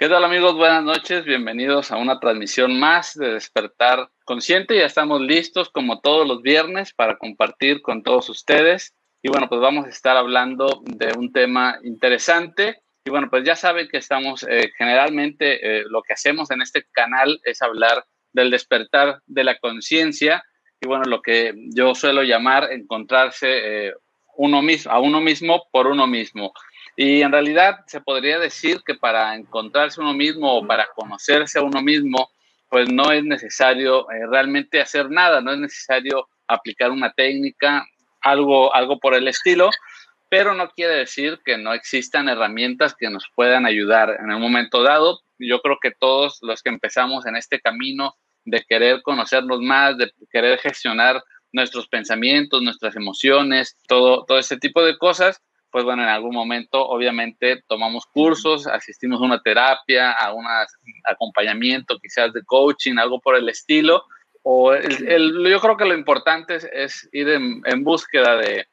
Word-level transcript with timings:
¿Qué 0.00 0.08
tal 0.08 0.22
amigos? 0.22 0.54
Buenas 0.54 0.84
noches, 0.84 1.24
bienvenidos 1.24 1.90
a 1.90 1.96
una 1.96 2.20
transmisión 2.20 2.78
más 2.78 3.18
de 3.18 3.32
Despertar 3.32 4.08
Consciente. 4.24 4.76
Ya 4.76 4.86
estamos 4.86 5.20
listos 5.20 5.70
como 5.70 5.98
todos 5.98 6.24
los 6.24 6.40
viernes 6.40 6.92
para 6.92 7.18
compartir 7.18 7.82
con 7.82 8.04
todos 8.04 8.28
ustedes. 8.28 8.94
Y 9.22 9.28
bueno, 9.28 9.48
pues 9.48 9.60
vamos 9.60 9.86
a 9.86 9.88
estar 9.88 10.16
hablando 10.16 10.84
de 10.84 11.12
un 11.18 11.32
tema 11.32 11.80
interesante. 11.82 12.80
Y 13.04 13.10
bueno, 13.10 13.28
pues 13.28 13.42
ya 13.42 13.56
saben 13.56 13.88
que 13.88 13.96
estamos 13.96 14.44
eh, 14.48 14.70
generalmente, 14.78 15.80
eh, 15.80 15.82
lo 15.88 16.02
que 16.02 16.12
hacemos 16.12 16.52
en 16.52 16.62
este 16.62 16.84
canal 16.92 17.40
es 17.42 17.60
hablar 17.60 18.04
del 18.32 18.52
despertar 18.52 19.20
de 19.26 19.42
la 19.42 19.58
conciencia. 19.58 20.44
Y 20.80 20.86
bueno, 20.86 21.06
lo 21.08 21.22
que 21.22 21.54
yo 21.74 21.96
suelo 21.96 22.22
llamar 22.22 22.70
encontrarse 22.70 23.88
eh, 23.88 23.94
uno 24.36 24.62
mismo, 24.62 24.92
a 24.92 25.00
uno 25.00 25.20
mismo 25.20 25.64
por 25.72 25.88
uno 25.88 26.06
mismo. 26.06 26.52
Y 27.00 27.22
en 27.22 27.30
realidad 27.30 27.84
se 27.86 28.00
podría 28.00 28.40
decir 28.40 28.82
que 28.84 28.96
para 28.96 29.36
encontrarse 29.36 30.00
uno 30.00 30.12
mismo 30.14 30.52
o 30.52 30.66
para 30.66 30.88
conocerse 30.96 31.60
a 31.60 31.62
uno 31.62 31.80
mismo, 31.80 32.28
pues 32.68 32.92
no 32.92 33.12
es 33.12 33.22
necesario 33.22 34.10
eh, 34.10 34.26
realmente 34.28 34.80
hacer 34.80 35.08
nada, 35.08 35.40
no 35.40 35.52
es 35.52 35.60
necesario 35.60 36.28
aplicar 36.48 36.90
una 36.90 37.12
técnica, 37.12 37.86
algo, 38.20 38.74
algo 38.74 38.98
por 38.98 39.14
el 39.14 39.28
estilo, 39.28 39.70
pero 40.28 40.54
no 40.54 40.70
quiere 40.70 40.96
decir 40.96 41.38
que 41.44 41.56
no 41.56 41.72
existan 41.72 42.28
herramientas 42.28 42.96
que 42.98 43.10
nos 43.10 43.28
puedan 43.32 43.64
ayudar 43.64 44.16
en 44.18 44.32
el 44.32 44.40
momento 44.40 44.82
dado. 44.82 45.20
Yo 45.38 45.60
creo 45.60 45.78
que 45.80 45.92
todos 45.92 46.40
los 46.42 46.64
que 46.64 46.70
empezamos 46.70 47.26
en 47.26 47.36
este 47.36 47.60
camino 47.60 48.16
de 48.44 48.64
querer 48.68 49.02
conocernos 49.02 49.60
más, 49.60 49.96
de 49.98 50.10
querer 50.32 50.58
gestionar 50.58 51.22
nuestros 51.52 51.86
pensamientos, 51.86 52.60
nuestras 52.60 52.96
emociones, 52.96 53.76
todo, 53.86 54.24
todo 54.24 54.38
ese 54.38 54.56
tipo 54.56 54.82
de 54.82 54.98
cosas, 54.98 55.40
pues 55.70 55.84
bueno, 55.84 56.02
en 56.02 56.08
algún 56.08 56.34
momento 56.34 56.86
obviamente 56.86 57.62
tomamos 57.66 58.06
cursos, 58.06 58.66
asistimos 58.66 59.20
a 59.20 59.24
una 59.24 59.42
terapia, 59.42 60.12
a 60.12 60.32
un 60.32 60.46
acompañamiento 61.04 61.98
quizás 61.98 62.32
de 62.32 62.42
coaching, 62.44 62.96
algo 62.96 63.20
por 63.20 63.36
el 63.36 63.48
estilo. 63.48 64.04
O 64.42 64.74
yo 64.74 65.60
creo 65.60 65.76
que 65.76 65.84
lo 65.84 65.94
importante 65.94 66.58
es, 66.72 67.08
ir 67.12 67.28
en, 67.28 67.84
búsqueda 67.84 68.36
de, 68.36 68.66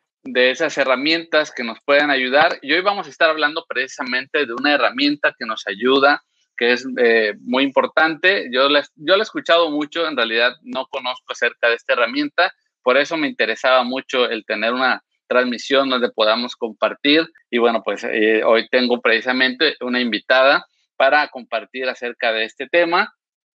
esas 0.51 0.77
herramientas 0.77 1.51
que 1.51 1.63
nos 1.63 1.79
puedan 1.83 2.11
ayudar. 2.11 2.59
Y 2.61 2.71
hoy 2.71 2.81
vamos 2.81 3.07
a 3.07 3.09
estar 3.09 3.29
hablando 3.29 3.65
precisamente 3.67 4.45
de 4.45 4.53
una 4.53 4.73
herramienta 4.73 5.35
que 5.37 5.45
nos 5.45 5.67
ayuda, 5.67 6.23
que 6.55 6.71
es 6.71 6.87
eh, 6.97 7.33
muy 7.41 7.63
importante. 7.63 8.47
Yo 8.53 8.69
la, 8.69 8.85
yo 8.95 9.17
la 9.17 9.23
he 9.23 9.23
escuchado 9.23 9.69
mucho, 9.69 10.07
en 10.07 10.15
realidad 10.15 10.55
no 10.61 10.85
conozco 10.87 11.33
acerca 11.33 11.67
de 11.67 11.75
esta 11.75 11.93
herramienta, 11.93 12.53
por 12.81 12.97
eso 12.97 13.17
me 13.17 13.27
interesaba 13.27 13.83
mucho 13.83 14.29
el 14.29 14.45
tener 14.45 14.71
una 14.71 15.03
transmisión 15.27 15.89
donde 15.89 16.11
podamos 16.11 16.55
compartir. 16.55 17.27
Y 17.49 17.57
bueno, 17.57 17.81
pues 17.83 18.03
eh, 18.03 18.43
hoy 18.43 18.67
tengo 18.69 19.01
precisamente 19.01 19.75
una 19.81 19.99
invitada 19.99 20.65
para 20.95 21.27
compartir 21.29 21.89
acerca 21.89 22.31
de 22.31 22.45
este 22.45 22.67
tema 22.67 23.13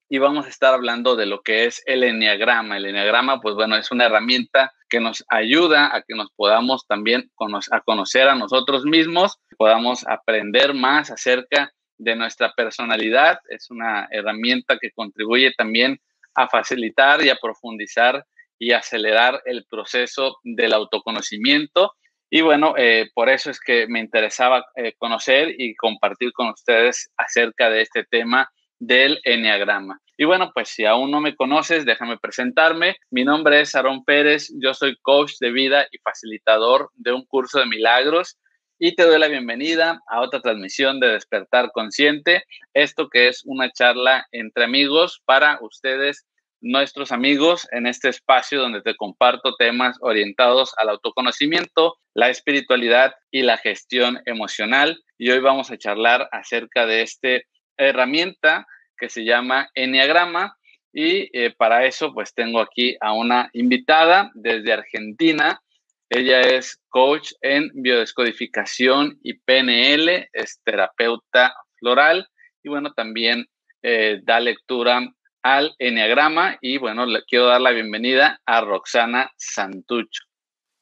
y 0.09 0.19
vamos 0.19 0.47
a 0.47 0.49
estar 0.49 0.73
hablando 0.73 1.17
de 1.17 1.27
lo 1.27 1.43
que 1.43 1.65
es 1.65 1.83
el 1.87 2.05
enneagrama. 2.05 2.77
El 2.77 2.87
enneagrama, 2.87 3.41
pues 3.41 3.55
bueno, 3.57 3.77
es 3.77 3.91
una 3.91 4.07
herramienta 4.07 4.73
que 4.89 5.01
nos 5.01 5.25
ayuda 5.29 5.95
a 5.95 6.03
que 6.03 6.15
nos 6.15 6.31
podamos 6.37 6.87
también 6.87 7.31
a 7.73 7.81
conocer 7.81 8.29
a 8.29 8.37
nosotros 8.37 8.85
mismos, 8.85 9.39
podamos 9.59 10.07
aprender 10.07 10.75
más 10.75 11.11
acerca 11.11 11.73
de 11.99 12.15
nuestra 12.15 12.53
personalidad. 12.53 13.41
Es 13.49 13.71
una 13.71 14.07
herramienta 14.11 14.79
que 14.81 14.93
contribuye 14.93 15.53
también 15.57 16.01
a 16.35 16.49
facilitar 16.49 17.25
y 17.25 17.31
a 17.31 17.39
profundizar 17.41 18.25
y 18.59 18.73
acelerar 18.73 19.43
el 19.45 19.67
proceso 19.69 20.39
del 20.43 20.73
autoconocimiento. 20.73 21.93
Y 22.31 22.41
bueno, 22.41 22.75
eh, 22.77 23.09
por 23.15 23.29
eso 23.29 23.51
es 23.51 23.61
que 23.61 23.87
me 23.87 24.01
interesaba 24.01 24.65
eh, 24.75 24.95
conocer 24.99 25.55
y 25.59 25.75
compartir 25.77 26.33
con 26.33 26.49
ustedes 26.49 27.11
acerca 27.17 27.71
de 27.71 27.83
este 27.83 28.05
tema 28.05 28.51
del 28.79 29.21
enneagrama. 29.25 30.01
Y 30.19 30.25
bueno, 30.25 30.51
pues 30.55 30.71
si 30.71 30.85
aún 30.85 31.11
no 31.11 31.21
me 31.21 31.37
conoces, 31.37 31.85
déjame 31.85 32.19
presentarme. 32.19 32.97
Mi 33.11 33.25
nombre 33.25 33.61
es 33.61 33.75
Aaron 33.75 34.05
Pérez, 34.05 34.51
yo 34.61 34.75
soy 34.75 34.97
coach 35.03 35.35
de 35.41 35.51
vida 35.51 35.87
y 35.91 35.99
facilitador 35.99 36.91
de 36.95 37.13
un 37.13 37.25
curso 37.27 37.59
de 37.59 37.67
milagros 37.67 38.39
y 38.79 38.95
te 38.95 39.05
doy 39.05 39.19
la 39.19 39.29
bienvenida 39.29 40.03
a 40.07 40.21
otra 40.21 40.41
transmisión 40.41 41.01
de 41.01 41.09
Despertar 41.09 41.71
Consciente, 41.73 42.45
esto 42.75 43.09
que 43.09 43.29
es 43.29 43.43
una 43.47 43.71
charla 43.73 44.27
entre 44.33 44.65
amigos 44.65 45.23
para 45.25 45.59
ustedes 45.63 46.27
nuestros 46.61 47.13
amigos 47.13 47.69
en 47.73 47.87
este 47.87 48.09
espacio 48.09 48.61
donde 48.61 48.83
te 48.83 48.97
comparto 48.97 49.57
temas 49.57 49.97
orientados 50.01 50.73
al 50.79 50.89
autoconocimiento, 50.89 51.97
la 52.15 52.29
espiritualidad 52.29 53.15
y 53.31 53.43
la 53.43 53.59
gestión 53.59 54.21
emocional. 54.27 54.99
Y 55.19 55.31
hoy 55.31 55.41
vamos 55.41 55.71
a 55.71 55.79
charlar 55.79 56.29
acerca 56.33 56.87
de 56.87 57.03
esta 57.03 57.29
herramienta 57.77 58.67
que 58.99 59.09
se 59.09 59.25
llama 59.25 59.69
Enneagrama. 59.75 60.57
Y 60.93 61.29
eh, 61.39 61.55
para 61.57 61.85
eso, 61.85 62.15
pues 62.15 62.33
tengo 62.35 62.61
aquí 62.61 62.97
a 63.01 63.13
una 63.13 63.51
invitada 63.53 64.31
desde 64.35 64.73
Argentina. 64.73 65.61
Ella 66.09 66.41
es 66.41 66.81
coach 66.89 67.33
en 67.43 67.71
biodescodificación 67.75 69.19
y 69.23 69.35
PNL, 69.35 70.29
es 70.33 70.61
terapeuta 70.65 71.55
floral 71.79 72.29
y 72.63 72.69
bueno, 72.69 72.93
también 72.93 73.47
eh, 73.83 74.21
da 74.25 74.41
lectura 74.41 75.01
al 75.47 75.77
Enneagrama 75.79 76.59
y 76.61 76.77
bueno, 76.77 77.07
le 77.07 77.23
quiero 77.23 77.47
dar 77.47 77.61
la 77.61 77.71
bienvenida 77.71 78.41
a 78.47 78.63
Roxana 78.63 79.31
Santucho. 79.37 80.25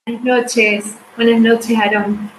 Buenas 0.07 0.25
noches, 0.25 0.99
buenas 1.17 1.39
noches, 1.39 1.77
Aarón. 1.77 2.31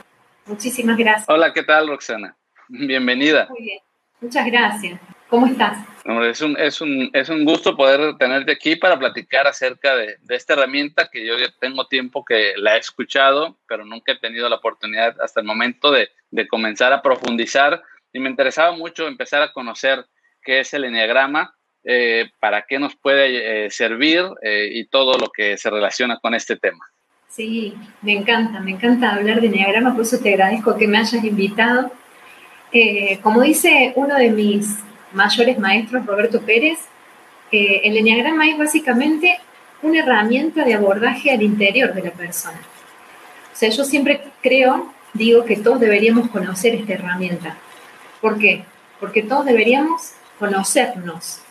Muchísimas 0.47 0.97
gracias. 0.97 1.30
Hola, 1.30 1.53
¿qué 1.53 1.62
tal, 1.62 1.88
Roxana? 1.88 2.35
Bienvenida. 2.68 3.46
Muy 3.52 3.62
bien, 3.62 3.80
muchas 4.22 4.44
gracias. 4.47 5.00
¿Cómo 5.30 5.46
estás? 5.46 5.78
es, 6.24 6.41
un, 6.41 6.58
es, 6.58 6.81
un, 6.81 7.12
es 7.14 7.30
un 7.30 7.46
gusto 7.46 7.78
poder 7.78 8.18
tenerte 8.18 8.53
aquí 8.53 8.75
para 8.75 8.97
platicar 8.97 9.46
acerca 9.46 9.96
de, 9.96 10.18
de, 10.19 10.35
esta 10.35 10.53
herramienta 10.53 11.09
que 11.12 11.24
yo 11.24 11.38
ya 11.38 11.53
tengo 11.59 11.85
tiempo 11.85 12.25
que 12.25 12.53
la 12.58 12.75
he 12.75 12.80
escuchado, 12.80 13.59
pero 13.68 13.85
nunca 13.85 14.14
he 14.14 14.19
tenido 14.19 14.50
la 14.50 14.56
oportunidad 14.56 15.16
hasta 15.22 15.41
el 15.41 15.46
momento 15.46 15.91
de, 15.91 16.09
de 16.32 16.47
comenzar 16.47 16.91
a 16.91 17.03
profundizar 17.03 17.84
y 18.11 18.20
me 18.20 18.32
interesaba 18.32 18.72
mucho 18.72 19.08
empezar 19.08 19.44
a 19.44 19.53
conocer 19.53 20.08
qué 20.41 20.61
es 20.61 20.73
el 20.73 20.85
enneagrama 20.85 21.55
eh, 21.87 22.32
para 22.40 22.64
qué 22.64 22.79
nos 22.79 22.96
puede 22.96 23.66
eh, 23.66 23.70
servir 23.70 24.23
eh, 24.41 24.70
y 24.72 24.87
todo 24.87 25.20
lo 25.20 25.28
que 25.29 25.55
se 25.55 25.70
relaciona 25.70 26.17
con 26.20 26.34
este 26.34 26.55
tema. 26.55 26.84
Sí, 27.29 27.76
me 28.02 28.14
encanta, 28.14 28.59
me 28.59 28.72
encanta 28.72 29.14
hablar 29.14 29.40
de 29.40 29.47
Enneagrama, 29.47 29.93
por 29.93 30.02
eso 30.02 30.17
te 30.17 30.34
agradezco 30.34 30.76
que 30.78 30.87
me 30.87 30.97
hayas 30.97 31.23
invitado. 31.23 31.91
como 33.22 33.41
dice 33.41 33.93
uno 33.96 34.16
de 34.16 34.32
mis 34.32 34.79
mayores 35.14 35.59
maestros, 35.59 36.05
Roberto 36.05 36.41
Pérez, 36.41 36.79
el 37.52 37.97
Enneagrama 37.97 38.49
es 38.49 38.58
básicamente 38.58 39.37
una 39.84 39.99
herramienta 39.99 40.64
de 40.64 40.73
abordaje 40.73 41.29
al 41.32 41.43
interior 41.43 41.93
de 41.93 42.02
la 42.02 42.11
persona. 42.11 42.59
O 43.53 43.55
sea, 43.55 43.70
yo 43.70 43.84
siempre 43.84 44.22
creo, 44.41 44.91
digo 45.14 45.46
que 45.46 45.58
todos 45.58 45.79
deberíamos 45.79 46.29
conocer 46.29 46.73
esta 46.73 46.93
herramienta. 46.93 47.58
¿Por 48.22 48.40
qué? 48.40 48.64
Porque 48.99 49.22
todos 49.22 49.46
deberíamos 49.46 50.14
conocernos, 50.40 51.45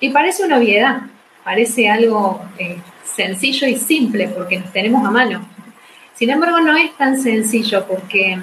y 0.00 0.08
parece 0.08 0.44
una 0.44 0.56
obviedad, 0.58 1.02
parece 1.44 1.88
algo 1.88 2.42
eh, 2.58 2.78
sencillo 3.04 3.68
y 3.68 3.76
simple 3.76 4.28
porque 4.28 4.58
nos 4.58 4.72
tenemos 4.72 5.06
a 5.06 5.10
mano. 5.10 5.46
Sin 6.14 6.30
embargo, 6.30 6.60
no 6.60 6.76
es 6.76 6.96
tan 6.96 7.20
sencillo 7.20 7.86
porque 7.86 8.40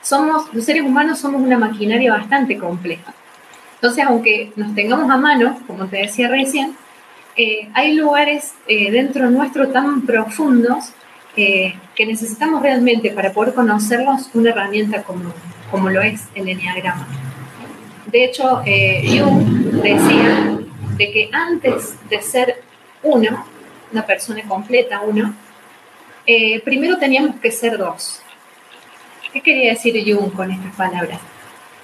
somos, 0.00 0.52
los 0.54 0.64
seres 0.64 0.82
humanos 0.82 1.18
somos 1.18 1.42
una 1.42 1.58
maquinaria 1.58 2.12
bastante 2.12 2.56
compleja. 2.56 3.12
Entonces, 3.74 4.04
aunque 4.06 4.52
nos 4.56 4.74
tengamos 4.74 5.10
a 5.10 5.16
mano, 5.16 5.58
como 5.66 5.86
te 5.86 5.98
decía 5.98 6.28
recién, 6.28 6.76
eh, 7.36 7.68
hay 7.74 7.94
lugares 7.94 8.54
eh, 8.68 8.90
dentro 8.92 9.28
nuestro 9.30 9.68
tan 9.68 10.02
profundos 10.02 10.92
que 11.34 11.74
necesitamos 11.98 12.62
realmente 12.62 13.10
para 13.10 13.32
poder 13.32 13.54
conocerlos 13.54 14.30
una 14.34 14.50
herramienta 14.50 15.02
como, 15.02 15.34
como 15.68 15.90
lo 15.90 16.00
es 16.00 16.28
el 16.36 16.48
enneagrama. 16.48 17.08
De 18.06 18.24
hecho, 18.24 18.62
Jung 18.62 19.82
decía 19.82 20.60
de 20.96 21.12
que 21.12 21.30
antes 21.32 21.96
de 22.08 22.22
ser 22.22 22.62
uno, 23.02 23.46
una 23.92 24.06
persona 24.06 24.42
completa, 24.48 25.00
uno, 25.00 25.34
primero 26.64 26.98
teníamos 26.98 27.36
que 27.40 27.50
ser 27.50 27.76
dos. 27.76 28.22
¿Qué 29.32 29.40
quería 29.40 29.70
decir 29.70 30.00
Jung 30.06 30.32
con 30.32 30.50
estas 30.50 30.74
palabras? 30.76 31.18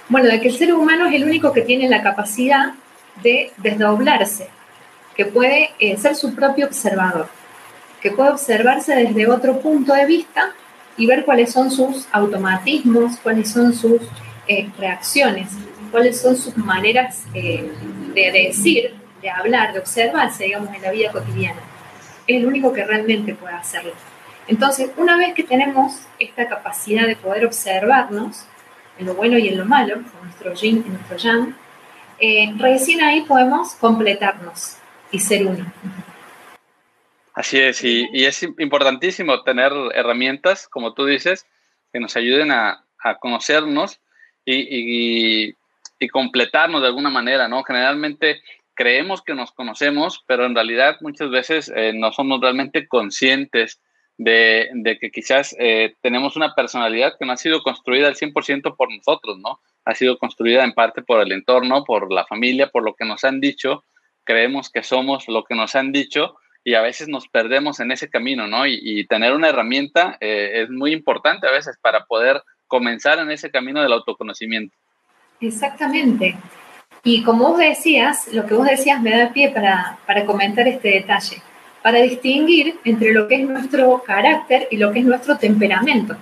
Bueno, 0.07 0.29
de 0.29 0.39
que 0.39 0.47
el 0.47 0.57
ser 0.57 0.73
humano 0.73 1.05
es 1.07 1.13
el 1.13 1.25
único 1.25 1.51
que 1.51 1.61
tiene 1.61 1.89
la 1.89 2.01
capacidad 2.01 2.73
de 3.21 3.51
desdoblarse, 3.57 4.47
que 5.15 5.25
puede 5.25 5.71
eh, 5.79 5.97
ser 5.97 6.15
su 6.15 6.33
propio 6.33 6.65
observador, 6.65 7.27
que 8.01 8.11
puede 8.11 8.29
observarse 8.29 8.95
desde 8.95 9.27
otro 9.27 9.59
punto 9.59 9.93
de 9.93 10.05
vista 10.05 10.53
y 10.97 11.07
ver 11.07 11.25
cuáles 11.25 11.51
son 11.51 11.71
sus 11.71 12.07
automatismos, 12.11 13.17
cuáles 13.17 13.49
son 13.51 13.73
sus 13.73 14.01
eh, 14.47 14.69
reacciones, 14.77 15.49
cuáles 15.91 16.21
son 16.21 16.37
sus 16.37 16.55
maneras 16.57 17.23
eh, 17.33 17.69
de 18.13 18.31
decir, 18.31 18.93
de 19.21 19.29
hablar, 19.29 19.73
de 19.73 19.79
observarse, 19.79 20.45
digamos, 20.45 20.73
en 20.73 20.81
la 20.81 20.91
vida 20.91 21.11
cotidiana. 21.11 21.61
Es 22.27 22.37
el 22.37 22.45
único 22.45 22.73
que 22.73 22.83
realmente 22.83 23.35
puede 23.35 23.55
hacerlo. 23.55 23.93
Entonces, 24.47 24.91
una 24.97 25.17
vez 25.17 25.33
que 25.33 25.43
tenemos 25.43 26.07
esta 26.19 26.47
capacidad 26.47 27.07
de 27.07 27.15
poder 27.15 27.45
observarnos, 27.45 28.45
en 28.97 29.05
lo 29.05 29.15
bueno 29.15 29.37
y 29.37 29.47
en 29.47 29.57
lo 29.57 29.65
malo, 29.65 29.95
con 29.95 30.23
nuestro 30.23 30.53
yin 30.53 30.83
y 30.85 30.89
nuestro 30.89 31.17
yang, 31.17 31.55
eh, 32.19 32.53
recién 32.57 33.01
ahí 33.01 33.21
podemos 33.21 33.73
completarnos 33.75 34.77
y 35.11 35.19
ser 35.19 35.47
uno. 35.47 35.71
Así 37.33 37.59
es, 37.59 37.83
y, 37.83 38.07
es 38.13 38.43
importantísimo 38.43 39.41
tener 39.43 39.71
herramientas, 39.95 40.67
como 40.67 40.93
tú 40.93 41.05
dices, 41.05 41.45
que 41.91 41.99
nos 41.99 42.15
ayuden 42.15 42.51
a, 42.51 42.85
conocernos 43.19 43.99
y, 44.45 45.55
completarnos 46.11 46.81
de 46.81 46.87
alguna 46.87 47.09
manera, 47.09 47.47
¿no? 47.47 47.63
Generalmente 47.63 48.41
creemos 48.81 49.21
que 49.21 49.35
nos 49.35 49.51
conocemos, 49.51 50.23
pero 50.25 50.43
en 50.47 50.55
realidad 50.55 50.97
muchas 51.01 51.29
veces 51.29 51.71
eh, 51.75 51.93
no 51.93 52.11
somos 52.11 52.41
realmente 52.41 52.87
conscientes 52.87 53.79
de, 54.17 54.71
que 54.99 55.11
quizás 55.11 55.55
eh, 55.59 55.93
tenemos 56.01 56.35
una 56.35 56.55
personalidad 56.55 57.13
que 57.19 57.27
no 57.27 57.33
ha 57.33 57.37
sido 57.37 57.61
construida 57.61 58.07
al 58.07 58.15
100% 58.15 58.75
por 58.75 58.91
nosotros, 58.91 59.37
¿no? 59.37 59.59
Ha 59.85 59.93
sido 59.93 60.17
construida 60.17 60.63
en 60.63 60.73
parte 60.73 61.03
por 61.03 61.21
el 61.21 61.31
entorno, 61.31 61.83
por 61.83 62.11
la 62.11 62.25
familia, 62.25 62.69
por 62.69 62.81
lo 62.83 62.95
que 62.95 63.05
nos 63.05 63.23
han 63.23 63.39
dicho, 63.39 63.83
creemos 64.23 64.71
que 64.71 64.81
somos 64.81 65.27
lo 65.27 65.43
que 65.43 65.53
nos 65.53 65.75
han 65.75 65.91
dicho 65.91 66.35
y 66.63 66.73
a 66.73 66.81
veces 66.81 67.07
nos 67.07 67.27
perdemos 67.27 67.79
en 67.81 67.91
ese 67.91 68.09
camino, 68.09 68.47
¿no? 68.47 68.65
Y, 68.65 69.05
tener 69.05 69.33
una 69.33 69.49
herramienta 69.49 70.17
eh, 70.21 70.63
es 70.63 70.71
muy 70.71 70.91
importante 70.91 71.47
a 71.47 71.51
veces 71.51 71.77
para 71.79 72.05
poder 72.05 72.41
comenzar 72.65 73.19
en 73.19 73.29
ese 73.29 73.51
camino 73.51 73.83
del 73.83 73.93
autoconocimiento. 73.93 74.75
Exactamente. 75.39 76.35
Y 77.03 77.23
como 77.23 77.49
vos 77.49 77.57
decías, 77.57 78.27
lo 78.31 78.45
que 78.45 78.53
vos 78.53 78.67
decías 78.67 79.01
me 79.01 79.17
da 79.17 79.33
pie 79.33 79.49
para, 79.49 79.97
para 80.05 80.25
comentar 80.25 80.67
este 80.67 80.89
detalle 80.89 81.41
para 81.81 81.99
distinguir 81.99 82.79
entre 82.83 83.13
lo 83.13 83.27
que 83.27 83.35
es 83.35 83.47
nuestro 83.47 84.03
carácter 84.03 84.67
y 84.71 84.77
lo 84.77 84.91
que 84.91 84.99
es 84.99 85.05
nuestro 85.05 85.37
temperamento. 85.37 86.15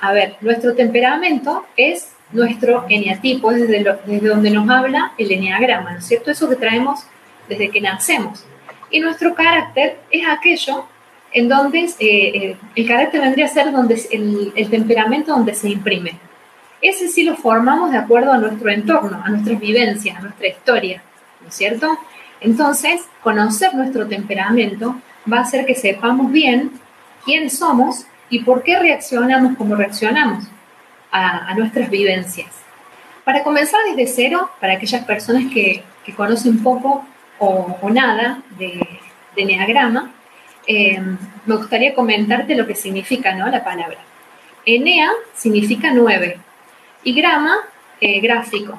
A 0.00 0.12
ver, 0.12 0.36
nuestro 0.40 0.74
temperamento 0.74 1.66
es 1.76 2.12
nuestro 2.32 2.86
eneatipo, 2.88 3.52
es 3.52 3.60
desde, 3.60 3.96
desde 4.06 4.28
donde 4.28 4.50
nos 4.50 4.68
habla 4.68 5.12
el 5.16 5.30
eneagrama, 5.30 5.92
¿no 5.92 5.98
es 5.98 6.06
cierto? 6.06 6.30
Eso 6.30 6.48
que 6.48 6.56
traemos 6.56 7.00
desde 7.48 7.70
que 7.70 7.80
nacemos. 7.80 8.44
Y 8.90 9.00
nuestro 9.00 9.34
carácter 9.34 9.98
es 10.10 10.26
aquello 10.28 10.86
en 11.32 11.48
donde 11.48 11.80
eh, 11.80 11.90
eh, 11.98 12.56
el 12.74 12.86
carácter 12.86 13.20
vendría 13.20 13.46
a 13.46 13.48
ser 13.48 13.70
donde 13.70 14.00
el, 14.10 14.52
el 14.56 14.70
temperamento 14.70 15.32
donde 15.32 15.54
se 15.54 15.68
imprime. 15.68 16.18
Ese 16.82 17.08
sí 17.08 17.24
lo 17.24 17.36
formamos 17.36 17.90
de 17.90 17.98
acuerdo 17.98 18.32
a 18.32 18.38
nuestro 18.38 18.70
entorno, 18.70 19.22
a 19.24 19.28
nuestras 19.30 19.58
vivencias, 19.58 20.18
a 20.18 20.20
nuestra 20.20 20.48
historia, 20.48 21.02
¿no 21.40 21.48
es 21.48 21.54
cierto? 21.54 21.98
Entonces, 22.40 23.02
conocer 23.22 23.74
nuestro 23.74 24.06
temperamento 24.06 24.96
va 25.30 25.38
a 25.38 25.42
hacer 25.42 25.64
que 25.64 25.74
sepamos 25.74 26.30
bien 26.30 26.72
quién 27.24 27.50
somos 27.50 28.06
y 28.28 28.40
por 28.40 28.62
qué 28.62 28.78
reaccionamos 28.78 29.56
como 29.56 29.74
reaccionamos 29.74 30.44
a, 31.10 31.54
nuestras 31.54 31.88
vivencias. 31.88 32.48
Para 33.24 33.42
comenzar 33.42 33.80
desde 33.88 34.06
cero, 34.06 34.50
para 34.60 34.74
aquellas 34.74 35.04
personas 35.04 35.44
que, 35.52 35.82
conocen 36.14 36.62
poco 36.62 37.04
o, 37.38 37.90
nada 37.90 38.42
de, 38.58 38.80
de 39.34 40.16
eh, 40.68 41.00
me 41.46 41.56
gustaría 41.56 41.94
comentarte 41.94 42.54
lo 42.54 42.66
que 42.66 42.74
significa 42.74 43.34
¿no? 43.34 43.48
la 43.48 43.64
palabra. 43.64 43.98
Enea 44.64 45.10
significa 45.34 45.92
nueve 45.92 46.38
y 47.04 47.14
grama, 47.14 47.56
eh, 48.00 48.20
gráfico 48.20 48.78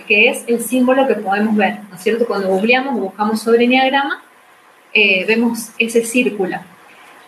que 0.00 0.28
es 0.28 0.44
el 0.46 0.62
símbolo 0.62 1.06
que 1.06 1.14
podemos 1.16 1.54
ver, 1.54 1.80
¿no 1.90 1.96
es 1.96 2.02
cierto? 2.02 2.26
Cuando 2.26 2.48
googleamos 2.48 2.94
o 2.94 2.98
buscamos 2.98 3.42
sobre 3.42 3.64
Enneagrama, 3.64 4.22
eh, 4.94 5.24
vemos 5.26 5.70
ese 5.78 6.04
círculo. 6.04 6.56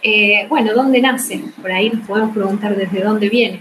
Eh, 0.02 0.46
bueno, 0.48 0.72
¿dónde 0.74 1.00
nace? 1.00 1.42
Por 1.60 1.70
ahí 1.70 1.90
nos 1.90 2.06
podemos 2.06 2.34
preguntar 2.34 2.76
desde 2.76 3.02
dónde 3.02 3.28
viene. 3.28 3.60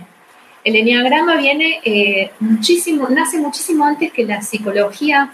El 0.63 0.77
Enneagrama 0.77 1.35
viene 1.35 1.81
eh, 1.83 2.31
muchísimo, 2.39 3.09
nace 3.09 3.37
muchísimo 3.39 3.85
antes 3.85 4.13
que 4.13 4.25
la 4.25 4.41
psicología, 4.41 5.31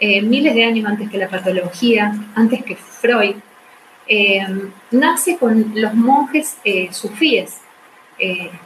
miles 0.00 0.54
de 0.54 0.64
años 0.64 0.86
antes 0.86 1.10
que 1.10 1.18
la 1.18 1.28
patología, 1.28 2.14
antes 2.36 2.62
que 2.62 2.76
Freud. 2.76 3.34
nace 4.92 5.38
con 5.38 5.72
los 5.74 5.92
monjes 5.94 6.56
sufíes, 6.92 7.58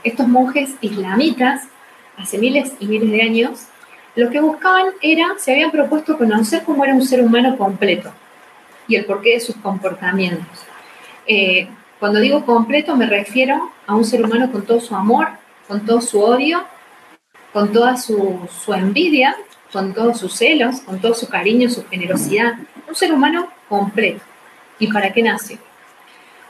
estos 0.04 0.28
monjes 0.28 0.74
islamitas, 0.82 1.68
hace 2.16 2.38
miles 2.38 2.72
y 2.80 2.86
miles 2.86 3.10
de 3.10 3.22
años, 3.22 3.66
lo 4.14 4.30
que 4.30 4.40
buscaban 4.40 4.86
era, 5.00 5.28
se 5.38 5.52
habían 5.52 5.70
propuesto 5.70 6.18
conocer 6.18 6.64
cómo 6.64 6.84
era 6.84 6.94
un 6.94 7.04
ser 7.04 7.22
humano 7.22 7.56
completo 7.56 8.12
y 8.86 8.96
el 8.96 9.04
porqué 9.04 9.34
de 9.34 9.40
sus 9.40 9.56
comportamientos. 9.56 10.58
Eh, 11.26 11.68
cuando 11.98 12.20
digo 12.20 12.44
completo 12.44 12.96
me 12.96 13.06
refiero 13.06 13.70
a 13.86 13.94
un 13.94 14.04
ser 14.04 14.24
humano 14.24 14.50
con 14.50 14.66
todo 14.66 14.80
su 14.80 14.94
amor, 14.94 15.28
con 15.68 15.86
todo 15.86 16.00
su 16.00 16.20
odio, 16.20 16.64
con 17.52 17.72
toda 17.72 17.96
su, 17.96 18.48
envidia, 18.68 19.36
con 19.72 19.94
todos 19.94 20.18
sus 20.18 20.34
celos, 20.34 20.80
con 20.80 21.00
todo 21.00 21.14
su 21.14 21.28
cariño, 21.28 21.68
su 21.70 21.86
generosidad. 21.86 22.54
Un 22.88 22.94
ser 22.94 23.12
humano 23.12 23.48
completo. 23.68 24.20
¿Y 24.78 24.92
para 24.92 25.12
qué 25.12 25.22
nace? 25.22 25.58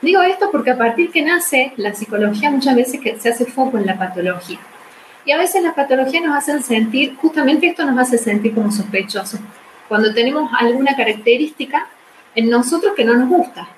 Digo 0.00 0.22
esto 0.22 0.50
porque 0.50 0.70
a 0.70 0.78
partir 0.78 1.10
que 1.12 1.22
nace, 1.22 1.72
la 1.76 1.94
psicología 1.94 2.50
muchas 2.50 2.74
veces 2.74 3.00
se 3.20 3.28
hace 3.28 3.44
foco 3.44 3.78
en 3.78 3.86
la 3.86 3.98
patología. 3.98 4.58
Y 5.24 5.30
a 5.30 5.38
veces 5.38 5.62
las 5.62 5.74
patologías 5.74 6.24
nos 6.24 6.36
hacen 6.36 6.62
sentir, 6.62 7.16
justamente 7.16 7.68
esto 7.68 7.84
nos 7.84 7.98
hace 7.98 8.18
sentir 8.18 8.54
como 8.54 8.72
sospechosos, 8.72 9.40
cuando 9.88 10.12
tenemos 10.12 10.50
alguna 10.58 10.96
característica 10.96 11.86
en 12.34 12.50
nosotros 12.50 12.94
que 12.96 13.04
no 13.04 13.14
nos 13.14 13.28
gusta, 13.28 13.68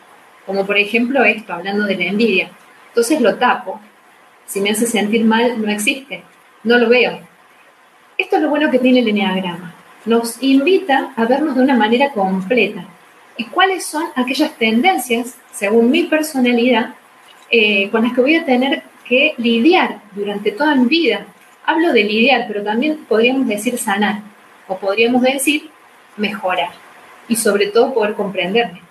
como 0.47 0.65
por 0.65 0.79
ejemplo 0.79 1.23
esto, 1.25 1.53
hablando 1.53 1.85
de 1.85 1.97
la 1.97 2.05
envidia. 2.05 2.51
Entonces 2.89 3.21
lo 3.21 3.37
tapo. 3.37 3.81
Si 4.47 4.61
me 4.61 4.71
hace 4.71 4.87
sentir 4.87 5.25
mal, 5.25 5.61
no 5.61 5.71
existe, 5.71 6.23
no 6.63 6.79
lo 6.79 6.89
veo. 6.89 7.19
Esto 8.17 8.37
es 8.37 8.43
lo 8.43 8.51
bueno 8.51 8.71
que 8.71 8.79
tiene 8.79 9.01
el 9.01 9.09
Enneagrama. 9.09 9.75
Nos 10.05 10.43
invita 10.43 11.13
a 11.17 11.25
vernos 11.25 11.57
de 11.57 11.63
una 11.63 11.75
manera 11.75 12.11
completa. 12.13 12.85
¿Y 13.37 13.45
cuáles 13.47 13.85
son 13.85 14.05
aquellas 14.15 14.57
tendencias, 14.57 15.37
según 15.51 15.91
mi 15.91 16.05
personalidad, 16.05 16.95
eh, 17.51 17.91
con 17.91 18.05
las 18.05 18.13
que 18.13 18.21
voy 18.21 18.37
a 18.37 18.45
tener 18.45 18.83
que 19.05 19.35
lidiar 19.39 20.01
durante 20.15 20.53
toda 20.53 20.75
mi 20.77 20.87
vida 20.87 21.27
Hablo 21.67 21.93
de 21.93 22.05
lidiar, 22.05 22.45
pero 22.47 22.63
también 22.63 23.05
podríamos 23.07 23.47
decir 23.47 23.79
sanar 23.79 24.23
o 24.69 24.79
podríamos 24.79 25.23
decir 25.23 25.71
mejorar 26.17 26.71
y 27.29 27.37
sobre 27.37 27.69
todo 27.69 27.95
poder 27.95 28.15
comprenderme. 28.15 28.83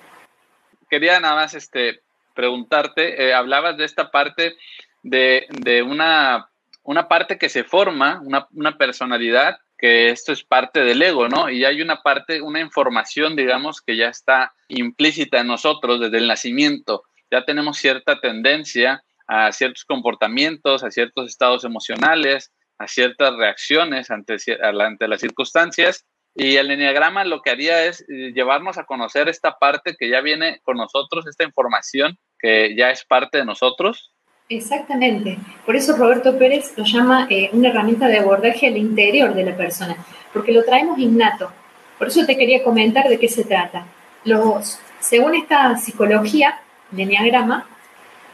Quería 0.89 1.19
nada 1.19 1.35
más 1.35 1.53
este, 1.53 2.01
preguntarte, 2.33 3.23
eh, 3.23 3.33
hablabas 3.33 3.77
de 3.77 3.85
esta 3.85 4.09
parte 4.09 4.55
de, 5.03 5.47
una, 5.87 6.49
una, 6.83 7.07
parte 7.07 7.37
que 7.37 7.49
se 7.49 7.63
forma, 7.63 8.21
una, 8.23 8.47
una, 8.53 8.77
personalidad, 8.77 9.57
que 9.77 10.09
esto 10.09 10.31
es 10.31 10.43
parte 10.43 10.83
del 10.83 11.01
ego, 11.01 11.27
¿no? 11.27 11.49
Y 11.49 11.65
hay 11.65 11.81
una 11.81 12.01
parte, 12.01 12.41
una 12.41 12.59
información, 12.59 13.35
digamos, 13.35 13.81
que 13.81 13.97
ya 13.97 14.07
está 14.07 14.53
implícita 14.67 15.39
en 15.39 15.47
nosotros 15.47 15.99
desde 15.99 16.17
el 16.17 16.27
nacimiento. 16.27 17.03
Ya 17.29 17.43
tenemos 17.43 17.77
cierta 17.77 18.19
tendencia 18.19 19.03
a 19.27 19.51
ciertos 19.51 19.85
comportamientos, 19.85 20.83
a 20.83 20.91
ciertos 20.91 21.29
estados 21.29 21.63
emocionales, 21.63 22.51
ciertas 22.87 23.35
reacciones 23.35 24.11
ante, 24.11 24.37
ante 24.61 25.07
las 25.07 25.21
circunstancias. 25.21 26.05
Y 26.35 26.55
el 26.55 26.71
enneagrama 26.71 27.25
lo 27.25 27.41
que 27.41 27.51
haría 27.51 27.85
es 27.85 28.01
eh, 28.01 28.31
llevarnos 28.33 28.77
a 28.77 28.85
conocer 28.85 29.29
esta 29.29 29.57
parte 29.59 29.95
que 29.97 30.09
ya 30.09 30.21
viene 30.21 30.59
con 30.63 30.77
nosotros, 30.77 31.27
esta 31.27 31.43
información 31.43 32.17
que 32.39 32.75
ya 32.75 32.89
es 32.89 33.05
parte 33.05 33.37
de 33.37 33.45
nosotros. 33.45 34.11
Exactamente. 34.49 35.37
Por 35.65 35.75
eso 35.75 35.95
Roberto 35.95 36.37
Pérez 36.37 36.73
lo 36.75 36.83
llama 36.83 37.27
eh, 37.29 37.49
una 37.53 37.69
herramienta 37.69 38.07
de 38.07 38.17
abordaje 38.17 38.67
al 38.67 38.77
interior 38.77 39.33
de 39.33 39.45
la 39.45 39.55
persona, 39.55 39.95
porque 40.33 40.51
lo 40.51 40.63
traemos 40.63 40.97
innato. 40.99 41.51
Por 41.97 42.07
eso 42.07 42.25
te 42.25 42.35
quería 42.35 42.63
comentar 42.63 43.07
de 43.07 43.19
qué 43.19 43.29
se 43.29 43.45
trata. 43.45 43.85
los, 44.25 44.79
según 44.99 45.35
esta 45.35 45.77
psicología, 45.77 46.59
de 46.93 47.03
Enneagrama, 47.03 47.65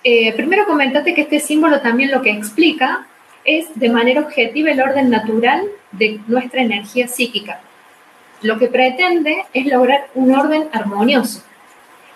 eh, 0.04 0.34
primero 0.34 0.66
comentate 0.66 1.14
que 1.14 1.22
este 1.22 1.40
símbolo 1.40 1.82
también 1.82 2.12
lo 2.12 2.22
que 2.22 2.32
explica 2.32 3.08
es 3.58 3.68
de 3.76 3.90
manera 3.90 4.22
objetiva 4.22 4.72
el 4.72 4.82
orden 4.82 5.10
natural 5.10 5.68
de 5.92 6.20
nuestra 6.28 6.62
energía 6.62 7.08
psíquica. 7.08 7.62
Lo 8.42 8.60
que 8.60 8.68
pretende 8.68 9.46
es 9.54 9.66
lograr 9.66 10.08
un 10.14 10.36
orden 10.36 10.70
armonioso. 10.72 11.44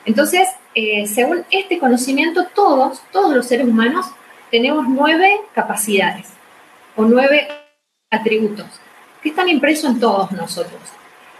Entonces, 0.06 0.48
eh, 0.76 1.08
según 1.08 1.44
este 1.50 1.80
conocimiento, 1.80 2.48
todos, 2.54 3.02
todos 3.12 3.36
los 3.36 3.48
seres 3.48 3.68
humanos 3.68 4.06
tenemos 4.52 4.86
nueve 4.88 5.42
capacidades 5.54 6.28
o 6.96 7.04
nueve 7.04 7.48
atributos 8.12 8.68
que 9.22 9.30
están 9.30 9.50
impresos 9.50 9.92
en 9.92 10.00
todos 10.00 10.32
nosotros. 10.32 10.82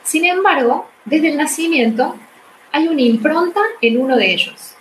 Sin 0.04 0.26
embargo, 0.26 0.90
desde 1.06 1.30
el 1.30 1.38
nacimiento 1.38 2.16
hay 2.72 2.88
una 2.88 3.02
impronta 3.02 3.62
en 3.82 4.02
uno 4.02 4.16
de 4.18 4.34
ellos. 4.34 4.76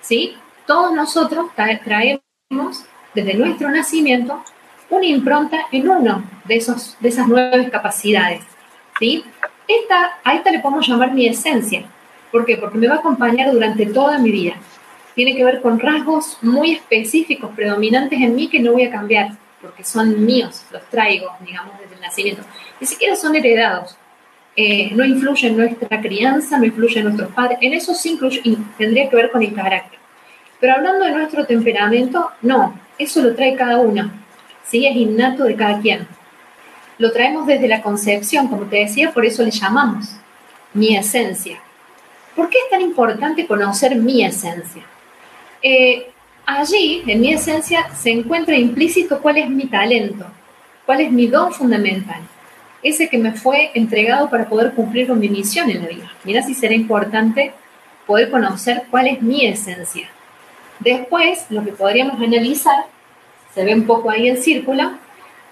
¿sí? 0.00 0.36
Todos 0.66 0.92
nosotros 0.92 1.46
traemos 1.56 2.22
desde 3.14 3.34
nuestro 3.34 3.70
nacimiento 3.70 4.42
una 4.92 5.06
impronta 5.06 5.58
en 5.72 5.88
uno 5.88 6.22
de, 6.44 6.56
esos, 6.56 6.96
de 7.00 7.08
esas 7.08 7.26
nueve 7.26 7.70
capacidades. 7.70 8.42
¿sí? 8.98 9.24
Esta, 9.66 10.18
a 10.22 10.34
esta 10.34 10.50
le 10.50 10.60
podemos 10.60 10.86
llamar 10.86 11.12
mi 11.12 11.26
esencia. 11.26 11.84
¿Por 12.30 12.44
qué? 12.44 12.58
Porque 12.58 12.76
me 12.76 12.88
va 12.88 12.96
a 12.96 12.98
acompañar 12.98 13.50
durante 13.52 13.86
toda 13.86 14.18
mi 14.18 14.30
vida. 14.30 14.54
Tiene 15.14 15.34
que 15.34 15.44
ver 15.44 15.62
con 15.62 15.80
rasgos 15.80 16.38
muy 16.42 16.72
específicos, 16.72 17.50
predominantes 17.54 18.20
en 18.20 18.34
mí 18.34 18.48
que 18.48 18.60
no 18.60 18.72
voy 18.72 18.84
a 18.84 18.90
cambiar, 18.90 19.30
porque 19.60 19.82
son 19.82 20.24
míos, 20.24 20.64
los 20.70 20.82
traigo, 20.90 21.30
digamos, 21.40 21.78
desde 21.80 21.94
el 21.94 22.00
nacimiento. 22.00 22.42
Ni 22.80 22.86
siquiera 22.86 23.16
son 23.16 23.34
heredados. 23.34 23.96
Eh, 24.54 24.90
no 24.94 25.04
influye 25.04 25.48
en 25.48 25.56
nuestra 25.56 26.00
crianza, 26.02 26.58
no 26.58 26.66
influye 26.66 26.98
en 26.98 27.04
nuestros 27.04 27.32
padres. 27.32 27.58
En 27.62 27.72
eso 27.72 27.94
sí 27.94 28.10
incluye, 28.10 28.42
tendría 28.76 29.08
que 29.08 29.16
ver 29.16 29.30
con 29.30 29.42
el 29.42 29.54
carácter. 29.54 29.98
Pero 30.60 30.74
hablando 30.74 31.06
de 31.06 31.12
nuestro 31.12 31.46
temperamento, 31.46 32.30
no, 32.42 32.78
eso 32.98 33.22
lo 33.22 33.34
trae 33.34 33.56
cada 33.56 33.78
uno. 33.78 34.21
¿Sí? 34.66 34.86
Es 34.86 34.96
innato 34.96 35.44
de 35.44 35.56
cada 35.56 35.80
quien. 35.80 36.06
Lo 36.98 37.12
traemos 37.12 37.46
desde 37.46 37.68
la 37.68 37.82
concepción, 37.82 38.48
como 38.48 38.64
te 38.64 38.76
decía, 38.76 39.12
por 39.12 39.24
eso 39.24 39.42
le 39.42 39.50
llamamos 39.50 40.08
mi 40.74 40.96
esencia. 40.96 41.58
¿Por 42.36 42.48
qué 42.48 42.58
es 42.58 42.70
tan 42.70 42.80
importante 42.80 43.46
conocer 43.46 43.96
mi 43.96 44.24
esencia? 44.24 44.82
Eh, 45.62 46.10
allí, 46.46 47.02
en 47.06 47.20
mi 47.20 47.32
esencia, 47.32 47.88
se 47.94 48.10
encuentra 48.10 48.56
implícito 48.56 49.20
cuál 49.20 49.38
es 49.38 49.48
mi 49.48 49.66
talento, 49.66 50.26
cuál 50.86 51.00
es 51.00 51.12
mi 51.12 51.26
don 51.26 51.52
fundamental, 51.52 52.20
ese 52.82 53.08
que 53.08 53.18
me 53.18 53.32
fue 53.32 53.70
entregado 53.74 54.28
para 54.28 54.48
poder 54.48 54.72
cumplir 54.72 55.06
con 55.06 55.18
mi 55.18 55.28
misión 55.28 55.70
en 55.70 55.82
la 55.82 55.88
vida. 55.88 56.12
Mira 56.24 56.42
si 56.42 56.54
será 56.54 56.74
importante 56.74 57.52
poder 58.06 58.30
conocer 58.30 58.84
cuál 58.90 59.08
es 59.08 59.22
mi 59.22 59.46
esencia. 59.46 60.08
Después, 60.80 61.46
lo 61.50 61.64
que 61.64 61.72
podríamos 61.72 62.20
analizar, 62.20 62.86
se 63.54 63.64
ve 63.64 63.74
un 63.74 63.86
poco 63.86 64.10
ahí 64.10 64.28
el 64.28 64.38
círculo, 64.42 64.98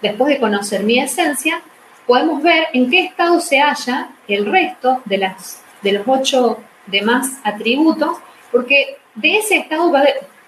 después 0.01 0.33
de 0.33 0.41
conocer 0.41 0.83
mi 0.83 0.99
esencia, 0.99 1.63
podemos 2.07 2.43
ver 2.43 2.69
en 2.73 2.91
qué 2.91 3.05
estado 3.05 3.41
se 3.41 3.61
halla 3.61 4.11
el 4.27 4.47
resto 4.47 5.03
de, 5.05 5.19
las, 5.19 5.63
de 5.83 5.93
los 5.93 6.03
ocho 6.07 6.63
demás 6.87 7.41
atributos, 7.45 8.19
porque 8.51 8.97
de 9.15 9.39
ese 9.39 9.57
estado 9.57 9.93
va, 9.93 10.03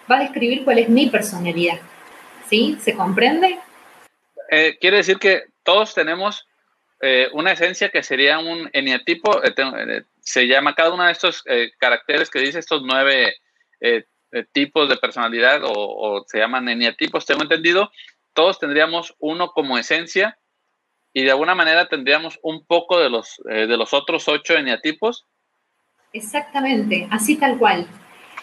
a 0.08 0.18
describir 0.18 0.64
cuál 0.64 0.78
es 0.78 0.88
mi 0.88 1.08
personalidad. 1.08 1.78
¿Sí? 2.48 2.76
¿Se 2.80 2.94
comprende? 2.94 3.58
Eh, 4.50 4.76
quiere 4.80 4.98
decir 4.98 5.18
que 5.18 5.44
todos 5.62 5.94
tenemos 5.94 6.46
eh, 7.00 7.28
una 7.32 7.52
esencia 7.52 7.88
que 7.88 8.02
sería 8.02 8.38
un 8.38 8.68
eneatipo, 8.72 9.42
eh, 9.42 10.02
se 10.20 10.46
llama 10.46 10.74
cada 10.74 10.92
uno 10.92 11.04
de 11.04 11.12
estos 11.12 11.44
caracteres 11.78 12.28
que 12.28 12.40
dice 12.40 12.58
estos 12.58 12.82
nueve 12.84 13.36
tipos 14.52 14.88
de 14.88 14.96
personalidad 14.96 15.62
o, 15.64 16.24
se 16.26 16.38
llaman 16.38 16.68
eneatipos, 16.68 17.26
tengo 17.26 17.42
entendido, 17.42 17.90
todos 18.32 18.58
tendríamos 18.58 19.14
uno 19.18 19.50
como 19.50 19.78
esencia 19.78 20.38
y 21.12 21.24
de 21.24 21.30
alguna 21.30 21.54
manera 21.54 21.88
tendríamos 21.88 22.38
un 22.42 22.64
poco 22.64 22.98
de 22.98 23.10
los, 23.10 23.40
de 23.44 23.76
los 23.76 23.92
otros 23.92 24.28
ocho 24.28 24.54
eneatipos. 24.54 25.26
Exactamente, 26.12 27.06
así 27.10 27.36
tal 27.36 27.58
cual. 27.58 27.86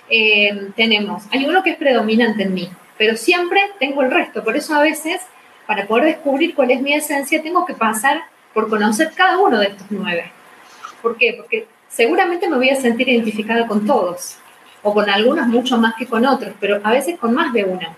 Eh, 0.10 0.72
tenemos, 0.76 1.24
hay 1.32 1.46
uno 1.46 1.62
que 1.62 1.72
es 1.72 1.78
predominante 1.78 2.44
en 2.44 2.54
mí, 2.54 2.70
pero 2.98 3.16
siempre 3.16 3.62
tengo 3.80 4.02
el 4.02 4.12
resto. 4.12 4.44
Por 4.44 4.56
eso 4.56 4.74
a 4.74 4.82
veces, 4.82 5.22
para 5.68 5.86
poder 5.86 6.06
descubrir 6.06 6.56
cuál 6.56 6.72
es 6.72 6.82
mi 6.82 6.94
esencia, 6.94 7.44
tengo 7.44 7.66
que 7.66 7.76
pasar 7.76 8.24
por 8.54 8.70
conocer 8.70 9.12
cada 9.16 9.38
uno 9.38 9.60
de 9.60 9.68
estos 9.68 9.88
nueve. 9.92 10.32
¿Por 11.02 11.18
qué? 11.18 11.36
Porque 11.38 11.68
seguramente 11.88 12.50
me 12.50 12.58
voy 12.58 12.70
a 12.70 12.76
sentir 12.76 13.08
identificada 13.08 13.68
con 13.68 13.86
todos, 13.86 14.40
o 14.84 14.94
con 14.94 15.10
algunos 15.10 15.48
mucho 15.48 15.78
más 15.78 15.96
que 15.96 16.06
con 16.06 16.26
otros, 16.26 16.54
pero 16.60 16.80
a 16.84 16.92
veces 16.92 17.20
con 17.20 17.34
más 17.34 17.54
de 17.54 17.64
uno. 17.66 17.96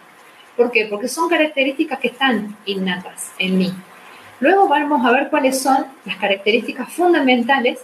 ¿Por 0.55 0.71
qué? 0.71 0.87
Porque 0.89 1.07
son 1.07 1.29
características 1.29 1.99
que 1.99 2.07
están 2.07 2.57
innatas 2.65 3.31
en 3.39 3.57
mí. 3.57 3.73
Luego 4.39 4.67
vamos 4.67 5.05
a 5.05 5.11
ver 5.11 5.29
cuáles 5.29 5.61
son 5.61 5.85
las 6.05 6.17
características 6.17 6.91
fundamentales 6.91 7.79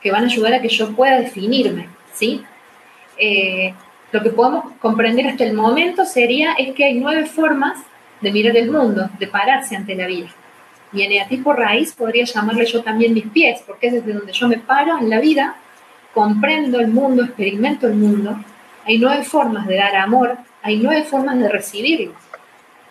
que 0.00 0.10
van 0.10 0.22
a 0.22 0.26
ayudar 0.26 0.54
a 0.54 0.60
que 0.60 0.68
yo 0.68 0.94
pueda 0.94 1.18
definirme, 1.18 1.88
¿sí? 2.12 2.42
Eh, 3.18 3.74
lo 4.12 4.22
que 4.22 4.30
podemos 4.30 4.72
comprender 4.80 5.26
hasta 5.26 5.44
el 5.44 5.52
momento 5.52 6.04
sería 6.04 6.54
es 6.54 6.74
que 6.74 6.84
hay 6.84 6.94
nueve 6.94 7.26
formas 7.26 7.78
de 8.20 8.32
mirar 8.32 8.56
el 8.56 8.70
mundo, 8.70 9.08
de 9.18 9.26
pararse 9.26 9.76
ante 9.76 9.94
la 9.94 10.06
vida. 10.06 10.28
Y 10.92 11.02
en 11.02 11.28
tipo 11.28 11.52
raíz 11.52 11.92
podría 11.92 12.24
llamarle 12.24 12.66
yo 12.66 12.82
también 12.82 13.14
mis 13.14 13.26
pies, 13.28 13.62
porque 13.66 13.88
es 13.88 13.92
desde 13.92 14.12
donde 14.12 14.32
yo 14.32 14.48
me 14.48 14.58
paro 14.58 14.98
en 14.98 15.08
la 15.08 15.20
vida, 15.20 15.56
comprendo 16.14 16.80
el 16.80 16.88
mundo, 16.88 17.24
experimento 17.24 17.86
el 17.86 17.94
mundo. 17.94 18.42
Hay 18.86 18.98
nueve 18.98 19.22
formas 19.24 19.66
de 19.66 19.76
dar 19.76 19.96
amor, 19.96 20.38
hay 20.62 20.78
nueve 20.78 21.04
formas 21.04 21.38
de 21.38 21.48
recibirlo, 21.48 22.12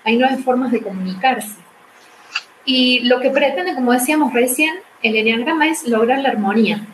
hay 0.03 0.17
nueve 0.17 0.38
formas 0.38 0.71
de 0.71 0.81
comunicarse. 0.81 1.55
Y 2.65 3.01
lo 3.01 3.19
que 3.19 3.29
pretende, 3.29 3.73
como 3.73 3.93
decíamos 3.93 4.33
recién, 4.33 4.75
el 5.01 5.15
enneagrama 5.15 5.67
es 5.67 5.88
lograr 5.88 6.19
la 6.19 6.29
armonía. 6.29 6.85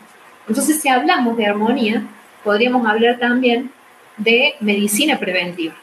Entonces, 0.48 0.80
si 0.80 0.88
hablamos 0.88 1.36
de 1.36 1.46
armonía, 1.46 2.06
podríamos 2.44 2.86
hablar 2.86 3.18
también 3.18 3.70
de 4.16 4.54
medicina 4.60 5.18
preventiva, 5.18 5.74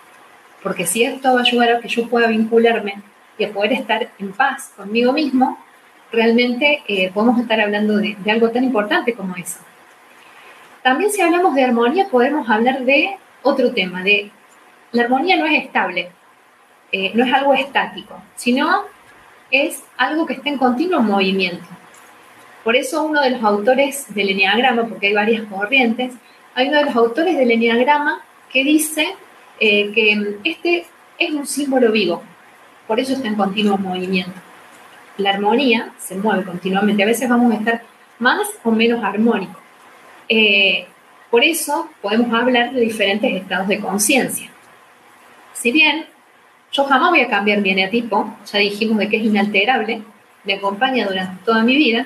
porque 0.63 0.85
si 0.87 1.03
esto 1.03 1.33
va 1.33 1.41
a 1.41 1.43
ayudar 1.43 1.71
a 1.73 1.79
que 1.79 1.89
yo 1.89 2.07
pueda 2.07 2.27
vincularme 2.27 2.95
y 3.37 3.43
a 3.43 3.51
poder 3.51 3.73
estar 3.73 4.09
en 4.17 4.31
paz 4.31 4.71
conmigo 4.75 5.11
mismo, 5.11 5.59
realmente 6.11 6.83
eh, 6.87 7.11
podemos 7.13 7.39
estar 7.39 7.59
hablando 7.59 7.97
de, 7.97 8.15
algo 8.29 8.49
tan 8.49 8.63
importante 8.63 9.13
como 9.13 9.35
eso. 9.35 9.59
También 10.83 11.11
si 11.11 11.21
hablamos 11.21 11.55
de 11.55 11.63
armonía, 11.63 12.09
podemos 12.09 12.49
hablar 12.49 12.83
de 12.83 13.17
otro 13.41 13.73
tema, 13.73 14.03
de 14.03 14.31
la 14.91 15.03
armonía 15.03 15.37
no 15.37 15.45
es 15.45 15.63
estable, 15.63 16.11
eh, 16.91 17.11
no 17.15 17.23
es 17.25 17.33
algo 17.33 17.53
estático, 17.53 18.21
sino 18.35 18.83
es 19.49 19.83
algo 19.97 20.25
que 20.25 20.33
está 20.33 20.49
en 20.49 20.57
continuo 20.57 21.01
movimiento. 21.01 21.65
Por 22.65 22.75
eso 22.75 23.03
uno 23.03 23.21
de 23.21 23.31
los 23.31 23.43
autores 23.43 24.13
del 24.13 24.29
Enneagrama, 24.29 24.87
porque 24.87 25.07
hay 25.07 25.13
varias 25.13 25.43
corrientes, 25.43 26.13
hay 26.53 26.67
uno 26.67 26.77
de 26.77 26.85
los 26.85 26.95
autores 26.95 27.37
del 27.37 27.51
Enneagrama 27.51 28.21
que 28.51 28.63
dice 28.63 29.15
eh, 29.59 29.91
que 29.93 30.37
este 30.43 30.85
es 31.17 31.31
un 31.31 31.47
símbolo 31.47 31.91
vivo, 31.91 32.21
por 32.87 32.99
eso 32.99 33.13
está 33.13 33.27
en 33.29 33.35
continuo 33.35 33.77
movimiento. 33.77 34.39
La 35.17 35.29
armonía 35.29 35.93
se 35.97 36.15
mueve 36.15 36.43
continuamente, 36.43 37.03
a 37.03 37.07
veces 37.07 37.29
vamos 37.29 37.53
a 37.53 37.55
estar 37.55 37.83
más 38.19 38.47
o 38.63 38.71
menos 38.71 39.01
armónicos. 39.03 39.62
Eh, 40.29 40.85
por 41.29 41.43
eso 41.43 41.89
podemos 42.01 42.33
hablar 42.33 42.73
de 42.73 42.81
diferentes 42.81 43.33
estados 43.33 43.67
de 43.67 43.79
conciencia. 43.79 44.49
Si 45.53 45.71
bien 45.71 46.05
yo 46.71 46.85
jamás 46.85 47.09
voy 47.09 47.21
a 47.21 47.29
cambiar 47.29 47.61
mi 47.61 47.71
eneatipo, 47.71 48.35
ya 48.51 48.59
dijimos 48.59 48.97
de 48.97 49.09
que 49.09 49.17
es 49.17 49.23
inalterable, 49.23 50.01
me 50.43 50.53
acompaña 50.53 51.05
durante 51.05 51.43
toda 51.45 51.63
mi 51.63 51.75
vida, 51.75 52.05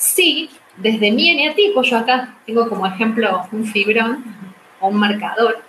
Sí, 0.00 0.48
desde 0.78 1.12
mi 1.12 1.28
eneatipo, 1.28 1.82
yo 1.82 1.98
acá 1.98 2.34
tengo 2.46 2.66
como 2.70 2.86
ejemplo 2.86 3.46
un 3.52 3.66
fibrón 3.66 4.24
o 4.80 4.88
un 4.88 4.96
marcador. 4.96 5.62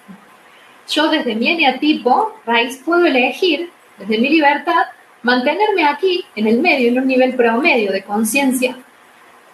Yo 0.88 1.10
desde 1.10 1.36
mi 1.36 1.50
eneatipo, 1.50 2.40
raíz, 2.46 2.78
puedo 2.78 3.06
elegir, 3.06 3.70
desde 3.98 4.18
mi 4.20 4.30
libertad, 4.30 4.84
mantenerme 5.22 5.84
aquí, 5.84 6.24
en 6.38 6.48
el 6.48 6.62
medio, 6.62 6.88
en 6.88 7.00
un 7.00 7.08
nivel 7.08 7.36
promedio 7.36 7.92
de 7.92 8.04
conciencia. 8.04 8.78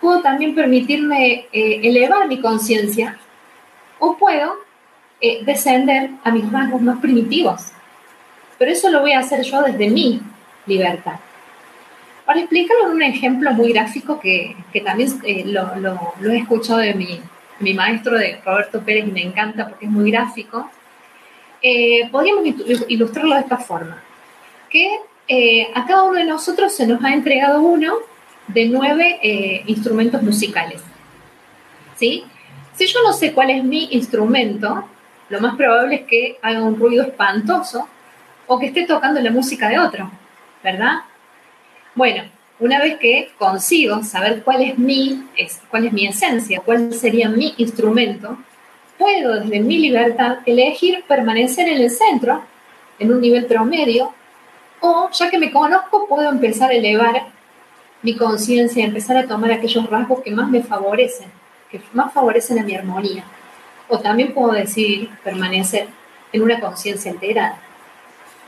Puedo 0.07 0.21
también 0.21 0.55
permitirme 0.55 1.47
eh, 1.51 1.81
elevar 1.83 2.29
mi 2.29 2.39
conciencia 2.39 3.17
o 3.99 4.15
puedo 4.15 4.53
eh, 5.19 5.43
descender 5.43 6.11
a 6.23 6.31
mis 6.31 6.49
rasgos 6.49 6.81
más 6.81 6.99
primitivos. 7.01 7.73
Pero 8.57 8.71
eso 8.71 8.89
lo 8.89 9.01
voy 9.01 9.11
a 9.11 9.19
hacer 9.19 9.41
yo 9.41 9.61
desde 9.63 9.89
mi 9.89 10.21
libertad. 10.65 11.15
Para 12.25 12.39
explicarlo 12.39 12.85
en 12.85 12.91
un 12.93 13.01
ejemplo 13.01 13.51
muy 13.51 13.73
gráfico 13.73 14.17
que, 14.17 14.55
también 14.85 15.09
eh, 15.25 15.43
lo, 15.45 16.31
he 16.31 16.37
escuchado 16.37 16.79
de 16.79 16.93
mi, 17.59 17.73
maestro, 17.73 18.17
de 18.17 18.39
Roberto 18.45 18.79
Pérez, 18.83 19.09
y 19.09 19.11
me 19.11 19.23
encanta 19.23 19.67
porque 19.67 19.87
es 19.87 19.91
muy 19.91 20.09
gráfico, 20.09 20.71
eh, 21.61 22.07
podríamos 22.13 22.45
ilustrarlo 22.87 23.35
de 23.35 23.41
esta 23.41 23.57
forma, 23.57 24.01
que 24.69 24.89
eh, 25.27 25.67
a 25.75 25.85
cada 25.85 26.03
uno 26.03 26.17
de 26.17 26.23
nosotros 26.23 26.73
se 26.73 26.87
nos 26.87 27.03
ha 27.03 27.13
entregado 27.13 27.59
uno 27.59 27.95
de 28.47 28.65
nueve 28.65 29.63
instrumentos 29.67 30.21
musicales. 30.23 30.81
¿sí? 31.97 32.23
Si 32.75 32.85
yo 32.85 33.01
no 33.03 33.13
sé 33.13 33.33
cuál 33.33 33.49
es 33.49 33.63
mi 33.63 33.87
instrumento, 33.91 34.87
lo 35.29 35.41
más 35.41 35.55
probable 35.55 35.95
es 35.95 36.01
que 36.03 36.37
haga 36.41 36.61
un 36.63 36.79
ruido 36.79 37.03
espantoso 37.03 37.87
o 38.45 38.59
que 38.59 38.67
esté 38.67 38.85
tocando 38.85 39.19
la 39.19 39.31
música 39.31 39.67
de 39.67 39.79
otro, 39.79 40.09
¿verdad? 40.63 40.99
Bueno, 41.95 42.23
una 42.59 42.79
vez 42.79 42.97
que 42.97 43.31
consigo 43.37 44.03
saber 44.03 44.43
cuál 44.43 44.61
es 44.61 44.77
mi, 44.77 45.27
cuál 45.69 45.87
es 45.87 45.93
mi 45.93 46.07
esencia, 46.07 46.61
cuál 46.61 46.93
sería 46.93 47.29
mi 47.29 47.53
instrumento, 47.57 48.37
puedo 48.97 49.39
desde 49.39 49.59
mi 49.59 49.79
libertad 49.79 50.37
elegir 50.45 51.03
permanecer 51.07 51.67
en 51.67 51.81
el 51.81 51.89
centro, 51.89 52.43
en 52.99 53.11
un 53.11 53.21
nivel 53.21 53.45
promedio, 53.45 54.13
o 54.79 55.09
ya 55.11 55.29
que 55.29 55.39
me 55.39 55.51
conozco, 55.51 56.07
puedo 56.07 56.29
empezar 56.29 56.71
a 56.71 56.75
elevar 56.75 57.27
mi 58.03 58.15
conciencia, 58.15 58.85
empezar 58.85 59.17
a 59.17 59.27
tomar 59.27 59.51
aquellos 59.51 59.89
rasgos 59.89 60.21
que 60.21 60.31
más 60.31 60.49
me 60.49 60.63
favorecen, 60.63 61.29
que 61.71 61.81
más 61.93 62.13
favorecen 62.13 62.59
a 62.59 62.63
mi 62.63 62.75
armonía. 62.75 63.23
O 63.87 63.99
también 63.99 64.33
puedo 64.33 64.51
decidir 64.51 65.09
permanecer 65.23 65.87
en 66.31 66.41
una 66.41 66.59
conciencia 66.59 67.11
alterada. 67.11 67.59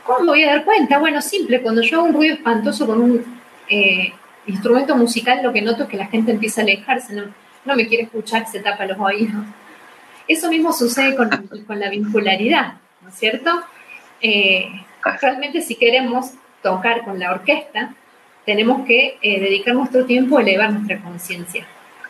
¿Cómo 0.04 0.20
me 0.20 0.26
voy 0.26 0.44
a 0.44 0.50
dar 0.54 0.64
cuenta? 0.64 0.98
Bueno, 0.98 1.20
simple, 1.20 1.62
cuando 1.62 1.82
yo 1.82 1.98
hago 1.98 2.08
un 2.08 2.14
ruido 2.14 2.34
espantoso 2.34 2.86
con 2.86 3.00
un 3.00 3.24
eh, 3.68 4.12
instrumento 4.46 4.96
musical, 4.96 5.40
lo 5.42 5.52
que 5.52 5.62
noto 5.62 5.84
es 5.84 5.88
que 5.88 5.96
la 5.96 6.06
gente 6.06 6.32
empieza 6.32 6.60
a 6.60 6.64
alejarse, 6.64 7.14
no, 7.14 7.24
no 7.64 7.76
me 7.76 7.86
quiere 7.86 8.04
escuchar, 8.04 8.46
se 8.46 8.60
tapa 8.60 8.86
los 8.86 8.98
oídos. 8.98 9.44
Eso 10.28 10.48
mismo 10.48 10.72
sucede 10.72 11.16
con, 11.16 11.28
con 11.66 11.80
la 11.80 11.90
vincularidad, 11.90 12.74
¿no 13.02 13.08
es 13.08 13.14
cierto? 13.14 13.50
Eh, 14.20 14.68
realmente 15.20 15.62
si 15.62 15.74
queremos 15.74 16.32
tocar 16.62 17.04
con 17.04 17.18
la 17.18 17.32
orquesta, 17.32 17.94
tenemos 18.44 18.86
que 18.86 19.18
eh, 19.22 19.40
dedicar 19.40 19.74
nuestro 19.74 20.04
tiempo 20.06 20.38
a 20.38 20.42
elevar 20.42 20.72
nuestra 20.72 21.00
conciencia 21.00 21.66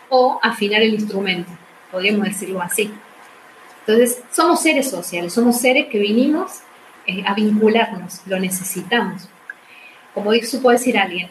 o 0.09 0.39
afinar 0.41 0.81
el 0.81 0.93
instrumento, 0.93 1.51
podríamos 1.91 2.25
decirlo 2.25 2.61
así. 2.61 2.91
Entonces, 3.85 4.21
somos 4.31 4.61
seres 4.61 4.89
sociales, 4.89 5.33
somos 5.33 5.57
seres 5.59 5.87
que 5.87 5.99
vinimos 5.99 6.59
eh, 7.07 7.23
a 7.25 7.33
vincularnos, 7.33 8.21
lo 8.25 8.39
necesitamos. 8.39 9.27
Como 10.13 10.33
supo 10.43 10.69
decir 10.71 10.97
alguien, 10.97 11.29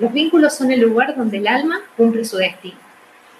los 0.00 0.12
vínculos 0.12 0.54
son 0.54 0.70
el 0.70 0.80
lugar 0.80 1.14
donde 1.16 1.36
el 1.36 1.46
alma 1.46 1.80
cumple 1.96 2.24
su 2.24 2.38
destino. 2.38 2.78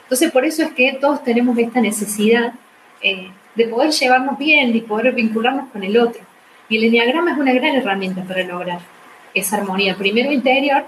Entonces, 0.03 0.31
por 0.31 0.45
eso 0.45 0.63
es 0.63 0.73
que 0.73 0.99
todos 1.01 1.25
tenemos 1.25 1.57
esta 1.57 1.81
necesidad 1.81 2.53
eh, 3.01 3.31
de 3.55 3.69
poder 3.69 3.91
llevarnos 3.91 4.37
bien, 4.39 4.73
de 4.73 4.83
poder 4.83 5.15
vincularnos 5.15 5.71
con 5.71 5.83
el 5.83 5.97
otro. 5.97 6.21
Y 6.69 6.77
el 6.77 6.85
enneagrama 6.85 7.33
es 7.33 7.39
una 7.39 7.55
gran 7.55 7.75
herramienta 7.75 8.23
para 8.23 8.43
lograr 8.45 8.81
esa 9.35 9.57
armonía, 9.57 9.97
primero 9.97 10.33
interior 10.33 10.85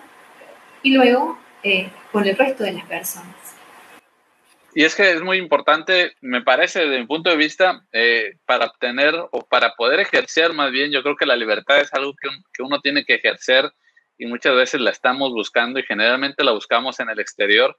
y 0.82 0.94
luego 0.94 1.38
eh, 1.62 1.90
con 2.10 2.26
el 2.26 2.36
resto 2.36 2.64
de 2.64 2.72
las 2.72 2.84
personas. 2.86 3.36
Y 4.74 4.84
es 4.84 4.94
que 4.94 5.10
es 5.10 5.20
muy 5.20 5.36
importante, 5.36 6.12
me 6.22 6.40
parece, 6.40 6.80
desde 6.80 6.98
mi 6.98 7.06
punto 7.06 7.28
de 7.28 7.36
vista, 7.36 7.84
eh, 7.92 8.36
para 8.46 8.66
obtener 8.66 9.14
o 9.30 9.46
para 9.46 9.74
poder 9.74 10.00
ejercer 10.00 10.54
más 10.54 10.70
bien, 10.70 10.90
yo 10.90 11.02
creo 11.02 11.16
que 11.16 11.26
la 11.26 11.36
libertad 11.36 11.80
es 11.80 11.92
algo 11.92 12.14
que, 12.14 12.30
que, 12.54 12.62
uno 12.62 12.80
tiene 12.80 13.04
que 13.04 13.14
ejercer 13.14 13.70
y 14.16 14.24
muchas 14.24 14.56
veces 14.56 14.80
la 14.80 14.90
estamos 14.90 15.32
buscando 15.32 15.78
y 15.78 15.82
generalmente 15.82 16.42
la 16.42 16.52
buscamos 16.52 17.00
en 17.00 17.10
el 17.10 17.20
exterior, 17.20 17.76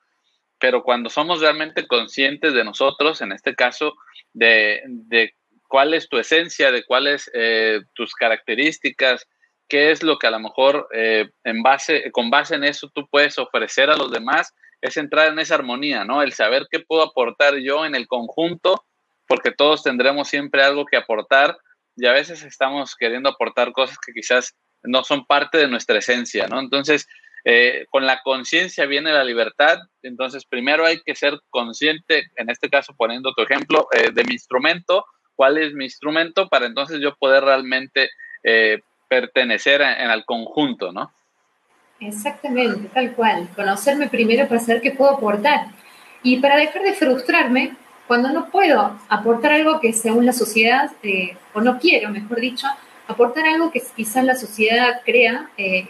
pero 0.59 0.83
cuando 0.83 1.09
somos 1.09 1.41
realmente 1.41 1.87
conscientes 1.87 2.53
de 2.53 2.63
nosotros, 2.63 3.21
en 3.21 3.31
este 3.31 3.55
caso, 3.55 3.95
de, 4.33 4.81
de 4.85 5.33
cuál 5.67 5.95
es 5.95 6.07
tu 6.07 6.19
esencia, 6.19 6.71
de 6.71 6.85
cuáles 6.85 7.31
eh, 7.33 7.81
tus 7.93 8.13
características, 8.13 9.27
qué 9.67 9.91
es 9.91 10.03
lo 10.03 10.17
que 10.17 10.27
a 10.27 10.31
lo 10.31 10.39
mejor 10.39 10.87
eh, 10.93 11.29
en 11.43 11.63
base, 11.63 12.11
con 12.11 12.29
base 12.29 12.55
en 12.55 12.63
eso 12.63 12.89
tú 12.93 13.07
puedes 13.09 13.37
ofrecer 13.37 13.89
a 13.89 13.97
los 13.97 14.11
demás, 14.11 14.53
es 14.81 14.97
entrar 14.97 15.29
en 15.29 15.39
esa 15.39 15.55
armonía, 15.55 16.03
¿no? 16.03 16.21
El 16.21 16.33
saber 16.33 16.67
qué 16.69 16.79
puedo 16.79 17.03
aportar 17.03 17.55
yo 17.57 17.85
en 17.85 17.95
el 17.95 18.07
conjunto, 18.07 18.85
porque 19.27 19.51
todos 19.51 19.83
tendremos 19.83 20.27
siempre 20.27 20.63
algo 20.63 20.85
que 20.85 20.97
aportar 20.97 21.57
y 21.95 22.05
a 22.05 22.11
veces 22.11 22.43
estamos 22.43 22.95
queriendo 22.95 23.29
aportar 23.29 23.71
cosas 23.71 23.97
que 23.97 24.13
quizás 24.13 24.55
no 24.83 25.03
son 25.03 25.25
parte 25.25 25.57
de 25.57 25.67
nuestra 25.67 25.99
esencia, 25.99 26.47
¿no? 26.47 26.59
Entonces, 26.59 27.07
eh, 27.45 27.85
con 27.89 28.05
la 28.05 28.21
conciencia 28.23 28.85
viene 28.85 29.13
la 29.13 29.23
libertad, 29.23 29.77
entonces 30.01 30.45
primero 30.45 30.85
hay 30.85 31.01
que 31.01 31.15
ser 31.15 31.39
consciente, 31.49 32.27
en 32.35 32.49
este 32.49 32.69
caso 32.69 32.93
poniendo 32.97 33.33
tu 33.33 33.43
ejemplo, 33.43 33.87
de 33.91 34.23
mi 34.23 34.33
instrumento, 34.33 35.05
cuál 35.35 35.57
es 35.57 35.73
mi 35.73 35.85
instrumento 35.85 36.47
para 36.47 36.65
entonces 36.65 36.99
yo 37.01 37.15
poder 37.15 37.43
realmente 37.43 38.09
eh, 38.43 38.79
pertenecer 39.13 39.81
en 39.81 40.09
al 40.09 40.25
conjunto, 40.25 40.91
¿no? 40.91 41.11
Exactamente, 41.99 42.89
tal 42.93 43.13
cual. 43.13 43.47
Conocerme 43.55 44.07
primero 44.07 44.47
para 44.47 44.59
saber 44.59 44.81
qué 44.81 44.91
puedo 44.91 45.11
aportar. 45.11 45.67
Y 46.23 46.37
para 46.39 46.57
dejar 46.57 46.81
de 46.81 46.93
frustrarme 46.93 47.73
cuando 48.07 48.29
no 48.29 48.49
puedo 48.49 48.99
aportar 49.09 49.53
algo 49.53 49.79
que 49.79 49.93
según 49.93 50.25
la 50.25 50.33
sociedad, 50.33 50.91
eh, 51.03 51.37
o 51.53 51.61
no 51.61 51.79
quiero, 51.79 52.09
mejor 52.09 52.39
dicho, 52.39 52.67
aportar 53.07 53.45
algo 53.45 53.71
que 53.71 53.81
quizás 53.95 54.23
la 54.23 54.35
sociedad 54.35 55.01
crea 55.05 55.49
eh, 55.57 55.87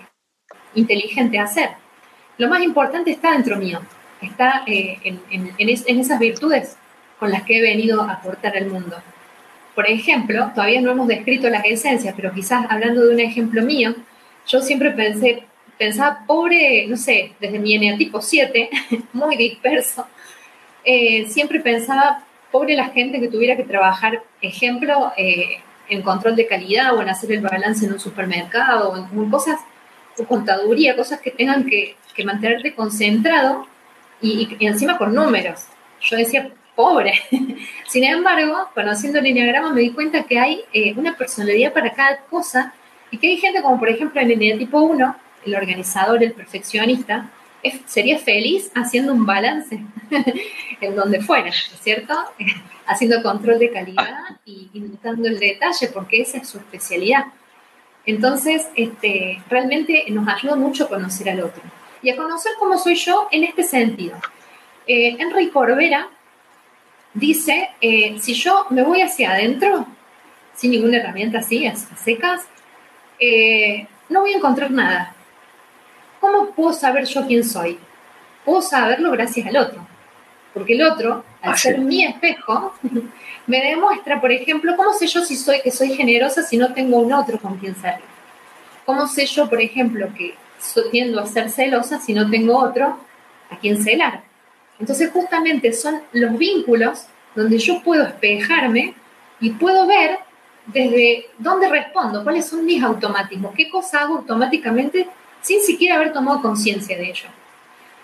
inteligente 0.76 1.40
hacer. 1.40 1.70
Lo 2.38 2.50
más 2.50 2.62
importante 2.62 3.12
está 3.12 3.32
dentro 3.32 3.56
mío, 3.58 3.80
está 4.22 4.64
en, 4.66 5.22
en 5.30 6.00
esas 6.00 6.20
virtudes 6.20 6.78
con 7.20 7.32
las 7.32 7.44
que 7.44 7.60
he 7.60 7.62
venido 7.62 8.02
a 8.02 8.14
aportar 8.14 8.58
al 8.58 8.66
mundo. 8.66 8.98
Por 9.76 9.90
ejemplo, 9.90 10.52
todavía 10.54 10.82
no 10.82 10.92
hemos 10.92 11.08
descrito 11.08 11.50
las 11.50 11.66
esencias, 11.66 12.14
pero 12.16 12.32
quizás 12.34 12.66
hablando 12.70 13.06
de 13.06 13.14
un 13.14 13.20
ejemplo 13.20 13.64
mío, 13.64 13.96
yo 14.48 14.62
siempre 14.62 14.92
pensé, 14.92 15.44
pensaba, 15.78 16.24
pobre, 16.28 16.86
no 16.88 16.98
sé, 16.98 17.34
desde 17.40 17.60
mi 17.60 17.74
eneatipo 17.74 18.22
7, 18.22 18.70
muy 19.14 19.36
disperso, 19.36 20.08
eh, 20.84 21.26
siempre 21.28 21.60
pensaba, 21.60 22.24
pobre 22.52 22.76
la 22.76 22.90
gente 22.90 23.20
que 23.20 23.30
tuviera 23.30 23.56
que 23.56 23.64
trabajar, 23.64 24.22
ejemplo, 24.42 25.12
eh, 25.18 25.58
en 25.90 26.02
control 26.02 26.36
de 26.36 26.48
calidad 26.48 26.96
o 26.96 27.02
en 27.02 27.10
hacer 27.10 27.32
el 27.32 27.42
balance 27.42 27.86
en 27.86 27.94
un 27.94 28.00
supermercado 28.00 28.92
o 28.92 28.98
en, 28.98 29.30
cosas, 29.30 29.60
contaduría, 30.28 30.96
cosas 30.96 31.20
que 31.20 31.32
tengan 31.32 31.66
que, 31.66 31.96
mantenerte 32.24 32.76
concentrado 32.76 33.66
y, 34.22 34.56
y, 34.60 34.68
encima 34.68 35.00
con 35.00 35.16
números. 35.16 35.66
Yo 36.00 36.16
decía, 36.16 36.52
pobre. 36.76 37.14
Sin 37.88 38.04
embargo, 38.04 38.70
conociendo 38.74 39.20
el 39.20 39.28
enneagrama 39.28 39.74
me 39.74 39.82
di 39.82 39.92
cuenta 39.92 40.24
que 40.24 40.40
hay 40.40 40.64
eh, 40.74 40.94
una 40.96 41.16
personalidad 41.16 41.74
para 41.74 41.94
cada 41.94 42.18
cosa 42.30 42.74
y 43.12 43.18
que 43.18 43.28
hay 43.28 43.38
gente 43.38 43.62
como 43.62 43.80
por 43.80 43.90
ejemplo 43.90 44.20
en 44.22 44.42
el 44.42 44.58
tipo 44.58 44.80
1, 44.80 45.16
el 45.46 45.56
organizador, 45.56 46.24
el 46.24 46.34
perfeccionista, 46.34 47.30
sería 47.86 48.20
feliz 48.20 48.72
haciendo 48.76 49.14
un 49.14 49.26
balance 49.26 49.80
en 50.82 50.96
donde 50.96 51.22
fuera, 51.22 51.52
¿cierto? 51.82 52.14
haciendo 52.86 53.24
control 53.24 53.60
de 53.60 53.72
calidad 53.72 54.38
y, 54.46 54.70
dando 55.02 55.28
el 55.28 55.40
detalle 55.40 55.88
porque 55.94 56.22
esa 56.22 56.38
es 56.38 56.50
su 56.50 56.58
especialidad. 56.58 57.26
Entonces, 58.06 58.68
este, 58.76 59.42
realmente 59.50 60.04
nos 60.10 60.28
ayuda 60.28 60.56
mucho 60.56 60.86
a 60.86 60.90
conocer 60.90 61.30
al 61.30 61.40
otro 61.42 61.64
y 62.02 62.10
a 62.10 62.18
conocer 62.18 62.52
cómo 62.60 62.78
soy 62.78 62.96
yo 62.96 63.30
en 63.32 63.46
este 63.46 63.64
sentido. 63.64 64.18
Eh, 64.86 65.16
Enrique 65.20 65.52
Corbera 65.52 66.10
dice, 67.14 67.70
eh, 67.82 68.18
si 68.20 68.34
yo 68.34 68.66
me 68.70 68.84
voy 68.84 69.02
hacia 69.02 69.32
adentro, 69.32 69.86
sin 70.56 70.72
ninguna 70.72 70.98
herramienta 70.98 71.40
así, 71.40 71.66
a 71.68 71.76
secas, 71.76 72.42
eh, 73.20 73.88
no 74.10 74.22
voy 74.22 74.34
a 74.34 74.38
encontrar 74.38 74.72
nada. 74.72 75.16
¿Cómo 76.20 76.52
puedo 76.52 76.74
saber 76.74 77.06
yo 77.06 77.26
quién 77.28 77.44
soy? 77.44 77.78
Puedo 78.46 78.62
saberlo 78.62 79.12
gracias 79.12 79.48
al 79.48 79.58
otro. 79.58 79.88
Porque 80.54 80.74
el 80.74 80.84
otro, 80.84 81.24
al 81.42 81.54
ah, 81.54 81.58
ser 81.58 81.80
mi 81.80 82.06
espejo, 82.06 82.74
me 83.48 83.62
demuestra, 83.62 84.22
por 84.22 84.32
ejemplo, 84.32 84.76
cómo 84.76 84.94
sé 84.94 85.08
yo 85.08 85.24
si 85.24 85.36
soy 85.36 85.62
que 85.62 85.72
soy 85.72 85.96
generosa 85.96 86.44
si 86.44 86.58
no 86.58 86.74
tengo 86.74 86.98
un 86.98 87.12
otro 87.12 87.40
con 87.40 87.58
quien 87.58 87.76
serlo. 87.76 88.06
¿Cómo 88.86 89.08
sé 89.08 89.26
yo, 89.26 89.50
por 89.50 89.62
ejemplo, 89.62 90.10
que 90.16 90.36
tiendo 90.92 91.20
a 91.22 91.28
ser 91.28 91.50
celosa 91.50 92.00
si 92.00 92.14
no 92.14 92.30
tengo 92.30 92.58
otro 92.58 92.98
a 93.50 93.58
quien 93.58 93.82
celar? 93.84 94.22
Entonces 94.80 95.12
justamente 95.12 95.74
son 95.74 96.02
los 96.12 96.38
vínculos 96.38 97.06
donde 97.36 97.58
yo 97.58 97.82
puedo 97.82 98.04
espejarme 98.04 98.94
y 99.40 99.52
puedo 99.52 99.88
ver 99.88 100.20
desde 100.66 101.28
dónde 101.38 101.70
respondo, 101.70 102.24
cuáles 102.24 102.48
son 102.48 102.66
mis 102.66 102.82
automatismos, 102.82 103.54
qué 103.56 103.70
cosa 103.70 104.02
hago 104.02 104.18
automáticamente 104.18 105.08
sin 105.42 105.62
siquiera 105.62 105.96
haber 105.96 106.14
tomado 106.14 106.42
conciencia 106.42 106.98
de 106.98 107.10
ello. 107.10 107.28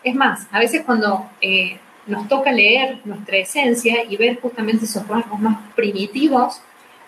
Es 0.03 0.13
más, 0.13 0.47
a 0.51 0.59
veces 0.59 0.83
cuando 0.85 1.29
eh, 1.41 1.79
nos 2.05 2.27
toca 2.27 2.51
leer 2.51 2.99
nuestra 3.05 3.37
esencia 3.37 4.03
y 4.03 4.17
ver 4.17 4.39
justamente 4.41 4.85
esos 4.85 5.07
rasgos 5.07 5.39
más 5.39 5.57
primitivos, 5.75 6.61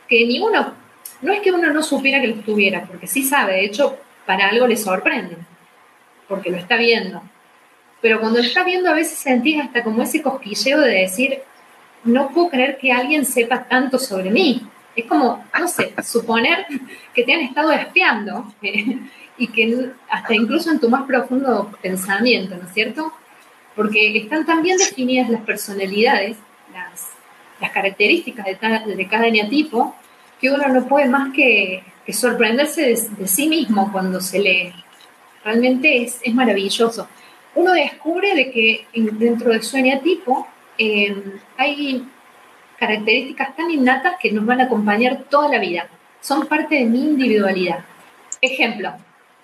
que 0.08 0.26
ni 0.26 0.40
uno, 0.40 0.74
no 1.22 1.34
es 1.34 1.42
que 1.42 1.52
uno 1.52 1.72
no 1.72 1.84
supiera 1.84 2.22
que 2.22 2.28
los 2.28 2.44
tuviera, 2.46 2.86
porque 2.86 3.08
sí 3.08 3.24
sabe, 3.24 3.54
de 3.54 3.66
hecho, 3.66 3.98
para 4.26 4.48
algo 4.48 4.68
le 4.68 4.78
sorprende, 4.78 5.38
porque 6.28 6.50
lo 6.50 6.58
está 6.58 6.78
viendo 6.78 7.22
pero 8.02 8.20
cuando 8.20 8.40
lo 8.40 8.46
estás 8.46 8.66
viendo 8.66 8.90
a 8.90 8.94
veces 8.94 9.18
sentís 9.18 9.62
hasta 9.62 9.84
como 9.84 10.02
ese 10.02 10.22
cosquilleo 10.22 10.80
de 10.80 11.02
decir, 11.02 11.40
no 12.04 12.30
puedo 12.30 12.50
creer 12.50 12.78
que 12.78 12.92
alguien 12.92 13.26
sepa 13.26 13.66
tanto 13.66 14.00
sobre 14.00 14.32
mí. 14.32 14.68
Es 14.96 15.06
como, 15.06 15.46
no 15.58 15.68
sé, 15.68 15.94
suponer 16.04 16.66
que 17.14 17.24
te 17.24 17.34
han 17.34 17.42
estado 17.42 17.72
espiando 17.72 18.54
y 19.38 19.48
que 19.48 19.92
hasta 20.10 20.34
incluso 20.34 20.72
en 20.72 20.80
tu 20.80 20.90
más 20.90 21.04
profundo 21.04 21.72
pensamiento, 21.82 22.56
¿no 22.56 22.68
es 22.68 22.74
cierto? 22.74 23.14
porque 23.76 24.18
están 24.18 24.46
tan 24.46 24.62
bien 24.62 24.78
definidas 24.78 25.30
las 25.30 25.42
personalidades, 25.42 26.38
las, 26.74 27.10
características 27.74 28.46
de, 28.46 28.96
de 28.96 29.08
cada 29.08 29.28
eneatipo, 29.28 29.96
que 30.40 30.50
uno 30.50 30.68
no 30.68 30.88
puede 30.88 31.08
más 31.08 31.32
que, 31.34 31.84
sorprenderse 32.12 32.82
de, 32.82 33.28
sí 33.28 33.48
mismo 33.48 33.92
cuando 33.92 34.20
se 34.20 34.40
lee. 34.40 34.74
Realmente 35.46 36.04
es, 36.04 36.34
maravilloso. 36.34 37.08
Uno 37.56 37.74
descubre 37.74 38.34
de 38.34 38.52
que 38.52 38.88
dentro 38.94 39.52
de 39.52 39.62
su 39.62 39.78
eneatipo 39.78 40.48
eh, 40.78 41.16
hay 41.58 42.08
características 42.78 43.56
tan 43.56 43.70
innatas 43.70 44.16
que 44.20 44.32
nos 44.32 44.46
van 44.46 44.62
a 44.62 44.64
acompañar 44.66 45.26
toda 45.30 45.50
la 45.50 45.60
vida. 45.60 45.88
Son 46.20 46.48
parte 46.48 46.76
de 46.76 46.86
mi 46.86 47.02
individualidad. 47.02 47.80
Ejemplo, 48.42 48.94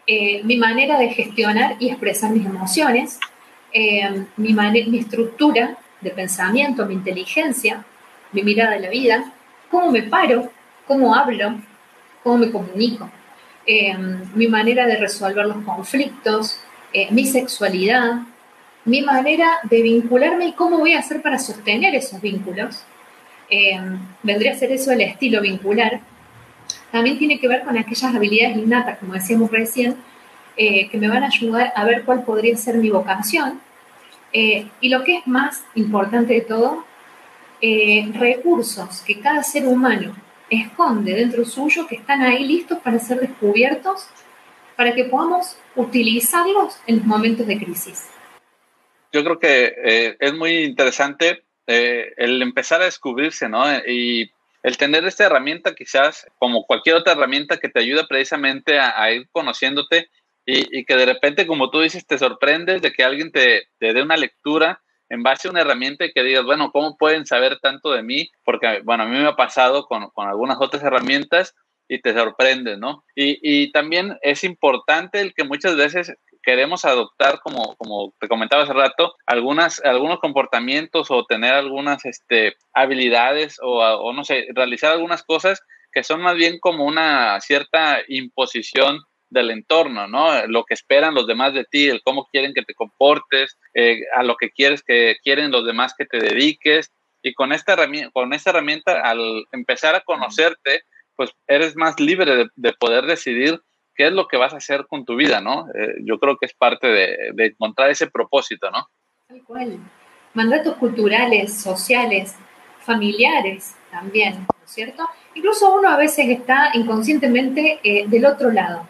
eh, 0.08 0.41
mi 0.43 0.58
manera 0.58 0.98
de 0.98 1.10
gestionar 1.10 1.76
y 1.80 1.89
expresar 1.89 2.32
mis 2.32 2.46
emociones, 2.46 3.20
eh, 3.74 4.26
mi, 4.38 4.54
mi 4.54 4.98
estructura 5.00 5.78
de 6.02 6.10
pensamiento, 6.12 6.86
mi 6.86 6.93
inteligencia, 6.93 7.84
mi 8.32 8.41
mirada 8.41 8.72
de 8.72 8.80
la 8.80 8.89
vida, 8.89 9.34
cómo 9.70 9.91
me 9.91 10.04
paro, 10.04 10.50
cómo 10.88 11.13
hablo, 11.13 11.56
cómo 12.24 12.38
me 12.38 12.52
comunico, 12.52 13.10
eh, 13.65 13.96
mi 14.34 14.48
manera 14.48 14.86
de 14.86 14.98
resolver 14.98 15.46
los 15.46 15.63
conflictos, 15.63 16.60
mi 17.12 17.25
sexualidad, 17.25 18.21
mi 18.86 19.01
manera 19.01 19.60
de 19.63 19.81
vincularme 19.81 20.47
y 20.47 20.53
cómo 20.53 20.79
voy 20.79 20.93
a 20.93 20.99
hacer 20.99 21.21
para 21.21 21.39
sostener 21.39 21.93
esos 21.95 22.21
vínculos. 22.21 22.83
vendría 24.23 24.51
a 24.51 24.55
ser 24.55 24.71
eso 24.71 24.91
el 24.91 25.01
estilo 25.01 25.41
vincular, 25.41 26.01
también 26.91 27.17
tiene 27.17 27.39
que 27.39 27.47
ver 27.47 27.63
con 27.63 27.77
aquellas 27.77 28.15
habilidades 28.15 28.57
innatas, 28.57 28.97
como 28.99 29.13
decíamos 29.13 29.51
recién, 29.51 29.97
eh, 30.55 30.89
que 30.89 30.97
me 30.97 31.07
van 31.07 31.23
a 31.23 31.27
ayudar 31.27 31.73
a 31.75 31.83
ver 31.86 32.03
cuál 32.03 32.23
podría 32.23 32.55
ser 32.57 32.75
mi 32.77 32.89
vocación. 32.89 33.60
Eh, 34.33 34.67
y 34.81 34.89
lo 34.89 35.03
que 35.03 35.17
es 35.17 35.27
más 35.27 35.63
importante 35.75 36.33
de 36.33 36.41
todo, 36.41 36.86
eh, 37.62 38.10
recursos 38.13 39.01
que 39.01 39.19
cada 39.19 39.43
ser 39.43 39.67
humano 39.67 40.15
esconde 40.49 41.13
dentro 41.13 41.43
suyo 41.43 41.88
que 41.88 41.95
están 41.95 42.21
ahí 42.21 42.45
listos 42.45 42.79
para 42.79 42.99
ser 42.99 43.19
descubiertos, 43.19 44.07
para 44.78 44.96
que 44.96 45.06
podamos 45.06 45.58
utilizarlos 45.76 46.78
en 46.86 46.98
los 46.98 47.06
momentos 47.06 47.46
de 47.48 47.58
crisis. 47.58 48.10
Yo 49.12 49.24
creo 49.24 49.40
que 49.40 50.16
es 50.20 50.34
muy 50.34 50.63
interesante 50.63 51.44
el 51.66 52.42
empezar 52.42 52.82
a 52.82 52.86
descubrirse, 52.86 53.50
¿no? 53.50 53.66
Y 53.88 54.32
el 54.63 54.78
tener 54.78 55.06
esta 55.06 55.26
herramienta 55.26 55.76
quizás 55.76 56.28
como 56.38 56.66
cualquier 56.66 56.96
otra 56.96 57.13
herramienta 57.13 57.58
que 57.58 57.70
te 57.70 57.80
ayuda 57.80 58.08
precisamente 58.08 58.80
a, 58.80 59.12
ir 59.12 59.28
conociéndote 59.32 60.10
y, 60.46 60.86
que 60.86 60.96
de 60.96 61.06
repente, 61.06 61.46
como 61.46 61.70
tú 61.70 61.82
dices, 61.82 62.06
te 62.06 62.18
sorprendes 62.18 62.82
de 62.82 62.94
que 62.94 63.04
alguien 63.04 63.32
te, 63.32 63.68
dé 63.80 64.02
una 64.02 64.16
lectura 64.16 64.82
en 65.10 65.24
base 65.24 65.48
a 65.48 65.52
una 65.52 65.62
herramienta 65.62 66.06
y 66.06 66.12
que 66.13 66.24
digas, 66.24 66.44
bueno, 66.44 66.72
¿cómo 66.72 66.98
pueden 66.98 67.26
saber 67.26 67.60
tanto 67.60 67.92
de 67.92 68.04
mí? 68.04 68.30
Porque, 68.44 68.82
bueno, 68.84 69.04
a 69.04 69.08
mí 69.08 69.18
me 69.18 69.28
ha 69.28 69.36
pasado 69.36 69.86
con, 69.86 70.10
con 70.10 70.28
algunas 70.28 70.58
otras 70.60 70.84
herramientas 70.84 71.56
y 71.88 72.02
te 72.02 72.13
sorprendes, 72.13 72.78
¿no? 72.78 73.04
Y, 73.15 73.39
y, 73.41 73.71
también 73.71 74.17
es 74.21 74.43
importante 74.43 75.21
el 75.21 75.34
que 75.34 75.43
muchas 75.43 75.76
veces 75.76 76.13
queremos 76.43 76.86
adoptar, 76.86 77.39
como, 77.41 77.76
como 77.76 78.13
te 78.19 78.28
comentaba 78.28 78.63
hace 78.63 78.73
rato, 78.73 79.15
algunas, 79.26 79.84
algunos 79.84 80.19
comportamientos 80.19 81.12
o 81.12 81.26
tener 81.26 81.54
algunas 81.54 82.06
este, 82.06 82.56
habilidades 82.73 83.58
o, 83.62 83.80
o, 83.80 84.13
no 84.13 84.23
sé, 84.23 84.47
realizar 84.54 84.93
algunas 84.93 85.23
cosas 85.23 85.62
que 85.91 86.04
son 86.04 86.21
más 86.21 86.36
bien 86.36 86.60
como 86.60 86.86
una 86.86 87.39
cierta 87.41 88.00
imposición 88.08 89.00
del 89.30 89.52
entorno, 89.52 90.08
¿no? 90.08 90.45
Lo 90.47 90.63
que 90.63 90.73
esperan 90.73 91.15
los 91.15 91.28
demás 91.28 91.54
de 91.54 91.65
ti, 91.65 91.89
el 91.89 92.02
cómo 92.04 92.28
quieren 92.32 92.54
que 92.54 92.63
te 92.63 92.73
comportes, 92.73 93.58
eh, 93.73 94.00
a 94.15 94.23
lo 94.23 94.36
que 94.36 94.50
quieres 94.52 94.84
que 94.84 95.17
quieren 95.23 95.52
los 95.52 95.65
demás 95.65 95.93
que 95.97 96.06
te 96.06 96.19
dediques. 96.19 96.91
Y 97.21 97.34
con 97.34 97.52
esta 97.52 97.73
herramienta, 97.73 98.12
con 98.13 98.34
esta 98.34 98.52
herramienta 98.52 99.02
al 99.02 99.45
empezar 99.52 99.95
a 99.95 100.02
conocerte, 100.02 100.84
pues 101.17 101.32
eres 101.47 101.75
más 101.75 101.99
libre 101.99 102.47
de 102.56 102.73
poder 102.73 103.06
decidir 103.06 103.60
qué 103.97 104.08
es 104.08 104.13
lo 104.13 104.27
que 104.27 104.38
vas 104.38 104.53
a 104.53 104.58
hacer 104.58 104.86
con 104.88 105.03
tu 105.03 105.15
vida, 105.15 105.41
¿no? 105.41 105.67
Eh, 105.73 105.95
yo 106.06 106.19
creo 106.19 106.38
que 106.38 106.45
es 106.45 106.53
parte 106.53 106.88
de, 106.88 107.34
encontrar 107.38 107.89
ese 107.89 108.08
propósito, 108.08 108.69
¿no? 108.69 108.88
Tal 109.27 109.43
cual. 109.43 109.80
Mandatos 110.36 110.75
culturales, 110.75 111.60
sociales, 111.60 112.36
familiares 112.80 113.75
también, 113.89 114.45
¿no 114.47 114.63
es 114.63 114.71
cierto? 114.71 115.03
Incluso 115.34 115.73
uno 115.73 115.89
a 115.89 115.97
veces 115.97 116.30
está 116.30 116.69
inconscientemente 116.75 117.80
eh, 117.84 118.08
del 118.08 118.25
otro 118.25 118.51
lado. 118.51 118.88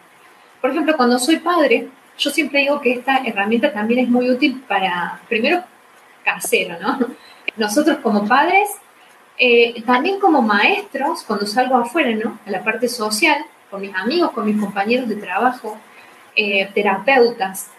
Por 0.60 0.70
ejemplo, 0.70 0.94
cuando 0.96 1.18
soy 1.18 1.38
padre, 1.38 1.88
yo 2.18 2.30
siempre 2.30 2.60
digo 2.60 2.80
que 2.80 2.92
esta 2.92 3.18
herramienta 3.24 3.72
también 3.72 4.00
es 4.00 4.08
muy 4.08 4.30
útil 4.30 4.62
para, 4.68 5.20
primero, 5.28 5.64
casero, 6.22 6.78
¿no? 6.80 6.98
Nosotros 7.56 7.98
como 7.98 8.28
padres, 8.28 8.68
eh, 9.38 9.82
también 9.82 10.18
como 10.18 10.42
maestros, 10.42 11.22
cuando 11.22 11.46
salgo 11.46 11.76
afuera, 11.76 12.10
¿no? 12.12 12.38
A 12.44 12.50
la 12.50 12.64
parte 12.64 12.88
social, 12.88 13.44
con 13.70 13.80
mis 13.80 13.94
amigos, 13.94 14.32
con 14.32 14.44
mis 14.44 14.60
compañeros 14.60 15.08
de 15.08 15.16
trabajo, 15.16 15.78
eh, 16.34 16.68
terapeutas. 16.74 17.70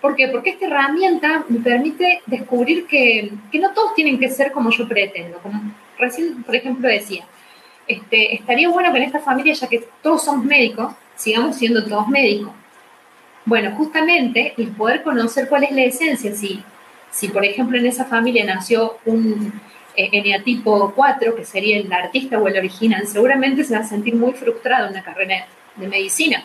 ¿Por 0.00 0.14
qué? 0.14 0.28
Porque 0.28 0.50
esta 0.50 0.66
herramienta 0.66 1.44
me 1.48 1.58
permite 1.58 2.22
descubrir 2.26 2.86
que, 2.86 3.32
que, 3.50 3.58
no 3.58 3.72
todos 3.72 3.94
tienen 3.94 4.18
que 4.18 4.30
ser 4.30 4.52
como 4.52 4.70
yo 4.70 4.86
pretendo. 4.86 5.38
Como 5.38 5.60
recién, 5.98 6.44
por 6.44 6.54
ejemplo, 6.54 6.88
decía, 6.88 7.24
este, 7.88 8.34
estaría 8.34 8.68
bueno 8.68 8.92
que 8.92 8.98
en 8.98 9.04
esta 9.04 9.18
familia, 9.18 9.54
ya 9.54 9.66
que 9.66 9.88
todos 10.02 10.24
somos 10.24 10.44
médicos, 10.44 10.92
sigamos 11.16 11.56
siendo 11.56 11.84
todos 11.84 12.06
médicos. 12.06 12.52
Bueno, 13.44 13.74
justamente 13.76 14.54
el 14.56 14.68
poder 14.68 15.02
conocer 15.02 15.48
cuál 15.48 15.64
es 15.64 15.72
la 15.72 15.82
esencia, 15.82 16.32
si, 16.34 16.62
si 17.10 17.28
por 17.28 17.44
ejemplo 17.44 17.78
en 17.78 17.86
esa 17.86 18.04
familia 18.04 18.44
nació 18.44 18.98
un 19.06 19.52
eneatipo 19.98 20.92
4, 20.94 21.34
que 21.34 21.44
sería 21.44 21.76
el 21.76 21.92
artista 21.92 22.38
o 22.38 22.46
el 22.46 22.56
original, 22.56 23.06
seguramente 23.06 23.64
se 23.64 23.74
va 23.74 23.80
a 23.80 23.84
sentir 23.84 24.14
muy 24.14 24.32
frustrado 24.32 24.86
en 24.86 24.94
la 24.94 25.02
carrera 25.02 25.46
de 25.74 25.88
medicina. 25.88 26.44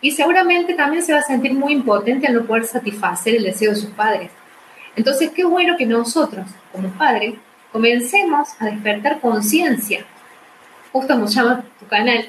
Y 0.00 0.10
seguramente 0.10 0.74
también 0.74 1.04
se 1.04 1.12
va 1.12 1.20
a 1.20 1.22
sentir 1.22 1.54
muy 1.54 1.72
impotente 1.72 2.26
al 2.26 2.34
no 2.34 2.44
poder 2.44 2.64
satisfacer 2.64 3.36
el 3.36 3.44
deseo 3.44 3.70
de 3.70 3.76
sus 3.76 3.90
padres. 3.90 4.30
Entonces, 4.96 5.30
qué 5.30 5.44
bueno 5.44 5.76
que 5.76 5.86
nosotros, 5.86 6.46
como 6.72 6.88
padres, 6.90 7.34
comencemos 7.70 8.48
a 8.58 8.66
despertar 8.66 9.20
conciencia, 9.20 10.04
justo 10.92 11.14
como 11.14 11.26
llama 11.26 11.64
tu 11.78 11.86
canal, 11.86 12.26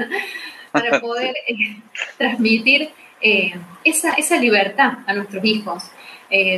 para 0.72 1.00
poder 1.00 1.34
eh, 1.46 1.80
transmitir 2.16 2.90
eh, 3.20 3.54
esa, 3.84 4.12
esa, 4.14 4.36
libertad 4.36 4.98
a 5.06 5.14
nuestros 5.14 5.44
hijos. 5.44 5.84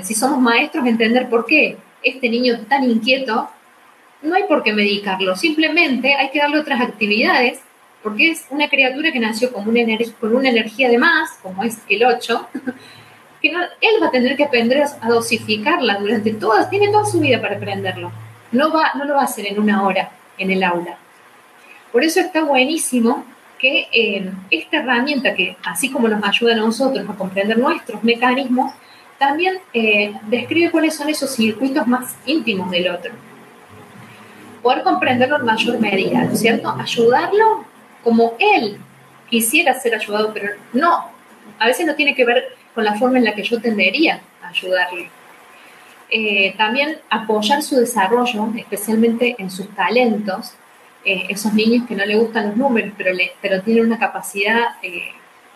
si 0.03 0.15
somos 0.15 0.41
maestros, 0.41 0.87
entender 0.87 1.29
por 1.29 1.47
qué 1.47 1.77
este 2.03 2.29
niño 2.29 2.61
tan 2.69 2.85
inquieto, 2.85 3.51
no 4.23 4.35
hay 4.35 4.45
por 4.45 4.63
qué 4.63 4.73
medicarlo, 4.73 5.37
simplemente 5.37 6.15
hay 6.15 6.31
que 6.31 6.39
darle 6.39 6.61
otras 6.61 6.81
actividades, 6.81 7.61
porque 8.03 8.31
es 8.31 8.47
una 8.51 8.69
criatura 8.69 9.13
que 9.13 9.21
nació 9.21 9.53
con 9.53 9.69
una, 9.69 9.81
energía 9.81 10.89
de 10.89 10.99
más, 10.99 11.39
como 11.43 11.63
es 11.63 11.79
el 11.89 12.05
8, 12.05 12.49
que 13.43 13.49
él 13.49 14.03
va 14.03 14.07
a 14.07 14.11
tener 14.11 14.37
que 14.37 14.45
aprender 14.45 14.83
a 15.01 15.09
dosificarla 15.09 15.99
durante 15.99 16.33
toda, 16.35 16.69
tiene 16.69 16.89
toda 16.89 17.07
su 17.07 17.21
vida 17.21 17.41
para 17.41 17.57
aprenderlo. 17.57 18.13
No, 18.53 18.73
va, 18.73 18.93
no 18.95 19.05
lo 19.05 19.15
va 19.15 19.23
a 19.23 19.25
hacer 19.25 19.47
en 19.47 19.59
una 19.59 19.83
hora 19.83 20.11
en 20.39 20.51
el 20.51 20.63
aula. 20.63 20.99
Por 21.93 22.05
eso 22.05 22.21
está 22.21 22.43
buenísimo 22.43 23.25
que 23.59 23.89
eh, 23.93 24.31
esta 24.51 24.79
herramienta 24.79 25.35
que, 25.35 25.57
así 25.65 25.91
como 25.91 26.09
nos 26.09 26.25
ayuda 26.25 26.55
a 26.55 26.57
nosotros 26.57 27.09
a 27.09 27.15
comprender 27.15 27.59
nuestros 27.59 28.03
mecanismos, 28.03 28.73
también 29.21 29.59
eh, 29.75 30.15
describe 30.29 30.71
cuáles 30.71 30.97
son 30.97 31.11
esos 31.11 31.31
circuitos 31.31 31.87
más 31.87 32.17
íntimos 32.25 32.71
del 32.71 32.89
otro. 32.89 33.13
Poder 34.63 34.83
comprenderlo 34.83 35.37
en 35.37 35.45
mayor 35.45 35.79
medida, 35.79 36.25
¿no 36.25 36.33
es 36.33 36.41
cierto? 36.41 36.71
Ayudarlo 36.71 37.67
como 38.03 38.33
él 38.39 38.79
quisiera 39.29 39.79
ser 39.79 39.95
ayudado, 39.95 40.33
pero 40.33 40.55
no, 40.73 41.11
a 41.59 41.67
veces 41.67 41.87
no 41.87 41.95
tiene 41.97 42.15
que 42.15 42.25
ver 42.25 42.57
con 42.75 42.83
la 42.83 42.95
forma 42.95 43.19
en 43.19 43.27
la 43.27 43.35
que 43.35 43.43
yo 43.43 43.61
tendería 43.61 44.23
a 44.43 44.49
ayudarle. 44.49 45.11
Eh, 46.09 46.55
también 46.57 46.97
apoyar 47.11 47.63
su 47.63 47.77
desarrollo, 47.77 48.49
especialmente 48.57 49.37
en 49.39 49.51
sus 49.51 49.69
talentos, 49.75 50.55
eh, 51.05 51.27
esos 51.29 51.53
niños 51.53 51.87
que 51.87 51.95
no 51.95 52.07
le 52.07 52.17
gustan 52.17 52.49
los 52.49 52.57
números, 52.57 52.95
pero, 52.97 53.63
tienen 53.63 53.85
una 53.85 53.99
capacidad 53.99 54.77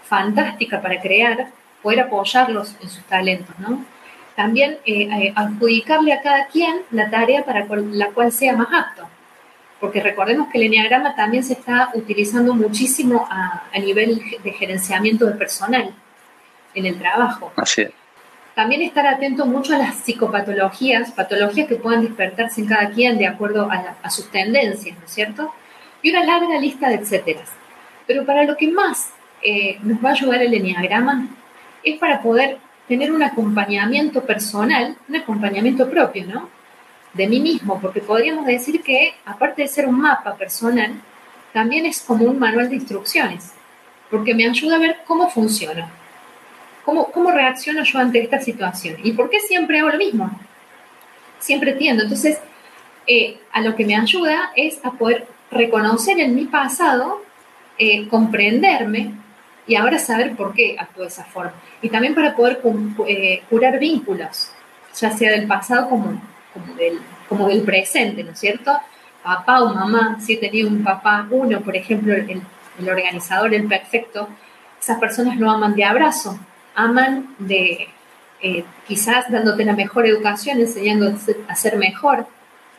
fantástica 0.02 0.82
para 0.82 1.00
crear, 1.00 1.48
poder 1.84 2.00
apoyarlos 2.00 2.74
en 2.82 2.88
sus 2.88 3.04
talentos, 3.04 3.54
¿no? 3.58 3.84
También 4.34 4.78
eh, 4.84 5.02
eh, 5.02 5.32
adjudicarle 5.36 6.12
a 6.12 6.22
cada 6.22 6.46
quien 6.46 6.80
la 6.90 7.08
tarea 7.10 7.44
para 7.44 7.66
la 7.66 8.08
cual 8.08 8.32
sea 8.32 8.56
más 8.56 8.68
apto, 8.72 9.06
porque 9.78 10.00
recordemos 10.00 10.48
que 10.50 10.58
el 10.58 10.64
enneagrama 10.64 11.14
también 11.14 11.44
se 11.44 11.52
está 11.52 11.90
utilizando 11.94 12.54
muchísimo 12.54 13.28
a, 13.30 13.68
nivel 13.78 14.20
de 14.42 14.52
gerenciamiento 14.52 15.26
de 15.26 15.34
personal 15.34 15.94
en 16.74 16.86
el 16.86 16.98
trabajo. 16.98 17.52
Así 17.54 17.82
es. 17.82 17.90
También 18.54 18.82
estar 18.82 19.06
atento 19.06 19.46
mucho 19.46 19.74
a 19.74 19.78
las 19.78 19.96
psicopatologías, 19.96 21.12
patologías 21.12 21.68
que 21.68 21.76
puedan 21.76 22.02
despertarse 22.02 22.60
en 22.60 22.68
cada 22.68 22.88
quien 22.90 23.18
de 23.18 23.26
acuerdo 23.26 23.70
a, 23.70 23.96
a 24.02 24.10
sus 24.10 24.30
tendencias, 24.30 24.96
¿no 24.98 25.04
es 25.04 25.12
cierto? 25.12 25.52
Y 26.02 26.10
una 26.10 26.24
larga 26.24 26.58
lista 26.58 26.88
de 26.88 26.94
etcéteras. 26.94 27.50
Pero 28.06 28.24
para 28.24 28.44
lo 28.44 28.56
que 28.56 28.68
más 28.68 29.10
eh, 29.42 29.78
nos 29.82 30.02
va 30.02 30.10
a 30.10 30.12
ayudar 30.12 30.40
el 30.40 30.54
enneagrama 30.54 31.28
es 31.84 31.98
para 31.98 32.22
poder 32.22 32.58
tener 32.88 33.12
un 33.12 33.22
acompañamiento 33.22 34.24
personal, 34.24 34.96
un 35.08 35.16
acompañamiento 35.16 35.88
propio, 35.88 36.26
¿no? 36.26 36.48
De 37.12 37.26
mí 37.28 37.40
mismo, 37.40 37.80
porque 37.80 38.00
podríamos 38.00 38.46
decir 38.46 38.82
que, 38.82 39.14
aparte 39.24 39.62
de 39.62 39.68
ser 39.68 39.86
un 39.86 40.00
mapa 40.00 40.34
personal, 40.34 40.92
también 41.52 41.86
es 41.86 42.00
como 42.00 42.24
un 42.24 42.38
manual 42.38 42.68
de 42.68 42.76
instrucciones, 42.76 43.52
porque 44.10 44.34
me 44.34 44.46
ayuda 44.46 44.76
a 44.76 44.80
ver 44.80 44.98
cómo 45.06 45.30
funciona, 45.30 45.88
cómo, 46.84 47.10
cómo 47.12 47.30
reacciono 47.30 47.84
yo 47.84 47.98
ante 47.98 48.20
esta 48.22 48.40
situación 48.40 48.96
y 49.02 49.12
por 49.12 49.30
qué 49.30 49.40
siempre 49.40 49.78
hago 49.78 49.90
lo 49.90 49.98
mismo. 49.98 50.30
Siempre 51.38 51.74
tiendo. 51.74 52.04
Entonces, 52.04 52.38
eh, 53.06 53.38
a 53.52 53.60
lo 53.60 53.76
que 53.76 53.84
me 53.84 53.96
ayuda 53.96 54.50
es 54.56 54.84
a 54.84 54.92
poder 54.92 55.26
reconocer 55.50 56.18
en 56.18 56.34
mi 56.34 56.46
pasado, 56.46 57.22
eh, 57.78 58.08
comprenderme 58.08 59.12
y 59.66 59.76
ahora 59.76 59.98
saber 59.98 60.36
por 60.36 60.54
qué 60.54 60.76
actúo 60.78 61.02
de 61.02 61.08
esa 61.08 61.24
forma. 61.24 61.54
Y 61.82 61.88
también 61.88 62.14
para 62.14 62.34
poder 62.34 62.60
eh, 63.06 63.42
curar 63.48 63.78
vínculos, 63.78 64.50
ya 64.96 65.10
sea 65.10 65.30
del 65.32 65.46
pasado 65.46 65.88
como, 65.88 66.20
como, 66.52 66.74
del, 66.74 67.00
como 67.28 67.48
del 67.48 67.62
presente, 67.62 68.22
¿no 68.22 68.32
es 68.32 68.38
cierto? 68.38 68.72
Papá 69.22 69.62
o 69.62 69.74
mamá, 69.74 70.18
si 70.20 70.34
he 70.34 70.36
tenido 70.36 70.68
un 70.68 70.84
papá, 70.84 71.26
uno, 71.30 71.60
por 71.60 71.76
ejemplo, 71.76 72.12
el, 72.14 72.42
el 72.78 72.88
organizador, 72.88 73.54
el 73.54 73.66
perfecto, 73.66 74.28
esas 74.80 74.98
personas 74.98 75.38
no 75.38 75.50
aman 75.50 75.74
de 75.74 75.84
abrazo, 75.84 76.38
aman 76.74 77.34
de 77.38 77.88
eh, 78.42 78.64
quizás 78.86 79.30
dándote 79.30 79.64
la 79.64 79.72
mejor 79.72 80.06
educación, 80.06 80.58
enseñándote 80.58 81.36
a 81.48 81.54
ser 81.54 81.78
mejor, 81.78 82.26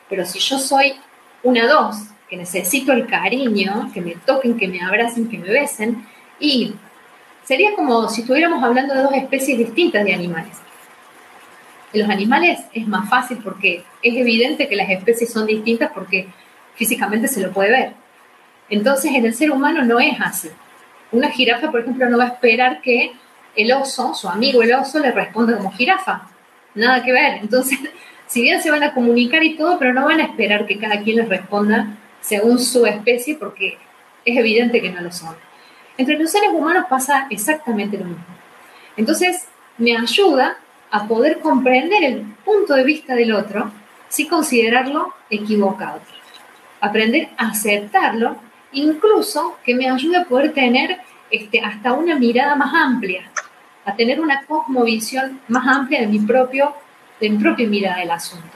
pero 0.08 0.24
si 0.26 0.38
yo 0.38 0.60
soy 0.60 0.94
una 1.42 1.68
dos, 1.68 1.98
que 2.30 2.38
necesito 2.38 2.92
el 2.92 3.08
cariño, 3.08 3.90
que 3.94 4.02
me 4.02 4.16
toquen, 4.16 4.58
que 4.58 4.68
me 4.68 4.82
abracen, 4.82 5.28
que 5.30 5.38
me 5.38 5.50
besen, 5.50 6.06
y 6.40 6.74
sería 7.44 7.76
como 7.76 8.10
si 8.10 8.22
estuviéramos 8.22 8.64
hablando 8.64 8.94
de 8.94 9.04
dos 9.04 9.14
especies 9.14 9.58
distintas 9.58 10.04
de 10.04 10.14
animales. 10.14 10.58
En 11.94 12.02
los 12.02 12.10
animales 12.10 12.60
es 12.74 12.88
más 12.88 13.10
fácil 13.10 13.40
porque 13.44 13.84
es 14.02 14.16
evidente 14.16 14.68
que 14.68 14.76
las 14.76 14.90
especies 14.90 15.32
son 15.32 15.46
distintas 15.46 15.92
porque 15.94 16.28
físicamente 16.76 17.28
se 17.28 17.42
lo 17.42 17.52
puede 17.52 17.72
ver. 17.72 17.94
Entonces 18.70 19.14
en 19.14 19.26
el 19.26 19.34
ser 19.34 19.52
humano 19.52 19.84
no 19.84 20.00
es 20.00 20.20
así. 20.20 20.50
Una 21.12 21.30
jirafa, 21.30 21.72
por 21.72 21.82
ejemplo, 21.82 22.10
no 22.10 22.18
va 22.18 22.26
a 22.26 22.28
esperar 22.28 22.82
que 22.82 23.14
el 23.56 23.72
oso, 23.72 24.14
su 24.14 24.28
amigo 24.28 24.62
el 24.64 24.74
oso, 24.74 25.00
le 25.00 25.12
responda 25.12 25.56
como 25.56 25.72
jirafa. 25.72 26.28
Nada 26.74 27.04
que 27.04 27.14
ver. 27.14 27.38
Entonces, 27.42 27.80
si 28.28 28.42
bien 28.42 28.62
se 28.62 28.72
van 28.72 28.84
a 28.84 28.94
comunicar 28.94 29.44
y 29.44 29.56
todo, 29.56 29.80
pero 29.80 29.94
no 29.94 30.06
van 30.06 30.20
a 30.20 30.24
esperar 30.24 30.66
que 30.66 30.78
cada 30.78 31.02
quien 31.02 31.18
les 31.18 31.30
responda 31.30 31.98
según 32.20 32.60
su 32.60 32.86
especie 32.86 33.36
porque 33.36 33.78
es 34.26 34.38
evidente 34.38 34.82
que 34.82 34.92
no 34.92 35.02
lo 35.02 35.12
son. 35.12 35.36
Entre 35.98 36.18
los 36.18 36.32
seres 36.32 36.50
humanos 36.52 36.86
pasa 36.90 37.28
exactamente 37.30 37.98
lo 37.98 38.06
mismo. 38.06 38.26
Entonces, 38.98 39.48
me 39.78 39.96
ayuda 39.96 40.58
a 40.92 41.08
poder 41.08 41.40
comprender 41.40 42.04
el 42.04 42.22
punto 42.44 42.74
de 42.74 42.84
vista 42.84 43.16
del 43.16 43.34
otro 43.34 43.72
sin 44.08 44.28
considerarlo 44.28 45.14
equivocado. 45.30 46.02
Aprender 46.80 47.30
a 47.38 47.50
aceptarlo, 47.50 48.38
incluso 48.72 49.58
que 49.64 49.76
me 49.76 49.90
ayude 49.90 50.18
a 50.18 50.24
poder 50.26 50.54
tener 50.54 51.00
este, 51.32 51.60
hasta 51.60 51.94
una 51.94 52.16
mirada 52.18 52.56
más 52.56 52.74
amplia, 52.74 53.30
a 53.86 53.96
tener 53.96 54.20
una 54.20 54.46
cosmovisión 54.46 55.42
más 55.48 55.68
amplia 55.68 56.02
de 56.02 56.08
mi, 56.08 56.20
propio, 56.20 56.76
de 57.20 57.30
mi 57.30 57.38
propia 57.38 57.68
mirada 57.68 58.00
del 58.00 58.12
asunto. 58.12 58.56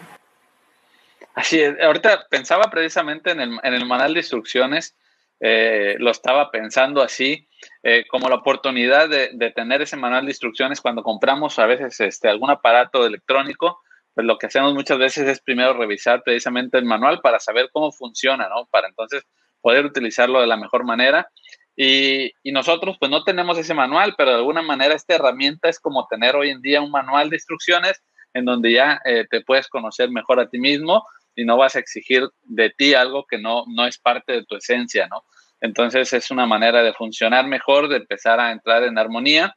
Así 1.36 1.60
es, 1.60 1.80
ahorita 1.82 2.28
pensaba 2.30 2.70
precisamente 2.70 3.32
en 3.32 3.40
el, 3.40 3.60
en 3.64 3.74
el 3.74 3.86
manual 3.86 4.14
de 4.14 4.20
instrucciones 4.20 4.96
eh, 5.40 5.96
lo 6.00 6.12
estaba 6.12 6.52
pensando 6.52 7.02
así, 7.02 7.48
eh, 7.84 8.06
como 8.10 8.30
la 8.30 8.36
oportunidad 8.36 9.10
de, 9.10 9.54
tener 9.56 9.82
ese 9.82 9.96
manual 9.96 10.26
de 10.26 10.32
instrucciones 10.32 10.82
cuando 10.82 11.04
compramos 11.04 11.60
a 11.60 11.66
veces 11.66 12.00
este, 12.02 12.30
algún 12.30 12.50
aparato 12.50 13.06
electrónico, 13.06 13.82
pues 14.14 14.26
lo 14.26 14.38
que 14.38 14.48
hacemos 14.48 14.74
muchas 14.74 14.98
veces 14.98 15.28
es 15.28 15.40
primero 15.42 15.74
revisar 15.74 16.24
precisamente 16.24 16.78
el 16.78 16.86
manual 16.86 17.22
para 17.22 17.40
saber 17.40 17.70
cómo 17.72 17.92
funciona, 17.92 18.50
¿no? 18.50 18.68
Para 18.70 18.88
entonces 18.88 19.24
poder 19.62 19.86
utilizarlo 19.86 20.42
de 20.42 20.48
la 20.48 20.58
mejor 20.58 20.84
manera. 20.84 21.30
Y, 21.76 22.34
nosotros 22.52 22.98
pues 23.00 23.10
no 23.10 23.24
tenemos 23.24 23.58
ese 23.58 23.74
manual, 23.74 24.16
pero 24.18 24.32
de 24.32 24.38
alguna 24.38 24.62
manera 24.62 24.96
esta 24.96 25.16
herramienta 25.16 25.70
es 25.70 25.80
como 25.80 26.08
tener 26.08 26.36
hoy 26.36 26.50
en 26.50 26.62
día 26.62 26.82
un 26.82 26.92
manual 26.92 27.30
de 27.30 27.38
instrucciones 27.38 28.02
en 28.34 28.44
donde 28.44 28.74
ya 28.74 29.00
eh, 29.06 29.26
te 29.30 29.42
puedes 29.42 29.70
conocer 29.70 30.10
mejor 30.10 30.40
a 30.42 30.50
ti 30.50 30.60
mismo 30.60 31.06
y 31.40 31.46
no 31.46 31.56
vas 31.56 31.76
a 31.78 31.80
exigir 31.80 32.28
de 32.44 32.70
ti 32.70 32.94
algo 32.94 33.26
que 33.26 33.38
no, 33.38 33.64
no 33.68 33.88
es 33.88 33.98
parte 33.98 34.34
de 34.34 34.44
tu 34.44 34.58
esencia, 34.58 35.08
¿no? 35.08 35.24
Entonces 35.62 36.12
es 36.12 36.32
una 36.32 36.46
manera 36.46 36.84
de 36.84 36.94
funcionar 36.94 37.48
mejor, 37.48 37.88
de 37.88 37.96
empezar 37.96 38.42
a 38.42 38.52
entrar 38.52 38.84
en 38.84 38.98
armonía. 38.98 39.56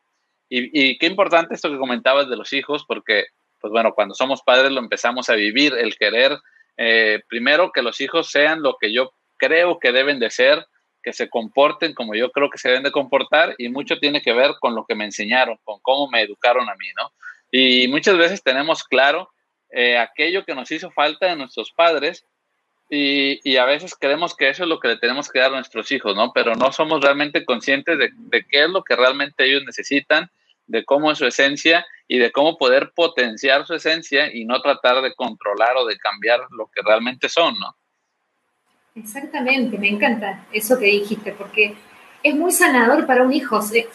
Y, 0.49 0.99
qué 0.99 1.07
importante 1.07 1.55
esto 1.55 1.71
que 1.71 1.79
comentabas 1.79 2.29
de 2.29 2.37
los 2.37 2.53
hijos, 2.53 2.85
porque, 2.87 3.25
pues 3.59 3.73
bueno, 3.73 3.95
cuando 3.95 4.15
somos 4.15 4.43
padres 4.43 4.71
lo 4.71 4.81
empezamos 4.81 5.29
a 5.29 5.35
vivir, 5.35 5.73
el 5.73 5.97
querer, 5.97 6.39
eh, 6.77 7.21
primero 7.27 7.73
que 7.73 7.83
los 7.83 8.01
hijos 8.01 8.31
sean 8.31 8.63
lo 8.63 8.77
que 8.79 8.93
yo 8.93 9.13
creo 9.39 9.79
que 9.81 9.93
deben 9.93 10.21
de 10.21 10.31
ser, 10.31 10.67
que 11.03 11.13
se 11.13 11.31
comporten 11.31 11.95
como 11.95 12.15
yo 12.15 12.31
creo 12.31 12.51
que 12.51 12.59
se 12.59 12.69
deben 12.69 12.85
de 12.85 12.93
comportar, 12.93 13.55
y 13.59 13.71
mucho 13.71 13.99
tiene 13.99 14.21
que 14.21 14.35
ver 14.35 14.53
con 14.61 14.75
lo 14.75 14.85
que 14.85 14.95
me 14.95 15.05
enseñaron, 15.05 15.59
con 15.65 15.81
cómo 15.81 16.09
me 16.11 16.23
educaron 16.23 16.69
a 16.69 16.75
mí, 16.77 16.89
¿no? 16.97 17.13
Y 17.51 17.89
muchas 17.89 18.19
veces 18.19 18.43
tenemos 18.43 18.85
claro 18.85 19.31
eh, 19.73 19.99
aquello 19.99 20.45
que 20.45 20.55
nos 20.55 20.71
hizo 20.71 20.91
falta 20.91 21.27
de 21.27 21.37
nuestros 21.37 21.73
padres 21.73 22.27
y, 22.95 23.57
a 23.57 23.65
veces 23.65 23.97
creemos 23.99 24.37
que 24.37 24.51
eso 24.51 24.65
es 24.65 24.69
lo 24.69 24.79
que 24.79 24.89
le 24.89 24.99
tenemos 24.99 25.31
que 25.31 25.39
dar 25.39 25.51
a 25.51 25.57
nuestros 25.57 25.91
hijos, 25.93 26.15
¿no? 26.15 26.31
Pero 26.35 26.55
no 26.57 26.73
somos 26.73 27.01
realmente 27.01 27.47
conscientes 27.47 27.99
de, 27.99 28.45
qué 28.51 28.65
es 28.65 28.69
lo 28.69 28.85
que 28.85 28.97
realmente 28.97 29.47
ellos 29.47 29.63
necesitan, 29.65 30.31
de 30.67 30.85
cómo 30.85 31.11
es 31.11 31.17
su 31.17 31.25
esencia 31.25 31.87
y 32.07 32.19
de 32.19 32.31
cómo 32.31 32.59
poder 32.59 32.93
potenciar 32.95 33.67
su 33.67 33.73
esencia 33.73 34.31
y 34.35 34.45
no 34.45 34.61
tratar 34.61 35.01
de 35.01 35.15
controlar 35.15 35.79
o 35.79 35.87
de 35.87 35.97
cambiar 35.97 36.41
lo 36.51 36.67
que 36.67 36.83
realmente 36.85 37.31
son, 37.31 37.55
¿no? 37.59 37.75
Exactamente, 38.95 39.79
me 39.79 39.89
encanta 39.89 40.45
eso 40.53 40.79
que 40.79 40.85
dijiste, 40.85 41.33
porque 41.33 41.75
es 42.23 42.35
muy 42.35 42.53
sanador 42.53 43.07
para 43.07 43.23
un 43.23 43.33
hijo. 43.33 43.63
Si 43.63 43.87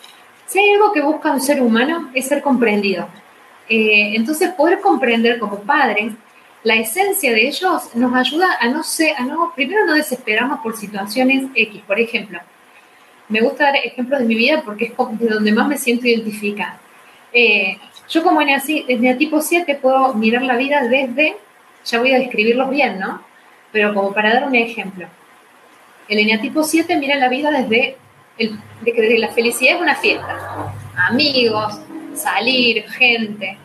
hay 0.58 0.74
algo 0.74 0.92
que 0.92 1.02
busca 1.02 1.32
un 1.32 1.42
ser 1.42 1.62
humano 1.62 2.10
es 2.16 2.28
ser 2.28 2.42
comprendido. 2.42 3.08
Eh, 3.70 4.16
entonces, 4.16 4.50
poder 4.52 4.80
comprender 4.80 5.40
como 5.40 5.60
padre 5.62 6.12
la 6.64 6.76
esencia 6.76 7.32
de 7.32 7.48
ellos 7.48 7.96
nos 7.96 8.16
ayuda 8.16 8.58
a 8.60 8.68
no 8.68 8.84
ser, 8.84 9.16
a 9.18 9.24
no, 9.24 9.54
primero 9.56 9.86
no 9.86 9.94
desesperarnos 9.94 10.60
por 10.60 10.76
situaciones 10.76 11.46
X. 11.54 11.82
Por 11.86 12.00
ejemplo, 12.00 12.40
me 13.30 13.42
gusta 13.42 13.66
dar 13.66 13.76
ejemplos 13.78 14.20
de 14.20 14.26
mi 14.26 14.36
vida 14.36 14.62
porque 14.64 14.86
es 14.86 15.20
de 15.20 15.28
donde 15.28 15.52
más 15.52 15.68
me 15.68 15.78
siento 15.78 16.08
identificada. 16.08 16.80
Eh, 17.34 17.78
yo 18.10 18.24
como 18.24 18.40
tipo 19.18 19.42
7 19.42 19.76
puedo 19.76 20.14
mirar 20.14 20.44
la 20.44 20.56
vida 20.56 20.82
desde, 20.84 21.38
ya 21.86 22.00
voy 22.00 22.14
a 22.14 22.20
describirlos 22.20 22.70
bien, 22.70 23.00
¿no? 23.00 23.22
Pero 23.72 23.94
como 23.94 24.14
para 24.14 24.34
dar 24.34 24.48
un 24.48 24.56
ejemplo. 24.56 25.08
El 26.08 26.20
eneatipo 26.20 26.64
7 26.64 26.98
mira 26.98 27.16
la 27.16 27.28
vida 27.28 27.52
desde, 27.52 27.98
el, 28.38 28.58
de 28.82 28.94
que 28.94 29.18
la 29.18 29.30
felicidad 29.30 29.76
es 29.76 29.82
una 29.82 29.96
fiesta. 29.96 30.74
Amigos, 30.96 31.80
salir, 32.18 32.84
gente. 32.90 33.58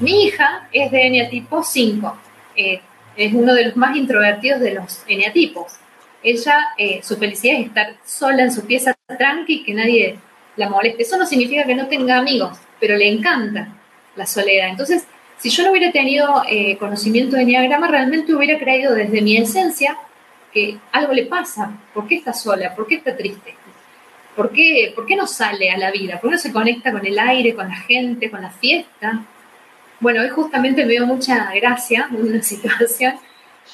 Mi 0.00 0.24
hija 0.24 0.68
es 0.72 0.90
de 0.90 1.06
eneatipo 1.06 1.62
5. 1.62 2.18
Eh, 2.56 2.80
es 3.16 3.32
uno 3.32 3.54
de 3.54 3.66
los 3.66 3.76
más 3.76 3.96
introvertidos 3.96 4.60
de 4.60 4.74
los 4.74 5.02
eneatipos. 5.06 5.74
Ella, 6.22 6.68
eh, 6.76 7.00
su 7.02 7.16
felicidad 7.16 7.60
es 7.60 7.66
estar 7.66 7.94
sola 8.04 8.42
en 8.42 8.52
su 8.52 8.66
pieza 8.66 8.94
tranqui 9.06 9.64
que 9.64 9.74
nadie 9.74 10.18
la 10.56 10.68
moleste. 10.68 11.02
Eso 11.02 11.16
no 11.16 11.26
significa 11.26 11.64
que 11.64 11.74
no 11.74 11.86
tenga 11.86 12.18
amigos, 12.18 12.58
pero 12.80 12.96
le 12.96 13.08
encanta 13.08 13.68
la 14.16 14.26
soledad. 14.26 14.68
Entonces, 14.68 15.06
si 15.38 15.50
yo 15.50 15.64
no 15.64 15.70
hubiera 15.70 15.92
tenido 15.92 16.42
eh, 16.48 16.76
conocimiento 16.78 17.36
de 17.36 17.42
Enneagrama, 17.42 17.88
realmente 17.88 18.34
hubiera 18.34 18.58
creído 18.58 18.94
desde 18.94 19.20
mi 19.20 19.36
esencia 19.36 19.96
que 20.52 20.78
algo 20.92 21.12
le 21.12 21.26
pasa. 21.26 21.72
¿Por 21.92 22.06
qué 22.08 22.16
está 22.16 22.32
sola? 22.32 22.74
¿Por 22.74 22.86
qué 22.86 22.96
está 22.96 23.16
triste? 23.16 23.54
¿Por 24.36 24.52
qué, 24.52 24.92
¿Por 24.94 25.06
qué 25.06 25.16
no 25.16 25.26
sale 25.26 25.70
a 25.70 25.78
la 25.78 25.90
vida? 25.90 26.20
¿Por 26.20 26.28
qué 26.28 26.36
no 26.36 26.40
se 26.40 26.52
conecta 26.52 26.92
con 26.92 27.04
el 27.04 27.18
aire, 27.18 27.54
con 27.54 27.68
la 27.68 27.76
gente, 27.76 28.30
con 28.30 28.42
la 28.42 28.50
fiesta? 28.50 29.24
Bueno, 29.98 30.20
hoy 30.20 30.28
justamente 30.28 30.84
me 30.84 30.92
dio 30.92 31.06
mucha 31.06 31.50
gracia 31.54 32.08
una 32.12 32.42
situación, 32.42 33.14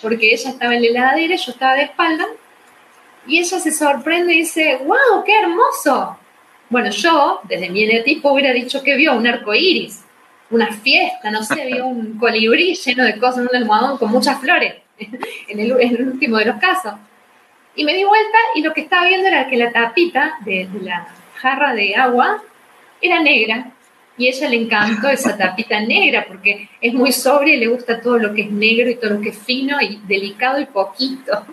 porque 0.01 0.33
ella 0.33 0.51
estaba 0.51 0.75
en 0.77 0.83
la 0.83 0.89
heladera, 0.89 1.35
yo 1.35 1.53
estaba 1.53 1.75
de 1.75 1.83
espalda, 1.83 2.27
y 3.27 3.39
ella 3.39 3.59
se 3.59 3.73
sorprende 3.73 4.35
y 4.35 4.39
dice, 4.39 4.79
wow, 4.85 5.25
qué 5.25 5.39
hermoso. 5.41 6.17
Bueno, 6.71 6.91
yo, 6.91 7.41
desde 7.45 7.69
mi 7.69 7.87
tipo, 8.03 8.33
hubiera 8.33 8.53
dicho 8.53 8.83
que 8.83 8.97
vio 8.97 9.15
un 9.15 9.27
arco 9.27 9.53
iris, 9.53 10.05
una 10.51 10.73
fiesta, 10.73 11.31
no 11.31 11.43
sé, 11.43 11.67
vio 11.67 11.87
un 11.87 12.19
colibrí 12.21 12.75
lleno 12.75 13.05
de 13.05 13.19
cosas, 13.19 13.47
un 13.51 13.57
almohadón 13.57 13.99
con 13.99 14.11
muchas 14.11 14.41
flores, 14.41 14.75
en 15.49 15.61
el, 15.61 15.73
último 15.73 16.39
de 16.39 16.47
los 16.47 16.57
casos. 16.57 16.95
Y 17.75 17.85
me 17.85 17.95
di 17.95 18.05
vuelta 18.05 18.39
y 18.55 18.63
lo 18.63 18.73
que 18.73 18.83
estaba 18.83 19.07
viendo 19.07 19.29
era 19.29 19.47
que 19.47 19.57
la 19.57 19.73
tapita 19.73 20.35
de 20.45 20.69
la 20.81 21.09
jarra 21.37 21.75
de 21.75 21.95
agua 21.95 22.43
era 23.01 23.21
negra 23.21 23.71
y 24.19 24.27
a 24.27 24.31
ella 24.31 24.49
le 24.49 24.57
encantó 24.57 25.09
esa 25.09 25.37
tapita 25.39 25.81
negra 25.81 26.25
porque 26.29 26.69
es 26.81 26.93
muy 26.93 27.13
sobria 27.13 27.55
y 27.55 27.61
le 27.61 27.69
gusta 27.69 28.01
todo 28.01 28.19
lo 28.19 28.35
que 28.35 28.43
es 28.43 28.51
negro 28.51 28.91
y 28.91 28.97
todo 28.97 29.15
lo 29.15 29.21
que 29.21 29.31
es 29.31 29.39
fino 29.39 29.81
y 29.81 30.01
delicado 30.07 30.61
y 30.61 30.67
poquito. 30.67 31.47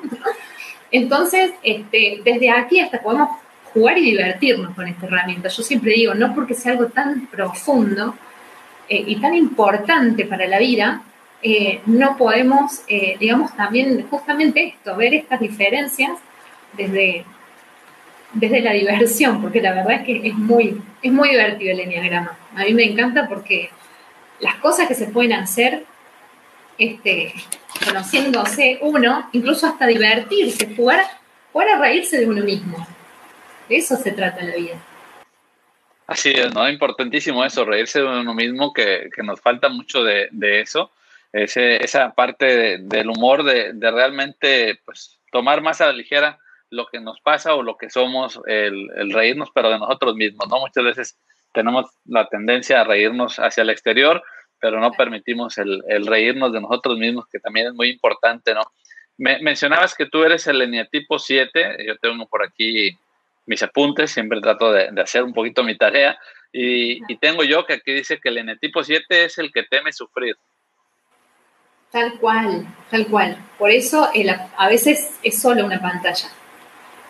Entonces, 0.91 1.51
este, 1.63 2.21
desde 2.23 2.49
aquí 2.49 2.79
hasta 2.79 3.01
podemos 3.01 3.29
jugar 3.73 3.97
y 3.97 4.01
divertirnos 4.01 4.75
con 4.75 4.87
esta 4.87 5.05
herramienta. 5.05 5.49
Yo 5.49 5.63
siempre 5.63 5.93
digo, 5.93 6.13
no 6.15 6.33
porque 6.33 6.55
sea 6.55 6.73
algo 6.73 6.87
tan 6.87 7.27
profundo, 7.27 8.15
eh, 8.89 9.03
y 9.05 9.17
tan 9.17 9.35
importante 9.35 10.25
para 10.25 10.47
la 10.47 10.57
vida, 10.57 11.03
eh, 11.41 11.81
no 11.85 12.17
podemos, 12.17 12.81
digamos, 13.19 13.55
también 13.55 14.07
justamente 14.09 14.67
esto, 14.67 14.95
ver 14.95 15.13
estas 15.13 15.39
diferencias 15.39 16.11
desde, 16.73 17.25
desde 18.33 18.61
la 18.61 18.73
diversión, 18.73 19.41
porque 19.41 19.61
la 19.61 19.73
verdad 19.73 19.93
es 19.93 20.03
que 20.03 20.27
es 20.27 20.33
muy, 20.35 20.81
es 21.01 21.11
muy 21.11 21.29
divertido 21.29 21.71
el 21.71 21.79
enneagrama. 21.79 22.37
A 22.55 22.63
mí 22.63 22.73
me 22.73 22.83
encanta 22.83 23.27
porque 23.27 23.69
las 24.39 24.55
cosas 24.55 24.87
que 24.87 24.95
se 24.95 25.07
pueden 25.07 25.33
hacer 25.33 25.85
este, 26.77 27.33
conociéndose 27.85 28.79
uno, 28.81 29.29
incluso 29.33 29.67
hasta 29.67 29.85
divertirse, 29.85 30.73
jugar, 30.75 31.05
jugar 31.51 31.69
a 31.69 31.79
reírse 31.79 32.17
de 32.17 32.25
uno 32.25 32.43
mismo. 32.43 32.87
De 33.67 33.77
eso 33.77 33.95
se 33.97 34.11
trata 34.11 34.43
la 34.43 34.55
vida. 34.55 34.75
Así 36.07 36.31
es, 36.31 36.53
¿no? 36.53 36.67
Importantísimo 36.67 37.45
eso, 37.45 37.65
reírse 37.65 37.99
de 37.99 38.05
uno 38.05 38.33
mismo, 38.33 38.73
que, 38.73 39.09
nos 39.23 39.39
falta 39.41 39.69
mucho 39.69 40.03
de, 40.03 40.29
eso. 40.61 40.91
Ese, 41.31 41.83
esa 41.83 42.11
parte 42.13 42.79
del 42.79 43.09
humor, 43.09 43.43
de, 43.43 43.73
realmente 43.79 44.79
pues, 44.85 45.19
tomar 45.31 45.61
más 45.61 45.81
a 45.81 45.87
la 45.87 45.93
ligera 45.93 46.39
lo 46.71 46.87
que 46.87 46.99
nos 46.99 47.19
pasa 47.21 47.55
o 47.55 47.63
lo 47.63 47.77
que 47.77 47.89
somos, 47.89 48.39
el, 48.45 48.89
el, 48.95 49.11
reírnos, 49.11 49.49
pero 49.53 49.69
de 49.69 49.79
nosotros 49.79 50.15
mismos, 50.15 50.47
¿no? 50.49 50.59
Muchas 50.59 50.83
veces 50.83 51.19
tenemos 51.53 51.85
la 52.05 52.27
tendencia 52.27 52.81
a 52.81 52.83
reírnos 52.83 53.37
hacia 53.37 53.63
el 53.63 53.69
exterior, 53.69 54.23
pero 54.59 54.79
no 54.79 54.91
permitimos 54.91 55.57
el, 55.57 55.83
el 55.87 56.05
reírnos 56.05 56.53
de 56.53 56.61
nosotros 56.61 56.97
mismos, 56.97 57.25
que 57.31 57.39
también 57.39 57.67
es 57.67 57.73
muy 57.73 57.89
importante, 57.89 58.53
¿no? 58.53 58.61
Me, 59.17 59.39
mencionabas 59.41 59.95
que 59.95 60.05
tú 60.05 60.23
eres 60.23 60.47
el 60.47 60.61
eneatipo 60.61 61.19
7, 61.19 61.83
yo 61.85 61.97
tengo 61.97 62.27
por 62.27 62.43
aquí 62.43 62.97
mis 63.49 63.63
apuntes, 63.63 64.11
siempre 64.11 64.39
trato 64.41 64.71
de, 64.71 64.89
hacer 65.01 65.23
un 65.23 65.33
poquito 65.33 65.63
mi 65.63 65.75
tarea. 65.75 66.17
Y, 66.53 67.01
tengo 67.17 67.43
yo 67.43 67.65
que 67.65 67.73
aquí 67.73 67.91
dice 67.91 68.19
que 68.19 68.29
el 68.29 68.37
enetipo 68.37 68.83
7 68.83 69.25
es 69.25 69.39
el 69.39 69.51
que 69.51 69.63
teme 69.63 69.91
sufrir. 69.91 70.37
Tal 71.91 72.19
cual, 72.19 72.67
tal 72.91 73.07
cual. 73.07 73.37
Por 73.57 73.71
eso 73.71 74.09
a 74.57 74.67
veces 74.67 75.17
es 75.23 75.41
solo 75.41 75.65
una 75.65 75.81
pantalla. 75.81 76.29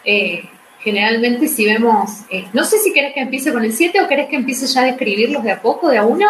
Eh, 0.06 0.50
generalmente 0.80 1.48
si 1.48 1.66
vemos, 1.66 2.22
eh, 2.30 2.48
no 2.54 2.64
sé 2.64 2.80
si 2.80 2.94
querés 2.94 3.14
que 3.14 3.20
empiece 3.20 3.52
con 3.52 3.64
el 3.64 3.74
7 3.74 4.02
o 4.02 4.08
querés 4.08 4.30
que 4.30 4.38
empiece 4.38 4.68
ya 4.68 4.82
a 4.82 4.86
describirlos 4.86 5.44
de 5.44 5.52
a 5.52 5.62
poco, 5.62 5.90
de 5.90 5.98
a 5.98 6.06
uno, 6.06 6.28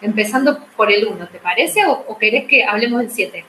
empezando 0.00 0.64
por 0.76 0.92
el 0.92 1.06
1, 1.06 1.28
¿te 1.28 1.38
parece? 1.38 1.84
¿O, 1.86 1.92
o 1.92 2.18
querés 2.18 2.46
que 2.46 2.64
hablemos 2.64 3.00
del 3.00 3.10
7? 3.10 3.44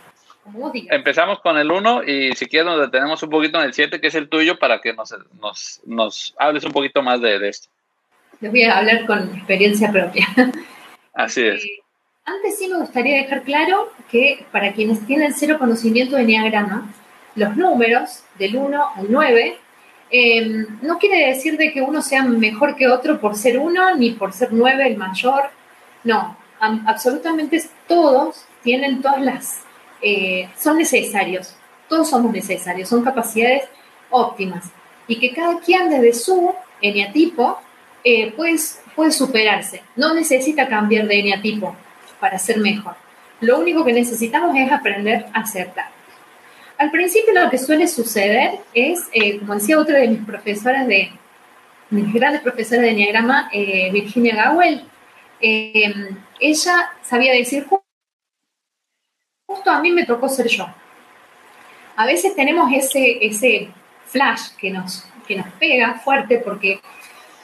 Empezamos 0.89 1.39
con 1.39 1.57
el 1.57 1.71
1 1.71 2.03
y 2.03 2.35
si 2.35 2.45
quieres 2.47 2.65
nos 2.65 2.79
detenemos 2.79 3.21
un 3.23 3.29
poquito 3.29 3.59
en 3.59 3.65
el 3.65 3.73
7, 3.73 4.01
que 4.01 4.07
es 4.07 4.15
el 4.15 4.29
tuyo, 4.29 4.57
para 4.57 4.81
que 4.81 4.93
nos, 4.93 5.13
nos, 5.85 6.35
hables 6.37 6.63
un 6.63 6.71
poquito 6.71 7.01
más 7.01 7.21
de, 7.21 7.47
esto. 7.47 7.69
Les 8.41 8.51
voy 8.51 8.63
a 8.63 8.77
hablar 8.77 9.05
con 9.05 9.35
experiencia 9.35 9.91
propia. 9.91 10.27
Así 11.13 11.45
es. 11.45 11.63
Eh, 11.63 11.83
antes 12.29 12.57
sí 12.57 12.67
me 12.67 12.77
gustaría 12.77 13.17
dejar 13.17 13.43
claro 13.43 13.91
que 14.09 14.45
para 14.51 14.73
quienes 14.73 15.05
tienen 15.05 15.33
cero 15.33 15.57
conocimiento 15.57 16.15
de 16.15 16.23
Enneagrama, 16.23 16.91
los 17.35 17.55
números 17.55 18.23
del 18.37 18.55
1 18.55 18.83
al 18.95 19.11
9 19.11 19.57
em, 20.11 20.65
no 20.81 20.97
quiere 20.97 21.27
decir 21.27 21.57
de 21.57 21.71
que 21.71 21.81
uno 21.81 22.01
sea 22.01 22.23
mejor 22.23 22.75
que 22.75 22.87
otro 22.87 23.19
por 23.19 23.35
ser 23.35 23.59
uno 23.59 23.95
ni 23.95 24.11
por 24.11 24.33
ser 24.33 24.49
9 24.51 24.87
el 24.87 24.97
mayor. 24.97 25.43
No, 26.03 26.37
absolutamente 26.59 27.63
todos 27.87 28.45
tienen 28.63 29.01
todas 29.01 29.21
las 29.21 29.61
eh, 30.01 30.49
son 30.57 30.77
necesarios, 30.77 31.55
todos 31.87 32.09
somos 32.09 32.31
necesarios, 32.31 32.87
son 32.87 33.03
capacidades 33.03 33.63
óptimas. 34.09 34.65
Y 35.07 35.19
que 35.19 35.33
cada 35.33 35.59
quien 35.59 35.89
desde 35.89 36.13
su 36.13 36.53
eneatipo 36.81 37.59
eh, 38.03 38.31
puede, 38.31 38.55
puede 38.95 39.11
superarse, 39.11 39.81
no 39.95 40.13
necesita 40.13 40.67
cambiar 40.67 41.07
de 41.07 41.19
eneatipo 41.19 41.75
para 42.19 42.39
ser 42.39 42.57
mejor. 42.57 42.95
Lo 43.41 43.59
único 43.59 43.85
que 43.85 43.93
necesitamos 43.93 44.55
es 44.57 44.71
aprender 44.71 45.25
a 45.33 45.41
acertar. 45.41 45.89
Al 46.77 46.91
principio 46.91 47.33
lo 47.33 47.49
que 47.49 47.57
suele 47.57 47.87
suceder 47.87 48.59
es, 48.73 49.07
eh, 49.11 49.39
como 49.39 49.55
decía 49.55 49.79
otra 49.79 49.99
de 49.99 50.07
mis 50.07 50.25
profesoras 50.25 50.87
de, 50.87 51.11
mis 51.89 52.13
grandes 52.13 52.41
profesoras 52.41 52.83
de 52.83 52.91
Enneagrama, 52.91 53.49
Virginia 53.91 54.35
Gawel, 54.35 54.85
ella 55.41 56.91
sabía 57.01 57.33
decir 57.33 57.65
justo 57.65 57.83
a 59.71 59.79
mí 59.79 59.91
me 59.91 60.05
tocó 60.05 60.29
ser 60.29 60.47
yo. 60.47 60.67
A 61.95 62.05
veces 62.05 62.35
tenemos 62.35 62.71
ese, 62.71 63.25
ese 63.25 63.69
flash 64.05 64.51
que 64.57 64.69
nos, 64.69 65.05
que 65.27 65.35
nos 65.35 65.47
pega 65.53 65.95
fuerte 65.95 66.39
porque 66.39 66.79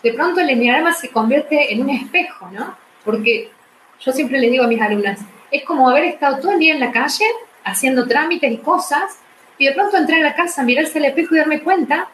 de 0.03 0.13
pronto 0.13 0.39
el 0.39 0.49
enneagrama 0.49 0.93
se 0.93 1.09
convierte 1.09 1.73
en 1.73 1.81
un 1.81 1.89
espejo, 1.89 2.49
¿no? 2.51 2.77
Porque 3.03 3.51
yo 3.99 4.11
siempre 4.11 4.39
le 4.39 4.49
digo 4.49 4.63
a 4.63 4.67
mis 4.67 4.81
alumnas, 4.81 5.19
es 5.51 5.63
como 5.63 5.89
haber 5.89 6.05
estado 6.05 6.39
todo 6.39 6.51
el 6.51 6.59
día 6.59 6.73
en 6.73 6.79
la 6.79 6.91
calle 6.91 7.25
haciendo 7.63 8.07
trámites 8.07 8.51
y 8.51 8.57
cosas 8.57 9.17
y 9.57 9.65
de 9.65 9.71
pronto 9.71 9.97
entrar 9.97 10.19
a 10.19 10.23
la 10.23 10.35
casa, 10.35 10.63
mirarse 10.63 10.99
al 10.99 11.05
espejo 11.05 11.35
y 11.35 11.39
darme 11.39 11.61
cuenta 11.61 12.07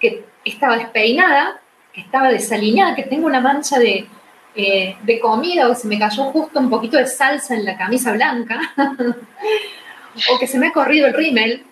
que 0.00 0.24
estaba 0.44 0.76
despeinada, 0.76 1.60
que 1.92 2.00
estaba 2.00 2.28
desalineada, 2.28 2.94
que 2.94 3.04
tengo 3.04 3.26
una 3.26 3.40
mancha 3.40 3.78
de, 3.78 4.06
eh, 4.54 4.96
de 5.02 5.20
comida 5.20 5.68
o 5.68 5.74
se 5.74 5.88
me 5.88 5.98
cayó 5.98 6.24
justo 6.24 6.60
un 6.60 6.70
poquito 6.70 6.96
de 6.96 7.06
salsa 7.06 7.54
en 7.54 7.64
la 7.64 7.76
camisa 7.76 8.12
blanca 8.12 8.60
o 10.30 10.38
que 10.38 10.46
se 10.46 10.58
me 10.58 10.68
ha 10.68 10.72
corrido 10.72 11.06
el 11.08 11.14
rímel, 11.14 11.64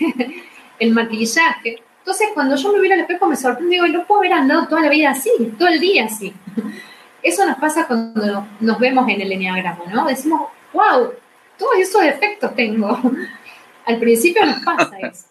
el 0.78 0.90
maquillaje. 0.92 1.82
Entonces, 1.98 2.28
cuando 2.34 2.56
yo 2.56 2.72
me 2.72 2.80
miro 2.80 2.94
al 2.94 3.00
espejo 3.00 3.26
me 3.26 3.36
sorprendo 3.36 3.86
y 3.86 3.92
no 3.92 4.04
puedo 4.04 4.20
haber 4.20 4.32
andado 4.32 4.66
toda 4.66 4.82
la 4.82 4.88
vida 4.88 5.10
así, 5.10 5.30
todo 5.58 5.68
el 5.68 5.80
día 5.80 6.04
así. 6.04 6.34
Eso 7.22 7.44
nos 7.46 7.58
pasa 7.58 7.86
cuando 7.86 8.46
nos 8.60 8.78
vemos 8.78 9.08
en 9.08 9.20
el 9.20 9.32
enneagrama, 9.32 9.84
¿no? 9.92 10.06
Decimos, 10.06 10.48
wow, 10.72 11.12
todos 11.58 11.76
esos 11.78 12.02
defectos 12.02 12.54
tengo. 12.54 12.98
Al 13.86 13.98
principio 13.98 14.44
nos 14.46 14.60
pasa 14.60 14.90
eso. 15.00 15.26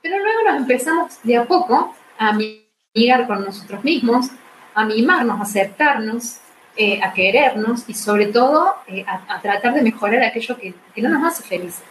Pero 0.00 0.18
luego 0.18 0.42
nos 0.46 0.56
empezamos 0.58 1.18
de 1.22 1.36
a 1.36 1.44
poco 1.44 1.94
a 2.18 2.32
mirar 2.32 3.26
con 3.26 3.44
nosotros 3.44 3.82
mismos, 3.82 4.28
a 4.74 4.84
mimarnos, 4.84 5.40
a 5.40 5.42
aceptarnos, 5.42 6.38
eh, 6.76 7.00
a 7.02 7.12
querernos 7.12 7.84
y 7.88 7.94
sobre 7.94 8.26
todo 8.26 8.76
eh, 8.86 9.04
a, 9.06 9.40
tratar 9.40 9.74
de 9.74 9.82
mejorar 9.82 10.22
aquello 10.22 10.56
que, 10.56 10.74
no 11.02 11.08
nos 11.08 11.24
hace 11.24 11.42
felices. 11.42 11.82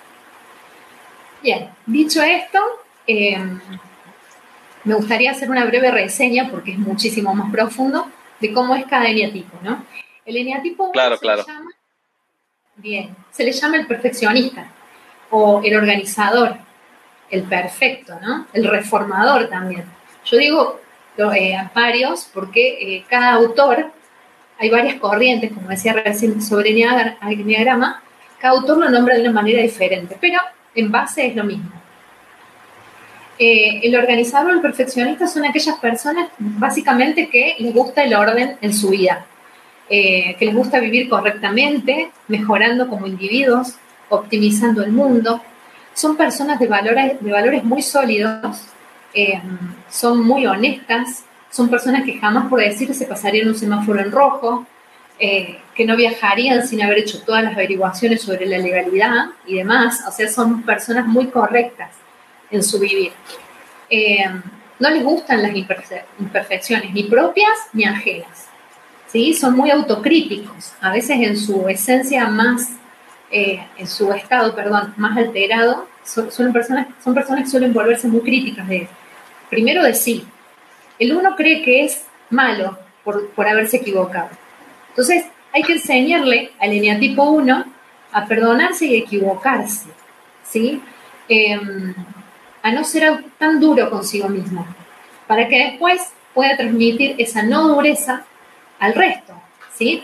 Bien, 1.43 1.69
dicho 1.85 2.23
esto, 2.23 2.59
em, 3.05 3.59
me 4.85 4.93
gustaría 4.95 5.31
hacer 5.31 5.49
una 5.49 5.65
breve 5.65 5.91
reseña, 5.91 6.49
porque 6.49 6.71
es 6.71 6.79
muchísimo 6.79 7.35
más 7.35 7.51
profundo, 7.51 8.09
de 8.39 8.53
cómo 8.53 8.75
es 8.75 8.85
cada 8.85 9.07
eneatipo, 9.07 9.57
¿no? 9.61 9.85
El 10.25 10.37
eneatipo 10.37 10.91
claro, 10.91 11.17
claro. 11.17 11.45
llama, 11.45 11.71
bien, 12.75 13.15
se 13.31 13.43
le 13.43 13.51
llama 13.51 13.77
el 13.77 13.87
perfeccionista 13.87 14.71
o 15.29 15.61
el 15.63 15.75
organizador, 15.75 16.57
el 17.29 17.43
perfecto, 17.43 18.19
¿no? 18.21 18.47
El 18.53 18.67
reformador 18.67 19.47
también. 19.49 19.85
Yo 20.25 20.37
digo 20.37 20.79
eh, 21.17 21.57
varios, 21.73 22.29
porque 22.33 22.77
eh, 22.79 23.05
cada 23.09 23.33
autor, 23.33 23.91
hay 24.59 24.69
varias 24.69 24.95
corrientes, 24.95 25.51
como 25.51 25.69
decía 25.69 25.93
recién 25.93 26.41
sobre 26.41 26.69
el 26.69 27.45
diagrama, 27.45 28.01
cada 28.39 28.53
autor 28.55 28.77
lo 28.77 28.89
nombra 28.89 29.15
de 29.15 29.21
una 29.21 29.31
manera 29.31 29.61
diferente, 29.61 30.17
pero 30.19 30.39
en 30.75 30.91
base 30.91 31.27
es 31.27 31.35
lo 31.35 31.43
mismo. 31.43 31.71
Eh, 33.39 33.81
el 33.83 33.95
organizador 33.95 34.51
o 34.51 34.55
el 34.55 34.61
perfeccionista 34.61 35.27
son 35.27 35.45
aquellas 35.45 35.77
personas 35.79 36.29
básicamente 36.39 37.29
que 37.29 37.55
les 37.59 37.73
gusta 37.73 38.03
el 38.03 38.15
orden 38.15 38.57
en 38.61 38.73
su 38.73 38.89
vida, 38.89 39.25
que 39.87 40.37
les 40.39 40.53
gusta 40.53 40.79
vivir 40.79 41.07
correctamente, 41.07 42.11
mejorando 42.27 42.89
como 42.89 43.07
individuos, 43.07 43.75
optimizando 44.09 44.83
el 44.83 44.91
mundo. 44.91 45.41
Son 45.93 46.17
personas 46.17 46.59
de 46.59 46.67
valores, 46.67 47.21
de 47.21 47.31
valores 47.31 47.63
muy 47.63 47.81
sólidos 47.81 48.67
eh, 49.13 49.41
son 49.89 50.23
muy 50.23 50.45
honestas, 50.45 51.23
son 51.49 51.69
personas 51.69 52.03
que 52.03 52.19
jamás 52.19 52.47
por 52.49 52.59
decir 52.59 52.93
se 52.93 53.07
pasarían 53.07 53.47
un 53.47 53.55
semáforo 53.55 53.99
en 53.99 54.11
rojo, 54.11 54.67
eh, 55.19 55.59
que 55.73 55.85
no 55.85 55.95
viajarían 55.95 56.67
sin 56.67 56.83
haber 56.83 56.99
hecho 56.99 57.23
todas 57.23 57.43
las 57.43 57.53
averiguaciones 57.53 58.21
sobre 58.21 58.45
la 58.45 58.59
legalidad 58.59 59.29
y 59.47 59.55
demás, 59.55 60.03
o 60.07 60.11
sea, 60.11 60.29
son 60.29 60.61
personas 60.61 61.07
muy 61.07 61.27
correctas 61.27 61.89
en 62.51 62.63
su 62.63 62.79
vivir. 62.79 63.11
Eh, 63.89 64.25
no 64.79 64.89
les 64.89 65.03
gustan 65.03 65.41
las 65.41 65.55
imperfecciones, 65.55 66.93
ni 66.93 67.03
propias 67.03 67.57
ni 67.73 67.85
ajenas. 67.85 68.47
¿sí? 69.07 69.33
Son 69.33 69.55
muy 69.55 69.71
autocríticos, 69.71 70.73
a 70.81 70.91
veces 70.91 71.17
en 71.19 71.37
su 71.37 71.67
esencia 71.67 72.27
más, 72.27 72.69
en 73.29 73.87
su 73.87 74.13
estado, 74.13 74.55
perdón, 74.55 74.93
más 74.97 75.17
alterado, 75.17 75.87
son, 76.03 76.53
personas, 76.53 76.87
son 77.03 77.13
personas 77.13 77.43
que 77.43 77.49
suelen 77.49 77.73
volverse 77.73 78.07
muy 78.07 78.21
críticas 78.21 78.67
de, 78.67 78.87
primero 79.49 79.83
de 79.83 79.93
sí. 79.93 80.25
El 80.99 81.15
uno 81.15 81.35
cree 81.35 81.61
que 81.61 81.85
es 81.85 82.05
malo 82.29 82.77
por, 83.03 83.47
haberse 83.47 83.77
equivocado. 83.77 84.29
Entonces, 84.89 85.25
hay 85.53 85.63
que 85.63 85.73
enseñarle 85.73 86.51
al 86.59 86.73
eneatipo 86.73 87.23
1 87.23 87.65
a 88.11 88.25
perdonarse 88.25 88.85
y 88.85 88.95
equivocarse, 88.95 89.87
¿sí? 90.43 90.81
Em, 91.29 91.93
a 92.63 92.71
no 92.71 92.83
ser 92.83 93.23
tan 93.37 93.59
duro 93.59 93.89
consigo 93.89 94.29
mismo, 94.29 94.65
para 95.27 95.47
que 95.47 95.57
después 95.71 96.01
pueda 96.33 96.57
transmitir 96.57 97.15
esa 97.17 97.43
no 97.43 97.67
dureza 97.67 98.23
al 98.79 98.93
resto, 98.93 99.33
¿sí? 99.73 100.03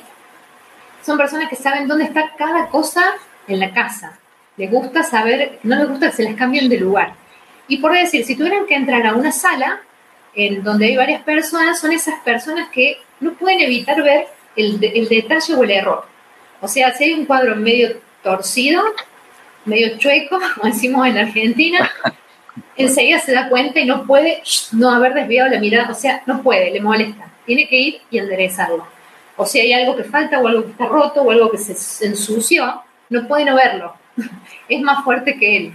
son 1.03 1.17
personas 1.17 1.49
que 1.49 1.55
saben 1.55 1.87
dónde 1.87 2.05
está 2.05 2.31
cada 2.37 2.69
cosa 2.69 3.03
en 3.47 3.59
la 3.59 3.73
casa. 3.73 4.17
Les 4.57 4.71
gusta 4.71 5.03
saber, 5.03 5.59
no 5.63 5.75
les 5.75 5.89
gusta 5.89 6.07
que 6.07 6.15
se 6.15 6.23
les 6.23 6.35
cambien 6.35 6.69
de 6.69 6.77
lugar. 6.77 7.13
Y 7.67 7.77
por 7.77 7.93
decir, 7.93 8.25
si 8.25 8.35
tuvieran 8.35 8.65
que 8.65 8.75
entrar 8.75 9.05
a 9.05 9.13
una 9.13 9.31
sala 9.31 9.81
en 10.33 10.63
donde 10.63 10.85
hay 10.85 10.95
varias 10.95 11.21
personas, 11.23 11.79
son 11.79 11.91
esas 11.91 12.19
personas 12.21 12.69
que 12.69 12.97
no 13.19 13.33
pueden 13.33 13.61
evitar 13.61 14.01
ver 14.01 14.27
el, 14.55 14.79
el 14.81 15.07
detalle 15.09 15.55
o 15.55 15.63
el 15.63 15.71
error. 15.71 16.05
O 16.61 16.67
sea, 16.67 16.93
si 16.93 17.05
hay 17.05 17.13
un 17.13 17.25
cuadro 17.25 17.55
medio 17.55 17.97
torcido, 18.21 18.83
medio 19.65 19.97
chueco, 19.97 20.39
como 20.55 20.73
decimos 20.73 21.07
en 21.07 21.17
Argentina, 21.17 21.91
enseguida 22.75 23.19
se 23.19 23.33
da 23.33 23.49
cuenta 23.49 23.79
y 23.79 23.85
no 23.85 24.05
puede 24.05 24.41
no 24.71 24.91
haber 24.91 25.13
desviado 25.13 25.49
la 25.49 25.59
mirada, 25.59 25.91
o 25.91 25.95
sea, 25.95 26.23
no 26.25 26.41
puede, 26.41 26.71
le 26.71 26.81
molesta, 26.81 27.29
tiene 27.45 27.67
que 27.67 27.77
ir 27.77 28.01
y 28.09 28.17
enderezarlo. 28.17 28.85
O 29.35 29.45
si 29.45 29.59
hay 29.59 29.73
algo 29.73 29.95
que 29.95 30.03
falta 30.03 30.39
o 30.39 30.47
algo 30.47 30.63
que 30.63 30.71
está 30.71 30.85
roto 30.85 31.21
o 31.21 31.31
algo 31.31 31.49
que 31.49 31.57
se 31.57 32.05
ensució, 32.05 32.81
no 33.09 33.27
puede 33.27 33.45
no 33.45 33.55
verlo, 33.55 33.95
es 34.69 34.81
más 34.81 35.03
fuerte 35.03 35.37
que 35.37 35.57
él. 35.57 35.73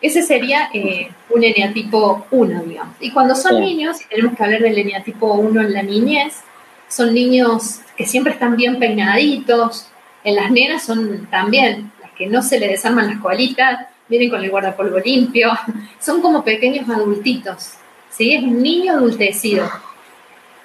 Ese 0.00 0.22
sería 0.22 0.70
eh, 0.72 1.10
un 1.28 1.44
eneatipo 1.44 2.26
1, 2.30 2.62
digamos. 2.62 2.96
Y 3.00 3.10
cuando 3.10 3.34
son 3.34 3.60
niños, 3.60 3.98
tenemos 4.08 4.34
que 4.34 4.44
hablar 4.44 4.62
del 4.62 4.78
eneatipo 4.78 5.34
1 5.34 5.60
en 5.60 5.72
la 5.74 5.82
niñez, 5.82 6.40
son 6.88 7.12
niños 7.12 7.80
que 7.96 8.06
siempre 8.06 8.32
están 8.32 8.56
bien 8.56 8.78
peinaditos, 8.78 9.88
en 10.24 10.36
las 10.36 10.50
nenas 10.50 10.84
son 10.84 11.26
también 11.26 11.92
las 12.00 12.10
que 12.12 12.26
no 12.26 12.42
se 12.42 12.58
le 12.58 12.68
desarman 12.68 13.08
las 13.08 13.18
colitas, 13.18 13.86
vienen 14.10 14.28
con 14.28 14.42
el 14.42 14.50
guardapolvo 14.50 14.98
limpio, 14.98 15.52
son 16.00 16.20
como 16.20 16.44
pequeños 16.44 16.88
adultitos, 16.90 17.74
¿sí? 18.10 18.34
Es 18.34 18.42
un 18.42 18.62
niño 18.62 18.92
adultecido. 18.92 19.70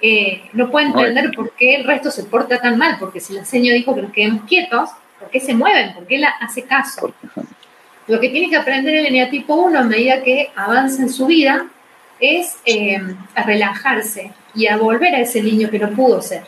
Eh, 0.01 0.49
no 0.53 0.69
puede 0.69 0.87
entender 0.87 1.31
por 1.33 1.51
qué 1.51 1.75
el 1.75 1.85
resto 1.85 2.11
se 2.11 2.23
porta 2.23 2.59
tan 2.59 2.77
mal, 2.77 2.97
porque 2.99 3.21
si 3.21 3.33
la 3.33 3.45
señora 3.45 3.77
dijo 3.77 3.95
que 3.95 4.01
nos 4.01 4.11
quedemos 4.11 4.43
quietos, 4.45 4.89
¿por 5.19 5.29
qué 5.29 5.39
se 5.39 5.53
mueven? 5.53 5.93
¿Por 5.93 6.05
qué 6.05 6.17
la 6.17 6.29
hace 6.41 6.63
caso? 6.63 7.13
Lo 8.07 8.19
que 8.19 8.29
tiene 8.29 8.49
que 8.49 8.57
aprender 8.57 8.95
el 8.95 9.05
eneatipo 9.05 9.55
1 9.55 9.79
a 9.79 9.83
medida 9.83 10.21
que 10.21 10.51
avanza 10.55 11.01
en 11.01 11.09
su 11.09 11.27
vida 11.27 11.67
es 12.19 12.57
eh, 12.65 13.01
a 13.33 13.43
relajarse 13.43 14.31
y 14.53 14.67
a 14.67 14.77
volver 14.77 15.15
a 15.15 15.21
ese 15.21 15.41
niño 15.41 15.69
que 15.69 15.79
no 15.79 15.89
pudo 15.91 16.21
ser. 16.21 16.43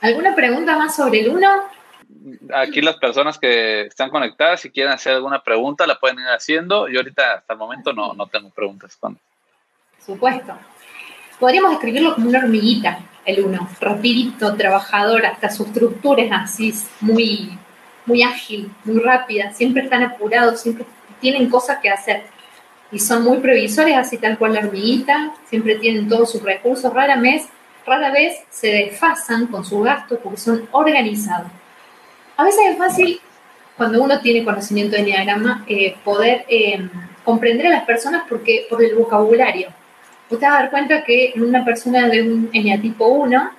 ¿Alguna 0.00 0.34
pregunta 0.34 0.76
más 0.76 0.94
sobre 0.94 1.20
el 1.20 1.30
1? 1.30 1.48
Aquí 2.54 2.80
las 2.80 2.96
personas 2.96 3.38
que 3.38 3.82
están 3.82 4.10
conectadas, 4.10 4.60
si 4.60 4.70
quieren 4.70 4.92
hacer 4.92 5.14
alguna 5.14 5.42
pregunta, 5.42 5.86
la 5.86 5.98
pueden 5.98 6.18
ir 6.20 6.26
haciendo. 6.26 6.88
Yo 6.88 7.00
ahorita, 7.00 7.34
hasta 7.34 7.52
el 7.52 7.58
momento, 7.58 7.92
no, 7.92 8.14
no 8.14 8.26
tengo 8.26 8.50
preguntas. 8.50 8.96
Por 9.00 9.14
supuesto. 10.04 10.54
Podríamos 11.38 11.72
escribirlo 11.72 12.14
como 12.14 12.28
una 12.28 12.40
hormiguita, 12.40 12.98
el 13.24 13.44
1, 13.44 13.68
rapidito, 13.80 14.56
trabajador, 14.56 15.24
hasta 15.26 15.50
su 15.50 15.64
estructura 15.64 16.22
es 16.22 16.32
así, 16.32 16.74
muy, 17.00 17.56
muy 18.06 18.22
ágil, 18.22 18.72
muy 18.84 18.98
rápida, 19.00 19.52
siempre 19.52 19.84
están 19.84 20.02
apurados, 20.02 20.60
siempre 20.60 20.84
tienen 21.20 21.48
cosas 21.48 21.78
que 21.78 21.90
hacer. 21.90 22.24
Y 22.90 22.98
son 22.98 23.22
muy 23.22 23.38
previsores, 23.38 23.96
así 23.96 24.16
tal 24.16 24.38
cual 24.38 24.54
la 24.54 24.60
hormiguita, 24.60 25.34
siempre 25.48 25.76
tienen 25.76 26.08
todos 26.08 26.32
sus 26.32 26.42
recursos, 26.42 26.92
rara 26.92 27.20
vez, 27.20 27.46
rara 27.86 28.10
vez 28.10 28.38
se 28.50 28.68
desfasan 28.68 29.46
con 29.46 29.64
su 29.64 29.80
gasto 29.82 30.18
porque 30.18 30.40
son 30.40 30.68
organizados. 30.72 31.52
A 32.38 32.44
veces 32.44 32.60
es 32.70 32.78
fácil, 32.78 33.20
cuando 33.76 34.02
uno 34.02 34.20
tiene 34.20 34.44
conocimiento 34.44 34.96
de 34.96 35.02
Enneagrama, 35.02 35.64
eh, 35.68 35.96
poder 36.02 36.46
eh, 36.48 36.88
comprender 37.24 37.66
a 37.66 37.70
las 37.70 37.84
personas 37.84 38.22
porque, 38.28 38.66
por 38.70 38.82
el 38.82 38.94
vocabulario. 38.94 39.68
Usted 40.30 40.46
va 40.46 40.56
a 40.56 40.60
dar 40.62 40.70
cuenta 40.70 41.04
que 41.04 41.32
en 41.34 41.42
una 41.42 41.64
persona 41.64 42.08
de 42.08 42.22
un 42.22 42.48
eneatipo 42.52 43.08
1, 43.08 43.50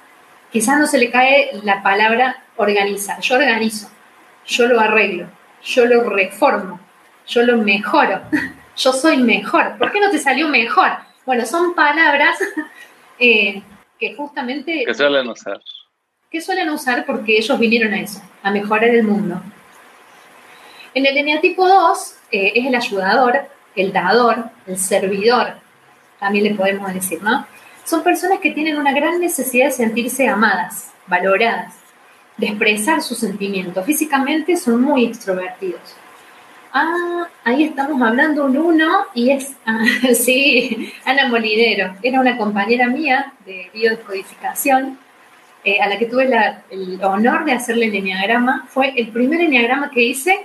quizás 0.52 0.80
no 0.80 0.88
se 0.88 0.98
le 0.98 1.12
cae 1.12 1.52
la 1.64 1.84
palabra 1.84 2.44
organizar. 2.58 3.20
Yo 3.20 3.36
organizo 3.36 3.90
yo 4.50 4.68
lo 4.68 4.80
arreglo, 4.80 5.28
yo 5.64 5.86
lo 5.86 6.10
reformo, 6.10 6.80
yo 7.28 7.44
lo 7.44 7.58
mejoro, 7.58 8.22
yo 8.76 8.94
soy 8.94 9.18
mejor. 9.18 9.78
¿Por 9.78 9.92
qué 9.92 10.00
no 10.00 10.10
te 10.10 10.18
salió 10.18 10.48
mejor? 10.48 10.92
Bueno, 11.26 11.46
son 11.46 11.76
palabras 11.76 12.40
eh, 13.20 13.62
que 14.00 14.16
justamente... 14.16 14.84
Que 14.86 14.94
suelen 14.94 15.28
usar. 15.28 15.62
Que 16.30 16.42
suelen 16.42 16.70
usar 16.70 17.08
porque 17.08 17.38
ellos 17.38 17.58
vinieron 17.58 17.92
a 17.92 18.02
eso, 18.02 18.22
a 18.44 18.52
mejorar 18.52 18.90
el 18.90 19.04
mundo. 19.04 19.42
En 20.94 21.08
el 21.08 21.18
eneatipo 21.18 21.68
2 21.68 22.16
eh, 22.32 22.52
es 22.54 22.68
el 22.68 22.76
ayudador, 22.76 23.48
el 23.76 23.92
dador, 23.92 24.52
el 24.68 24.78
servidor, 24.78 25.56
también 26.20 26.44
le 26.44 26.54
podemos 26.54 26.94
decir, 26.94 27.24
¿no? 27.24 27.48
Son 27.84 28.04
personas 28.04 28.40
que 28.40 28.52
tienen 28.52 28.78
una 28.78 28.94
gran 28.94 29.20
necesidad 29.20 29.66
de 29.66 29.72
sentirse 29.72 30.28
amadas, 30.28 30.92
valoradas, 31.08 31.74
de 32.38 32.46
expresar 32.46 33.02
sus 33.02 33.18
sentimientos. 33.18 33.84
Físicamente 33.84 34.56
son 34.56 34.82
muy 34.82 35.06
extrovertidos. 35.06 35.96
Ah, 36.72 37.28
ahí 37.44 37.64
estamos 37.64 38.00
hablando 38.04 38.46
un 38.46 38.56
uno 38.56 39.08
y 39.16 39.32
es, 39.32 39.56
sí, 40.14 40.94
Ana 41.06 41.28
Molinero, 41.28 41.96
era 42.04 42.20
una 42.20 42.38
compañera 42.38 42.86
mía 42.86 43.34
de 43.48 43.72
biodescodificación, 43.74 45.00
eh, 45.64 45.80
a 45.82 45.88
la 45.88 45.98
que 45.98 46.06
tuve 46.06 46.30
el 46.72 47.04
honor 47.04 47.46
de 47.46 47.54
hacerle 47.54 47.88
el 47.88 47.96
enneagrama. 47.96 48.66
Fue 48.70 48.94
el 48.96 49.10
primer 49.10 49.42
enneagrama 49.42 49.92
que 49.92 50.02
hice. 50.02 50.40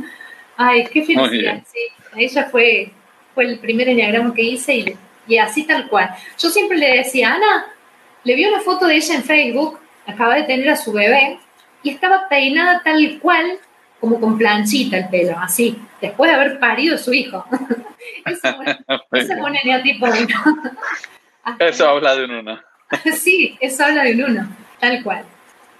Ay, 0.56 0.86
qué 0.92 1.04
felicidad, 1.04 1.62
sí. 1.66 1.78
Ella 2.16 2.44
fue, 2.50 2.90
fue 3.34 3.44
el 3.44 3.58
primer 3.58 3.88
enneagrama 3.88 4.32
que 4.32 4.42
hice 4.42 4.74
y, 4.74 4.96
y 5.28 5.38
así 5.38 5.64
tal 5.64 5.88
cual. 5.88 6.10
Yo 6.38 6.48
siempre 6.48 6.78
le 6.78 6.98
decía, 6.98 7.34
Ana, 7.34 7.66
le 8.24 8.34
vi 8.34 8.46
una 8.46 8.60
foto 8.60 8.86
de 8.86 8.96
ella 8.96 9.14
en 9.16 9.22
Facebook 9.22 9.78
acaba 10.06 10.36
de 10.36 10.44
tener 10.44 10.68
a 10.70 10.76
su 10.76 10.92
bebé 10.92 11.38
y 11.82 11.90
estaba 11.90 12.28
peinada 12.28 12.82
tal 12.82 13.18
cual 13.20 13.58
como 14.00 14.20
con 14.20 14.38
planchita 14.38 14.98
el 14.98 15.08
pelo, 15.08 15.38
así, 15.38 15.80
después 16.00 16.30
de 16.30 16.36
haber 16.36 16.58
parido 16.58 16.94
a 16.94 16.98
su 16.98 17.12
hijo. 17.12 17.44
eso, 18.24 18.48
eso 19.12 19.34
pone 19.40 19.60
tipo 19.82 20.06
uno. 20.06 20.72
eso 21.58 21.88
habla 21.88 22.14
de 22.14 22.24
un 22.24 22.30
uno. 22.32 22.60
sí, 23.14 23.56
eso 23.60 23.84
habla 23.84 24.04
de 24.04 24.14
un 24.14 24.30
uno, 24.30 24.48
tal 24.78 25.02
cual. 25.02 25.24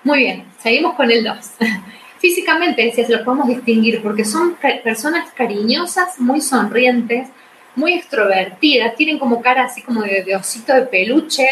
Muy 0.05 0.21
bien, 0.21 0.45
seguimos 0.59 0.95
con 0.95 1.11
el 1.11 1.25
2. 1.25 1.37
Físicamente, 2.19 2.91
si 2.93 3.13
lo 3.13 3.25
podemos 3.25 3.49
distinguir 3.49 4.03
porque 4.03 4.25
son 4.25 4.57
personas 4.83 5.31
cariñosas, 5.33 6.19
muy 6.19 6.41
sonrientes, 6.41 7.29
muy 7.75 7.95
extrovertidas, 7.95 8.97
tienen 8.97 9.19
como 9.19 9.43
cara 9.43 9.65
así 9.65 9.83
como 9.83 10.03
de, 10.03 10.25
de 10.25 10.35
osito 10.35 10.73
de 10.75 10.83
peluche, 10.83 11.47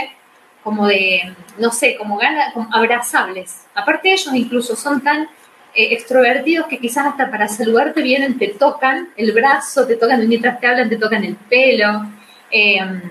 como 0.62 0.86
de, 0.86 1.34
no 1.58 1.70
sé, 1.70 1.96
como 1.96 2.16
ganas, 2.16 2.54
abrazables. 2.72 3.66
Aparte 3.74 4.12
ellos 4.12 4.34
incluso 4.34 4.74
son 4.74 5.02
tan 5.02 5.28
eh, 5.74 5.88
extrovertidos 5.92 6.66
que 6.66 6.78
quizás 6.78 7.06
hasta 7.06 7.30
para 7.30 7.46
saludarte 7.48 8.00
vienen, 8.00 8.38
te 8.38 8.48
tocan 8.48 9.10
el 9.16 9.32
brazo, 9.32 9.86
te 9.86 9.96
tocan 9.96 10.26
mientras 10.26 10.58
te 10.58 10.66
hablan, 10.66 10.88
te 10.88 10.96
tocan 10.96 11.22
el 11.22 11.36
pelo. 11.36 12.06
Em, 12.50 13.02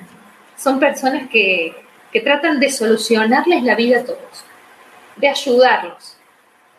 son 0.58 0.80
personas 0.80 1.30
que, 1.30 1.83
tratan 2.22 2.60
de 2.60 2.70
solucionarles 2.70 3.64
la 3.64 3.76
vida 3.76 4.00
a 4.00 4.04
todos, 4.04 4.46
de 5.16 5.28
ayudarlos. 5.30 6.18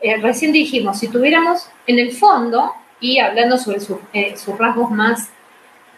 Eh, 0.00 0.16
recién 0.18 0.52
dijimos, 0.52 0.98
si 0.98 1.08
tuviéramos 1.08 1.68
en 1.86 1.98
el 1.98 2.12
fondo, 2.12 2.72
y 3.00 3.18
hablando 3.18 3.58
sobre 3.58 3.78
eh, 4.12 4.36
sus 4.36 4.56
rasgos 4.56 4.90
más 4.90 5.30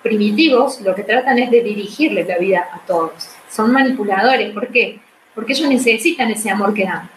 primitivos, 0.02 0.80
lo 0.80 0.94
que 0.94 1.02
tratan 1.02 1.38
es 1.38 1.50
de 1.50 1.62
dirigirle 1.62 2.24
la 2.24 2.38
vida 2.38 2.68
a 2.72 2.78
todos 2.86 3.36
son 3.56 3.72
manipuladores. 3.72 4.52
¿Por 4.52 4.68
qué? 4.68 5.00
Porque 5.34 5.54
ellos 5.54 5.68
necesitan 5.68 6.30
ese 6.30 6.50
amor 6.50 6.74
que 6.74 6.84
dan. 6.84 7.10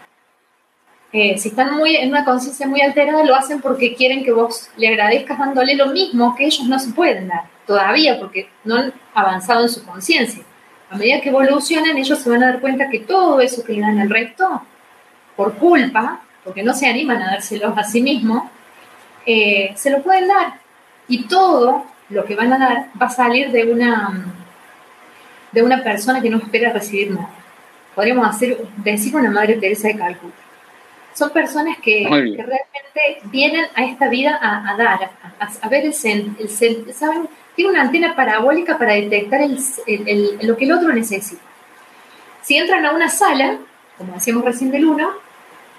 Eh, 1.11 1.37
si 1.37 1.49
están 1.49 1.75
muy, 1.75 1.95
en 1.95 2.09
una 2.09 2.23
conciencia 2.23 2.67
muy 2.67 2.81
alterada, 2.81 3.23
lo 3.23 3.35
hacen 3.35 3.61
porque 3.61 3.95
quieren 3.95 4.23
que 4.23 4.31
vos 4.31 4.69
le 4.77 4.87
agradezcas 4.87 5.39
dándole 5.39 5.75
lo 5.75 5.87
mismo 5.87 6.35
que 6.35 6.45
ellos 6.45 6.67
no 6.67 6.77
se 6.77 6.91
pueden 6.91 7.27
dar 7.27 7.45
todavía, 7.65 8.19
porque 8.19 8.49
no 8.63 8.75
han 8.75 8.93
avanzado 9.13 9.63
en 9.63 9.69
su 9.69 9.83
conciencia. 9.85 10.43
A 10.89 10.97
medida 10.97 11.21
que 11.21 11.29
evolucionan, 11.29 11.97
ellos 11.97 12.19
se 12.19 12.29
van 12.29 12.43
a 12.43 12.47
dar 12.47 12.61
cuenta 12.61 12.89
que 12.89 12.99
todo 12.99 13.39
eso 13.39 13.63
que 13.63 13.73
le 13.73 13.81
dan 13.81 13.99
al 13.99 14.09
resto, 14.09 14.63
por 15.35 15.55
culpa, 15.55 16.21
porque 16.43 16.63
no 16.63 16.73
se 16.73 16.87
animan 16.87 17.21
a 17.21 17.31
dárselos 17.31 17.77
a 17.77 17.83
sí 17.83 18.01
mismos, 18.01 18.43
eh, 19.25 19.71
se 19.75 19.91
lo 19.91 20.01
pueden 20.01 20.27
dar. 20.27 20.53
Y 21.07 21.27
todo 21.27 21.85
lo 22.09 22.25
que 22.25 22.35
van 22.35 22.53
a 22.53 22.57
dar 22.57 22.85
va 22.99 23.05
a 23.05 23.09
salir 23.09 23.51
de 23.51 23.71
una 23.71 24.25
de 25.51 25.63
una 25.63 25.83
persona 25.83 26.21
que 26.21 26.29
no 26.29 26.37
espera 26.37 26.71
recibir 26.71 27.11
nada. 27.11 27.29
Podríamos 27.95 28.27
hacer, 28.27 28.57
decir 28.77 29.15
una 29.15 29.31
Madre 29.31 29.55
Teresa 29.55 29.87
de 29.87 29.97
Calcuta. 29.97 30.35
Son 31.13 31.31
personas 31.31 31.77
que, 31.79 32.05
realmente 32.07 33.21
vienen 33.25 33.65
a 33.75 33.83
esta 33.83 34.07
vida 34.09 34.39
a, 34.41 34.75
dar, 34.77 35.11
a, 35.61 35.69
ver 35.69 35.85
el, 35.85 36.35
el, 36.39 36.93
¿saben? 36.93 37.27
Tiene 37.59 37.71
una 37.71 37.81
antena 37.81 38.15
parabólica 38.15 38.77
para 38.77 38.93
detectar 38.93 39.41
lo 39.41 40.55
que 40.55 40.63
el 40.63 40.71
otro 40.71 40.93
necesita. 40.93 41.41
Si 42.41 42.55
entran 42.55 42.85
a 42.85 42.91
una 42.91 43.09
sala, 43.09 43.57
como 43.97 44.13
decíamos 44.13 44.45
recién 44.45 44.71
del 44.71 44.85
1, 44.85 45.09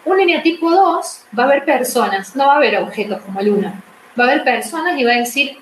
un 0.04 0.20
eneatipo 0.20 0.70
2 0.70 1.24
va 1.38 1.44
a 1.44 1.46
haber 1.46 1.64
personas, 1.64 2.36
no 2.36 2.48
va 2.48 2.52
a 2.52 2.56
haber 2.56 2.76
objetos 2.76 3.22
como 3.22 3.40
el 3.40 3.48
1. 3.48 3.72
Va 4.20 4.24
a 4.24 4.26
haber 4.26 4.44
personas 4.44 4.98
y 4.98 5.04
va 5.04 5.12
a 5.12 5.20
decir, 5.20 5.56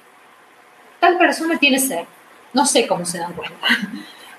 tal 0.98 1.18
persona 1.18 1.56
tiene 1.56 1.78
sed 1.78 2.04
no 2.52 2.66
sé 2.66 2.88
cómo 2.88 3.04
se 3.06 3.18
dan 3.18 3.32
cuenta. 3.34 3.56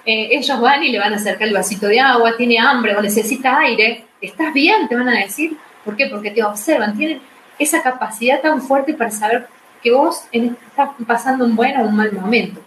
Eh, 0.06 0.30
ellos 0.32 0.60
van 0.60 0.84
y 0.84 0.90
le 0.90 1.00
van 1.00 1.14
a 1.14 1.16
acercar 1.16 1.48
el 1.48 1.54
vasito 1.54 1.88
de 1.88 2.00
agua, 2.00 2.36
tiene 2.36 2.58
hambre 2.58 2.96
o 2.96 3.02
necesita 3.02 3.60
aire, 3.60 4.06
¿estás 4.20 4.52
bien? 4.54 4.88
Te 4.90 4.96
van 4.96 5.08
a 5.08 5.20
decir. 5.20 5.56
¿Por 5.86 5.96
qué? 5.96 6.08
Porque 6.08 6.32
te 6.32 6.44
observan, 6.44 6.98
tienen 6.98 7.22
esa 7.60 7.84
capacidad 7.84 8.42
tan 8.42 8.62
fuerte 8.62 8.94
para 8.94 9.12
saber 9.12 9.48
que 9.82 9.92
vos 9.92 10.24
estás 10.32 10.90
pasando 11.08 11.46
un 11.46 11.56
buen 11.56 11.78
o 11.80 11.84
un 11.86 11.96
mal 11.96 12.12
momento. 12.12 12.62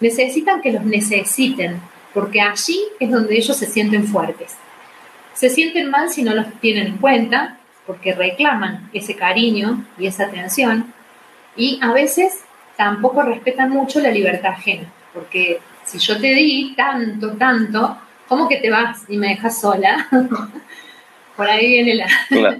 Necesitan 0.00 0.60
que 0.60 0.72
los 0.72 0.84
necesiten, 0.84 1.80
porque 2.14 2.40
allí 2.40 2.80
es 3.00 3.10
donde 3.10 3.36
ellos 3.36 3.56
se 3.56 3.66
sienten 3.66 4.06
fuertes. 4.06 4.56
Se 5.34 5.48
sienten 5.48 5.90
mal 5.90 6.10
si 6.10 6.22
no 6.22 6.34
los 6.34 6.46
tienen 6.60 6.88
en 6.88 6.98
cuenta, 6.98 7.58
porque 7.86 8.14
reclaman 8.14 8.90
ese 8.92 9.16
cariño 9.16 9.84
y 9.98 10.06
esa 10.06 10.24
atención, 10.24 10.92
y 11.56 11.78
a 11.82 11.92
veces 11.92 12.44
tampoco 12.76 13.22
respetan 13.22 13.70
mucho 13.70 14.00
la 14.00 14.10
libertad 14.10 14.52
ajena, 14.52 14.90
porque 15.12 15.60
si 15.84 15.98
yo 15.98 16.20
te 16.20 16.34
di 16.34 16.74
tanto, 16.76 17.32
tanto, 17.32 17.98
¿cómo 18.28 18.48
que 18.48 18.56
te 18.56 18.70
vas 18.70 19.04
y 19.08 19.16
me 19.16 19.28
dejas 19.28 19.60
sola? 19.60 20.08
Por 21.36 21.48
ahí 21.48 21.66
viene 21.68 21.94
la, 21.94 22.58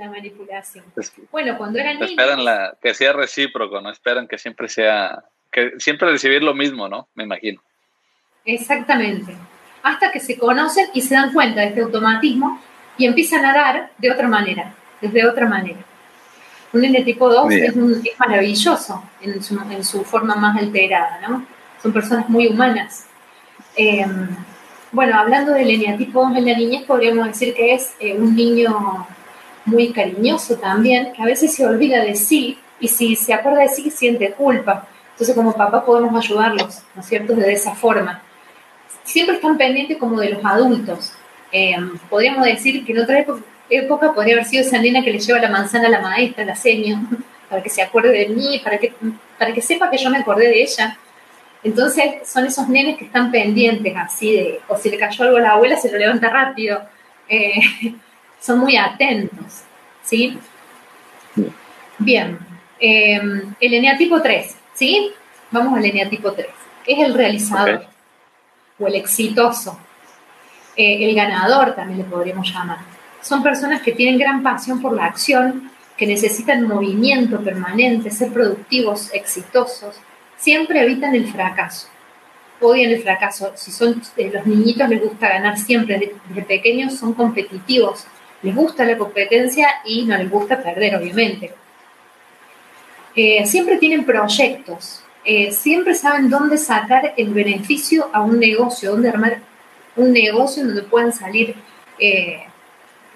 la 0.00 0.08
manipulación. 0.08 0.84
bueno, 1.30 1.58
cuando 1.58 1.78
eran 1.78 1.96
niños... 1.96 2.10
Esperan 2.10 2.42
la, 2.42 2.74
que 2.80 2.94
sea 2.94 3.12
recíproco, 3.12 3.82
¿no? 3.82 3.90
Esperan 3.90 4.26
que 4.26 4.38
siempre 4.38 4.68
sea, 4.68 5.24
que 5.52 5.72
siempre 5.78 6.10
recibir 6.10 6.42
lo 6.42 6.54
mismo, 6.54 6.88
¿no? 6.88 7.08
Me 7.14 7.24
imagino. 7.24 7.62
Exactamente. 8.46 9.36
Hasta 9.82 10.10
que 10.10 10.18
se 10.18 10.38
conocen 10.38 10.86
y 10.94 11.02
se 11.02 11.14
dan 11.14 11.34
cuenta 11.34 11.60
de 11.60 11.68
este 11.68 11.82
automatismo 11.82 12.60
y 12.96 13.04
empiezan 13.04 13.44
a 13.44 13.52
dar 13.52 13.90
de 13.98 14.10
otra 14.10 14.26
manera, 14.26 14.74
desde 15.02 15.26
otra 15.26 15.46
manera. 15.46 15.80
Un 16.72 16.84
N 16.84 17.02
tipo 17.02 17.28
2 17.28 17.52
es, 17.52 17.76
maravilloso 18.18 19.02
en 19.20 19.42
su, 19.42 19.60
en 19.60 19.84
su, 19.84 20.02
forma 20.04 20.34
más 20.36 20.56
alterada, 20.56 21.20
¿no? 21.28 21.44
Son 21.82 21.92
personas 21.92 22.28
muy 22.28 22.46
humanas. 22.46 23.06
Em, 23.76 24.28
bueno, 24.92 25.18
hablando 25.18 25.52
del 25.52 25.68
eneatipo 25.68 26.24
2 26.26 26.38
en 26.38 26.46
la 26.46 26.56
niñez, 26.56 26.84
podríamos 26.84 27.26
decir 27.26 27.52
que 27.54 27.74
es 27.74 27.94
eh, 28.00 28.14
un 28.14 28.34
niño 28.34 29.06
muy 29.70 29.92
cariñoso 29.92 30.56
también, 30.56 31.12
que 31.12 31.22
a 31.22 31.26
veces 31.26 31.54
se 31.54 31.64
olvida 31.64 32.02
de 32.02 32.14
sí 32.14 32.58
y 32.80 32.88
si 32.88 33.16
se 33.16 33.32
acuerda 33.32 33.60
de 33.60 33.68
sí 33.68 33.90
siente 33.90 34.32
culpa. 34.32 34.86
Entonces 35.12 35.34
como 35.34 35.52
papá 35.52 35.84
podemos 35.84 36.24
ayudarlos, 36.24 36.82
¿no 36.94 37.02
es 37.02 37.06
cierto?, 37.06 37.34
de 37.34 37.52
esa 37.52 37.74
forma. 37.74 38.22
Siempre 39.04 39.36
están 39.36 39.56
pendientes 39.58 39.98
como 39.98 40.20
de 40.20 40.30
los 40.30 40.44
adultos. 40.44 41.12
Em, 41.52 41.98
podríamos 42.08 42.44
decir 42.44 42.84
que 42.84 42.92
en 42.92 43.00
otra 43.00 43.24
época, 43.68 44.14
podría 44.14 44.34
haber 44.34 44.46
sido 44.46 44.62
esa 44.62 44.78
nena 44.78 45.02
que 45.02 45.10
le 45.10 45.18
lleva 45.18 45.38
la 45.38 45.50
manzana 45.50 45.88
a 45.88 45.90
la 45.90 46.00
maestra, 46.00 46.44
la 46.44 46.56
seño, 46.56 47.06
para 47.50 47.62
que 47.62 47.70
se 47.70 47.82
acuerde 47.82 48.10
de 48.10 48.28
mí, 48.28 48.60
para 48.64 48.78
que, 48.78 48.92
para 49.38 49.52
que 49.52 49.62
sepa 49.62 49.90
que 49.90 49.98
yo 49.98 50.10
me 50.10 50.18
acordé 50.18 50.48
de 50.48 50.62
ella. 50.62 50.98
Entonces 51.62 52.04
son 52.24 52.46
esos 52.46 52.68
nenes 52.68 52.96
que 52.96 53.04
están 53.04 53.30
pendientes 53.30 53.94
así 53.96 54.32
de, 54.32 54.60
o 54.68 54.76
si 54.76 54.90
le 54.90 54.96
cayó 54.96 55.24
algo 55.24 55.36
a 55.36 55.40
la 55.40 55.50
abuela, 55.50 55.76
se 55.76 55.90
lo 55.90 55.98
levanta 55.98 56.30
rápido. 56.30 56.82
Eh, 57.28 57.60
son 58.40 58.58
muy 58.58 58.76
atentos, 58.76 59.62
¿sí? 60.02 60.38
Bien, 61.98 62.38
em, 62.78 63.54
el 63.60 63.74
eneatipo 63.74 64.20
3, 64.20 64.56
¿sí? 64.74 65.12
Vamos 65.50 65.76
al 65.78 65.84
eneatipo 65.84 66.32
3. 66.32 66.48
Es 66.86 66.98
el 66.98 67.14
realizador 67.14 67.86
o 68.78 68.86
el 68.86 68.94
exitoso, 68.94 69.78
eh, 70.76 71.04
el 71.04 71.14
ganador 71.14 71.74
también 71.74 71.98
le 71.98 72.04
podríamos 72.04 72.50
llamar. 72.50 72.78
Son 73.20 73.42
personas 73.42 73.82
que 73.82 73.92
tienen 73.92 74.18
gran 74.18 74.42
pasión 74.42 74.80
por 74.80 74.94
la 74.94 75.04
acción, 75.04 75.70
que 75.96 76.06
necesitan 76.06 76.66
movimiento 76.66 77.38
permanente, 77.40 78.10
ser 78.10 78.32
productivos, 78.32 79.12
exitosos, 79.12 79.96
siempre 80.38 80.82
evitan 80.82 81.14
el 81.14 81.30
fracaso. 81.30 81.88
Odian 82.62 82.90
el 82.90 83.02
fracaso. 83.02 83.52
Si 83.56 83.70
son 83.70 84.00
eh, 84.16 84.30
los 84.32 84.46
niñitos 84.46 84.88
les 84.88 85.02
gusta 85.02 85.28
ganar 85.28 85.58
siempre, 85.58 86.14
desde 86.28 86.42
pequeños 86.42 86.96
son 86.96 87.12
competitivos, 87.12 88.06
les 88.42 88.54
gusta 88.54 88.84
la 88.84 88.96
competencia 88.96 89.68
y 89.84 90.04
no 90.04 90.16
les 90.16 90.30
gusta 90.30 90.62
perder, 90.62 90.96
obviamente. 90.96 91.52
Eh, 93.14 93.44
siempre 93.46 93.76
tienen 93.76 94.04
proyectos, 94.04 95.02
eh, 95.24 95.52
siempre 95.52 95.94
saben 95.94 96.30
dónde 96.30 96.56
sacar 96.56 97.12
el 97.16 97.34
beneficio 97.34 98.08
a 98.12 98.22
un 98.22 98.38
negocio, 98.38 98.92
dónde 98.92 99.08
armar 99.08 99.40
un 99.96 100.12
negocio 100.12 100.64
donde 100.64 100.82
puedan 100.82 101.12
salir 101.12 101.54
eh, 101.98 102.44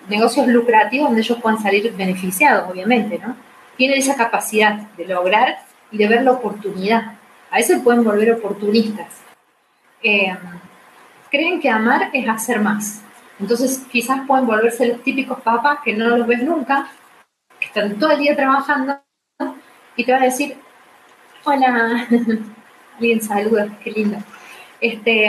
negocios 0.08 0.46
lucrativos, 0.48 1.08
donde 1.08 1.22
ellos 1.22 1.38
puedan 1.40 1.62
salir 1.62 1.94
beneficiados, 1.94 2.70
obviamente, 2.70 3.18
¿no? 3.18 3.36
Tienen 3.76 3.98
esa 3.98 4.16
capacidad 4.16 4.74
de 4.96 5.06
lograr 5.06 5.58
y 5.90 5.98
de 5.98 6.08
ver 6.08 6.22
la 6.22 6.32
oportunidad. 6.32 7.14
A 7.50 7.56
veces 7.56 7.80
pueden 7.82 8.04
volver 8.04 8.32
oportunistas. 8.32 9.08
creen 11.30 11.60
que 11.60 11.70
amar 11.70 12.10
es 12.12 12.28
hacer 12.28 12.60
más. 12.60 13.03
Entonces 13.40 13.82
quizás 13.90 14.26
pueden 14.26 14.46
volverse 14.46 14.86
los 14.86 15.02
típicos 15.02 15.40
papás 15.40 15.78
que 15.84 15.94
no 15.94 16.16
los 16.16 16.26
ves 16.26 16.42
nunca, 16.42 16.90
que 17.58 17.66
están 17.66 17.98
todo 17.98 18.12
el 18.12 18.18
día 18.18 18.36
trabajando 18.36 19.00
y 19.96 20.04
te 20.04 20.12
van 20.12 20.22
a 20.22 20.26
decir, 20.26 20.56
hola, 21.44 22.06
alguien 22.94 23.20
saluda, 23.20 23.68
qué 23.82 23.90
lindo. 23.90 24.18
Este, 24.80 25.26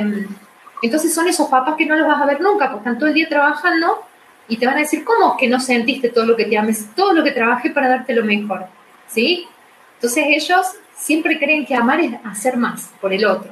entonces 0.82 1.14
son 1.14 1.28
esos 1.28 1.48
papás 1.50 1.76
que 1.78 1.86
no 1.86 1.96
los 1.96 2.08
vas 2.08 2.22
a 2.22 2.26
ver 2.26 2.42
nunca, 2.42 2.66
porque 2.66 2.80
están 2.80 3.00
todo 3.00 3.10
el 3.10 3.16
día 3.16 3.30
trabajando 3.30 4.04
y 4.48 4.58
te 4.58 4.66
van 4.66 4.76
a 4.76 4.82
decir, 4.82 5.04
¿cómo 5.04 5.38
que 5.38 5.48
no 5.48 5.60
sentiste 5.60 6.10
todo 6.10 6.26
lo 6.26 6.36
que 6.36 6.46
te 6.46 6.58
ames, 6.58 6.94
todo 6.96 7.14
lo 7.14 7.24
que 7.24 7.32
trabajé 7.32 7.72
para 7.72 7.90
darte 7.90 8.14
lo 8.14 8.24
mejor? 8.24 8.68
¿Sí? 9.08 9.48
Entonces 9.96 10.26
ellos 10.28 10.68
siempre 10.96 11.40
creen 11.40 11.66
que 11.66 11.76
amar 11.76 12.00
es 12.00 12.14
hacer 12.24 12.58
más 12.58 12.92
por 13.02 13.14
el 13.14 13.26
otro, 13.26 13.52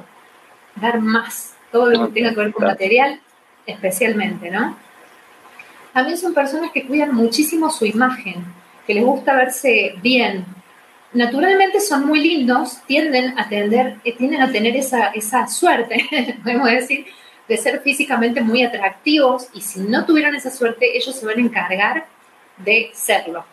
dar 0.76 1.00
más, 1.00 1.54
todo 1.72 1.90
lo 1.90 2.06
que 2.06 2.12
tenga 2.12 2.30
que 2.30 2.36
ver 2.36 2.52
con 2.52 2.66
material, 2.66 3.20
especialmente, 3.66 4.50
¿no? 4.50 4.76
También 5.92 6.18
son 6.18 6.34
personas 6.34 6.70
que 6.72 6.86
cuidan 6.86 7.14
muchísimo 7.14 7.70
su 7.70 7.86
imagen, 7.86 8.44
que 8.86 8.94
les 8.94 9.04
gusta 9.04 9.34
verse 9.34 9.94
bien. 10.02 10.44
Naturalmente 11.12 11.80
son 11.80 12.06
muy 12.06 12.20
lindos, 12.20 12.78
tienden 12.86 13.38
a, 13.38 13.48
tender, 13.48 13.96
eh, 14.04 14.12
tienden 14.12 14.42
a 14.42 14.50
tener 14.50 14.76
esa, 14.76 15.08
esa 15.08 15.46
suerte, 15.46 16.04
podemos 16.42 16.68
decir, 16.68 17.06
de 17.46 17.56
ser 17.56 17.80
físicamente 17.80 18.40
muy 18.40 18.62
atractivos 18.64 19.48
y 19.54 19.60
si 19.60 19.80
no 19.80 20.04
tuvieran 20.04 20.34
esa 20.34 20.50
suerte, 20.50 20.96
ellos 20.96 21.14
se 21.14 21.26
van 21.26 21.38
a 21.38 21.42
encargar 21.42 22.06
de 22.58 22.90
serlo. 22.92 23.44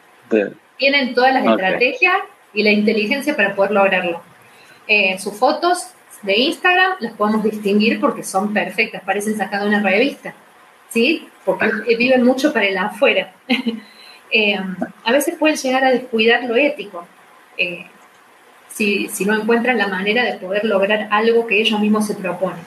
Tienen 0.78 1.14
todas 1.14 1.34
las 1.34 1.46
estrategias 1.46 2.18
y 2.54 2.64
la 2.64 2.72
inteligencia 2.72 3.36
para 3.36 3.56
poder 3.56 3.72
lograrlo. 3.72 4.22
Eh, 4.88 5.20
sus 5.20 5.38
fotos 5.38 5.92
de 6.22 6.38
Instagram 6.38 6.94
las 7.00 7.14
podemos 7.14 7.44
distinguir 7.44 8.00
porque 8.00 8.24
son 8.24 8.54
perfectas, 8.54 9.02
parecen 9.04 9.38
sacadas 9.38 9.70
de 9.70 9.76
una 9.76 9.82
revista, 9.82 10.34
¿sí? 10.90 11.28
Porque 11.46 11.68
viven 11.98 12.24
mucho 12.24 12.54
para 12.54 12.68
el 12.68 12.78
afuera. 12.78 13.34
Eh, 14.34 14.58
a 15.04 15.12
veces 15.12 15.36
pueden 15.38 15.58
llegar 15.58 15.84
a 15.84 15.92
descuidar 15.92 16.46
lo 16.46 16.56
ético, 16.56 17.06
eh, 17.58 17.86
si, 18.70 19.10
si, 19.10 19.26
no 19.26 19.36
encuentran 19.36 19.78
la 19.78 19.88
manera 19.88 20.24
de 20.24 20.38
poder 20.38 20.64
lograr 20.64 21.10
algo 21.12 21.46
que 21.46 21.60
ellos 21.60 21.78
mismos 21.82 22.08
se 22.08 22.16
proponen. 22.16 22.64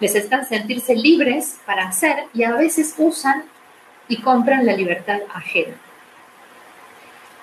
Necesitan 0.00 0.44
sentirse 0.44 0.94
libres 0.94 1.60
para 1.64 1.88
hacer 1.88 2.24
y 2.34 2.42
a 2.42 2.52
veces 2.52 2.94
usan 2.98 3.44
y 4.06 4.18
compran 4.18 4.66
la 4.66 4.74
libertad 4.74 5.20
ajena. 5.32 5.76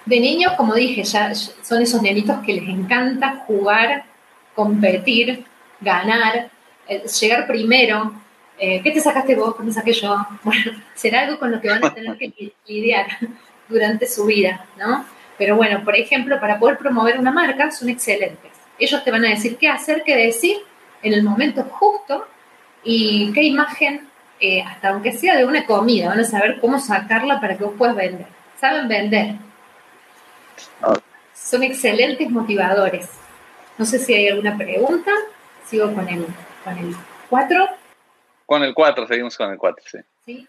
De 0.05 0.19
niños, 0.19 0.53
como 0.53 0.75
dije, 0.75 1.03
ya 1.03 1.33
son 1.33 1.81
esos 1.81 2.03
nenitos 2.03 2.37
que 2.45 2.53
les 2.53 2.69
encanta 2.69 3.43
jugar 3.47 4.05
competir, 4.55 5.45
ganar, 5.81 6.49
eh, 6.87 7.03
llegar 7.19 7.45
primero. 7.45 8.13
Eh, 8.57 8.81
¿Qué 8.81 8.91
te 8.91 9.01
sacaste 9.01 9.35
vos? 9.35 9.55
¿Qué 9.55 9.63
me 9.63 9.71
saqué 9.71 9.93
yo? 9.93 10.15
Bueno, 10.43 10.71
será 10.93 11.21
algo 11.21 11.37
con 11.37 11.51
lo 11.51 11.59
que 11.59 11.69
van 11.69 11.83
a 11.83 11.93
tener 11.93 12.17
que 12.17 12.53
lidiar 12.67 13.07
durante 13.67 14.07
su 14.07 14.25
vida, 14.25 14.65
¿no? 14.77 15.05
Pero 15.37 15.57
bueno, 15.57 15.83
por 15.83 15.95
ejemplo, 15.95 16.39
para 16.39 16.57
poder 16.59 16.77
promover 16.77 17.19
una 17.19 17.31
marca 17.31 17.69
son 17.71 17.89
excelentes. 17.89 18.51
Ellos 18.79 19.03
te 19.03 19.11
van 19.11 19.25
a 19.25 19.29
decir 19.29 19.57
qué 19.57 19.67
hacer, 19.67 20.03
qué 20.05 20.15
decir 20.15 20.57
en 21.03 21.13
el 21.13 21.23
momento 21.23 21.63
justo 21.63 22.25
y 22.83 23.31
qué 23.33 23.43
imagen, 23.43 24.07
eh, 24.39 24.61
hasta 24.61 24.89
aunque 24.89 25.11
sea 25.11 25.35
de 25.35 25.45
una 25.45 25.65
comida, 25.65 26.09
van 26.09 26.19
a 26.19 26.23
saber 26.23 26.59
cómo 26.61 26.79
sacarla 26.79 27.41
para 27.41 27.57
que 27.57 27.63
vos 27.65 27.73
puedas 27.77 27.95
vender. 27.95 28.27
Saben 28.59 28.87
vender. 28.87 29.35
Son 31.33 31.63
excelentes 31.63 32.29
motivadores. 32.29 33.09
No 33.77 33.85
sé 33.85 33.99
si 33.99 34.13
hay 34.13 34.29
alguna 34.29 34.57
pregunta. 34.57 35.11
Sigo 35.65 35.93
con 35.93 36.07
el, 36.07 36.25
con 36.63 36.77
el 36.77 36.95
4. 37.29 37.67
Con 38.45 38.63
el 38.63 38.73
4, 38.73 39.07
seguimos 39.07 39.37
con 39.37 39.51
el 39.51 39.57
4, 39.57 39.83
sí. 39.87 39.97
¿Sí? 40.25 40.47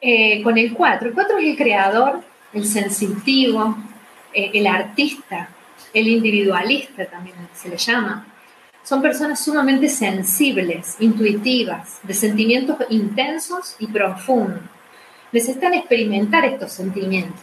Eh, 0.00 0.42
con 0.42 0.56
el 0.56 0.72
4. 0.72 1.08
El 1.08 1.14
4 1.14 1.38
es 1.38 1.44
el 1.44 1.56
creador, 1.56 2.20
el 2.52 2.64
sensitivo, 2.64 3.76
eh, 4.32 4.50
el 4.54 4.66
artista, 4.66 5.50
el 5.92 6.08
individualista 6.08 7.04
también 7.06 7.36
se 7.52 7.68
le 7.68 7.76
llama. 7.76 8.26
Son 8.82 9.02
personas 9.02 9.44
sumamente 9.44 9.88
sensibles, 9.88 10.96
intuitivas, 11.00 12.00
de 12.02 12.14
sentimientos 12.14 12.78
intensos 12.88 13.76
y 13.78 13.86
profundos. 13.86 14.62
Necesitan 15.32 15.74
experimentar 15.74 16.44
estos 16.46 16.72
sentimientos, 16.72 17.40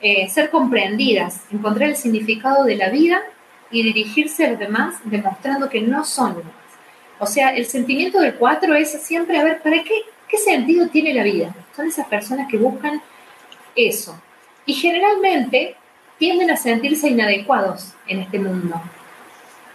eh, 0.00 0.28
ser 0.28 0.48
comprendidas, 0.50 1.42
encontrar 1.50 1.90
el 1.90 1.96
significado 1.96 2.64
de 2.64 2.76
la 2.76 2.88
vida 2.88 3.20
y 3.70 3.82
dirigirse 3.82 4.44
a 4.44 4.50
los 4.50 4.58
demás 4.58 4.96
demostrando 5.04 5.68
que 5.68 5.80
no 5.80 6.04
son 6.04 6.36
demás. 6.36 6.52
O 7.18 7.26
sea, 7.26 7.50
el 7.50 7.66
sentimiento 7.66 8.18
del 8.18 8.34
4 8.34 8.74
es 8.74 8.90
siempre, 9.02 9.38
a 9.38 9.44
ver, 9.44 9.62
¿para 9.62 9.82
qué, 9.82 9.94
¿qué 10.26 10.38
sentido 10.38 10.88
tiene 10.88 11.12
la 11.12 11.22
vida? 11.22 11.54
Son 11.76 11.86
esas 11.86 12.06
personas 12.06 12.48
que 12.48 12.56
buscan 12.56 13.02
eso. 13.76 14.20
Y 14.64 14.74
generalmente 14.74 15.76
tienden 16.18 16.50
a 16.50 16.56
sentirse 16.56 17.08
inadecuados 17.08 17.94
en 18.06 18.20
este 18.20 18.38
mundo. 18.38 18.80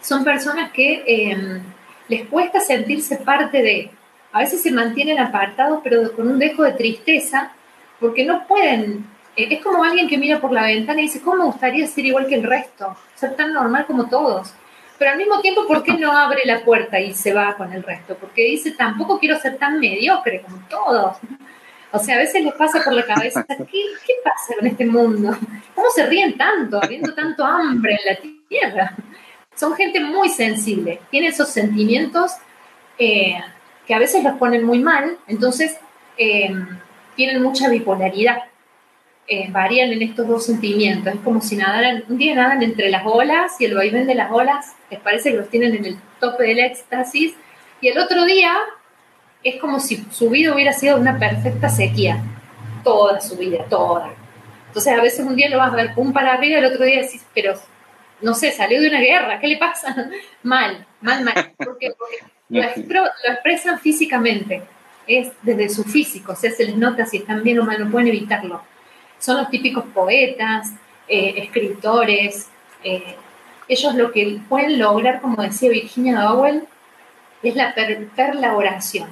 Son 0.01 0.23
personas 0.23 0.71
que 0.71 1.03
em, 1.05 1.61
les 2.07 2.27
cuesta 2.27 2.59
sentirse 2.59 3.17
parte 3.17 3.61
de. 3.61 3.91
A 4.31 4.39
veces 4.39 4.61
se 4.61 4.71
mantienen 4.71 5.19
apartados, 5.19 5.79
pero 5.83 6.11
con 6.13 6.27
un 6.27 6.37
dejo 6.37 6.63
de 6.63 6.73
tristeza, 6.73 7.51
porque 7.99 8.25
no 8.25 8.45
pueden. 8.47 9.05
Eh, 9.35 9.47
es 9.51 9.61
como 9.61 9.83
alguien 9.83 10.07
que 10.07 10.17
mira 10.17 10.39
por 10.39 10.51
la 10.51 10.63
ventana 10.63 10.99
y 10.99 11.03
dice, 11.03 11.21
¿cómo 11.21 11.37
me 11.37 11.45
gustaría 11.45 11.87
ser 11.87 12.05
igual 12.05 12.27
que 12.27 12.35
el 12.35 12.43
resto? 12.43 12.95
Ser 13.15 13.35
tan 13.35 13.53
normal 13.53 13.85
como 13.85 14.07
todos. 14.07 14.53
Pero 14.97 15.11
al 15.11 15.17
mismo 15.17 15.41
tiempo, 15.41 15.67
¿por 15.67 15.83
qué 15.83 15.93
no 15.93 16.11
abre 16.11 16.41
la 16.45 16.63
puerta 16.63 16.99
y 16.99 17.13
se 17.13 17.33
va 17.33 17.55
con 17.55 17.73
el 17.73 17.83
resto? 17.83 18.15
Porque 18.15 18.43
dice, 18.43 18.71
tampoco 18.71 19.19
quiero 19.19 19.37
ser 19.39 19.57
tan 19.57 19.79
mediocre 19.79 20.41
como 20.41 20.57
todos. 20.69 21.17
O 21.91 21.99
sea, 21.99 22.15
a 22.15 22.19
veces 22.19 22.43
les 22.43 22.53
pasa 22.53 22.81
por 22.83 22.93
la 22.93 23.05
cabeza, 23.05 23.45
¿qué, 23.47 23.55
¿qué, 23.71 24.13
pasa 24.23 24.55
con 24.57 24.67
este 24.67 24.85
mundo? 24.85 25.37
¿Cómo 25.73 25.89
se 25.89 26.05
ríen 26.05 26.37
tanto, 26.37 26.79
habiendo 26.81 27.13
tanto 27.13 27.43
hambre 27.45 27.97
en 28.03 28.13
la 28.13 28.19
tierra? 28.49 28.95
Son 29.55 29.75
gente 29.75 30.01
muy 30.01 30.29
sensible, 30.29 30.99
tienen 31.09 31.31
esos 31.31 31.49
sentimientos 31.49 32.33
eh, 32.97 33.37
que 33.87 33.93
a 33.93 33.99
veces 33.99 34.23
los 34.23 34.37
ponen 34.37 34.65
muy 34.65 34.79
mal, 34.79 35.17
entonces 35.27 35.77
eh, 36.17 36.53
tienen 37.15 37.41
mucha 37.41 37.69
bipolaridad. 37.69 38.39
Eh, 39.27 39.47
varían 39.49 39.91
en 39.91 40.03
estos 40.03 40.27
dos 40.27 40.45
sentimientos. 40.45 41.13
Es 41.13 41.19
como 41.21 41.41
si 41.41 41.55
nadaran, 41.55 42.03
un 42.07 42.17
día 42.17 42.35
nadan 42.35 42.61
entre 42.61 42.89
las 42.89 43.03
olas 43.05 43.53
y 43.59 43.65
el 43.65 43.73
vaivén 43.73 44.05
de 44.05 44.13
las 44.13 44.31
olas 44.31 44.75
les 44.91 44.99
parece 44.99 45.31
que 45.31 45.37
los 45.37 45.49
tienen 45.49 45.75
en 45.75 45.85
el 45.85 45.97
tope 46.19 46.43
del 46.43 46.59
éxtasis, 46.59 47.33
y 47.81 47.87
el 47.87 47.97
otro 47.97 48.25
día 48.25 48.55
es 49.43 49.59
como 49.59 49.79
si 49.79 49.97
su 50.11 50.29
vida 50.29 50.53
hubiera 50.53 50.73
sido 50.73 50.97
una 50.97 51.19
perfecta 51.19 51.69
sequía, 51.69 52.21
toda 52.83 53.21
su 53.21 53.37
vida, 53.37 53.65
toda. 53.69 54.13
Entonces 54.67 54.93
a 54.93 55.01
veces 55.01 55.25
un 55.25 55.35
día 55.35 55.49
lo 55.49 55.57
vas 55.57 55.73
a 55.73 55.75
ver 55.75 55.93
pum 55.93 56.13
para 56.13 56.33
arriba, 56.33 56.59
el 56.59 56.65
otro 56.65 56.83
día 56.85 57.01
decís, 57.01 57.25
pero 57.33 57.53
no 58.21 58.33
sé, 58.33 58.51
salió 58.51 58.81
de 58.81 58.87
una 58.87 59.01
guerra, 59.01 59.39
¿qué 59.39 59.47
le 59.47 59.57
pasa? 59.57 60.09
mal, 60.43 60.85
mal, 61.01 61.23
mal, 61.23 61.53
porque, 61.57 61.93
lo, 62.49 62.61
expresan 62.61 63.79
físicamente, 63.79 64.63
es 65.07 65.31
desde 65.41 65.69
su 65.69 65.83
físico, 65.83 66.31
o 66.31 66.35
sea, 66.35 66.51
se 66.51 66.65
les 66.65 66.77
nota 66.77 67.05
si 67.05 67.17
están 67.17 67.43
bien 67.43 67.59
o 67.59 67.65
mal, 67.65 67.79
no 67.79 67.91
pueden 67.91 68.07
evitarlo. 68.07 68.61
Son 69.25 69.37
los 69.37 69.49
típicos 69.49 69.85
poetas, 69.91 70.71
eh, 71.07 71.33
escritores, 71.37 72.47
eh, 72.83 73.15
ellos 73.67 73.95
lo 73.95 74.11
que 74.11 74.39
pueden 74.47 74.77
lograr, 74.77 75.19
como 75.19 75.41
decía 75.41 75.71
Virginia 75.71 76.21
Dowell, 76.21 76.67
es 77.41 77.55
la 77.55 77.73
perla 78.15 78.55
oración 78.55 79.09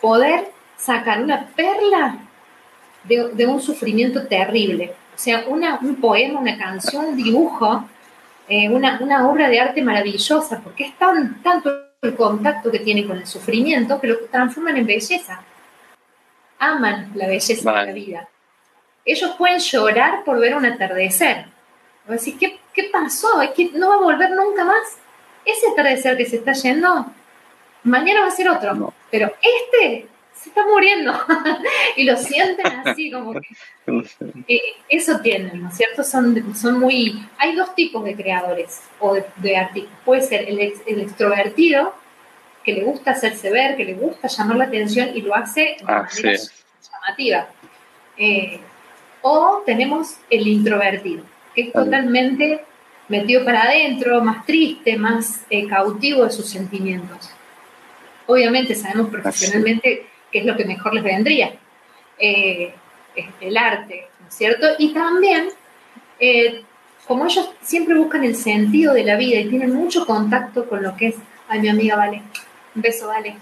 poder 0.00 0.44
sacar 0.76 1.20
una 1.20 1.48
perla 1.56 2.18
de, 3.02 3.46
un 3.46 3.60
sufrimiento 3.60 4.28
terrible. 4.28 4.94
O 5.12 5.18
sea, 5.18 5.44
un 5.48 5.96
poema, 5.96 6.38
una 6.38 6.56
canción, 6.56 7.06
un 7.06 7.16
dibujo, 7.16 7.84
eh, 8.46 8.68
una, 8.68 9.28
obra 9.28 9.48
de 9.48 9.58
arte 9.58 9.82
maravillosa, 9.82 10.60
porque 10.60 10.84
es 10.84 10.98
tan, 10.98 11.42
tanto 11.42 11.68
el 12.00 12.14
contacto 12.14 12.70
que 12.70 12.78
tiene 12.78 13.04
con 13.04 13.16
el 13.18 13.26
sufrimiento 13.26 14.00
que 14.00 14.06
lo 14.06 14.18
transforman 14.30 14.76
en 14.76 14.86
belleza. 14.86 15.42
Aman 16.60 17.10
la 17.16 17.26
belleza 17.26 17.72
de 17.72 17.86
la 17.86 17.92
vida. 17.92 18.28
Ellos 19.04 19.32
pueden 19.36 19.58
llorar 19.58 20.24
por 20.24 20.38
ver 20.38 20.54
un 20.54 20.64
atardecer. 20.64 21.46
O 22.08 22.12
decir, 22.12 22.36
¿qué, 22.38 22.58
¿qué 22.74 22.90
pasó? 22.92 23.42
¿Es 23.42 23.50
que 23.50 23.70
no 23.74 23.88
va 23.88 23.94
a 23.96 23.98
volver 23.98 24.30
nunca 24.30 24.64
más? 24.64 24.98
Ese 25.44 25.68
atardecer 25.70 26.16
que 26.16 26.26
se 26.26 26.36
está 26.36 26.52
yendo 26.52 27.12
mañana 27.84 28.20
va 28.20 28.28
a 28.28 28.30
ser 28.30 28.48
otro, 28.48 28.92
pero 29.10 29.32
este 29.42 30.06
se 30.34 30.48
está 30.48 30.66
muriendo 30.66 31.12
y 31.96 32.04
lo 32.04 32.16
sienten 32.16 32.66
así 32.84 33.10
como 33.10 33.32
que 33.32 33.46
eh, 34.48 34.60
eso 34.88 35.20
tienen, 35.20 35.62
¿no 35.62 35.68
es 35.68 35.76
cierto? 35.76 36.02
Son, 36.02 36.54
son 36.56 36.80
muy, 36.80 37.22
hay 37.38 37.54
dos 37.54 37.74
tipos 37.74 38.04
de 38.04 38.16
creadores 38.16 38.80
o 38.98 39.16
de, 39.36 39.56
artistas, 39.56 39.92
puede 40.04 40.22
ser 40.22 40.48
el, 40.48 40.60
extrovertido 40.60 41.94
que 42.64 42.72
le 42.72 42.84
gusta 42.84 43.12
hacerse 43.12 43.50
ver, 43.50 43.76
que 43.76 43.84
le 43.84 43.94
gusta 43.94 44.28
llamar 44.28 44.56
la 44.56 44.64
atención 44.64 45.10
y 45.14 45.22
lo 45.22 45.34
hace 45.34 45.76
de 45.78 45.84
manera 45.84 46.38
llamativa. 46.92 47.48
Eh, 48.16 48.60
o 49.22 49.62
tenemos 49.64 50.16
el 50.28 50.46
introvertido, 50.46 51.24
que 51.54 51.62
es 51.62 51.72
totalmente 51.72 52.64
metido 53.08 53.44
para 53.44 53.64
adentro, 53.64 54.22
más 54.22 54.44
triste, 54.44 54.96
más 54.96 55.44
eh, 55.50 55.66
cautivo 55.66 56.24
de 56.24 56.30
sus 56.30 56.46
sentimientos. 56.46 57.30
Obviamente 58.26 58.74
sabemos 58.74 59.10
profesionalmente 59.10 60.06
qué 60.30 60.38
es 60.40 60.46
lo 60.46 60.56
que 60.56 60.64
mejor 60.64 60.94
les 60.94 61.04
vendría, 61.04 61.52
eh, 62.18 62.72
el 63.40 63.56
arte, 63.56 64.08
¿no 64.20 64.28
es 64.28 64.34
cierto? 64.34 64.66
Y 64.78 64.94
también, 64.94 65.48
eh, 66.18 66.62
como 67.06 67.26
ellos 67.26 67.50
siempre 67.60 67.94
buscan 67.94 68.24
el 68.24 68.36
sentido 68.36 68.94
de 68.94 69.04
la 69.04 69.16
vida 69.16 69.40
y 69.40 69.48
tienen 69.48 69.74
mucho 69.74 70.06
contacto 70.06 70.68
con 70.68 70.82
lo 70.82 70.96
que 70.96 71.08
es, 71.08 71.16
ay, 71.48 71.60
mi 71.60 71.68
amiga 71.68 71.96
Vale, 71.96 72.22
un 72.74 72.82
beso, 72.82 73.08
Vale. 73.08 73.36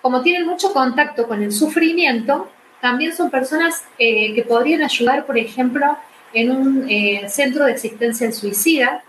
Como 0.00 0.22
tienen 0.22 0.46
mucho 0.46 0.72
contacto 0.72 1.28
con 1.28 1.42
el 1.42 1.52
sufrimiento, 1.52 2.50
también 2.82 3.16
son 3.16 3.30
personas 3.30 3.84
eh, 3.98 4.34
que 4.34 4.42
podrían 4.42 4.82
ayudar, 4.82 5.24
por 5.24 5.38
ejemplo, 5.38 5.96
en 6.34 6.50
un 6.50 6.88
centro 7.28 7.64
de 7.64 7.72
existencia 7.72 8.26
del 8.26 8.34
suicida, 8.34 9.02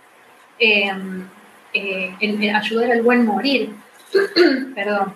en 0.60 1.30
ayudar 2.56 2.92
al 2.92 3.02
buen 3.02 3.26
morir, 3.26 3.72
perdón, 4.76 5.14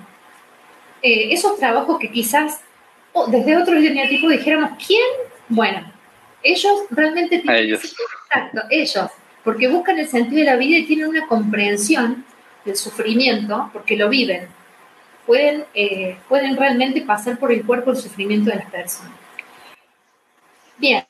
eh, 1.01 1.33
esos 1.33 1.57
trabajos 1.59 1.99
que 1.99 2.11
quizás 2.11 2.61
desde 3.27 3.57
otro 3.57 3.75
lineatipo 3.75 4.29
dijéramos, 4.29 4.71
¿quién? 4.85 5.01
Bueno, 5.47 5.91
ellos 6.43 6.85
realmente 6.89 7.39
tienen 7.39 7.63
ellos. 7.63 7.95
Ellos, 8.69 9.09
porque 9.43 9.67
buscan 9.67 9.97
el 9.99 10.07
sentido 10.07 10.39
de 10.39 10.45
la 10.45 10.55
vida 10.55 10.77
y 10.77 10.85
tienen 10.85 11.07
una 11.07 11.25
comprensión 11.27 12.25
del 12.65 12.75
sufrimiento, 12.75 13.69
porque 13.73 13.95
lo 13.95 14.09
viven. 14.09 14.47
Pueden, 15.27 15.65
eh, 15.75 16.17
pueden 16.27 16.57
realmente 16.57 17.01
pasar 17.01 17.37
por 17.37 17.51
el 17.51 17.63
cuerpo 17.63 17.91
el 17.91 17.97
sufrimiento 17.97 18.49
de 18.49 18.55
las 18.55 18.71
personas. 18.71 19.13
Bien, 20.77 21.05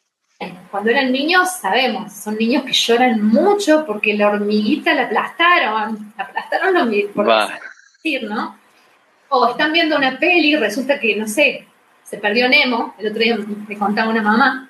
cuando 0.69 0.89
eran 0.89 1.11
niños, 1.11 1.49
sabemos, 1.61 2.13
son 2.13 2.37
niños 2.37 2.63
que 2.63 2.73
lloran 2.73 3.25
mucho 3.25 3.85
porque 3.85 4.13
la 4.13 4.29
hormiguita 4.29 4.93
la 4.93 5.03
aplastaron, 5.03 6.13
la 6.17 6.23
aplastaron 6.23 6.73
los 6.73 7.11
por 7.13 7.25
decir, 8.03 8.23
¿no? 8.23 8.57
O 9.29 9.49
están 9.49 9.73
viendo 9.73 9.97
una 9.97 10.19
peli 10.19 10.53
y 10.53 10.55
resulta 10.55 10.99
que, 10.99 11.15
no 11.15 11.27
sé, 11.27 11.67
se 12.03 12.17
perdió 12.17 12.47
Nemo, 12.47 12.95
el 12.97 13.07
otro 13.07 13.21
día 13.21 13.37
me 13.67 13.77
contaba 13.77 14.09
una 14.09 14.21
mamá, 14.21 14.69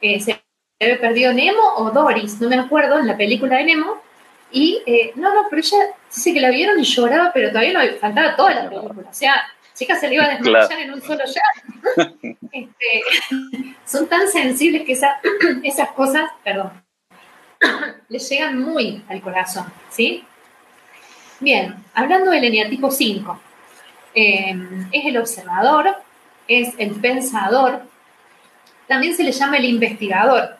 eh, 0.00 0.20
se 0.20 0.42
había 0.80 1.00
perdido 1.00 1.32
Nemo 1.32 1.62
o 1.76 1.90
Doris, 1.90 2.40
no 2.40 2.48
me 2.48 2.56
acuerdo, 2.56 2.98
en 2.98 3.06
la 3.06 3.16
película 3.16 3.56
de 3.56 3.64
Nemo, 3.64 4.00
y 4.52 4.82
eh, 4.86 5.12
no, 5.16 5.34
no, 5.34 5.42
pero 5.50 5.60
ella 5.60 5.78
dice 6.14 6.32
que 6.32 6.40
la 6.40 6.50
vieron 6.50 6.78
y 6.78 6.84
lloraba, 6.84 7.32
pero 7.32 7.48
todavía 7.48 7.72
no 7.72 7.98
faltaba 7.98 8.36
toda 8.36 8.54
la 8.54 8.68
película, 8.68 9.08
o 9.10 9.14
sea, 9.14 9.42
chica 9.74 9.96
se 9.96 10.08
le 10.08 10.14
iba 10.14 10.24
a 10.24 10.28
desmayar 10.30 10.80
en 10.80 10.92
un 10.92 11.02
solo 11.02 11.24
ya. 11.24 12.12
Este, 12.52 13.02
son 13.84 14.06
tan 14.06 14.28
sensibles 14.28 14.82
que 14.82 14.92
esas 15.62 15.90
cosas, 15.90 16.30
perdón, 16.42 16.72
les 18.08 18.28
llegan 18.30 18.58
muy 18.58 19.04
al 19.08 19.20
corazón, 19.20 19.66
¿sí? 19.90 20.24
Bien, 21.38 21.76
hablando 21.92 22.30
del 22.30 22.44
eneatipo 22.44 22.90
5, 22.90 23.40
em, 24.14 24.88
es 24.90 25.04
el 25.04 25.18
observador, 25.18 25.96
es 26.48 26.72
el 26.78 26.92
pensador, 26.92 27.82
también 28.86 29.14
se 29.14 29.22
le 29.22 29.32
llama 29.32 29.58
el 29.58 29.66
investigador. 29.66 30.56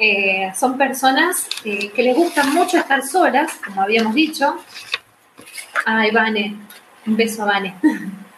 Eh, 0.00 0.50
son 0.58 0.78
personas 0.78 1.46
eh, 1.64 1.90
que 1.90 2.02
les 2.02 2.16
gusta 2.16 2.42
mucho 2.44 2.78
estar 2.78 3.02
solas, 3.02 3.52
como 3.64 3.82
habíamos 3.82 4.14
dicho. 4.14 4.56
Ay, 5.84 6.10
Vane, 6.10 6.56
un 7.06 7.16
beso 7.16 7.42
a 7.42 7.46
Vane. 7.46 7.74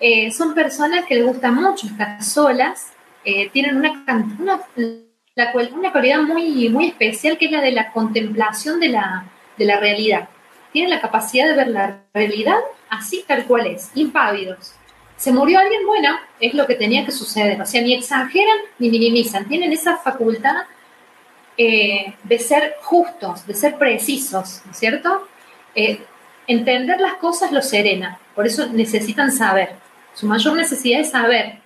Eh, 0.00 0.30
son 0.32 0.54
personas 0.54 1.06
que 1.06 1.14
les 1.14 1.24
gusta 1.24 1.50
mucho 1.50 1.86
estar 1.86 2.22
solas, 2.22 2.92
tienen 3.22 3.76
una, 3.76 4.04
una, 4.38 4.60
una, 4.76 5.92
cualidad 5.92 6.20
muy, 6.20 6.68
muy 6.68 6.88
especial 6.88 7.38
que 7.38 7.46
es 7.46 7.52
la 7.52 7.62
de 7.62 7.70
la 7.70 7.90
contemplación 7.90 8.80
de 8.80 8.88
la, 8.88 9.24
de 9.56 9.64
la 9.64 9.78
realidad 9.78 10.28
tienen 10.74 10.90
la 10.90 11.00
capacidad 11.00 11.46
de 11.46 11.54
ver 11.54 11.68
la 11.68 12.00
realidad 12.12 12.58
así 12.90 13.24
tal 13.28 13.44
cual 13.44 13.68
es, 13.68 13.92
impávidos. 13.94 14.74
Se 15.16 15.32
murió 15.32 15.60
alguien, 15.60 15.86
bueno, 15.86 16.16
es 16.40 16.52
lo 16.52 16.66
que 16.66 16.74
tenía 16.74 17.06
que 17.06 17.12
suceder. 17.12 17.62
O 17.62 17.64
sea, 17.64 17.80
ni 17.80 17.94
exageran 17.94 18.58
ni 18.80 18.90
minimizan. 18.90 19.46
Tienen 19.46 19.72
esa 19.72 19.96
facultad 19.98 20.64
eh, 21.56 22.14
de 22.22 22.38
ser 22.38 22.76
justos, 22.82 23.46
de 23.46 23.54
ser 23.54 23.76
precisos, 23.76 24.62
¿no 24.64 24.72
es 24.72 24.78
cierto? 24.78 25.28
Eh, 25.74 26.00
entender 26.46 27.00
las 27.00 27.14
cosas 27.14 27.52
los 27.52 27.68
serena. 27.68 28.18
Por 28.34 28.46
eso 28.46 28.66
necesitan 28.66 29.30
saber. 29.30 29.70
Su 30.14 30.26
mayor 30.26 30.56
necesidad 30.56 31.00
es 31.00 31.10
saber. 31.10 31.58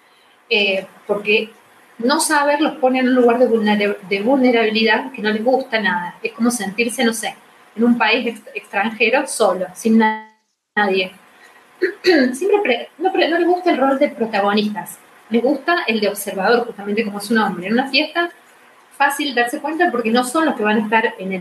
Eh, 0.51 0.86
porque 1.07 1.51
no 1.99 2.20
saber 2.20 2.61
los 2.61 2.76
pone 2.76 3.01
en 3.01 3.09
un 3.09 3.14
lugar 3.14 3.39
de 3.39 4.20
vulnerabilidad 4.22 5.12
que 5.12 5.22
no 5.22 5.30
les 5.30 5.45
gusta 5.45 5.80
nada. 5.80 6.14
Es 6.22 6.32
como 6.32 6.51
sentirse, 6.51 7.05
no 7.05 7.12
sé, 7.12 7.34
en 7.76 7.84
un 7.84 7.99
país 7.99 8.41
extranjero 8.55 9.26
solo, 9.26 9.66
sin 9.74 9.99
nadie. 10.76 11.12
siempre 12.32 12.89
no, 12.99 13.12
no 13.12 13.39
les 13.39 13.47
gusta 13.47 13.70
el 13.70 13.78
rol 13.78 13.99
de 13.99 14.09
protagonistas, 14.09 14.99
les 15.30 15.43
gusta 15.43 15.84
el 15.86 16.01
de 16.01 16.09
observador, 16.09 16.66
justamente 16.66 17.05
como 17.05 17.20
su 17.20 17.34
nombre. 17.34 17.66
En 17.66 17.74
una 17.74 17.89
fiesta, 17.89 18.30
fácil 18.99 19.34
darse 19.34 19.61
cuenta 19.61 19.90
porque 19.90 20.11
no 20.11 20.24
son 20.24 20.44
los 20.44 20.57
que 20.57 20.64
van 20.64 20.78
a 20.78 20.82
estar 20.82 21.14
en 21.18 21.32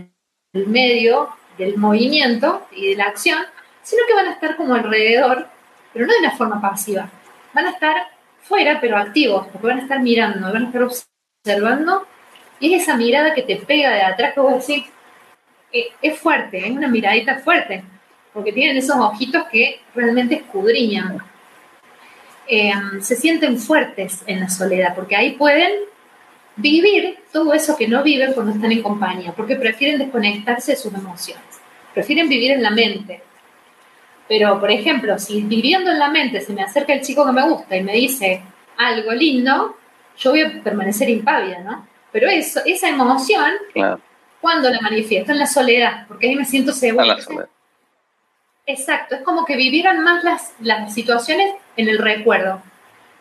el 0.54 0.66
medio 0.66 1.28
del 1.58 1.76
movimiento 1.76 2.66
y 2.70 2.90
de 2.90 2.96
la 2.96 3.06
acción, 3.06 3.38
sino 3.82 4.02
que 4.06 4.14
van 4.14 4.28
a 4.28 4.32
estar 4.32 4.56
como 4.56 4.74
alrededor, 4.74 5.48
pero 5.92 6.06
no 6.06 6.12
de 6.12 6.20
una 6.20 6.36
forma 6.36 6.60
pasiva. 6.60 7.10
Van 7.52 7.66
a 7.66 7.70
estar 7.70 7.96
fuera, 8.42 8.80
pero 8.80 8.96
activos, 8.96 9.48
porque 9.48 9.66
van 9.66 9.80
a 9.80 9.82
estar 9.82 10.00
mirando, 10.00 10.52
van 10.52 10.64
a 10.64 10.66
estar 10.66 10.82
observando, 10.82 12.06
y 12.60 12.74
es 12.74 12.82
esa 12.82 12.96
mirada 12.96 13.34
que 13.34 13.42
te 13.42 13.56
pega 13.56 13.90
de 13.90 14.02
atrás 14.02 14.34
que 14.34 14.40
vos 14.40 14.66
decís, 14.66 14.84
eh, 15.72 15.88
es 16.00 16.18
fuerte, 16.18 16.66
es 16.66 16.70
una 16.70 16.88
miradita 16.88 17.38
fuerte, 17.38 17.84
porque 18.32 18.52
tienen 18.52 18.76
esos 18.76 18.96
ojitos 18.96 19.44
que 19.48 19.80
realmente 19.94 20.36
escudriñan. 20.36 21.18
Eh, 22.46 22.72
se 23.00 23.16
sienten 23.16 23.58
fuertes 23.58 24.22
en 24.26 24.40
la 24.40 24.48
soledad, 24.48 24.94
porque 24.94 25.16
ahí 25.16 25.32
pueden 25.32 25.72
vivir 26.56 27.17
todo 27.32 27.52
eso 27.52 27.76
que 27.76 27.88
no 27.88 28.02
viven 28.02 28.32
cuando 28.32 28.52
están 28.52 28.72
en 28.72 28.82
compañía, 28.82 29.32
porque 29.32 29.56
prefieren 29.56 29.98
desconectarse 29.98 30.72
de 30.72 30.76
sus 30.76 30.92
emociones, 30.92 31.44
prefieren 31.94 32.28
vivir 32.28 32.52
en 32.52 32.62
la 32.62 32.70
mente. 32.70 33.22
Pero, 34.28 34.60
por 34.60 34.70
ejemplo, 34.70 35.18
si 35.18 35.42
viviendo 35.42 35.90
en 35.90 35.98
la 35.98 36.10
mente 36.10 36.40
se 36.40 36.52
me 36.52 36.62
acerca 36.62 36.92
el 36.92 37.00
chico 37.00 37.24
que 37.24 37.32
me 37.32 37.48
gusta 37.48 37.76
y 37.76 37.82
me 37.82 37.94
dice 37.94 38.42
algo 38.76 39.12
lindo, 39.12 39.76
yo 40.18 40.30
voy 40.30 40.42
a 40.42 40.62
permanecer 40.62 41.08
impávida, 41.08 41.60
¿no? 41.60 41.86
Pero 42.12 42.28
eso, 42.28 42.60
esa 42.64 42.88
emoción, 42.88 43.52
¿cuándo 44.40 44.70
la 44.70 44.80
manifiesto? 44.80 45.32
En 45.32 45.38
la 45.38 45.46
soledad, 45.46 46.06
porque 46.08 46.28
ahí 46.28 46.36
me 46.36 46.44
siento 46.44 46.72
segura. 46.72 47.16
Exacto, 48.66 49.14
es 49.14 49.22
como 49.22 49.46
que 49.46 49.56
vivieran 49.56 50.04
más 50.04 50.24
las, 50.24 50.52
las 50.60 50.92
situaciones 50.92 51.54
en 51.76 51.88
el 51.88 51.98
recuerdo, 51.98 52.60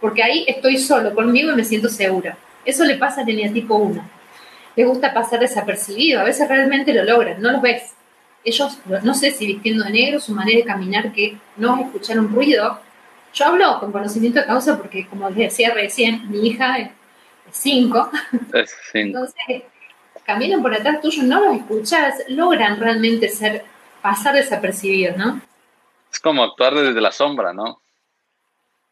porque 0.01 0.23
ahí 0.23 0.45
estoy 0.47 0.77
solo 0.77 1.15
conmigo 1.15 1.51
y 1.51 1.55
me 1.55 1.63
siento 1.63 1.87
segura. 1.87 2.37
Eso 2.67 2.83
le 2.83 2.97
pasa 2.97 3.21
al 3.21 3.29
eneatipo 3.29 3.75
1. 3.75 4.09
Le 4.75 4.83
gusta 4.83 5.13
pasar 5.13 5.39
desapercibido, 5.39 6.19
a 6.19 6.25
veces 6.25 6.49
realmente 6.49 6.93
lo 6.93 7.05
logran, 7.05 7.41
no 7.41 7.49
los 7.49 7.61
ves. 7.61 7.93
Ellos, 8.43 8.77
no 9.03 9.13
sé 9.13 9.31
si 9.31 9.47
vistiendo 9.47 9.85
de 9.85 9.91
negro, 9.91 10.19
su 10.19 10.33
manera 10.33 10.57
de 10.59 10.65
caminar, 10.65 11.13
que 11.13 11.37
no 11.55 11.79
escucharon 11.79 12.27
ruido. 12.29 12.77
Yo 13.33 13.45
hablo 13.45 13.79
con 13.79 13.93
conocimiento 13.93 14.41
de 14.41 14.47
causa 14.47 14.77
porque, 14.77 15.07
como 15.07 15.29
les 15.29 15.37
decía 15.37 15.73
recién, 15.73 16.29
mi 16.29 16.45
hija 16.45 16.77
es 16.77 16.91
5. 17.51 18.11
Entonces, 18.95 19.63
caminan 20.25 20.61
por 20.61 20.73
atrás 20.73 20.99
tuyo, 20.99 21.23
no 21.23 21.39
los 21.45 21.55
escuchas, 21.55 22.15
logran 22.27 22.81
realmente 22.81 23.29
ser, 23.29 23.63
pasar 24.01 24.35
desapercibidos, 24.35 25.15
¿no? 25.15 25.39
Es 26.11 26.19
como 26.19 26.43
actuar 26.43 26.75
desde 26.75 26.99
la 26.99 27.13
sombra, 27.13 27.53
¿no? 27.53 27.81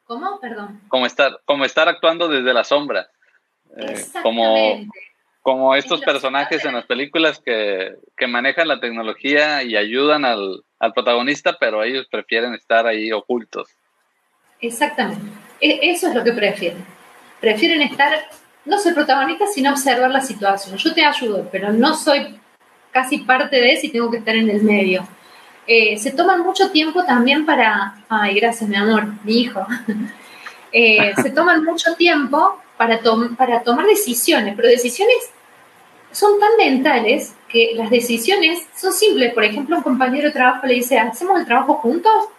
¿Cómo? 0.06 0.40
Perdón. 0.40 0.80
Como 0.88 1.06
estar, 1.06 1.42
como 1.44 1.66
estar 1.66 1.90
actuando 1.90 2.30
desde 2.30 2.54
la 2.54 2.64
sombra. 2.64 3.10
Eh, 3.78 4.06
como, 4.24 4.86
como 5.42 5.76
estos 5.76 6.02
personajes 6.02 6.64
en 6.66 6.74
las 6.74 6.86
películas 6.86 7.40
que, 7.40 7.96
manejan 8.28 8.68
la 8.68 8.80
tecnología 8.80 9.64
y 9.64 9.76
ayudan 9.76 10.26
al, 10.26 10.64
protagonista, 10.94 11.58
pero 11.60 11.84
ellos 11.84 12.08
prefieren 12.10 12.54
estar 12.54 12.88
ahí 12.88 13.12
ocultos. 13.12 13.70
Exactamente. 14.62 15.26
E, 15.60 15.80
eso 15.92 16.08
es 16.08 16.16
lo 16.16 16.24
que 16.24 16.32
prefieren. 16.32 16.86
Prefieren 17.42 17.82
estar, 17.82 18.28
no 18.66 18.78
ser 18.78 18.94
protagonistas, 18.94 19.54
sino 19.54 19.72
observar 19.72 20.12
la 20.12 20.22
situación. 20.22 20.78
Yo 20.78 20.94
te 20.94 21.04
ayudo, 21.04 21.48
pero 21.52 21.74
no 21.74 21.96
soy 21.96 22.40
casi 22.92 23.20
parte 23.20 23.58
de 23.58 23.74
eso 23.74 23.88
y 23.88 23.92
tengo 23.92 24.10
que 24.10 24.18
estar 24.18 24.36
en 24.36 24.50
el 24.50 24.64
medio. 24.64 25.08
Eh, 25.68 25.98
se 25.98 26.12
toman 26.12 26.42
mucho 26.42 26.72
tiempo 26.72 27.04
también 27.04 27.46
para, 27.46 27.96
ay, 28.08 28.36
gracias 28.36 28.70
mi 28.70 28.76
amor, 28.76 29.08
mi 29.24 29.42
hijo, 29.42 29.66
eh, 30.72 31.14
se 31.22 31.32
toman 31.32 31.64
mucho 31.64 31.96
tiempo 31.96 32.62
para, 32.78 33.00
para 33.38 33.64
tomar 33.64 33.86
decisiones, 33.86 34.56
pero 34.56 34.68
decisiones 34.68 35.30
son 36.12 36.40
tan 36.40 36.56
mentales 36.58 37.36
que 37.50 37.74
las 37.76 37.90
decisiones 37.90 38.66
son 38.76 38.94
simples. 38.94 39.34
Por 39.34 39.44
ejemplo, 39.44 39.78
un 39.78 39.84
compañero 39.84 40.28
de 40.28 40.34
trabajo 40.34 40.66
le 40.66 40.76
dice, 40.76 40.98
¿hacemos 40.98 41.40
el 41.40 41.46
trabajo 41.46 41.76
juntos? 41.76 42.30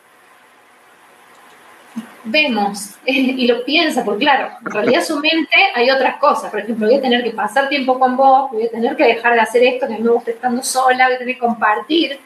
Vemos 2.24 2.94
y 3.06 3.46
lo 3.46 3.64
piensa, 3.64 4.04
porque 4.04 4.24
claro, 4.24 4.50
en 4.64 4.72
realidad 4.72 5.04
su 5.04 5.18
mente 5.20 5.56
hay 5.74 5.90
otras 5.90 6.16
cosas. 6.16 6.50
Por 6.50 6.60
ejemplo, 6.60 6.86
voy 6.86 6.96
a 6.96 7.02
tener 7.02 7.22
que 7.22 7.30
pasar 7.30 7.68
tiempo 7.68 7.98
con 7.98 8.16
vos, 8.16 8.50
voy 8.50 8.66
a 8.66 8.70
tener 8.70 8.96
que 8.96 9.04
dejar 9.04 9.34
de 9.34 9.40
hacer 9.40 9.62
esto 9.62 9.86
que 9.86 9.98
me 9.98 10.10
gusta 10.10 10.30
estando 10.30 10.62
sola, 10.62 11.06
voy 11.06 11.14
a 11.14 11.18
tener 11.18 11.34
que 11.34 11.40
compartir. 11.40 12.18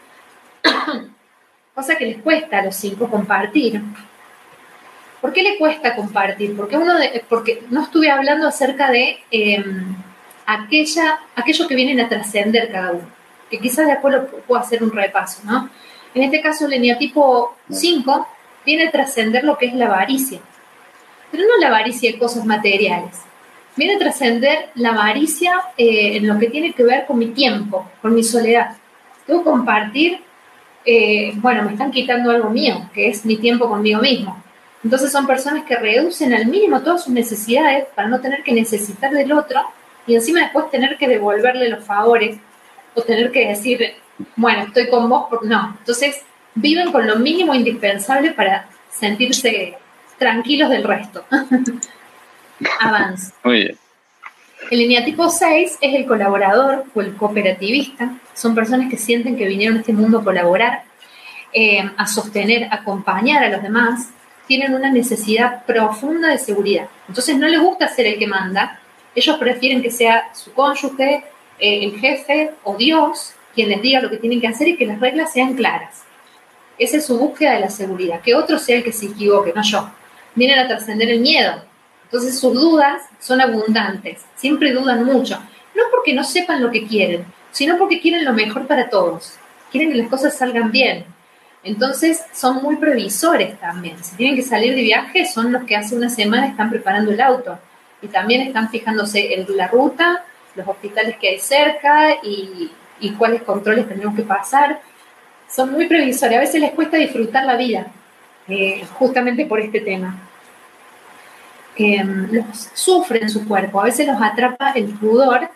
Cosa 1.75 1.97
que 1.97 2.07
les 2.07 2.23
cuesta 2.23 2.59
a 2.59 2.65
los 2.65 2.77
cinco 2.77 3.09
compartir. 3.09 3.83
¿Por 5.21 5.33
qué 5.33 5.43
le 5.43 5.59
cuesta 5.59 5.95
compartir? 5.95 6.57
Porque, 6.57 6.77
uno 6.77 6.95
porque 7.29 7.63
no 7.71 7.83
estuve 7.83 8.11
hablando 8.11 8.49
acerca 8.49 8.91
de 8.91 9.19
em, 9.31 9.95
aquella, 10.47 11.21
aquello 11.37 11.69
que 11.69 11.75
vienen 11.75 12.01
a 12.01 12.09
trascender 12.09 12.73
cada 12.73 12.93
uno, 12.93 13.09
que 13.51 13.59
quizás 13.59 13.87
después 13.87 14.15
lo 14.15 14.27
puedo 14.27 14.61
hacer 14.61 14.83
un 14.83 14.93
repaso, 14.93 15.43
¿no? 15.45 15.69
En 16.15 16.23
este 16.23 16.41
caso, 16.41 16.67
el 16.67 16.73
eneatipo 16.73 17.55
5 17.71 18.29
viene 18.65 18.89
a 18.89 18.91
trascender 18.91 19.45
lo 19.45 19.59
que 19.59 19.67
es 19.67 19.75
la 19.75 19.87
avaricia, 19.87 20.41
pero 21.31 21.45
no 21.45 21.59
la 21.61 21.69
avaricia 21.69 22.11
de 22.11 22.19
cosas 22.19 22.45
materiales, 22.45 23.21
viene 23.77 23.95
a 23.95 23.99
trascender 23.99 24.71
la 24.75 24.91
avaricia 24.91 25.53
eh, 25.77 26.17
en 26.17 26.27
lo 26.27 26.39
que 26.39 26.49
tiene 26.49 26.73
que 26.73 26.83
ver 26.83 27.07
con 27.07 27.19
mi 27.19 27.29
tiempo, 27.29 27.89
con 28.03 28.15
mi 28.15 28.25
soledad. 28.25 28.77
Tengo 29.27 29.45
que 29.45 29.51
compartir, 29.51 30.21
eh, 30.85 31.33
bueno, 31.37 31.63
me 31.63 31.73
están 31.73 31.91
quitando 31.91 32.31
algo 32.31 32.51
mío, 32.51 32.91
que 32.93 33.09
es 33.09 33.25
mi 33.25 33.37
tiempo 33.37 33.69
conmigo 33.69 34.01
mismo. 34.01 34.43
Entonces 34.83 35.13
son 35.13 35.27
personas 35.27 35.65
que 35.65 35.77
reducen 35.77 36.33
al 36.33 36.47
mínimo 36.47 36.81
todas 36.81 37.05
sus 37.05 37.13
necesidades 37.13 37.87
para 37.95 38.09
no 38.09 38.21
tener 38.21 38.43
que 38.43 38.53
necesitar 38.53 39.13
del 39.13 39.33
otro 39.33 39.61
y 40.07 40.15
encima 40.15 40.41
después 40.41 40.71
tener 40.71 40.97
que 40.97 41.07
devolverle 41.07 41.69
los 41.69 41.85
favores 41.85 42.39
o 42.95 43.03
tener 43.03 43.31
que 43.31 43.49
decir, 43.49 43.95
bueno, 44.37 44.63
estoy 44.63 44.89
con 44.89 45.09
vos, 45.09 45.29
por... 45.29 45.45
no. 45.45 45.77
Entonces 45.79 46.23
viven 46.55 46.91
con 46.93 47.07
lo 47.07 47.17
mínimo 47.17 47.55
indispensable 47.55 48.33
para 48.33 48.69
sentirse 48.91 49.77
tranquilos 50.19 50.71
del 50.71 50.85
resto. 50.85 51.25
Avanza. 52.81 53.33
Muy 53.45 53.57
bien. 53.61 53.79
El 54.71 55.05
tipo 55.05 55.29
6 55.29 55.79
es 55.81 55.95
el 55.95 56.07
colaborador 56.07 56.85
o 56.95 57.01
el 57.01 57.17
cooperativista. 57.17 58.13
Son 58.35 58.55
personas 58.55 58.91
que 58.91 58.97
sienten 58.97 59.37
que 59.37 59.47
vinieron 59.47 59.79
a 59.79 59.81
este 59.81 59.93
mundo 59.93 60.19
a 60.19 60.25
colaborar, 60.25 60.85
eh, 61.53 61.83
a 61.97 62.07
sostener, 62.07 62.65
a 62.65 62.77
acompañar 62.77 63.43
a 63.43 63.49
los 63.49 63.63
demás 63.63 64.11
tienen 64.51 64.75
una 64.75 64.91
necesidad 64.91 65.65
profunda 65.65 66.27
de 66.27 66.39
seguridad. 66.39 66.89
Entonces 67.07 67.37
no 67.39 67.47
les 67.47 67.61
gusta 67.61 67.87
ser 67.87 68.07
el 68.07 68.19
que 68.19 68.27
manda, 68.27 68.81
ellos 69.15 69.37
prefieren 69.39 69.81
que 69.81 69.93
sea 69.93 70.35
su 70.35 70.53
cónyuge, 70.53 71.23
eh, 71.61 71.85
el 71.85 72.01
jefe 72.01 72.51
o 72.65 72.75
Dios 72.75 73.35
quien 73.55 73.69
les 73.69 73.81
diga 73.81 74.01
lo 74.01 74.11
que 74.11 74.17
tienen 74.17 74.41
que 74.41 74.49
hacer 74.49 74.67
y 74.67 74.77
que 74.77 74.87
las 74.87 74.99
reglas 74.99 75.33
sean 75.33 75.55
claras. 75.55 76.03
Esa 76.79 76.97
es 76.97 77.07
su 77.07 77.17
búsqueda 77.17 77.53
de 77.53 77.61
la 77.61 77.71
seguridad, 77.71 78.23
que 78.23 78.35
otro 78.35 78.59
sea 78.59 78.79
el 78.79 78.83
que 78.83 78.91
se 78.91 79.07
equivoque, 79.07 79.53
no 79.55 79.63
yo. 79.63 79.89
Vienen 80.35 80.59
a 80.59 80.67
trascender 80.67 81.09
el 81.11 81.21
miedo. 81.21 81.63
Entonces 82.07 82.41
sus 82.41 82.53
dudas 82.53 83.03
son 83.21 83.41
abundantes, 83.41 84.23
siempre 84.35 84.73
dudan 84.73 85.05
mucho. 85.05 85.39
No 85.77 85.85
porque 85.93 86.13
no 86.13 86.25
sepan 86.25 86.61
lo 86.61 86.73
que 86.73 86.89
quieren, 86.89 87.25
sino 87.53 87.79
porque 87.79 88.01
quieren 88.01 88.25
lo 88.25 88.33
mejor 88.33 88.67
para 88.67 88.91
todos. 88.91 89.35
Quieren 89.71 89.93
que 89.93 89.99
las 89.99 90.09
cosas 90.09 90.37
salgan 90.37 90.73
bien, 90.73 91.05
entonces 91.63 92.25
son 92.33 92.63
muy 92.63 92.77
previsores 92.77 93.59
también. 93.61 94.03
Si 94.03 94.17
tienen 94.17 94.37
que 94.37 94.43
salir 94.43 94.75
de 94.75 94.83
viaje, 94.83 95.27
son 95.27 95.53
los 95.53 95.65
que 95.65 95.77
hace 95.77 95.95
una 95.95 96.09
semana 96.09 96.47
están 96.47 96.71
preparando 96.71 97.11
el 97.11 97.21
auto 97.21 97.59
y 98.01 98.09
también 98.09 98.41
están 98.43 98.71
fijándose 98.71 99.35
en 99.35 99.57
la 99.57 99.69
ruta, 99.69 100.25
los 100.55 100.67
hospitales 100.67 101.17
que 101.19 101.29
hay 101.29 101.39
cerca 101.39 102.15
y, 102.23 102.73
cuáles 103.19 103.43
controles 103.43 103.89
tenemos 103.89 104.15
que 104.15 104.23
pasar. 104.23 104.81
Son 105.49 105.73
muy 105.73 105.87
previsores. 105.87 106.37
A 106.37 106.41
veces 106.41 106.61
les 106.61 106.73
cuesta 106.73 106.97
disfrutar 106.97 107.45
la 107.45 107.57
vida, 107.57 107.87
eh, 108.49 108.85
justamente 108.95 109.47
por 109.47 109.61
este 109.61 109.81
tema. 109.81 110.17
Em, 111.77 112.29
los 112.33 112.71
sufren 112.75 113.29
su 113.31 113.47
cuerpo, 113.47 113.81
a 113.81 113.85
veces 113.85 114.07
los 114.07 114.21
atrapa 114.21 114.73
el 114.73 114.87
pudor, 114.99 115.49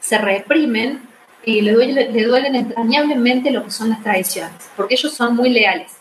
se 0.00 0.18
reprimen 0.18 1.07
y 1.44 1.60
le, 1.60 1.72
duelen 1.72 2.54
entrañablemente 2.54 3.50
lo 3.50 3.64
que 3.64 3.70
son 3.70 3.90
las 3.90 4.02
tradiciones, 4.02 4.70
porque 4.76 4.94
ellos 4.94 5.12
son 5.14 5.36
muy 5.36 5.50
leales. 5.50 5.92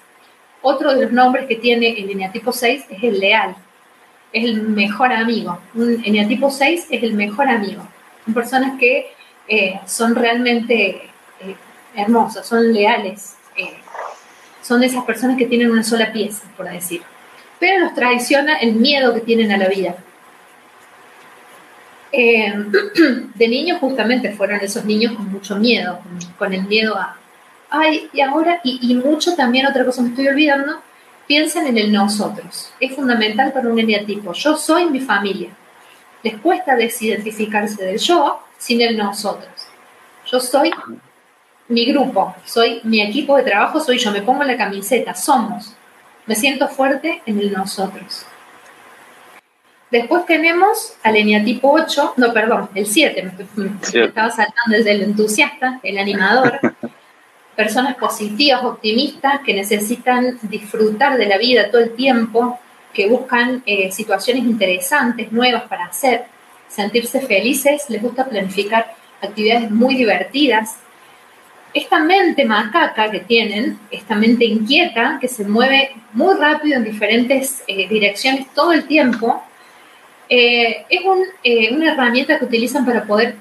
Otro 0.62 0.94
de 0.94 1.04
los 1.04 1.12
nombres 1.12 1.48
que 1.48 1.56
tiene 1.56 2.00
el 2.00 2.10
eneatipo 2.10 2.52
6 2.52 2.86
es 2.90 3.04
el 3.04 3.20
leal, 3.20 3.56
es 4.34 4.44
el 4.44 4.62
mejor 4.64 5.14
amigo. 5.14 5.60
Un 5.76 6.02
eneatipo 6.04 6.50
6 6.50 6.88
es 6.90 7.04
el 7.04 7.14
mejor 7.14 7.48
amigo. 7.48 7.88
Son 8.26 8.34
personas 8.34 8.80
que 8.80 9.12
eh, 9.48 9.80
son 9.86 10.16
realmente 10.16 11.10
eh, 11.40 11.56
hermosas, 11.96 12.46
son 12.46 12.74
leales, 12.74 13.36
eh, 13.56 13.78
son 14.62 14.82
de 14.82 14.88
esas 14.88 15.06
personas 15.06 15.38
que 15.38 15.46
tienen 15.46 15.72
una 15.72 15.84
sola 15.84 16.12
pieza, 16.12 16.44
por 16.58 16.70
decir. 16.70 17.02
Pero 17.60 17.86
los 17.86 17.94
traiciona 17.94 18.58
el 18.58 18.74
miedo 18.74 19.14
que 19.14 19.22
tienen 19.22 19.52
a 19.52 19.58
la 19.58 19.70
vida. 19.70 19.96
Eh, 22.12 22.54
de 23.36 23.48
niños 23.48 23.80
justamente 23.80 24.32
fueron 24.32 24.60
esos 24.62 24.86
niños 24.86 25.14
con 25.14 25.32
mucho 25.32 25.56
miedo, 25.58 26.00
con, 26.38 26.54
el 26.54 26.64
miedo 26.64 26.96
a, 26.96 27.18
ay, 27.70 28.10
y 28.14 28.22
ahora, 28.22 28.62
y, 28.64 28.96
mucho 28.96 29.36
también, 29.36 29.68
otra 29.68 29.86
cosa 29.86 30.02
me 30.02 30.10
estoy 30.10 30.28
olvidando, 30.28 30.82
piensen 31.28 31.68
en 31.68 31.78
el 31.78 31.92
nosotros. 31.92 32.72
Es 32.80 32.96
fundamental 32.96 33.52
para 33.52 33.68
un 33.68 33.80
eneatipo. 33.80 34.34
Yo 34.34 34.56
soy 34.56 34.86
mi 34.90 35.00
familia. 35.00 35.50
Les 36.24 36.38
cuesta 36.38 36.76
desidentificarse 36.76 37.84
del 37.84 37.98
yo 37.98 38.42
sin 38.58 38.82
el 38.82 38.98
nosotros. 38.98 39.68
Yo 40.26 40.40
soy 40.40 40.72
mi 41.70 41.86
grupo, 41.86 42.36
soy 42.46 42.80
mi 42.84 43.02
equipo 43.02 43.36
de 43.38 43.44
trabajo, 43.44 43.80
soy 43.80 43.98
yo, 43.98 44.12
me 44.12 44.22
pongo 44.22 44.44
la 44.44 44.58
camiseta, 44.58 45.14
somos. 45.14 45.74
Me 46.26 46.36
siento 46.36 46.68
fuerte 46.68 47.22
en 47.26 47.40
el 47.40 47.52
nosotros. 47.52 48.26
Después 49.90 50.26
tenemos 50.26 50.96
al 51.02 51.16
eneatipo 51.16 51.72
8, 51.72 52.16
no, 52.18 52.34
perdón, 52.34 52.70
el 52.76 52.86
7, 52.86 53.32
me, 53.56 54.06
estaba 54.06 54.30
saltando 54.30 54.78
desde 54.78 54.92
el 54.92 55.04
entusiasta, 55.04 55.80
el 55.82 55.98
animador. 55.98 56.60
Personas 57.56 57.96
positivas, 57.96 58.64
optimistas, 58.64 59.40
que 59.46 59.54
necesitan 59.54 60.38
disfrutar 60.44 61.18
de 61.18 61.26
la 61.26 61.38
vida 61.38 61.72
todo 61.72 61.82
el 61.82 61.96
tiempo, 61.96 62.60
que 62.94 63.08
buscan 63.08 63.64
eh, 63.66 63.92
situaciones 63.92 64.44
interesantes, 64.44 65.32
nuevas 65.32 65.64
para 65.64 65.86
hacer, 65.86 66.26
sentirse 66.68 67.22
felices, 67.22 67.90
les 67.90 68.02
gusta 68.02 68.26
planificar 68.26 68.94
actividades 69.22 69.72
muy 69.72 69.96
divertidas. 69.96 70.78
Esta 71.74 72.00
mente 72.00 72.44
macaca 72.44 73.10
que 73.10 73.22
tienen, 73.22 73.80
esta 73.90 74.16
mente 74.16 74.46
inquieta, 74.46 75.18
que 75.22 75.28
se 75.30 75.46
mueve 75.46 75.92
muy 76.12 76.36
rápido 76.36 76.76
en 76.76 76.84
diferentes 76.84 77.64
eh, 77.68 77.88
direcciones 77.88 78.48
todo 78.54 78.74
el 78.74 78.86
tiempo, 78.86 79.44
eh, 80.30 80.86
es 80.90 81.02
eh, 81.44 81.74
una 81.74 81.94
herramienta 81.94 82.38
que 82.38 82.46
utilizan 82.46 82.86
para 82.86 83.04
poder 83.04 83.36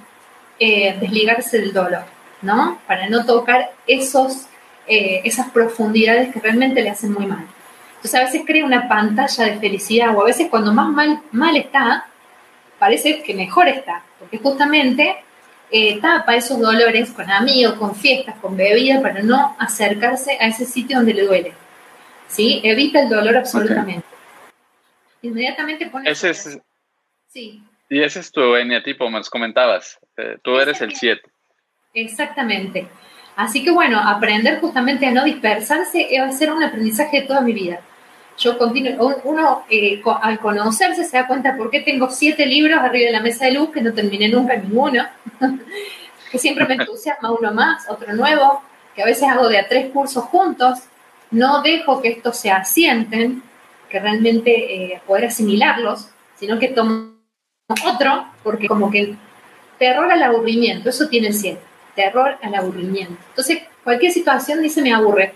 eh, 0.58 0.96
desligarse 1.00 1.58
del 1.58 1.72
dolor, 1.72 2.04
¿no? 2.42 2.80
Para 2.86 3.08
no 3.08 3.24
tocar 3.24 3.70
esos, 3.86 4.46
esas 4.88 5.50
profundidades 5.50 6.32
que 6.32 6.38
realmente 6.38 6.80
le 6.80 6.90
hacen 6.90 7.12
muy 7.12 7.26
mal. 7.26 7.44
Entonces 7.96 8.14
a 8.14 8.24
veces 8.24 8.42
crea 8.46 8.64
una 8.64 8.88
pantalla 8.88 9.46
de 9.46 9.58
felicidad 9.58 10.16
o 10.16 10.22
a 10.22 10.26
veces 10.26 10.48
cuando 10.48 10.72
más 10.72 10.88
mal, 10.90 11.20
mal 11.32 11.56
está, 11.56 12.06
parece 12.78 13.20
que 13.22 13.34
mejor 13.34 13.66
está, 13.66 14.04
porque 14.20 14.38
justamente 14.38 15.16
tapa 16.00 16.36
esos 16.36 16.60
dolores 16.60 17.10
con 17.10 17.28
amigos, 17.28 17.74
con 17.74 17.96
fiestas, 17.96 18.36
con 18.40 18.56
bebida, 18.56 19.02
para 19.02 19.22
no 19.22 19.56
acercarse 19.58 20.38
a 20.40 20.46
ese 20.46 20.64
sitio 20.66 20.98
donde 20.98 21.14
le 21.14 21.22
duele. 21.24 21.52
¿Sí? 22.28 22.60
Evita 22.62 23.00
el 23.00 23.08
dolor 23.08 23.36
absolutamente. 23.36 24.06
Inmediatamente 25.22 25.86
pone... 25.86 26.08
Ese 26.08 26.30
es, 26.30 26.60
y 27.88 28.02
ese 28.02 28.20
es 28.20 28.32
tu 28.32 28.56
eneatipo, 28.56 29.08
me 29.08 29.18
los 29.18 29.30
comentabas. 29.30 29.98
Eh, 30.16 30.38
tú 30.42 30.58
eres 30.58 30.80
el 30.80 30.94
7. 30.94 31.22
Exactamente. 31.94 32.88
Así 33.36 33.62
que 33.62 33.70
bueno, 33.70 33.98
aprender 33.98 34.60
justamente 34.60 35.06
a 35.06 35.12
no 35.12 35.24
dispersarse 35.24 36.08
va 36.18 36.26
a 36.26 36.32
ser 36.32 36.52
un 36.52 36.62
aprendizaje 36.62 37.20
de 37.20 37.26
toda 37.26 37.42
mi 37.42 37.52
vida. 37.52 37.80
Yo 38.38 38.58
continuo, 38.58 39.20
uno 39.24 39.64
eh, 39.70 40.02
al 40.20 40.38
conocerse 40.40 41.04
se 41.04 41.16
da 41.16 41.26
cuenta 41.26 41.56
por 41.56 41.70
qué 41.70 41.80
tengo 41.80 42.10
siete 42.10 42.44
libros 42.44 42.78
arriba 42.78 43.06
de 43.06 43.12
la 43.12 43.22
mesa 43.22 43.46
de 43.46 43.52
luz 43.52 43.70
que 43.70 43.80
no 43.80 43.94
terminé 43.94 44.28
nunca 44.28 44.56
ninguno, 44.56 45.04
que 46.30 46.38
siempre 46.38 46.66
me 46.66 46.74
entusiasma 46.80 47.30
uno 47.30 47.52
más, 47.52 47.88
otro 47.88 48.12
nuevo, 48.14 48.62
que 48.94 49.02
a 49.02 49.06
veces 49.06 49.24
hago 49.24 49.48
de 49.48 49.58
a 49.58 49.68
tres 49.68 49.90
cursos 49.90 50.24
juntos, 50.24 50.80
no 51.30 51.62
dejo 51.62 52.02
que 52.02 52.08
estos 52.08 52.36
se 52.36 52.50
asienten, 52.50 53.42
que 53.88 54.00
realmente 54.00 54.74
eh, 54.74 55.00
poder 55.06 55.26
asimilarlos, 55.26 56.08
sino 56.38 56.58
que 56.58 56.68
tomo 56.68 57.15
otro, 57.68 58.26
porque 58.42 58.68
como 58.68 58.90
que 58.90 59.14
terror 59.78 60.10
al 60.10 60.22
aburrimiento, 60.22 60.90
eso 60.90 61.08
tiene 61.08 61.28
el 61.28 61.34
7, 61.34 61.60
terror 61.94 62.38
al 62.42 62.54
aburrimiento. 62.54 63.16
Entonces, 63.30 63.62
cualquier 63.82 64.12
situación 64.12 64.62
dice 64.62 64.82
me 64.82 64.92
aburre. 64.92 65.34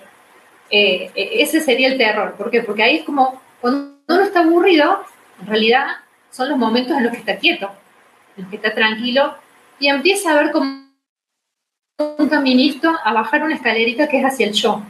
Eh, 0.70 1.10
eh, 1.14 1.30
ese 1.34 1.60
sería 1.60 1.88
el 1.88 1.98
terror. 1.98 2.34
¿Por 2.36 2.50
qué? 2.50 2.62
Porque 2.62 2.82
ahí 2.82 2.98
es 2.98 3.04
como, 3.04 3.40
cuando 3.60 3.96
uno 4.08 4.22
está 4.22 4.40
aburrido, 4.40 5.04
en 5.40 5.46
realidad 5.46 5.86
son 6.30 6.48
los 6.48 6.58
momentos 6.58 6.96
en 6.96 7.04
los 7.04 7.12
que 7.12 7.18
está 7.18 7.36
quieto, 7.36 7.70
en 8.36 8.44
los 8.44 8.50
que 8.50 8.56
está 8.56 8.74
tranquilo 8.74 9.34
y 9.78 9.88
empieza 9.88 10.30
a 10.30 10.34
ver 10.34 10.52
como 10.52 10.88
un 12.18 12.28
caminito 12.28 12.94
a 13.04 13.12
bajar 13.12 13.42
una 13.42 13.54
escalerita 13.54 14.08
que 14.08 14.18
es 14.18 14.24
hacia 14.24 14.46
el 14.46 14.52
yo, 14.52 14.82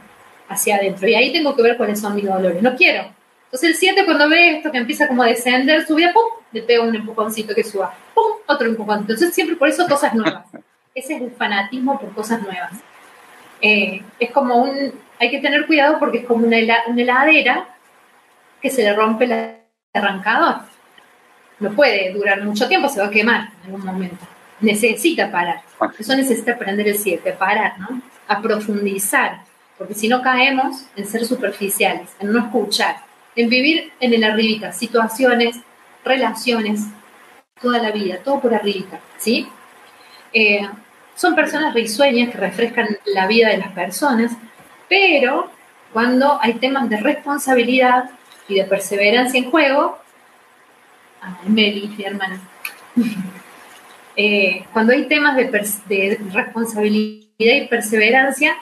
hacia 0.47 0.75
adentro. 0.75 1.07
Y 1.07 1.15
ahí 1.15 1.31
tengo 1.31 1.55
que 1.55 1.63
ver 1.63 1.77
cuáles 1.77 1.99
son 1.99 2.15
mis 2.15 2.25
dolores. 2.25 2.61
No 2.61 2.75
quiero. 2.75 3.11
Entonces 3.51 3.71
el 3.71 3.75
7 3.75 4.05
cuando 4.05 4.29
ve 4.29 4.57
esto 4.57 4.71
que 4.71 4.77
empieza 4.77 5.09
como 5.09 5.23
a 5.23 5.27
descender, 5.27 5.85
subir, 5.85 6.13
¡pum! 6.13 6.23
le 6.53 6.61
pega 6.61 6.83
un 6.83 6.95
empujoncito 6.95 7.53
que 7.53 7.65
suba, 7.65 7.93
¡pum! 8.13 8.37
Otro 8.47 8.65
empujón. 8.65 8.99
Entonces 8.99 9.33
siempre 9.33 9.57
por 9.57 9.67
eso 9.67 9.85
cosas 9.89 10.13
nuevas. 10.13 10.45
Ese 10.95 11.15
es 11.15 11.21
el 11.21 11.31
fanatismo 11.31 11.99
por 11.99 12.13
cosas 12.13 12.41
nuevas. 12.41 12.71
Eh, 13.59 14.01
es 14.19 14.31
como 14.31 14.55
un, 14.55 14.93
hay 15.19 15.29
que 15.29 15.39
tener 15.39 15.67
cuidado 15.67 15.99
porque 15.99 16.19
es 16.19 16.25
como 16.25 16.47
una, 16.47 16.57
heladera 16.57 17.67
que 18.61 18.69
se 18.69 18.83
le 18.83 18.93
rompe 18.93 19.25
el 19.25 19.57
arrancador. 19.93 20.61
No 21.59 21.71
puede 21.71 22.13
durar 22.13 22.41
mucho 22.43 22.69
tiempo, 22.69 22.87
se 22.87 23.01
va 23.01 23.07
a 23.07 23.11
quemar 23.11 23.49
en 23.59 23.65
algún 23.65 23.85
momento. 23.85 24.25
Necesita 24.61 25.29
parar. 25.29 25.61
Eso 25.99 26.15
necesita 26.15 26.53
aprender 26.53 26.87
el 26.87 26.97
7, 26.97 27.33
parar, 27.33 27.77
¿no? 27.79 28.01
A 28.29 28.41
profundizar. 28.41 29.41
Porque 29.77 29.93
si 29.93 30.07
no 30.07 30.21
caemos 30.21 30.85
en 30.95 31.05
ser 31.05 31.25
superficiales, 31.25 32.09
en 32.19 32.31
no 32.31 32.39
escuchar, 32.39 33.10
en 33.35 33.49
vivir 33.49 33.91
en 33.99 34.13
el 34.13 34.23
arribita, 34.23 34.71
situaciones, 34.71 35.57
relaciones, 36.03 36.81
toda 37.61 37.79
la 37.79 37.91
vida, 37.91 38.17
todo 38.23 38.39
por 38.39 38.53
arribita, 38.53 38.99
¿sí? 39.17 39.47
Eh, 40.33 40.67
son 41.15 41.35
personas 41.35 41.73
risueñas 41.73 42.31
que 42.31 42.37
refrescan 42.37 42.97
la 43.05 43.27
vida 43.27 43.49
de 43.49 43.57
las 43.57 43.71
personas, 43.71 44.31
pero 44.89 45.51
cuando 45.93 46.39
hay 46.41 46.55
temas 46.55 46.89
de 46.89 46.97
responsabilidad 46.97 48.09
y 48.47 48.55
de 48.55 48.63
perseverancia 48.63 49.39
en 49.39 49.51
juego, 49.51 49.99
ay, 51.21 51.49
Meli, 51.49 51.87
mi 51.97 52.03
hermana, 52.03 52.41
eh, 54.15 54.65
cuando 54.73 54.93
hay 54.93 55.05
temas 55.07 55.35
de, 55.35 55.45
de 55.87 56.19
responsabilidad 56.33 57.21
y 57.37 57.67
perseverancia 57.67 58.55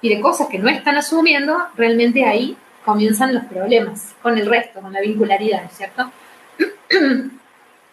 y 0.00 0.08
de 0.08 0.20
cosas 0.20 0.48
que 0.48 0.58
no 0.58 0.68
están 0.68 0.96
asumiendo, 0.96 1.56
realmente 1.76 2.24
ahí 2.24 2.56
comienzan 2.84 3.34
los 3.34 3.44
problemas 3.44 4.14
con 4.22 4.36
el 4.38 4.46
resto, 4.46 4.80
con 4.80 4.92
la 4.92 5.00
vincularidad, 5.00 5.70
¿cierto? 5.70 6.10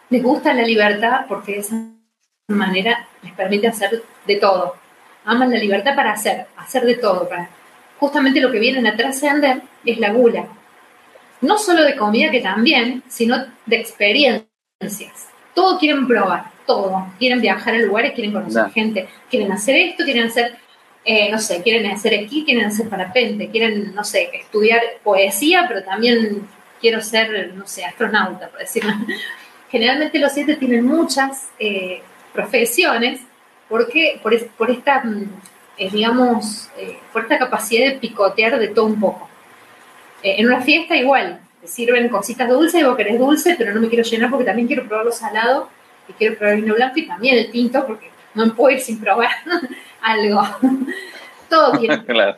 les 0.09 0.23
gusta 0.23 0.53
la 0.53 0.63
libertad 0.63 1.25
porque 1.27 1.53
de 1.53 1.59
esa 1.59 1.75
manera 2.49 3.07
les 3.23 3.33
permite 3.33 3.67
hacer 3.67 4.03
de 4.27 4.35
todo. 4.35 4.75
Aman 5.25 5.51
la 5.51 5.57
libertad 5.57 5.95
para 5.95 6.11
hacer, 6.11 6.47
hacer 6.57 6.83
de 6.83 6.95
todo. 6.95 7.27
Para... 7.27 7.49
Justamente 7.99 8.41
lo 8.41 8.51
que 8.51 8.59
vienen 8.59 8.87
a 8.87 8.95
trascender 8.95 9.61
es 9.85 9.97
la 9.99 10.11
gula. 10.11 10.47
No 11.41 11.57
solo 11.57 11.83
de 11.83 11.95
comida, 11.95 12.29
que 12.29 12.41
también, 12.41 13.03
sino 13.07 13.37
de 13.65 13.75
experiencias. 13.77 15.29
Todo 15.53 15.79
quieren 15.79 16.07
probar, 16.07 16.51
todo. 16.65 17.07
Quieren 17.17 17.41
viajar 17.41 17.75
a 17.75 17.79
lugares, 17.79 18.13
quieren 18.13 18.33
conocer 18.33 18.69
gente, 18.71 19.07
quieren 19.29 19.51
hacer 19.51 19.75
esto, 19.75 20.03
quieren 20.03 20.27
hacer, 20.27 20.55
eh, 21.03 21.29
no 21.31 21.39
sé, 21.39 21.61
quieren 21.63 21.89
hacer 21.91 22.13
esquí, 22.13 22.45
quieren 22.45 22.65
hacer 22.65 22.87
parapente, 22.87 23.49
quieren, 23.49 23.95
no 23.95 24.03
sé, 24.03 24.29
estudiar 24.33 24.81
poesía, 25.03 25.65
pero 25.67 25.83
también 25.83 26.47
quiero 26.79 27.01
ser, 27.01 27.53
no 27.53 27.67
sé, 27.67 27.85
astronauta, 27.85 28.49
por 28.49 28.59
decirlo. 28.59 28.93
Generalmente 29.71 30.19
los 30.19 30.33
siete 30.33 30.57
tienen 30.57 30.85
muchas 30.85 31.49
eh, 31.57 32.01
profesiones 32.33 33.21
porque 33.69 34.19
por, 34.21 34.33
esta, 34.69 35.01
mm, 35.01 35.29
eh, 35.77 35.89
digamos, 35.89 36.69
eh, 36.77 36.99
por 37.13 37.21
esta 37.21 37.39
capacidad 37.39 37.87
de 37.87 37.97
picotear 37.97 38.59
de 38.59 38.67
todo 38.67 38.85
un 38.85 38.99
poco. 38.99 39.29
en 40.23 40.45
una 40.45 40.61
fiesta 40.61 40.95
igual, 40.95 41.39
te 41.61 41.67
sirven 41.67 42.09
cositas 42.09 42.49
dulces 42.49 42.85
vos 42.85 42.97
querés 42.97 43.17
dulce, 43.17 43.55
pero 43.57 43.73
no 43.73 43.81
me 43.81 43.87
quiero 43.87 44.03
llenar 44.03 44.29
porque 44.29 44.45
también 44.45 44.67
quiero 44.67 44.85
probar 44.87 45.05
lo 45.05 45.11
salado 45.11 45.69
y 46.07 46.13
quiero 46.13 46.37
probar 46.37 46.55
el 46.55 46.61
vino 46.61 46.75
blanco 46.75 46.99
y 46.99 47.07
también 47.07 47.37
el 47.37 47.49
tinto 47.49 47.87
porque 47.87 48.09
no 48.35 48.45
me 48.45 48.51
puedo 48.51 48.75
ir 48.75 48.81
sin 48.81 48.99
probar 48.99 49.31
algo. 50.01 50.43
todo 51.51 51.77
tiene 51.77 52.03
claro. 52.05 52.37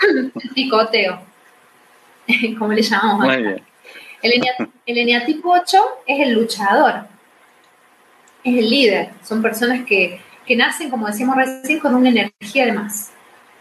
picoteo, 0.54 1.20
como 2.58 2.72
le 2.72 2.80
llamamos. 2.80 3.26
Muy 3.26 3.42
bien. 3.42 3.62
El, 4.22 4.98
eneatipo 4.98 5.50
8 5.52 5.78
es 6.06 6.20
el 6.20 6.32
luchador, 6.32 7.06
es 8.44 8.56
el 8.56 8.70
líder. 8.70 9.10
Son 9.24 9.42
personas 9.42 9.84
que, 9.84 10.20
nacen, 10.56 10.90
como 10.90 11.08
decíamos 11.08 11.36
recién, 11.36 11.80
con 11.80 11.94
una 11.94 12.08
energía 12.08 12.66
de 12.66 12.72
más. 12.72 13.10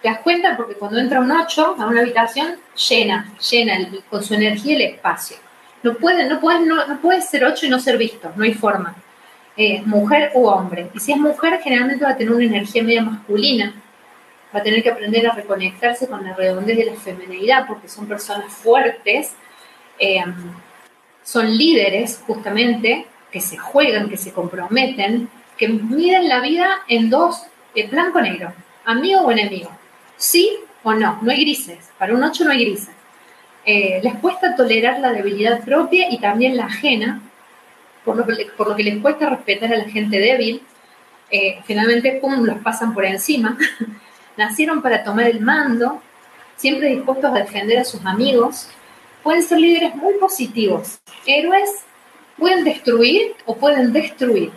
¿Te 0.04 0.10
das 0.10 0.20
cuenta? 0.20 0.56
Porque 0.56 0.76
cuando 0.76 1.00
entra 1.00 1.20
un 1.20 1.32
8 1.32 1.76
a 1.80 1.88
una 1.88 2.02
habitación, 2.02 2.58
llena, 2.90 3.34
llena 3.50 3.90
con 4.10 4.24
su 4.24 4.36
energía 4.36 4.76
el 4.76 4.82
espacio. 4.82 5.38
No 5.84 5.96
puede, 5.96 6.28
no 6.28 6.40
puede, 6.40 6.66
no, 6.66 6.78
ser 7.22 7.46
8 7.46 7.66
y 7.66 7.70
no 7.70 7.80
ser 7.80 7.98
visto, 7.98 8.32
no 8.36 8.44
hay 8.44 8.54
forma. 8.54 8.96
Eh, 9.58 9.82
mujer 9.86 10.32
u 10.34 10.48
hombre. 10.48 10.90
Y 10.94 11.00
si 11.00 11.12
es 11.12 11.18
mujer, 11.18 11.60
generalmente 11.62 12.06
va 12.06 12.12
a 12.12 12.18
tener 12.18 12.34
una 12.34 12.46
energía 12.46 12.84
media 12.84 13.02
masculina. 13.04 13.74
Va 14.54 14.60
a 14.60 14.64
tener 14.64 14.82
que 14.82 14.90
aprender 14.90 15.28
a 15.28 15.34
reconectarse 15.34 16.08
con 16.08 16.24
la 16.24 16.34
redondez 16.34 16.78
de 16.78 16.86
la 16.86 16.96
feminidad, 16.96 17.66
porque 17.68 17.88
son 17.88 18.08
personas 18.08 18.52
fuertes 18.54 19.36
eh, 20.02 20.24
son 21.24 21.56
líderes 21.56 22.24
justamente 22.26 23.06
que 23.32 23.40
se 23.40 23.56
juegan, 23.56 24.10
que 24.10 24.18
se 24.18 24.34
comprometen, 24.34 25.30
que 25.58 25.70
miden 25.70 26.28
la 26.28 26.42
vida 26.42 26.68
en 26.88 27.12
dos, 27.12 27.44
en 27.76 27.90
blanco-negro, 27.92 28.52
amigo 28.84 29.22
o 29.22 29.32
enemigo, 29.32 29.70
sí 30.18 30.58
o 30.84 30.94
no, 30.94 31.20
no 31.22 31.32
hay 31.32 31.42
grises, 31.42 31.92
para 32.00 32.16
un 32.16 32.24
8 32.24 32.44
no 32.46 32.52
hay 32.52 32.66
grises. 32.66 32.90
eh, 33.64 34.00
les 34.02 34.16
cuesta 34.16 34.56
tolerar 34.56 35.00
la 35.00 35.14
debilidad 35.14 35.64
propia 35.64 36.10
y 36.10 36.18
también 36.18 36.58
la 36.58 36.66
ajena, 36.66 37.22
por 38.06 38.18
lo 38.18 38.76
que, 38.76 38.84
les 38.84 39.02
cuesta 39.02 39.30
respetar 39.30 39.74
a 39.74 39.78
la 39.78 39.90
gente 39.90 40.20
débil. 40.20 40.62
Eh, 41.30 41.60
finalmente, 41.66 42.20
los 42.22 42.58
pasan 42.60 42.94
por 42.94 43.06
encima. 43.06 43.58
Nacieron 44.38 44.82
para 44.82 45.04
tomar 45.04 45.28
el 45.28 45.42
mando, 45.42 46.02
siempre 46.56 46.90
dispuestos 46.90 47.32
a 47.32 47.40
defender 47.40 47.80
a 47.80 47.86
sus 47.86 48.06
amigos. 48.06 48.70
Pueden 49.24 49.44
ser 49.44 49.60
líderes 49.60 49.96
muy 49.96 50.16
positivos. 50.16 51.00
Héroes 51.26 51.70
pueden 52.38 52.64
destruir 52.64 53.36
o 53.46 53.56
pueden 53.56 53.94
destruir. 53.94 54.52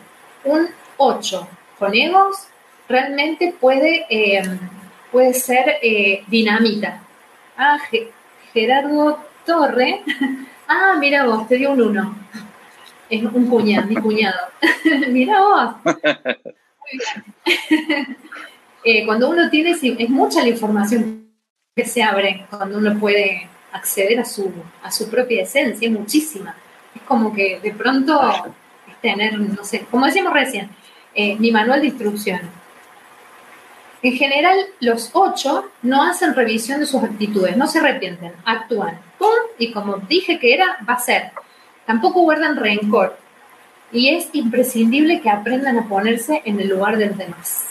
Un 0.45 0.69
8 0.97 1.49
con 1.79 1.95
egos 1.95 2.49
realmente 2.89 3.55
puede, 3.61 4.07
eh, 4.09 4.43
puede 5.13 5.35
ser 5.35 5.79
dinamita. 6.29 7.03
Ah, 7.57 7.79
Gerardo 8.53 9.19
Torre. 9.45 10.03
Ah, 10.67 10.95
mira 10.99 11.27
vos, 11.27 11.47
te 11.47 11.57
dio 11.57 11.73
un 11.73 11.83
uno. 11.83 12.17
Es 13.17 13.23
un 13.33 13.47
cuñado, 13.47 13.87
mi 13.87 13.97
cuñado. 13.97 14.39
mira 15.09 15.41
vos. 15.41 15.75
Muy 15.85 16.99
bien. 17.71 18.17
Eh, 18.85 19.07
cuando 19.07 19.31
uno 19.31 19.49
tiene, 19.51 19.71
es 19.71 20.11
mucha 20.11 20.43
la 20.43 20.49
información 20.49 21.31
que 21.75 21.85
se 21.85 22.03
abre 22.03 22.47
cuando 22.51 22.79
uno 22.79 22.99
puede 22.99 23.49
acceder 23.73 24.21
a 24.21 24.25
su, 24.25 24.53
a 24.83 24.91
su 24.91 25.09
propia 25.09 25.43
esencia, 25.43 25.89
es 25.89 25.93
muchísima. 25.93 26.55
Es 26.95 27.03
como 27.03 27.33
que 27.33 27.61
de 27.61 27.73
pronto 27.73 28.21
es 28.87 29.01
tener, 29.01 29.39
no 29.39 29.65
sé, 29.65 29.87
como 29.91 30.07
decíamos 30.07 30.33
recién, 30.33 30.69
eh, 31.15 31.37
mi 31.37 31.51
manual 31.51 31.81
de 31.81 31.89
instrucciones 31.89 32.51
en 34.05 34.13
general, 34.19 34.59
los 34.81 35.11
ocho 35.15 35.71
no 35.81 36.03
hacen 36.03 36.35
revisión 36.35 36.79
de 36.79 36.85
sus 36.85 37.03
actitudes, 37.03 37.57
no 37.57 37.67
se 37.67 37.79
arrepienten, 37.79 38.35
actúan. 38.45 38.99
¡Pum! 39.19 39.31
Y 39.59 39.73
como 39.73 39.97
dije 39.97 40.39
que 40.39 40.53
era, 40.53 40.77
va 40.87 40.93
a 40.93 41.01
ser. 41.01 41.33
Tampoco 41.87 42.23
guardan 42.23 42.57
rencor. 42.57 43.17
Y 43.93 44.09
es 44.09 44.29
imprescindible 44.33 45.21
que 45.21 45.31
aprendan 45.31 45.79
a 45.79 45.89
ponerse 45.89 46.43
en 46.45 46.59
el 46.61 46.69
lugar 46.69 46.97
de 46.97 47.07
los 47.07 47.19
demás. 47.19 47.69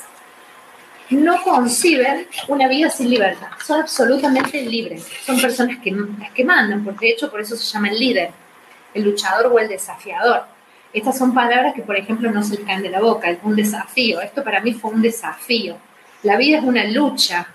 No 1.09 1.41
conciben 1.43 2.27
una 2.47 2.67
vida 2.67 2.89
sin 2.89 3.09
libertad, 3.09 3.49
son 3.63 3.81
absolutamente 3.81 4.61
libres. 4.61 5.05
Son 5.25 5.39
personas 5.39 5.77
que, 5.79 5.95
que 6.33 6.45
mandan, 6.45 6.83
porque 6.83 7.07
de 7.07 7.11
hecho 7.11 7.29
por 7.29 7.41
eso 7.41 7.55
se 7.55 7.65
llama 7.65 7.89
el 7.89 7.99
líder, 7.99 8.31
el 8.93 9.03
luchador 9.03 9.51
o 9.51 9.59
el 9.59 9.67
desafiador. 9.67 10.43
Estas 10.93 11.17
son 11.17 11.33
palabras 11.33 11.73
que, 11.73 11.81
por 11.81 11.97
ejemplo, 11.97 12.31
no 12.31 12.41
se 12.43 12.63
caen 12.63 12.83
de 12.83 12.89
la 12.89 13.01
boca, 13.01 13.35
un 13.43 13.55
desafío. 13.55 14.21
Esto 14.21 14.43
para 14.43 14.61
mí 14.61 14.73
fue 14.73 14.91
un 14.91 15.01
desafío 15.01 15.77
la 16.23 16.37
vida 16.37 16.57
es 16.57 16.63
una 16.63 16.85
lucha. 16.85 17.47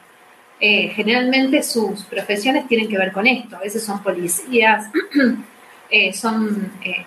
Eh, 0.61 0.88
generalmente 0.88 1.62
sus 1.62 2.02
profesiones 2.04 2.68
tienen 2.68 2.88
que 2.88 2.98
ver 2.98 3.12
con 3.12 3.26
esto. 3.26 3.56
A 3.56 3.61
veces 3.61 3.82
son 3.82 4.02
policías, 4.02 4.86
eh, 5.91 6.12
son, 6.12 6.72
eh, 6.84 7.05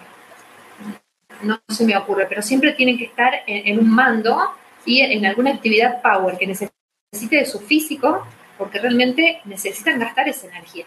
no 1.44 1.60
se 1.68 1.86
me 1.86 1.96
ocurre, 1.98 2.26
pero 2.28 2.42
siempre 2.42 2.74
tienen 2.74 2.98
que 2.98 3.06
estar 3.06 3.34
en, 3.48 3.80
un 3.80 3.90
mando 3.90 4.40
y 4.86 5.02
en 5.02 5.26
alguna 5.26 5.52
actividad 5.52 6.02
power 6.02 6.38
que 6.38 6.48
necesite 6.48 7.36
de 7.36 7.46
su 7.46 7.60
físico, 7.60 8.26
porque 8.58 8.80
realmente 8.80 9.42
necesitan 9.46 10.00
gastar 10.00 10.28
esa 10.28 10.48
energía, 10.48 10.86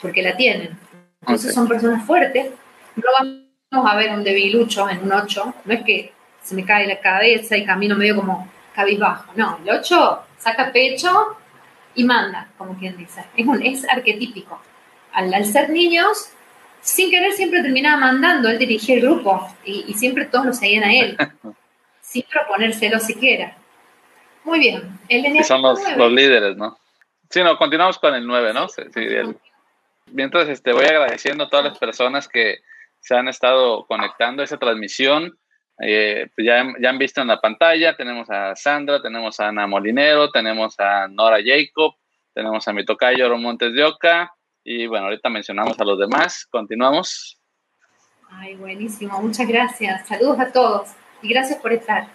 porque 0.00 0.22
la 0.22 0.36
tienen. 0.36 0.78
Entonces 1.20 1.54
son 1.54 1.68
personas 1.68 2.04
fuertes. 2.06 2.50
No 2.96 3.02
vamos 3.70 3.92
a 3.92 3.96
ver 3.96 4.10
un 4.10 4.24
debilucho 4.24 4.88
en 4.88 5.02
un 5.02 5.12
8, 5.12 5.54
no 5.64 5.74
es 5.74 5.82
que 5.82 6.12
se 6.42 6.54
me 6.54 6.64
cae 6.64 6.86
la 6.86 7.00
cabeza 7.00 7.56
y 7.56 7.64
camino 7.64 7.96
medio 7.96 8.16
como 8.16 8.48
cabizbajo. 8.74 9.32
No, 9.36 9.58
el 9.62 9.70
8 9.70 10.22
saca 10.38 10.72
pecho 10.72 11.36
y 11.94 12.04
manda, 12.04 12.48
como 12.56 12.76
quien 12.78 12.96
dice. 12.96 13.24
Es, 13.36 13.46
un, 13.46 13.62
es 13.62 13.88
arquetípico. 13.88 14.60
Al, 15.12 15.44
ser 15.44 15.70
niños, 15.70 16.30
sin 16.80 17.10
querer 17.10 17.32
siempre 17.32 17.62
terminaba 17.62 17.98
mandando, 17.98 18.48
él 18.48 18.58
dirigía 18.58 18.96
el 18.96 19.02
grupo 19.02 19.46
y, 19.64 19.92
siempre 19.94 20.24
todos 20.24 20.46
lo 20.46 20.52
seguían 20.52 20.84
a 20.84 20.92
él, 20.92 21.16
sin 22.00 22.24
proponérselo 22.24 22.98
siquiera. 22.98 23.56
Muy 24.44 24.58
bien. 24.58 24.98
El 25.08 25.44
son 25.44 25.62
los, 25.62 25.78
los, 25.96 26.12
líderes, 26.12 26.56
¿no? 26.56 26.78
Sí, 27.28 27.42
no, 27.42 27.56
continuamos 27.58 27.98
con 27.98 28.14
el 28.14 28.26
9, 28.26 28.52
¿no? 28.54 28.68
Sí, 28.68 28.82
Mientras 30.06 30.48
este, 30.48 30.72
voy 30.72 30.86
agradeciendo 30.86 31.44
a 31.44 31.48
todas 31.48 31.66
las 31.66 31.78
personas 31.78 32.26
que 32.26 32.58
se 32.98 33.14
han 33.14 33.28
estado 33.28 33.86
conectando 33.86 34.42
a 34.42 34.44
esa 34.44 34.58
transmisión. 34.58 35.38
Eh, 35.82 36.28
pues 36.34 36.46
ya, 36.46 36.64
ya, 36.80 36.90
han 36.90 36.98
visto 36.98 37.20
en 37.20 37.28
la 37.28 37.40
pantalla, 37.40 37.96
tenemos 37.96 38.28
a 38.28 38.54
Sandra, 38.56 39.00
tenemos 39.00 39.40
a 39.40 39.48
Ana 39.48 39.66
Molinero, 39.66 40.30
tenemos 40.30 40.78
a 40.78 41.08
Nora 41.08 41.38
Jacob, 41.42 41.94
tenemos 42.34 42.66
a 42.68 42.72
mi 42.72 42.84
tocayo 42.84 43.34
Montes 43.38 43.72
de 43.72 43.84
Oca, 43.84 44.34
y 44.64 44.86
bueno, 44.86 45.06
ahorita 45.06 45.28
mencionamos 45.28 45.78
a 45.78 45.84
los 45.84 45.98
demás. 45.98 46.46
Continuamos. 46.50 47.38
Ay, 48.30 48.56
buenísimo, 48.56 49.20
muchas 49.20 49.46
gracias. 49.48 50.06
Saludos 50.06 50.40
a 50.40 50.52
todos 50.52 50.90
y 51.22 51.28
gracias 51.28 51.58
por 51.58 51.72
estar. 51.72 52.08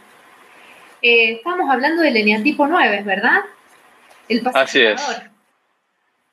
Eh, 1.01 1.33
estamos 1.33 1.69
hablando 1.69 2.01
del 2.01 2.17
eneatipo 2.17 2.67
9, 2.67 3.03
¿verdad? 3.03 3.41
El 4.27 4.41
Así 4.53 4.81
es. 4.81 5.01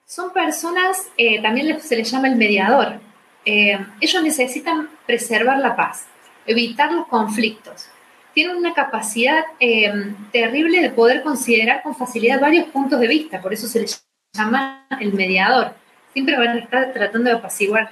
Son 0.06 0.32
personas, 0.32 1.10
eh, 1.16 1.42
también 1.42 1.80
se 1.80 1.96
les 1.96 2.10
llama 2.10 2.28
el 2.28 2.36
mediador. 2.36 3.00
ellos 3.44 4.22
necesitan 4.22 4.88
preservar 5.04 5.58
la 5.58 5.74
paz 5.74 6.06
evitar 6.46 6.92
los 6.92 7.06
conflictos. 7.06 7.88
Tienen 8.34 8.56
una 8.56 8.74
capacidad 8.74 9.44
em, 9.60 10.14
terrible 10.32 10.80
de 10.80 10.90
poder 10.90 11.22
considerar 11.22 11.82
con 11.82 11.94
facilidad 11.94 12.40
varios 12.40 12.68
puntos 12.68 12.98
de 13.00 13.08
vista, 13.08 13.40
por 13.40 13.52
eso 13.52 13.66
se 13.66 13.80
les 13.80 14.06
llama 14.34 14.86
el 15.00 15.12
mediador. 15.12 15.74
Siempre 16.12 16.36
van 16.36 16.48
a 16.48 16.58
estar 16.58 16.92
tratando 16.92 17.30
de 17.30 17.36
apaciguar, 17.36 17.90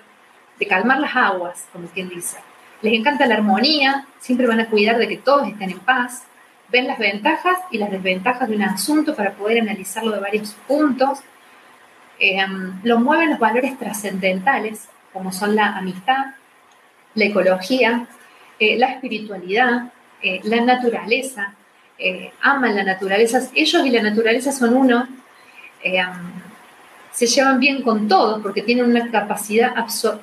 de 0.58 0.66
calmar 0.66 1.00
las 1.00 1.16
aguas, 1.16 1.66
como 1.72 1.88
quien 1.88 2.08
dice. 2.08 2.38
Les 2.82 2.94
encanta 2.94 3.26
la 3.26 3.36
armonía, 3.36 4.06
siempre 4.18 4.46
van 4.46 4.60
a 4.60 4.66
cuidar 4.66 4.98
de 4.98 5.08
que 5.08 5.16
todos 5.16 5.48
estén 5.48 5.70
en 5.70 5.80
paz, 5.80 6.24
ven 6.70 6.86
las 6.86 6.98
ventajas 6.98 7.58
y 7.70 7.78
las 7.78 7.90
desventajas 7.90 8.48
de 8.48 8.56
un 8.56 8.62
asunto 8.62 9.14
para 9.14 9.32
poder 9.32 9.60
analizarlo 9.60 10.12
de 10.12 10.20
varios 10.20 10.52
puntos. 10.66 11.20
Em, 12.18 12.80
lo 12.84 13.00
mueven 13.00 13.30
los 13.30 13.38
valores 13.38 13.78
trascendentales, 13.78 14.88
como 15.12 15.32
son 15.32 15.56
la 15.56 15.76
amistad, 15.76 16.34
la 17.14 17.24
ecología, 17.24 18.06
eh, 18.58 18.76
la 18.78 18.92
espiritualidad, 18.92 19.92
eh, 20.22 20.40
la 20.44 20.60
naturaleza, 20.60 21.54
eh, 21.98 22.32
aman 22.40 22.76
la 22.76 22.84
naturaleza, 22.84 23.40
ellos 23.54 23.84
y 23.84 23.90
la 23.90 24.02
naturaleza 24.02 24.52
son 24.52 24.74
uno, 24.74 25.08
se 27.12 27.26
llevan 27.26 27.60
bien 27.60 27.82
con 27.82 28.08
todos 28.08 28.40
porque 28.42 28.62
tienen 28.62 28.84
una 28.84 29.10
capacidad, 29.10 29.74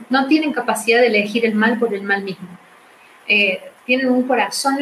no 0.09 0.27
tienen 0.27 0.53
capacidad 0.53 0.99
de 1.01 1.07
elegir 1.07 1.45
el 1.45 1.55
mal 1.55 1.77
por 1.79 1.93
el 1.93 2.03
mal 2.03 2.23
mismo. 2.23 2.47
tienen 3.85 4.09
un 4.09 4.27
corazón 4.27 4.77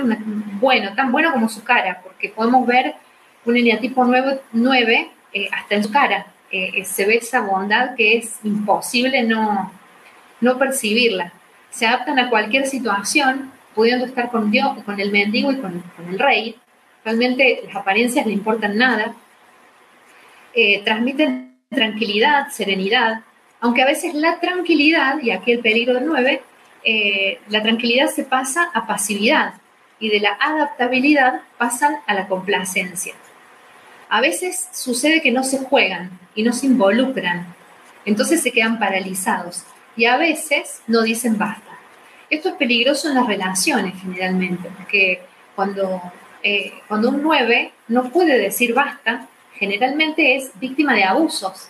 bueno, 0.59 0.93
tan 0.95 1.11
bueno 1.11 1.31
como 1.31 1.49
su 1.49 1.63
cara, 1.63 2.01
porque 2.03 2.29
podemos 2.29 2.65
ver 2.67 2.95
un 3.45 3.57
eneatipo 3.57 4.05
9, 4.05 4.41
9 4.51 5.09
hasta 5.51 5.75
en 5.75 5.83
su 5.83 5.91
cara. 5.91 6.27
se 6.83 7.05
ve 7.05 7.17
esa 7.17 7.41
bondad 7.41 7.95
que 7.95 8.17
es 8.17 8.39
imposible 8.43 9.23
no, 9.23 9.71
no 10.41 10.57
percibirla 10.57 11.33
se 11.75 11.85
adaptan 11.85 12.17
a 12.19 12.29
cualquier 12.29 12.65
situación, 12.67 13.51
pudiendo 13.73 14.05
estar 14.05 14.31
con 14.31 14.49
Dios, 14.49 14.81
con 14.85 14.97
el 14.99 15.11
mendigo 15.11 15.51
y 15.51 15.57
con, 15.57 15.83
el 16.09 16.17
rey. 16.19 16.55
Realmente 17.03 17.63
las 17.65 17.75
apariencias 17.75 18.25
no 18.25 18.31
importan 18.31 18.77
nada. 18.77 19.13
Eh, 20.53 20.81
transmiten 20.85 21.44
tranquilidad, 21.69 22.49
serenidad, 22.49 23.21
aunque 23.59 23.81
a 23.81 23.85
veces 23.85 24.13
la 24.13 24.39
tranquilidad, 24.39 25.21
y 25.21 25.31
aquí 25.31 25.51
el 25.51 25.59
peligro 25.59 25.95
del 25.95 26.05
9, 26.05 26.41
eh, 26.83 27.39
la 27.49 27.63
tranquilidad 27.63 28.07
se 28.07 28.23
pasa 28.23 28.69
a 28.73 28.85
pasividad 28.85 29.55
y 29.99 30.09
de 30.09 30.19
la 30.19 30.37
adaptabilidad 30.39 31.41
pasan 31.57 31.95
a 32.05 32.13
la 32.13 32.27
complacencia. 32.27 33.13
A 34.09 34.21
veces 34.21 34.69
sucede 34.71 35.21
que 35.21 35.31
no 35.31 35.43
se 35.43 35.59
juegan 35.59 36.19
y 36.35 36.43
no 36.43 36.53
se 36.53 36.67
involucran, 36.67 37.55
entonces 38.05 38.43
se 38.43 38.51
quedan 38.51 38.77
paralizados 38.77 39.63
y 39.97 40.05
a 40.05 40.17
veces 40.17 40.81
no 40.85 41.01
dicen 41.01 41.37
basta. 41.37 41.71
Esto 42.29 42.49
es 42.49 42.55
peligroso 42.55 43.09
en 43.09 43.15
las 43.15 43.25
relaciones 43.25 43.95
generalmente, 43.99 44.69
porque 44.77 45.21
cuando, 45.55 46.01
eh, 46.43 46.73
cuando 46.87 47.09
un 47.09 47.21
9 47.23 47.71
no 47.87 48.11
puede 48.11 48.37
decir 48.37 48.73
basta, 48.73 49.27
generalmente 49.57 50.35
es 50.35 50.51
víctima 50.59 50.93
de 50.93 51.03
abusos, 51.03 51.69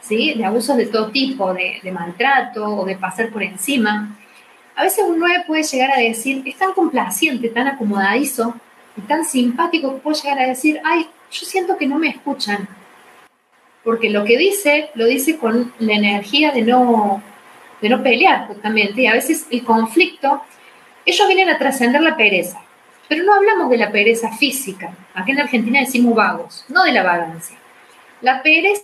¿sí? 0.00 0.34
de 0.34 0.44
abusos 0.44 0.76
de 0.76 0.86
todo 0.86 1.10
tipo, 1.10 1.52
de, 1.54 1.80
maltrato 1.92 2.64
o 2.64 2.84
de 2.84 2.96
pasar 2.96 3.30
por 3.30 3.42
encima. 3.42 4.16
A 4.74 4.82
veces 4.82 5.04
un 5.06 5.18
9 5.18 5.44
puede 5.46 5.62
llegar 5.62 5.90
a 5.92 6.00
decir, 6.00 6.42
es 6.44 6.56
tan 6.56 6.72
complaciente, 6.72 7.48
tan 7.48 7.66
acomodadizo 7.66 8.54
y 8.96 9.02
tan 9.02 9.24
simpático 9.24 9.94
que 9.94 10.00
puede 10.00 10.20
llegar 10.20 10.38
a 10.40 10.48
decir, 10.48 10.80
ay, 10.84 11.06
yo 11.30 11.46
siento 11.46 11.76
que 11.76 11.86
no 11.86 11.98
me 11.98 12.08
escuchan. 12.08 12.68
Porque 13.84 14.10
lo 14.10 14.24
que 14.24 14.36
dice, 14.36 14.90
lo 14.94 15.06
dice 15.06 15.38
con 15.38 15.72
la 15.78 15.94
energía 15.94 16.50
de 16.50 16.62
no, 16.62 17.22
de 17.80 17.88
no 17.88 18.02
pelear 18.02 18.48
justamente, 18.48 19.02
y 19.02 19.06
a 19.06 19.12
veces 19.12 19.46
el 19.50 19.64
conflicto, 19.64 20.42
ellos 21.04 21.28
vienen 21.28 21.50
a 21.50 21.58
trascender 21.58 22.02
la 22.02 22.16
pereza, 22.16 22.60
pero 23.08 23.24
no 23.24 23.34
hablamos 23.34 23.70
de 23.70 23.78
la 23.78 23.92
pereza 23.92 24.32
física, 24.32 24.94
aquí 25.14 25.32
en 25.32 25.40
Argentina 25.40 25.80
decimos 25.80 26.14
vagos, 26.14 26.64
no 26.68 26.84
de 26.84 26.92
la 26.92 27.02
vagancia. 27.02 27.56
La 28.20 28.42
pereza 28.42 28.82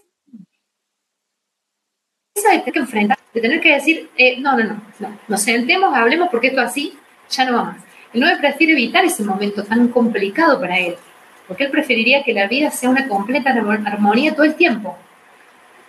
de 2.34 2.58
tener 2.58 2.72
que 2.72 2.78
enfrentar, 2.78 3.18
de 3.32 3.40
tener 3.40 3.60
que 3.60 3.74
decir, 3.74 4.10
eh, 4.16 4.38
no, 4.38 4.56
no, 4.56 4.64
no, 4.64 4.82
no, 4.98 5.18
nos 5.28 5.42
sentemos, 5.42 5.94
hablemos 5.94 6.28
porque 6.30 6.48
esto 6.48 6.60
así 6.60 6.98
ya 7.30 7.44
no 7.44 7.56
va 7.56 7.64
más. 7.64 7.82
El 8.12 8.20
9 8.20 8.38
prefiere 8.40 8.72
evitar 8.72 9.04
ese 9.04 9.24
momento 9.24 9.64
tan 9.64 9.88
complicado 9.88 10.60
para 10.60 10.78
él, 10.78 10.96
porque 11.48 11.64
él 11.64 11.70
preferiría 11.70 12.22
que 12.22 12.34
la 12.34 12.46
vida 12.46 12.70
sea 12.70 12.90
una 12.90 13.08
completa 13.08 13.50
armonía 13.50 14.34
todo 14.34 14.44
el 14.44 14.54
tiempo. 14.54 14.96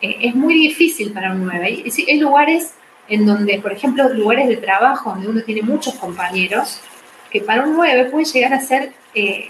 Eh, 0.01 0.17
es 0.21 0.35
muy 0.35 0.53
difícil 0.53 1.11
para 1.11 1.31
un 1.31 1.45
9. 1.45 1.65
Hay, 1.65 1.91
hay 2.07 2.19
lugares 2.19 2.75
en 3.07 3.25
donde, 3.25 3.59
por 3.59 3.73
ejemplo, 3.73 4.07
lugares 4.09 4.47
de 4.47 4.57
trabajo 4.57 5.11
donde 5.11 5.27
uno 5.27 5.41
tiene 5.41 5.61
muchos 5.61 5.95
compañeros, 5.95 6.79
que 7.33 7.41
para 7.41 7.63
un 7.63 7.73
9 7.73 8.05
puede 8.11 8.25
llegar 8.25 8.53
a 8.53 8.61
ser, 8.61 8.93
eh, 9.15 9.49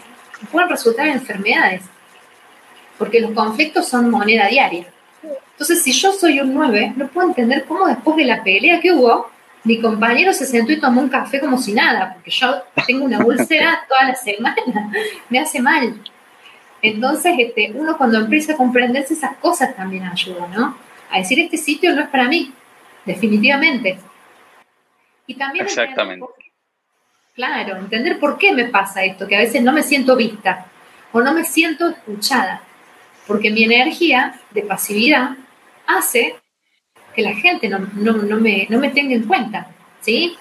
pueden 0.50 0.70
resultar 0.70 1.06
en 1.06 1.16
enfermedades, 1.16 1.82
porque 2.98 3.20
los 3.20 3.32
conflictos 3.32 3.90
son 3.90 4.10
moneda 4.10 4.48
diaria. 4.48 4.88
Entonces, 5.52 5.84
si 5.84 5.92
yo 5.92 6.14
soy 6.14 6.40
un 6.40 6.54
9, 6.54 6.94
no 6.96 7.10
puedo 7.10 7.28
entender 7.28 7.66
cómo 7.66 7.86
después 7.86 8.16
de 8.16 8.24
la 8.24 8.42
pelea 8.42 8.80
que 8.80 8.94
hubo, 8.94 9.30
mi 9.66 9.82
compañero 9.82 10.32
se 10.32 10.46
sentó 10.46 10.72
y 10.72 10.80
tomó 10.80 11.02
un 11.02 11.10
café 11.10 11.42
como 11.42 11.58
si 11.58 11.74
nada, 11.74 12.14
porque 12.14 12.32
yo 12.32 12.64
tengo 12.88 13.04
una 13.04 13.20
úlcera 13.20 13.84
toda 13.90 14.06
la 14.06 14.16
semana, 14.16 14.56
me 15.30 15.40
hace 15.40 15.62
mal. 15.62 16.02
Entonces, 16.82 17.36
este, 17.38 17.72
uno 17.74 17.98
cuando 17.98 18.18
empieza 18.20 18.54
a 18.54 18.58
comprenderse 18.58 19.14
esas 19.14 19.36
cosas 19.38 19.76
también 19.76 20.04
ayuda, 20.04 20.48
¿no? 20.48 20.78
A 21.12 21.18
decir, 21.18 21.38
este 21.40 21.58
sitio 21.58 21.94
no 21.94 22.02
es 22.02 22.08
para 22.08 22.30
mí, 22.30 22.54
definitivamente. 23.06 24.00
Y 25.28 25.36
también 25.36 25.66
Exactamente. 25.66 26.26
Claro, 27.34 27.78
entender 27.78 28.20
por 28.20 28.38
qué 28.38 28.54
me 28.54 28.66
pasa 28.66 29.04
esto, 29.04 29.28
que 29.28 29.36
a 29.36 29.40
veces 29.40 29.62
no 29.62 29.72
me 29.72 29.84
siento 29.84 30.16
vista 30.16 30.68
o 31.12 31.22
no 31.22 31.34
me 31.34 31.44
siento 31.44 31.90
escuchada, 31.90 32.62
porque 33.28 33.52
mi 33.52 33.64
energía 33.64 34.40
de 34.52 34.64
pasividad 34.64 35.32
hace 35.88 36.36
que 37.16 37.22
la 37.22 37.34
gente 37.34 37.70
no, 37.70 37.80
me, 37.80 38.68
no 38.70 38.80
me, 38.80 38.90
tenga 38.90 39.14
en 39.14 39.28
cuenta, 39.28 39.68
¿sí? 40.02 40.36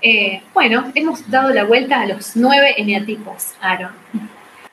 Eh, 0.00 0.42
bueno, 0.54 0.92
hemos 0.94 1.28
dado 1.28 1.50
la 1.50 1.64
vuelta 1.64 2.00
a 2.00 2.06
los 2.06 2.36
nueve 2.36 2.74
eneatipos, 2.76 3.54
Aaron. 3.60 3.92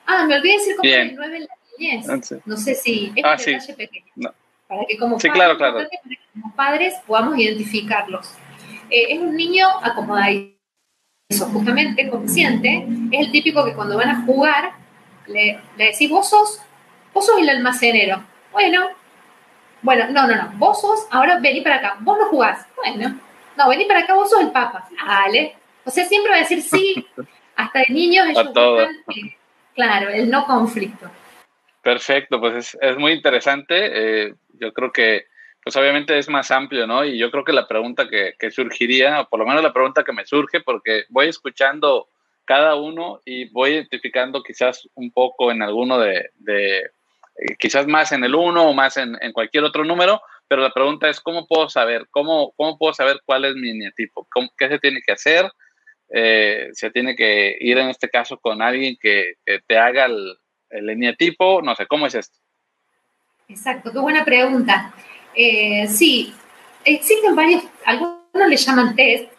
Ah, 0.06 0.24
me 0.24 0.36
olvidé 0.36 0.52
decir 0.52 0.76
cómo 0.76 0.88
el 0.88 1.16
nueve 1.16 1.36
en 1.38 1.42
la 1.42 1.54
niñez. 1.78 2.08
Ah, 2.08 2.40
no 2.44 2.56
sé 2.56 2.76
si 2.76 3.12
es 3.16 3.24
ah, 3.24 3.32
un 3.36 3.44
detalle 3.44 3.74
pequeño. 3.74 4.32
Para 4.68 4.84
que 4.86 4.96
como, 4.96 5.18
sí, 5.18 5.28
padres, 5.28 5.56
claro, 5.56 5.58
claro. 5.58 5.88
como 6.32 6.54
padres 6.54 6.94
podamos 7.06 7.38
identificarlos. 7.38 8.34
Eh, 8.88 9.06
es 9.10 9.18
un 9.18 9.36
niño 9.36 9.66
acomodado 9.82 10.55
eso, 11.28 11.46
justamente 11.46 12.08
consciente, 12.08 12.86
es 13.10 13.26
el 13.26 13.32
típico 13.32 13.64
que 13.64 13.74
cuando 13.74 13.96
van 13.96 14.10
a 14.10 14.22
jugar 14.24 14.72
le, 15.26 15.60
le 15.76 15.84
decís, 15.86 16.08
vos 16.08 16.28
sos, 16.28 16.62
vos 17.12 17.26
sos 17.26 17.38
el 17.38 17.48
almacenero. 17.48 18.24
Bueno, 18.52 18.90
bueno, 19.82 20.06
no, 20.10 20.26
no, 20.26 20.36
no. 20.36 20.52
Vos 20.56 20.80
sos, 20.80 21.06
ahora 21.10 21.38
vení 21.40 21.60
para 21.60 21.76
acá. 21.76 21.96
Vos 22.00 22.18
no 22.18 22.26
jugás. 22.26 22.66
Bueno, 22.76 23.20
no, 23.56 23.68
vení 23.68 23.84
para 23.84 24.00
acá, 24.00 24.14
vos 24.14 24.30
sos 24.30 24.40
el 24.40 24.52
papa. 24.52 24.88
Dale. 25.04 25.56
O 25.84 25.90
sea, 25.90 26.04
siempre 26.04 26.30
va 26.30 26.36
a 26.36 26.40
decir 26.40 26.62
sí. 26.62 27.06
Hasta 27.56 27.78
de 27.80 27.86
niños 27.88 28.26
ellos 28.28 28.48
buscan, 28.48 28.94
eh, 29.08 29.36
claro, 29.74 30.10
el 30.10 30.28
no 30.28 30.44
conflicto. 30.44 31.10
Perfecto, 31.80 32.38
pues 32.38 32.76
es, 32.78 32.98
muy 32.98 33.12
interesante. 33.12 34.26
Eh, 34.26 34.34
yo 34.60 34.74
creo 34.74 34.92
que, 34.92 35.26
pues 35.66 35.74
obviamente 35.74 36.16
es 36.16 36.28
más 36.28 36.52
amplio, 36.52 36.86
¿no? 36.86 37.04
Y 37.04 37.18
yo 37.18 37.28
creo 37.32 37.42
que 37.42 37.52
la 37.52 37.66
pregunta 37.66 38.06
que, 38.08 38.50
surgiría, 38.52 39.22
o 39.22 39.28
por 39.28 39.40
lo 39.40 39.46
menos 39.46 39.64
la 39.64 39.72
pregunta 39.72 40.04
que 40.04 40.12
me 40.12 40.24
surge, 40.24 40.60
porque 40.60 41.06
voy 41.08 41.26
escuchando 41.26 42.08
cada 42.44 42.76
uno 42.76 43.20
y 43.24 43.48
voy 43.48 43.70
identificando 43.72 44.44
quizás 44.44 44.88
un 44.94 45.10
poco 45.10 45.50
en 45.50 45.62
alguno 45.62 45.98
de 45.98 46.30
eh, 47.36 47.56
quizás 47.58 47.88
más 47.88 48.12
en 48.12 48.22
el 48.22 48.36
1 48.36 48.62
o 48.62 48.74
más 48.74 48.96
en, 48.96 49.18
cualquier 49.32 49.64
otro 49.64 49.84
número, 49.84 50.22
pero 50.46 50.62
la 50.62 50.72
pregunta 50.72 51.08
es, 51.08 51.18
¿cómo 51.20 51.48
puedo 51.48 51.68
saber? 51.68 52.06
¿Cómo, 52.12 52.52
cómo 52.56 52.78
puedo 52.78 52.94
saber 52.94 53.20
cuál 53.24 53.46
es 53.46 53.56
mi 53.56 53.70
eneatipo? 53.70 54.24
¿Qué 54.56 54.68
se 54.68 54.78
tiene 54.78 55.00
que 55.04 55.14
hacer? 55.14 55.50
Eh, 56.10 56.68
se 56.74 56.92
tiene 56.92 57.16
que 57.16 57.56
ir 57.58 57.76
en 57.78 57.88
este 57.88 58.08
caso 58.08 58.38
con 58.38 58.62
alguien 58.62 58.96
que, 59.02 59.34
te 59.66 59.76
haga 59.76 60.04
el, 60.04 60.38
el 60.70 60.96
no 60.96 61.74
sé, 61.74 61.86
¿cómo 61.88 62.06
es 62.06 62.14
esto? 62.14 62.38
Exacto, 63.48 63.90
qué 63.90 63.98
buena 63.98 64.24
pregunta. 64.24 64.94
Eh, 65.36 65.86
sí, 65.88 66.34
existen 66.84 67.36
varios, 67.36 67.62
algunos 67.84 68.48
le 68.48 68.56
llaman 68.56 68.96
test. 68.96 69.30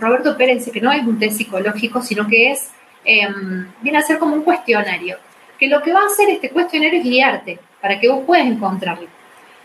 Roberto 0.00 0.36
Pérez 0.36 0.58
dice 0.58 0.72
que 0.72 0.80
no 0.80 0.90
es 0.90 1.06
un 1.06 1.20
test 1.20 1.38
psicológico, 1.38 2.02
sino 2.02 2.26
que 2.26 2.50
es, 2.50 2.72
em, 3.04 3.70
viene 3.80 3.98
a 3.98 4.02
ser 4.02 4.18
como 4.18 4.34
un 4.34 4.42
cuestionario 4.42 5.18
que 5.58 5.66
lo 5.66 5.82
que 5.82 5.92
va 5.92 6.00
a 6.02 6.06
hacer 6.06 6.30
este 6.30 6.50
cuestionario 6.50 7.00
es 7.00 7.04
guiarte 7.04 7.58
para 7.80 7.98
que 7.98 8.08
vos 8.08 8.24
puedas 8.24 8.46
encontrarlo. 8.46 9.08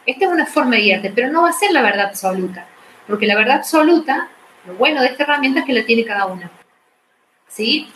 Esta 0.06 0.26
es 0.26 0.32
una 0.32 0.46
forma 0.46 0.76
de 0.76 0.82
guiarte, 0.82 1.12
pero 1.14 1.32
no 1.32 1.44
va 1.44 1.50
a 1.50 1.54
ser 1.54 1.72
la 1.72 1.82
verdad 1.82 2.08
absoluta, 2.08 2.66
porque 3.08 3.28
la 3.28 3.36
verdad 3.36 3.58
absoluta, 3.58 4.30
lo 4.66 4.74
bueno 4.74 5.02
de 5.02 5.08
esta 5.08 5.24
herramienta 5.24 5.62
es 5.62 5.66
que 5.66 5.74
la 5.74 5.86
tiene 5.86 6.04
cada 6.04 6.26
una. 6.26 6.52
¿Sí? 7.48 7.88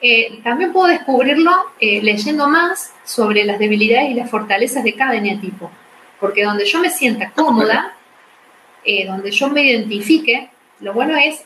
Eh, 0.00 0.40
también 0.44 0.72
puedo 0.72 0.86
descubrirlo 0.86 1.50
eh, 1.80 2.00
leyendo 2.02 2.48
más 2.48 2.94
sobre 3.04 3.44
las 3.44 3.58
debilidades 3.58 4.10
y 4.10 4.14
las 4.14 4.30
fortalezas 4.30 4.84
de 4.84 4.94
cada 4.94 5.16
eneatipo, 5.16 5.70
porque 6.20 6.44
donde 6.44 6.64
yo 6.64 6.80
me 6.80 6.90
sienta 6.90 7.30
cómoda, 7.30 7.94
eh, 8.84 9.06
donde 9.06 9.30
yo 9.30 9.48
me 9.48 9.62
identifique, 9.62 10.50
lo 10.80 10.92
bueno 10.92 11.16
es 11.16 11.44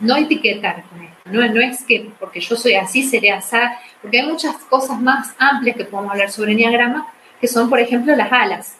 no 0.00 0.16
etiquetar 0.16 0.82
con 0.84 1.02
esto. 1.02 1.16
No, 1.26 1.46
no 1.48 1.60
es 1.60 1.84
que 1.84 2.10
porque 2.18 2.40
yo 2.40 2.56
soy 2.56 2.74
así, 2.74 3.02
seré 3.02 3.30
así, 3.30 3.56
porque 4.00 4.20
hay 4.20 4.26
muchas 4.26 4.56
cosas 4.56 5.00
más 5.00 5.34
amplias 5.38 5.76
que 5.76 5.84
podemos 5.84 6.12
hablar 6.12 6.30
sobre 6.30 6.52
Enneagrama, 6.52 7.06
que 7.40 7.46
son, 7.46 7.70
por 7.70 7.78
ejemplo, 7.78 8.14
las 8.16 8.32
alas. 8.32 8.78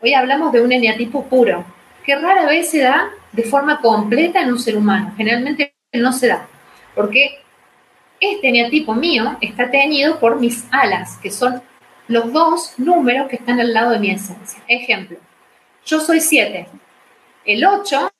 Hoy 0.00 0.14
hablamos 0.14 0.52
de 0.52 0.60
un 0.60 0.70
eneatipo 0.72 1.24
puro, 1.26 1.64
que 2.04 2.14
rara 2.14 2.46
vez 2.46 2.70
se 2.70 2.80
da 2.80 3.10
de 3.32 3.42
forma 3.42 3.80
completa 3.80 4.40
en 4.40 4.52
un 4.52 4.58
ser 4.58 4.76
humano. 4.76 5.12
Generalmente 5.16 5.74
no 5.92 6.12
se 6.12 6.28
da, 6.28 6.46
porque 6.94 7.40
este 8.20 8.48
eneatipo 8.48 8.94
mío 8.94 9.36
está 9.40 9.70
teñido 9.70 10.20
por 10.20 10.38
mis 10.38 10.64
alas, 10.70 11.18
que 11.22 11.30
son 11.30 11.62
los 12.08 12.32
dos 12.32 12.74
números 12.78 13.28
que 13.28 13.36
están 13.36 13.60
al 13.60 13.72
lado 13.72 13.92
de 13.92 13.98
mi 13.98 14.10
esencia. 14.10 14.62
Ejemplo, 14.68 15.18
yo 15.84 16.00
soy 16.00 16.20
7. 16.20 16.66
El 17.44 17.64
8 17.64 18.10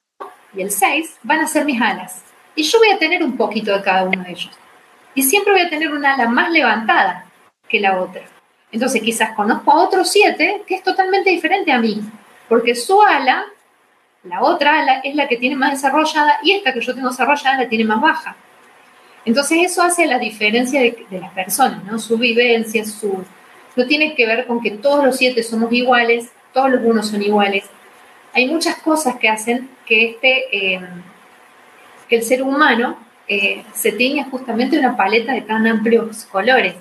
y 0.55 0.63
el 0.63 0.71
6 0.71 1.19
van 1.23 1.41
a 1.41 1.47
ser 1.47 1.65
mis 1.65 1.81
alas. 1.81 2.23
Y 2.55 2.63
yo 2.63 2.79
voy 2.79 2.91
a 2.91 2.99
tener 2.99 3.23
un 3.23 3.37
poquito 3.37 3.77
de 3.77 3.83
cada 3.83 4.05
uno 4.05 4.23
de 4.23 4.31
ellos. 4.31 4.51
Y 5.15 5.23
siempre 5.23 5.53
voy 5.53 5.63
a 5.63 5.71
tener 5.71 5.93
una 5.93 6.15
ala 6.15 6.29
más 6.29 6.51
levantada 6.51 7.27
que 7.69 7.81
la 7.81 8.01
otra. 8.01 8.23
Entonces 8.73 9.03
quizás 9.03 9.33
conozco 9.37 9.71
a 9.71 9.85
otro 9.85 10.05
siete 10.05 10.63
que 10.67 10.75
es 10.75 10.83
totalmente 10.83 11.31
diferente 11.31 11.71
a 11.71 11.79
mí, 11.79 12.03
porque 12.49 12.75
su 12.75 13.01
ala, 13.01 13.45
la 14.25 14.43
otra 14.43 14.81
ala, 14.81 15.01
es 15.05 15.15
la 15.15 15.29
que 15.29 15.37
tiene 15.37 15.55
más 15.55 15.71
desarrollada 15.71 16.39
y 16.43 16.53
esta 16.53 16.73
que 16.73 16.81
yo 16.81 16.95
tengo 16.95 17.09
desarrollada 17.09 17.63
la 17.63 17.69
tiene 17.69 17.85
más 17.85 18.01
baja. 18.01 18.37
Entonces 19.25 19.59
eso 19.63 19.83
hace 19.83 20.07
la 20.07 20.19
diferencia 20.19 20.81
de, 20.81 21.07
las 21.11 21.33
personas, 21.33 21.85
¿no? 21.85 21.99
Su 21.99 22.19
vivencia, 22.19 22.85
su... 22.85 23.25
No 23.77 23.87
tiene 23.87 24.15
que 24.15 24.27
ver 24.27 24.47
con 24.47 24.61
que 24.61 24.71
todos 24.71 25.05
los 25.05 25.17
siete 25.17 25.43
somos 25.43 25.73
iguales, 25.73 26.31
todos 26.53 26.71
los 26.71 26.83
unos 26.85 27.09
son 27.09 27.23
iguales. 27.23 27.65
Hay 28.33 28.47
muchas 28.47 28.77
cosas 28.77 29.17
que 29.17 29.29
hacen 29.29 29.71
que 29.87 30.11
este... 30.11 30.75
Eh, 30.75 30.81
el 32.15 32.23
ser 32.23 32.43
humano 32.43 32.97
eh, 33.29 33.65
se 33.75 33.93
tiña 33.93 34.25
justamente 34.31 34.79
una 34.79 34.97
paleta 34.97 35.33
de 35.33 35.43
tan 35.43 35.67
amplios 35.67 36.25
colores, 36.25 36.75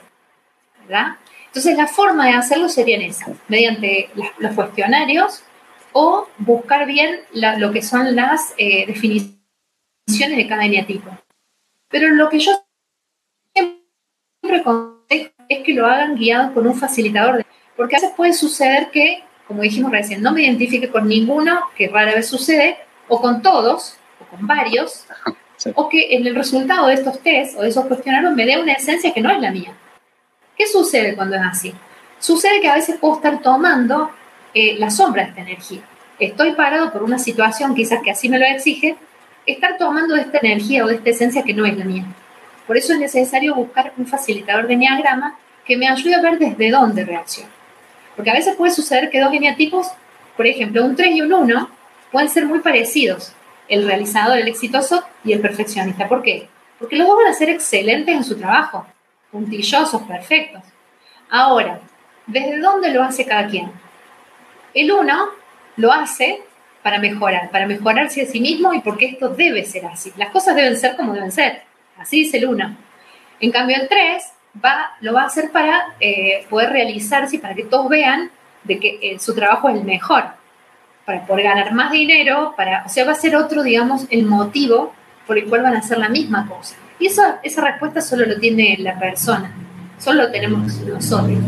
¿verdad? 0.82 1.18
Entonces 1.48 1.78
la 1.78 1.88
forma 1.88 2.26
de 2.28 2.34
hacerlo 2.34 2.70
sería 2.70 2.98
esa, 2.98 3.28
mediante 3.48 4.10
los 4.40 4.53
cuestionarios 4.53 5.44
o 5.91 6.28
buscar 6.38 6.88
bien 6.88 7.22
lo 7.34 7.72
que 7.72 7.82
son 7.82 8.15
las 8.15 8.53
eh, 8.57 8.86
definiciones 8.88 9.38
de 10.07 10.48
cada 10.48 10.65
eneatipo. 10.65 11.10
Pero 11.90 12.10
lo 12.10 12.30
que 12.30 12.40
yo 12.40 12.52
siempre 13.53 14.64
es 15.54 15.64
que 15.64 15.74
lo 15.74 15.86
hagan 15.86 16.16
guiados 16.16 16.52
por 16.52 16.66
un 16.66 16.76
facilitador, 16.76 17.46
porque 17.76 17.96
a 17.96 18.00
veces 18.00 18.14
puede 18.16 18.34
suceder 18.34 18.90
que, 18.92 19.24
como 19.48 19.62
dijimos 19.62 19.92
recién, 19.92 20.22
no 20.22 20.32
me 20.32 20.44
identifique 20.44 20.90
con 20.90 21.08
ninguno, 21.08 21.62
que 21.76 21.88
rara 21.88 22.14
vez 22.14 22.28
sucede, 22.28 22.78
o 23.08 23.22
con 23.22 23.42
todos, 23.42 23.98
con 24.30 24.48
varios, 24.48 25.06
o 25.76 25.90
que 25.90 26.16
en 26.16 26.28
el 26.28 26.36
resultado 26.36 26.88
de 26.88 26.96
estos 26.96 27.20
test 27.22 27.58
o 27.58 27.62
de 27.62 27.70
esos 27.70 27.86
cuestionarios 27.86 28.34
me 28.34 28.46
dé 28.46 28.58
una 28.58 28.74
esencia 28.74 29.14
que 29.14 29.22
no 29.22 29.30
es 29.30 29.40
la 29.40 29.52
mía. 29.52 29.74
¿Qué 30.58 30.68
sucede 30.68 31.16
cuando 31.16 31.36
es 31.36 31.42
así? 31.44 31.74
Sucede 32.20 32.62
que 32.62 32.70
a 32.70 32.76
veces 32.76 32.98
puedo 33.00 33.16
estar 33.16 33.42
tomando 33.42 34.12
eh, 34.54 34.76
la 34.78 34.90
sombra 34.90 35.24
de 35.24 35.30
esta 35.30 35.42
energía. 35.42 35.82
Estoy 36.20 36.54
parado 36.54 36.92
por 36.92 37.04
una 37.04 37.20
situación 37.20 37.76
quizás 37.76 38.02
que 38.04 38.12
así 38.12 38.30
me 38.30 38.40
lo 38.40 38.46
exige, 38.46 38.96
estar 39.46 39.78
tomando 39.78 40.16
de 40.16 40.22
esta 40.22 40.40
energía 40.40 40.86
o 40.86 40.88
de 40.88 40.96
esta 40.96 41.10
esencia 41.10 41.44
que 41.44 41.54
no 41.54 41.66
es 41.66 41.78
la 41.78 41.86
mía. 41.86 42.06
Por 42.68 42.77
eso 42.77 42.94
es 42.94 42.99
necesario 42.99 43.56
buscar 43.56 43.94
un 43.98 44.06
facilitador 44.06 44.68
de 44.68 44.73
enneagrama 44.73 45.38
que 45.65 45.77
me 45.77 45.88
ayude 45.88 46.15
a 46.15 46.22
ver 46.22 46.40
desde 46.40 46.72
dónde 46.72 47.06
reacciona. 47.06 47.49
Porque 48.15 48.31
a 48.31 48.35
veces 48.35 48.56
puede 48.56 48.73
suceder 48.73 49.10
que 49.10 49.19
dos 49.19 49.34
eneatipos, 49.34 49.88
por 50.38 50.48
ejemplo, 50.48 50.84
un 50.84 50.95
3 50.95 51.15
y 51.15 51.22
un 51.22 51.34
1, 51.34 51.69
pueden 52.11 52.30
ser 52.30 52.45
muy 52.45 52.60
parecidos, 52.60 53.34
el 53.68 53.85
realizador, 53.85 54.38
el 54.38 54.48
exitoso 54.48 55.03
y 55.23 55.34
el 55.34 55.41
perfeccionista. 55.41 56.07
¿Por 56.07 56.22
qué? 56.22 56.48
Porque 56.80 56.95
los 56.95 57.07
dos 57.07 57.18
van 57.18 57.27
a 57.27 57.34
ser 57.34 57.49
excelentes 57.49 58.15
en 58.15 58.23
su 58.23 58.38
trabajo, 58.38 58.85
puntillosos, 59.31 60.02
perfectos. 60.03 60.61
Ahora, 61.30 61.80
¿desde 62.27 62.60
dónde 62.60 62.91
lo 62.91 63.03
hace 63.03 63.26
cada 63.26 63.48
quien? 63.48 63.72
El 64.73 64.91
uno 64.91 65.30
lo 65.77 65.91
hace 65.91 66.41
para 66.84 66.99
mejorar, 66.99 67.49
para 67.49 67.65
mejorarse 67.65 68.22
a 68.22 68.26
sí 68.26 68.40
mismo 68.40 68.73
y 68.73 68.81
porque 68.81 69.06
esto 69.06 69.30
debe 69.30 69.64
ser 69.65 69.85
así. 69.85 70.11
Las 70.18 70.30
cosas 70.31 70.56
deben 70.56 70.77
ser 70.77 70.95
como 70.95 71.14
deben 71.14 71.31
ser. 71.31 71.64
Así 72.04 72.24
dice 72.24 72.38
el 72.38 72.48
1. 72.48 72.78
En 73.40 73.52
cambio, 73.52 73.78
el 73.80 73.88
3 73.88 74.24
va, 74.64 74.92
lo 75.00 75.14
va 75.14 75.22
a 75.22 75.26
hacer 75.28 75.52
para 75.52 75.96
eh, 76.02 76.46
poder 76.50 76.70
realizarse 76.70 77.38
y 77.38 77.40
para 77.40 77.56
que 77.56 77.64
todos 77.64 77.88
vean 77.88 78.30
de 78.66 78.78
que 78.78 79.00
eh, 79.02 79.20
su 79.20 79.34
trabajo 79.34 79.70
es 79.70 79.78
el 79.78 79.86
mejor, 79.86 80.26
para 81.06 81.26
poder 81.26 81.46
ganar 81.46 81.74
más 81.74 81.94
dinero, 81.94 82.54
para, 82.58 82.84
o 82.86 82.90
sea, 82.90 83.06
va 83.06 83.14
a 83.14 83.16
ser 83.16 83.38
otro, 83.38 83.64
digamos, 83.64 84.06
el 84.10 84.26
motivo 84.26 84.94
por 85.26 85.38
el 85.38 85.46
cual 85.46 85.64
van 85.64 85.76
a 85.76 85.80
hacer 85.80 85.98
la 85.98 86.10
misma 86.10 86.46
cosa. 86.46 86.76
Y 87.00 87.08
esa 87.08 87.40
respuesta 87.42 88.02
solo 88.02 88.26
lo 88.26 88.38
tiene 88.38 88.76
la 88.80 89.00
persona, 89.00 89.54
solo 89.98 90.24
lo 90.24 90.32
tenemos 90.32 90.62
nosotros. 90.82 91.40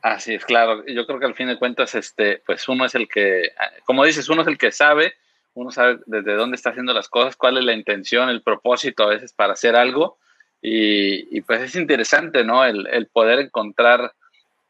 Así 0.00 0.34
es, 0.34 0.44
claro. 0.44 0.86
Yo 0.86 1.04
creo 1.06 1.18
que 1.18 1.26
al 1.26 1.34
fin 1.34 1.48
de 1.48 1.58
cuentas, 1.58 1.96
este, 1.96 2.40
pues 2.46 2.68
uno 2.68 2.84
es 2.84 2.94
el 2.94 3.08
que, 3.08 3.50
como 3.84 4.04
dices, 4.04 4.28
uno 4.28 4.42
es 4.42 4.48
el 4.48 4.58
que 4.58 4.70
sabe, 4.70 5.14
uno 5.56 5.70
sabe 5.70 5.98
desde 6.04 6.34
dónde 6.34 6.54
está 6.54 6.70
haciendo 6.70 6.92
las 6.92 7.08
cosas, 7.08 7.34
cuál 7.34 7.56
es 7.56 7.64
la 7.64 7.72
intención, 7.72 8.28
el 8.28 8.42
propósito 8.42 9.04
a 9.04 9.08
veces 9.08 9.32
para 9.32 9.54
hacer 9.54 9.74
algo. 9.74 10.18
Y, 10.60 11.40
pues 11.42 11.62
es 11.62 11.76
interesante, 11.76 12.44
¿no? 12.44 12.64
El, 12.64 12.86
el, 12.88 13.06
poder 13.06 13.38
encontrar 13.38 14.12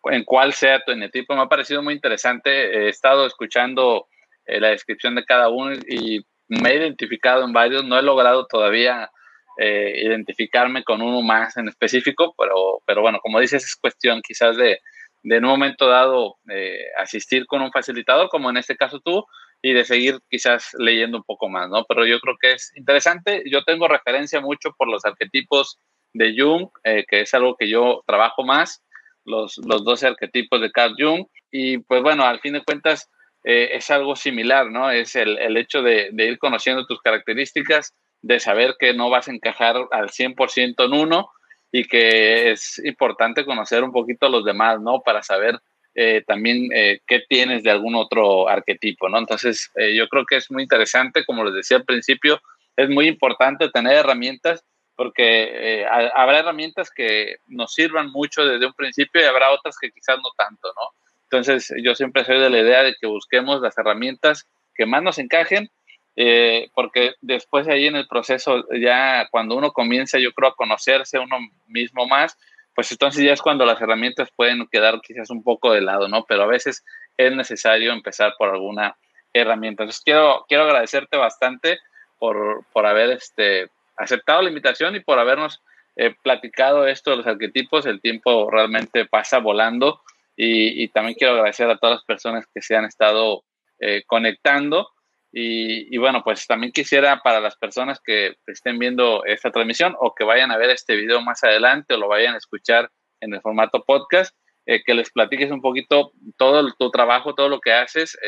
en 0.04 0.24
cuál 0.24 0.52
sea 0.52 0.84
tu 0.84 0.92
enetipo. 0.92 1.34
Me 1.34 1.42
ha 1.42 1.48
parecido 1.48 1.82
muy 1.82 1.94
interesante. 1.94 2.50
He 2.50 2.88
estado 2.88 3.26
escuchando 3.26 4.06
eh, 4.44 4.60
la 4.60 4.68
descripción 4.68 5.16
de 5.16 5.24
cada 5.24 5.48
uno 5.48 5.74
y 5.88 6.24
me 6.48 6.70
he 6.70 6.76
identificado 6.76 7.44
en 7.44 7.52
varios. 7.52 7.84
No 7.84 7.98
he 7.98 8.02
logrado 8.02 8.46
todavía 8.46 9.10
eh, 9.58 10.02
identificarme 10.04 10.84
con 10.84 11.02
uno 11.02 11.20
más 11.22 11.56
en 11.56 11.66
específico, 11.68 12.32
pero, 12.38 12.80
pero 12.86 13.00
bueno, 13.00 13.18
como 13.20 13.40
dices, 13.40 13.64
es 13.64 13.74
cuestión 13.74 14.20
quizás 14.24 14.56
de, 14.56 14.80
de 15.24 15.36
en 15.36 15.44
un 15.44 15.50
momento 15.50 15.88
dado 15.88 16.36
eh, 16.48 16.78
asistir 16.98 17.46
con 17.46 17.62
un 17.62 17.72
facilitador, 17.72 18.28
como 18.28 18.50
en 18.50 18.58
este 18.58 18.76
caso 18.76 19.00
tú, 19.00 19.24
y 19.62 19.72
de 19.72 19.84
seguir 19.84 20.18
quizás 20.30 20.70
leyendo 20.78 21.18
un 21.18 21.24
poco 21.24 21.48
más, 21.48 21.68
¿no? 21.68 21.84
Pero 21.84 22.06
yo 22.06 22.20
creo 22.20 22.36
que 22.40 22.52
es 22.52 22.72
interesante. 22.76 23.42
Yo 23.50 23.64
tengo 23.64 23.88
referencia 23.88 24.40
mucho 24.40 24.72
por 24.76 24.88
los 24.88 25.04
arquetipos 25.04 25.78
de 26.12 26.34
Jung, 26.36 26.68
que 26.82 27.20
es 27.20 27.34
algo 27.34 27.56
que 27.56 27.68
yo 27.68 28.02
trabajo 28.06 28.44
más 28.44 28.82
los, 29.26 29.58
los 29.58 29.84
12 29.84 30.06
arquetipos 30.06 30.60
de 30.60 30.70
Carl 30.70 30.94
Jung. 30.98 31.26
Y 31.50 31.78
pues 31.78 32.02
bueno, 32.02 32.24
al 32.24 32.40
fin 32.40 32.54
de 32.54 32.64
cuentas 32.64 33.10
eh, 33.44 33.70
es 33.72 33.90
algo 33.90 34.16
similar, 34.16 34.70
¿no? 34.70 34.90
Es 34.90 35.14
el, 35.16 35.38
el 35.38 35.56
hecho 35.56 35.82
de, 35.82 36.10
de, 36.12 36.26
ir 36.26 36.38
conociendo 36.38 36.86
tus 36.86 37.00
características, 37.00 37.94
de 38.22 38.40
saber 38.40 38.76
que 38.78 38.94
no 38.94 39.10
vas 39.10 39.28
a 39.28 39.32
encajar 39.32 39.76
al 39.90 40.08
100% 40.08 40.84
en 40.84 40.92
uno 40.92 41.30
y 41.70 41.84
que 41.84 42.50
es 42.50 42.80
importante 42.84 43.44
conocer 43.44 43.84
un 43.84 43.92
poquito 43.92 44.26
a 44.26 44.30
los 44.30 44.44
demás, 44.44 44.80
¿no? 44.80 45.00
Para 45.00 45.22
saber 45.22 45.60
eh, 45.96 46.22
también 46.26 46.68
eh, 46.72 47.00
qué 47.06 47.22
tienes 47.28 47.64
de 47.64 47.70
algún 47.70 47.96
otro 47.96 48.48
arquetipo, 48.48 49.08
¿no? 49.08 49.18
Entonces, 49.18 49.72
yo 49.94 50.08
creo 50.08 50.24
que 50.24 50.36
es 50.36 50.50
muy 50.50 50.62
interesante, 50.62 51.24
como 51.24 51.42
les 51.44 51.54
decía 51.54 51.78
al 51.78 51.84
principio, 51.84 52.40
es 52.76 52.88
muy 52.88 53.08
importante 53.08 53.70
tener 53.70 53.94
herramientas 53.94 54.62
porque 54.96 55.80
eh, 55.82 55.86
habrá 55.86 56.38
herramientas 56.38 56.90
que 56.90 57.36
nos 57.46 57.74
sirvan 57.74 58.10
mucho 58.10 58.46
desde 58.46 58.66
un 58.66 58.72
principio 58.72 59.20
y 59.20 59.24
habrá 59.24 59.50
otras 59.50 59.76
que 59.78 59.90
quizás 59.90 60.16
no 60.16 60.30
tanto, 60.36 60.68
¿no? 60.68 60.90
Entonces, 61.24 61.72
yo 61.82 61.94
siempre 61.94 62.24
soy 62.24 62.40
de 62.40 62.48
la 62.48 62.60
idea 62.60 62.82
de 62.82 62.94
que 62.98 63.06
busquemos 63.06 63.60
las 63.60 63.76
herramientas 63.76 64.48
que 64.74 64.86
más 64.86 65.02
nos 65.02 65.18
encajen, 65.18 65.70
eh, 66.16 66.70
porque 66.74 67.12
después 67.20 67.68
ahí 67.68 67.86
en 67.86 67.96
el 67.96 68.06
proceso, 68.06 68.64
ya 68.72 69.28
cuando 69.30 69.54
uno 69.54 69.72
comienza, 69.72 70.18
yo 70.18 70.32
creo, 70.32 70.50
a 70.50 70.54
conocerse 70.54 71.18
uno 71.18 71.36
mismo 71.66 72.06
más, 72.06 72.38
pues 72.76 72.92
entonces 72.92 73.24
ya 73.24 73.32
es 73.32 73.40
cuando 73.40 73.64
las 73.64 73.80
herramientas 73.80 74.28
pueden 74.36 74.68
quedar 74.70 75.00
quizás 75.00 75.30
un 75.30 75.42
poco 75.42 75.72
de 75.72 75.80
lado, 75.80 76.08
¿no? 76.08 76.26
Pero 76.28 76.42
a 76.42 76.46
veces 76.46 76.84
es 77.16 77.34
necesario 77.34 77.92
empezar 77.92 78.34
por 78.38 78.50
alguna 78.50 78.96
herramienta. 79.32 79.82
Entonces, 79.82 80.02
quiero, 80.04 80.44
quiero 80.46 80.64
agradecerte 80.64 81.16
bastante 81.16 81.78
por, 82.18 82.66
por 82.72 82.86
haber 82.86 83.10
este, 83.12 83.70
aceptado 83.96 84.42
la 84.42 84.50
invitación 84.50 84.94
y 84.94 85.00
por 85.00 85.18
habernos 85.18 85.62
eh, 85.96 86.14
platicado 86.22 86.86
esto 86.86 87.10
de 87.10 87.16
los 87.16 87.26
arquetipos. 87.26 87.86
El 87.86 88.02
tiempo 88.02 88.50
realmente 88.50 89.06
pasa 89.06 89.38
volando 89.38 90.02
y, 90.36 90.88
también 90.88 91.16
quiero 91.18 91.32
agradecer 91.32 91.70
a 91.70 91.78
todas 91.78 91.96
las 91.96 92.04
personas 92.04 92.46
que 92.52 92.60
se 92.60 92.76
han 92.76 92.84
estado 92.84 93.42
eh, 93.80 94.02
conectando. 94.06 94.90
Y, 95.32 95.98
bueno, 95.98 96.22
pues 96.24 96.46
también 96.46 96.72
quisiera 96.72 97.20
para 97.22 97.40
las 97.40 97.56
personas 97.56 98.00
que 98.00 98.36
estén 98.46 98.78
viendo 98.78 99.22
esta 99.26 99.50
transmisión 99.50 99.94
o 100.00 100.14
que 100.14 100.24
vayan 100.24 100.50
a 100.50 100.56
ver 100.56 100.70
este 100.70 100.96
video 100.96 101.20
más 101.20 101.44
adelante 101.44 101.94
o 101.94 101.98
lo 101.98 102.08
vayan 102.08 102.34
a 102.34 102.38
escuchar 102.38 102.90
en 103.20 103.34
el 103.34 103.42
formato 103.42 103.84
podcast, 103.84 104.34
eh, 104.64 104.82
que 104.82 104.94
les 104.94 105.10
platiques 105.10 105.50
un 105.50 105.60
poquito 105.60 106.12
todo 106.38 106.72
tu 106.78 106.90
trabajo, 106.90 107.34
todo 107.34 107.50
lo 107.50 107.60
que 107.60 107.72
haces, 107.72 108.18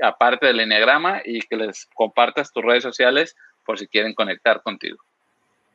aparte 0.00 0.46
del 0.46 0.60
enneagrama 0.60 1.22
y 1.24 1.40
que 1.40 1.56
les 1.56 1.86
compartas 1.94 2.52
tus 2.52 2.64
redes 2.64 2.84
sociales 2.84 3.34
por 3.64 3.78
si 3.78 3.88
quieren 3.88 4.14
conectar 4.14 4.62
contigo. 4.62 4.98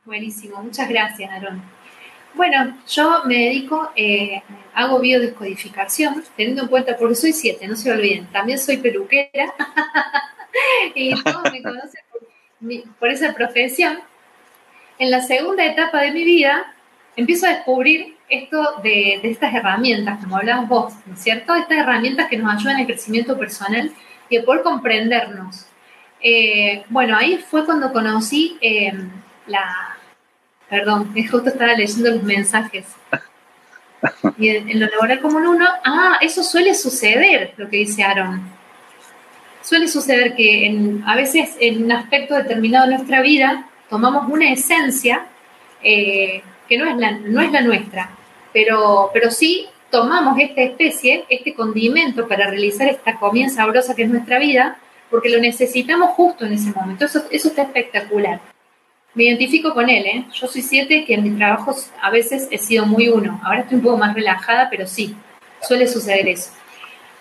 Buenísimo, 0.05 0.63
muchas 0.63 0.89
gracias, 0.89 1.29
Aaron. 1.29 1.61
Bueno, 2.33 2.77
yo 2.87 3.23
me 3.25 3.35
dedico, 3.35 3.91
eh, 3.95 4.41
hago 4.73 4.99
biodescodificación, 4.99 6.23
teniendo 6.37 6.63
en 6.63 6.67
cuenta, 6.69 6.95
porque 6.97 7.15
soy 7.15 7.33
siete, 7.33 7.67
no 7.67 7.75
se 7.75 7.91
olviden, 7.91 8.27
también 8.27 8.57
soy 8.57 8.77
peluquera 8.77 9.53
y 10.95 11.13
todos 11.21 11.51
me 11.51 11.61
conocen 11.61 12.01
por, 12.99 13.09
esa 13.09 13.33
profesión. 13.33 13.99
En 14.97 15.11
la 15.11 15.21
segunda 15.21 15.65
etapa 15.65 16.01
de 16.01 16.11
mi 16.11 16.23
vida, 16.23 16.73
empiezo 17.15 17.47
a 17.47 17.49
descubrir 17.49 18.17
esto 18.29 18.79
de, 18.81 19.19
estas 19.23 19.53
herramientas, 19.53 20.19
como 20.23 20.37
hablabas 20.37 20.69
vos, 20.69 20.93
¿no 21.05 21.15
es 21.15 21.21
cierto? 21.21 21.53
Estas 21.55 21.79
herramientas 21.79 22.29
que 22.29 22.37
nos 22.37 22.53
ayudan 22.53 22.77
al 22.77 22.85
crecimiento 22.85 23.37
personal 23.37 23.91
y 24.29 24.37
a 24.37 24.43
poder 24.43 24.61
comprendernos, 24.61 25.65
eh, 26.21 26.83
bueno, 26.89 27.17
ahí 27.17 27.37
fue 27.37 27.65
cuando 27.65 27.91
conocí 27.91 28.57
em, 28.61 29.09
la... 29.47 29.97
Perdón, 30.71 31.13
justo 31.29 31.49
estaba 31.49 31.73
leyendo 31.73 32.11
los 32.11 32.23
mensajes. 32.23 32.85
Y 34.37 34.47
en, 34.47 34.79
lo 34.79 34.87
laboral 34.87 35.19
común 35.19 35.45
uno, 35.45 35.67
ah, 35.83 36.17
eso 36.21 36.43
suele 36.43 36.73
suceder, 36.73 37.53
lo 37.57 37.69
que 37.69 37.75
dice 37.75 38.03
Aaron. 38.03 38.41
Suele 39.61 39.89
suceder 39.89 40.33
que 40.33 41.01
a 41.05 41.15
veces 41.17 41.57
en 41.59 41.83
un 41.83 41.91
aspecto 41.91 42.35
determinado 42.35 42.87
de 42.87 42.95
nuestra 42.95 43.21
vida 43.21 43.67
tomamos 43.89 44.31
una 44.31 44.49
esencia 44.49 45.25
eh, 45.83 46.41
que 46.69 46.77
no 46.77 46.85
es, 46.85 46.95
la, 46.95 47.11
no 47.11 47.41
es 47.41 47.51
la 47.51 47.59
nuestra, 47.59 48.09
pero, 48.53 49.11
pero 49.13 49.29
sí 49.29 49.67
tomamos 49.89 50.39
esta 50.39 50.61
especie, 50.61 51.25
este 51.27 51.53
condimento 51.53 52.29
para 52.29 52.49
realizar 52.49 52.87
esta 52.87 53.19
comida 53.19 53.49
sabrosa 53.49 53.93
que 53.93 54.03
es 54.03 54.09
nuestra 54.09 54.39
vida, 54.39 54.77
porque 55.09 55.27
lo 55.27 55.39
necesitamos 55.39 56.11
justo 56.11 56.45
en 56.45 56.53
ese 56.53 56.71
momento. 56.71 57.03
Eso, 57.03 57.25
eso 57.29 57.49
está 57.49 57.63
espectacular. 57.63 58.39
Me 59.13 59.25
identifico 59.25 59.73
con 59.73 59.89
él, 59.89 60.05
¿eh? 60.05 60.25
Yo 60.33 60.47
soy 60.47 60.61
siete, 60.61 61.03
que 61.05 61.15
en 61.15 61.23
mi 61.23 61.37
trabajo 61.37 61.75
a 62.01 62.09
veces 62.09 62.47
he 62.49 62.57
sido 62.57 62.85
muy 62.85 63.09
uno. 63.09 63.41
Ahora 63.43 63.61
estoy 63.61 63.77
un 63.77 63.83
poco 63.83 63.97
más 63.97 64.13
relajada, 64.15 64.69
pero 64.69 64.87
sí, 64.87 65.15
suele 65.61 65.87
suceder 65.87 66.27
eso. 66.29 66.51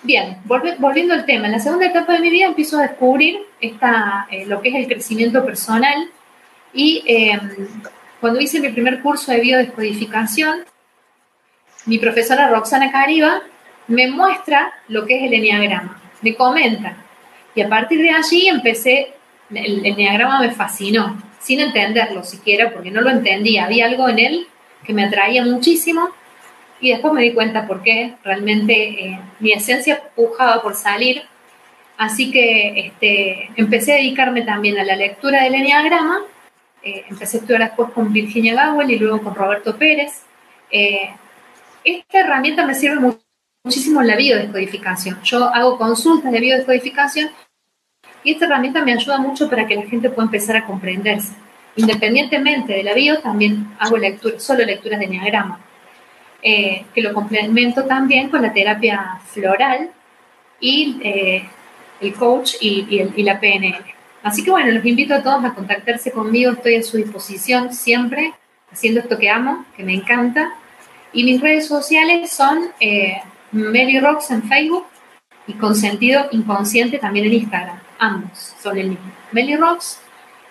Bien, 0.02 0.38
volviendo 0.44 1.12
al 1.12 1.26
tema, 1.26 1.46
en 1.46 1.52
la 1.52 1.58
segunda 1.58 1.86
etapa 1.86 2.14
de 2.14 2.20
mi 2.20 2.30
vida 2.30 2.46
empiezo 2.46 2.78
a 2.78 2.82
descubrir 2.82 3.40
esta, 3.60 4.26
eh, 4.30 4.46
lo 4.46 4.62
que 4.62 4.70
es 4.70 4.74
el 4.76 4.86
crecimiento 4.86 5.44
personal 5.44 6.08
y 6.72 7.02
em, 7.06 7.68
cuando 8.18 8.40
hice 8.40 8.60
mi 8.60 8.70
primer 8.70 9.02
curso 9.02 9.30
de 9.30 9.40
biodescodificación, 9.40 10.64
mi 11.84 11.98
profesora 11.98 12.48
Roxana 12.48 12.90
Cariba 12.90 13.42
me 13.88 14.08
muestra 14.08 14.72
lo 14.88 15.04
que 15.04 15.18
es 15.18 15.24
el 15.24 15.34
enneagrama, 15.34 16.00
me 16.22 16.34
comenta, 16.34 16.96
y 17.54 17.60
a 17.60 17.68
partir 17.68 18.00
de 18.00 18.10
allí 18.10 18.48
empecé, 18.48 19.12
el, 19.50 19.80
el 19.80 19.86
enneagrama 19.86 20.40
me 20.40 20.50
fascinó, 20.50 21.20
sin 21.40 21.60
entenderlo 21.60 22.22
siquiera, 22.22 22.70
porque 22.70 22.90
no 22.90 23.00
lo 23.00 23.10
entendía. 23.10 23.64
Había 23.64 23.86
algo 23.86 24.08
en 24.08 24.18
él 24.18 24.46
que 24.84 24.94
me 24.94 25.04
atraía 25.04 25.44
muchísimo 25.44 26.10
y 26.80 26.90
después 26.90 27.12
me 27.12 27.22
di 27.22 27.32
cuenta 27.32 27.66
por 27.66 27.82
qué 27.82 28.14
realmente 28.24 28.72
eh, 28.72 29.20
mi 29.40 29.52
esencia 29.52 30.02
pujaba 30.14 30.62
por 30.62 30.74
salir. 30.74 31.22
Así 31.96 32.30
que 32.30 32.86
este, 32.86 33.50
empecé 33.56 33.92
a 33.92 33.96
dedicarme 33.96 34.42
también 34.42 34.78
a 34.78 34.84
la 34.84 34.96
lectura 34.96 35.42
del 35.42 35.54
enneagrama. 35.54 36.20
Eh, 36.82 37.04
empecé 37.08 37.36
a 37.36 37.40
estudiar 37.40 37.62
después 37.62 37.90
con 37.90 38.12
Virginia 38.12 38.70
Gowell 38.70 38.90
y 38.90 38.98
luego 38.98 39.22
con 39.22 39.34
Roberto 39.34 39.76
Pérez. 39.76 40.22
Eh, 40.70 41.10
esta 41.84 42.20
herramienta 42.20 42.66
me 42.66 42.74
sirve 42.74 43.14
muchísimo 43.62 44.00
en 44.00 44.06
la 44.06 44.16
biodescodificación. 44.16 45.22
Yo 45.22 45.44
hago 45.54 45.76
consultas 45.76 46.32
de 46.32 46.40
biodescodificación 46.40 47.30
y 48.22 48.32
esta 48.32 48.46
herramienta 48.46 48.84
me 48.84 48.92
ayuda 48.92 49.18
mucho 49.18 49.48
para 49.48 49.66
que 49.66 49.76
la 49.76 49.82
gente 49.82 50.10
pueda 50.10 50.26
empezar 50.26 50.56
a 50.56 50.66
comprenderse. 50.66 51.32
Independientemente 51.76 52.72
de 52.74 52.82
la 52.82 52.94
bio, 52.94 53.20
también 53.20 53.68
hago 53.78 53.96
lectura, 53.96 54.38
solo 54.38 54.64
lecturas 54.64 54.98
de 54.98 55.06
enneagrama, 55.06 55.60
eh, 56.42 56.84
que 56.94 57.00
lo 57.00 57.14
complemento 57.14 57.84
también 57.84 58.28
con 58.28 58.42
la 58.42 58.52
terapia 58.52 59.20
floral 59.26 59.90
y 60.58 61.00
eh, 61.02 61.48
el 62.00 62.14
coach 62.14 62.54
y, 62.60 63.08
y 63.14 63.22
la 63.22 63.38
PNL. 63.40 63.84
Así 64.22 64.44
que 64.44 64.50
bueno, 64.50 64.70
los 64.72 64.84
invito 64.84 65.14
a 65.14 65.22
todos 65.22 65.44
a 65.44 65.54
contactarse 65.54 66.10
conmigo, 66.10 66.52
estoy 66.52 66.76
a 66.76 66.82
su 66.82 66.98
disposición 66.98 67.72
siempre, 67.72 68.34
haciendo 68.70 69.00
esto 69.00 69.18
que 69.18 69.30
amo, 69.30 69.64
que 69.76 69.82
me 69.82 69.94
encanta. 69.94 70.52
Y 71.12 71.24
mis 71.24 71.40
redes 71.40 71.66
sociales 71.66 72.30
son 72.30 72.58
eh, 72.80 73.20
Mary 73.52 73.98
Rocks 73.98 74.30
en 74.30 74.42
Facebook 74.42 74.86
y 75.46 75.54
con 75.54 75.74
sentido 75.74 76.26
inconsciente 76.32 76.98
también 76.98 77.26
en 77.26 77.34
Instagram. 77.34 77.79
Ambos 78.00 78.54
son 78.60 78.78
el 78.78 78.88
mismo. 78.88 79.12
Meli 79.30 79.56
Rocks 79.56 80.00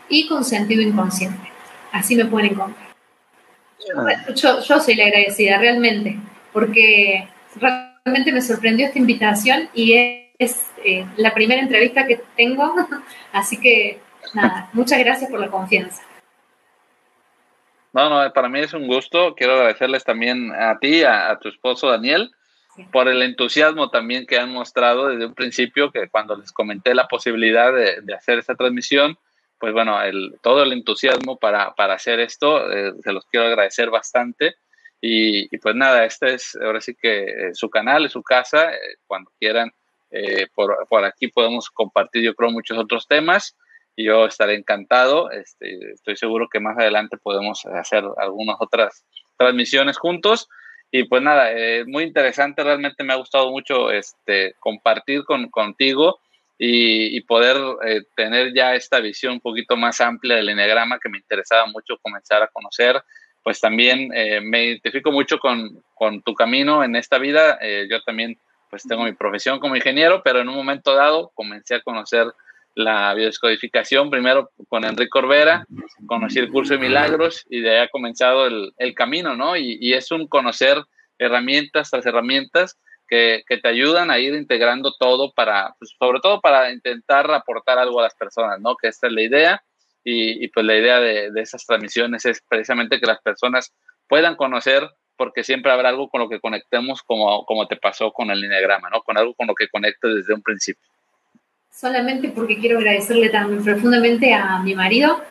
y 0.08 0.28
con 0.28 0.46
sentido 0.46 0.82
inconsciente. 0.82 1.52
Así 1.92 2.16
me 2.16 2.26
pueden 2.26 2.52
encontrar. 2.52 2.90
Yo, 4.36 4.62
yo, 4.62 4.80
soy 4.80 4.96
la 4.96 5.06
agradecida, 5.06 5.58
realmente, 5.58 6.20
porque 6.54 7.28
realmente 7.56 8.32
me 8.32 8.42
sorprendió 8.42 8.86
esta 8.86 9.00
invitación 9.00 9.68
y 9.74 9.94
es, 10.38 10.70
eh, 10.86 11.06
la 11.18 11.34
primera 11.34 11.60
entrevista 11.60 12.06
que 12.06 12.22
tengo, 12.38 12.76
así 13.34 13.60
que 13.60 14.00
nada, 14.36 14.70
muchas 14.74 15.00
gracias 15.00 15.32
por 15.32 15.40
la 15.40 15.48
confianza. 15.48 16.04
No, 17.94 18.10
no, 18.10 18.32
para 18.32 18.48
mí 18.48 18.60
es 18.60 18.74
un 18.74 18.86
gusto. 18.86 19.34
Quiero 19.36 19.54
agradecerles 19.54 20.04
también 20.04 20.52
a 20.54 20.78
ti, 20.78 21.04
a, 21.04 21.38
tu 21.42 21.50
esposo 21.50 21.90
Daniel, 21.90 22.32
por 22.92 23.08
el 23.08 23.22
entusiasmo 23.22 23.90
también 23.90 24.26
que 24.26 24.38
han 24.38 24.52
mostrado 24.52 25.08
desde 25.08 25.26
un 25.26 25.34
principio, 25.34 25.92
que 25.92 26.10
cuando 26.10 26.36
les 26.36 26.52
comenté 26.52 26.94
la 26.94 27.08
posibilidad 27.08 27.74
de, 27.74 28.14
hacer 28.14 28.40
esta 28.40 28.56
transmisión, 28.56 29.18
pues 29.60 29.74
bueno, 29.74 30.02
el, 30.02 30.36
todo 30.42 30.64
el 30.64 30.74
entusiasmo 30.74 31.38
para, 31.38 31.74
para 31.76 31.96
hacer 31.96 32.20
esto, 32.20 32.72
eh, 32.72 32.94
se 33.04 33.12
los 33.12 33.26
quiero 33.26 33.48
agradecer 33.48 33.90
bastante. 33.90 34.56
Y, 35.02 35.58
pues 35.60 35.76
nada, 35.76 36.06
este 36.06 36.34
es 36.34 36.58
ahora 36.62 36.82
sí 36.82 36.94
que 36.94 37.24
eh, 37.24 37.54
su 37.54 37.70
canal, 37.70 38.06
es 38.06 38.12
su 38.12 38.22
casa, 38.22 38.74
eh, 38.74 38.98
cuando 39.08 39.32
quieran, 39.40 39.72
por, 40.56 40.88
por 40.90 41.06
aquí 41.06 41.28
podemos 41.28 41.70
compartir 41.70 42.24
yo 42.24 42.34
creo 42.34 42.50
muchos 42.50 42.80
otros 42.80 43.08
temas 43.08 43.56
y 43.96 44.06
yo 44.06 44.26
estaré 44.26 44.56
encantado. 44.56 45.30
Este, 45.30 45.92
estoy 45.92 46.16
seguro 46.16 46.48
que 46.50 46.60
más 46.60 46.78
adelante 46.78 47.18
podemos 47.18 47.66
hacer 47.66 48.04
algunas 48.18 48.56
otras 48.60 49.06
transmisiones 49.38 49.98
juntos. 49.98 50.48
Y 50.92 51.04
pues 51.04 51.22
nada, 51.22 51.52
es 51.52 51.86
muy 51.88 52.04
interesante, 52.04 52.64
realmente 52.64 53.04
me 53.04 53.14
ha 53.14 53.18
gustado 53.18 53.52
mucho 53.52 53.92
este, 53.92 54.56
compartir 54.60 55.24
con, 55.24 55.50
contigo 55.50 56.20
y, 56.58 57.22
poder 57.22 57.56
eh, 57.86 58.02
tener 58.16 58.54
ya 58.54 58.76
esta 58.76 59.00
visión 59.00 59.34
un 59.34 59.40
poquito 59.40 59.78
más 59.78 60.02
amplia 60.02 60.36
del 60.36 60.50
eneagrama 60.50 61.00
que 61.00 61.08
me 61.08 61.18
interesaba 61.18 61.68
mucho 61.68 61.98
comenzar 62.02 62.44
a 62.44 62.48
conocer. 62.48 63.02
Pues 63.44 63.62
también 63.62 64.12
eh, 64.14 64.42
me 64.42 64.66
identifico 64.66 65.12
mucho 65.12 65.40
con, 65.40 65.82
con, 65.94 66.22
tu 66.22 66.34
camino 66.34 66.84
en 66.84 66.98
esta 66.98 67.18
vida. 67.18 67.58
Eh, 67.62 67.88
yo 67.90 68.02
también 68.04 68.38
pues 68.70 68.84
tengo 68.84 69.04
mi 69.04 69.14
profesión 69.14 69.60
como 69.60 69.78
ingeniero, 69.78 70.22
pero 70.22 70.42
en 70.42 70.50
un 70.50 70.56
momento 70.56 70.94
dado 70.94 71.32
comencé 71.34 71.76
a 71.76 71.82
conocer 71.82 72.28
la 72.76 73.14
biodescodificación, 73.14 74.10
primero 74.10 74.52
con 74.68 74.84
Enrique 74.86 75.10
Corbera, 75.10 75.66
conocí 76.06 76.40
el 76.40 76.50
curso 76.50 76.74
de 76.74 76.80
milagros 76.80 77.46
y 77.50 77.62
de 77.62 77.72
ahí 77.72 77.78
ha 77.86 77.90
comenzado 77.90 78.48
el, 78.48 78.74
el 78.78 78.94
camino, 78.94 79.36
¿no? 79.36 79.58
Y, 79.58 79.78
y, 79.82 79.94
es 79.94 80.12
un 80.12 80.28
conocer 80.28 80.82
herramientas 81.18 81.90
tras 81.90 82.06
herramientas 82.06 82.80
que, 83.08 83.44
que, 83.48 83.58
te 83.58 83.68
ayudan 83.68 84.12
a 84.12 84.20
ir 84.20 84.34
integrando 84.34 84.94
todo 84.98 85.34
para, 85.34 85.76
pues, 85.80 85.96
sobre 85.98 86.20
todo 86.20 86.40
para 86.42 86.72
intentar 86.72 87.30
aportar 87.32 87.80
algo 87.80 88.00
a 88.00 88.04
las 88.04 88.16
personas, 88.16 88.60
¿no? 88.60 88.76
Que 88.76 88.88
esta 88.88 89.08
es 89.08 89.14
la 89.14 89.22
idea 89.24 89.64
y, 90.04 90.48
pues 90.50 90.66
la 90.66 90.78
idea 90.78 91.00
de, 91.00 91.32
de 91.32 91.42
esas 91.42 91.66
transmisiones 91.66 92.26
es 92.26 92.42
precisamente 92.48 93.00
que 93.00 93.06
las 93.06 93.22
personas 93.22 93.74
puedan 94.08 94.36
conocer 94.36 94.90
porque 95.18 95.44
siempre 95.44 95.72
habrá 95.72 95.90
algo 95.90 96.08
con 96.08 96.22
lo 96.22 96.30
que 96.30 96.40
conectemos 96.40 97.04
como, 97.04 97.46
como 97.46 97.68
te 97.68 97.76
pasó 97.76 98.14
con 98.14 98.32
el 98.32 98.40
lineagrama, 98.40 98.90
¿no? 98.90 99.02
Con 99.02 99.18
algo 99.18 99.34
con 99.34 99.48
lo 99.48 99.54
que 99.54 99.68
conectes 99.68 100.16
desde 100.16 100.34
un 100.34 100.42
principio 100.42 100.90
solamente 101.80 102.30
porque 102.30 102.60
quiero 102.60 102.78
agradecerle 102.78 103.30
también 103.30 103.64
profundamente 103.64 104.34
a 104.34 104.60
mi 104.60 104.76
marido, 104.76 105.24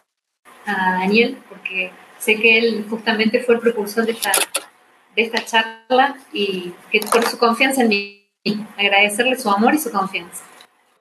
a 0.65 1.01
Daniel, 1.01 1.37
porque 1.49 1.93
sé 2.19 2.41
que 2.41 2.59
él 2.59 2.87
justamente 2.89 3.41
fue 3.41 3.57
el 3.57 3.61
propulsor 3.61 4.07
de 4.07 4.13
esta, 4.13 4.33
de 5.15 5.23
esta 5.23 5.45
charla 5.45 6.17
y 6.33 6.73
que 6.91 7.01
por 7.01 7.23
su 7.27 7.39
confianza 7.39 7.83
en 7.83 7.89
mí, 7.89 8.33
agradecerle 8.79 9.37
su 9.37 9.51
amor 9.51 9.75
y 9.75 9.79
su 9.79 9.91
confianza. 9.93 10.43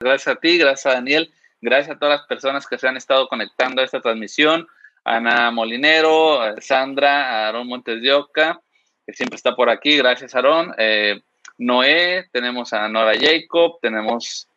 Gracias 0.01 0.35
a 0.35 0.39
ti, 0.39 0.57
gracias 0.57 0.85
a 0.85 0.95
Daniel, 0.95 1.33
gracias 1.61 1.95
a 1.95 1.99
todas 1.99 2.19
las 2.19 2.27
personas 2.27 2.67
que 2.67 2.77
se 2.77 2.87
han 2.87 2.97
estado 2.97 3.29
conectando 3.29 3.81
a 3.81 3.85
esta 3.85 4.01
transmisión, 4.01 4.67
Ana 5.05 5.49
Molinero, 5.51 6.41
Sandra, 6.59 7.45
Aarón 7.45 7.67
Montes 7.67 8.01
de 8.01 8.11
Oca, 8.11 8.59
que 9.05 9.13
siempre 9.13 9.37
está 9.37 9.55
por 9.55 9.69
aquí, 9.69 9.95
gracias 9.95 10.35
Aarón, 10.35 10.73
eh, 10.77 11.21
Noé, 11.57 12.27
tenemos 12.33 12.73
a 12.73 12.89
Nora 12.89 13.13
Jacob, 13.17 13.79
tenemos 13.81 14.49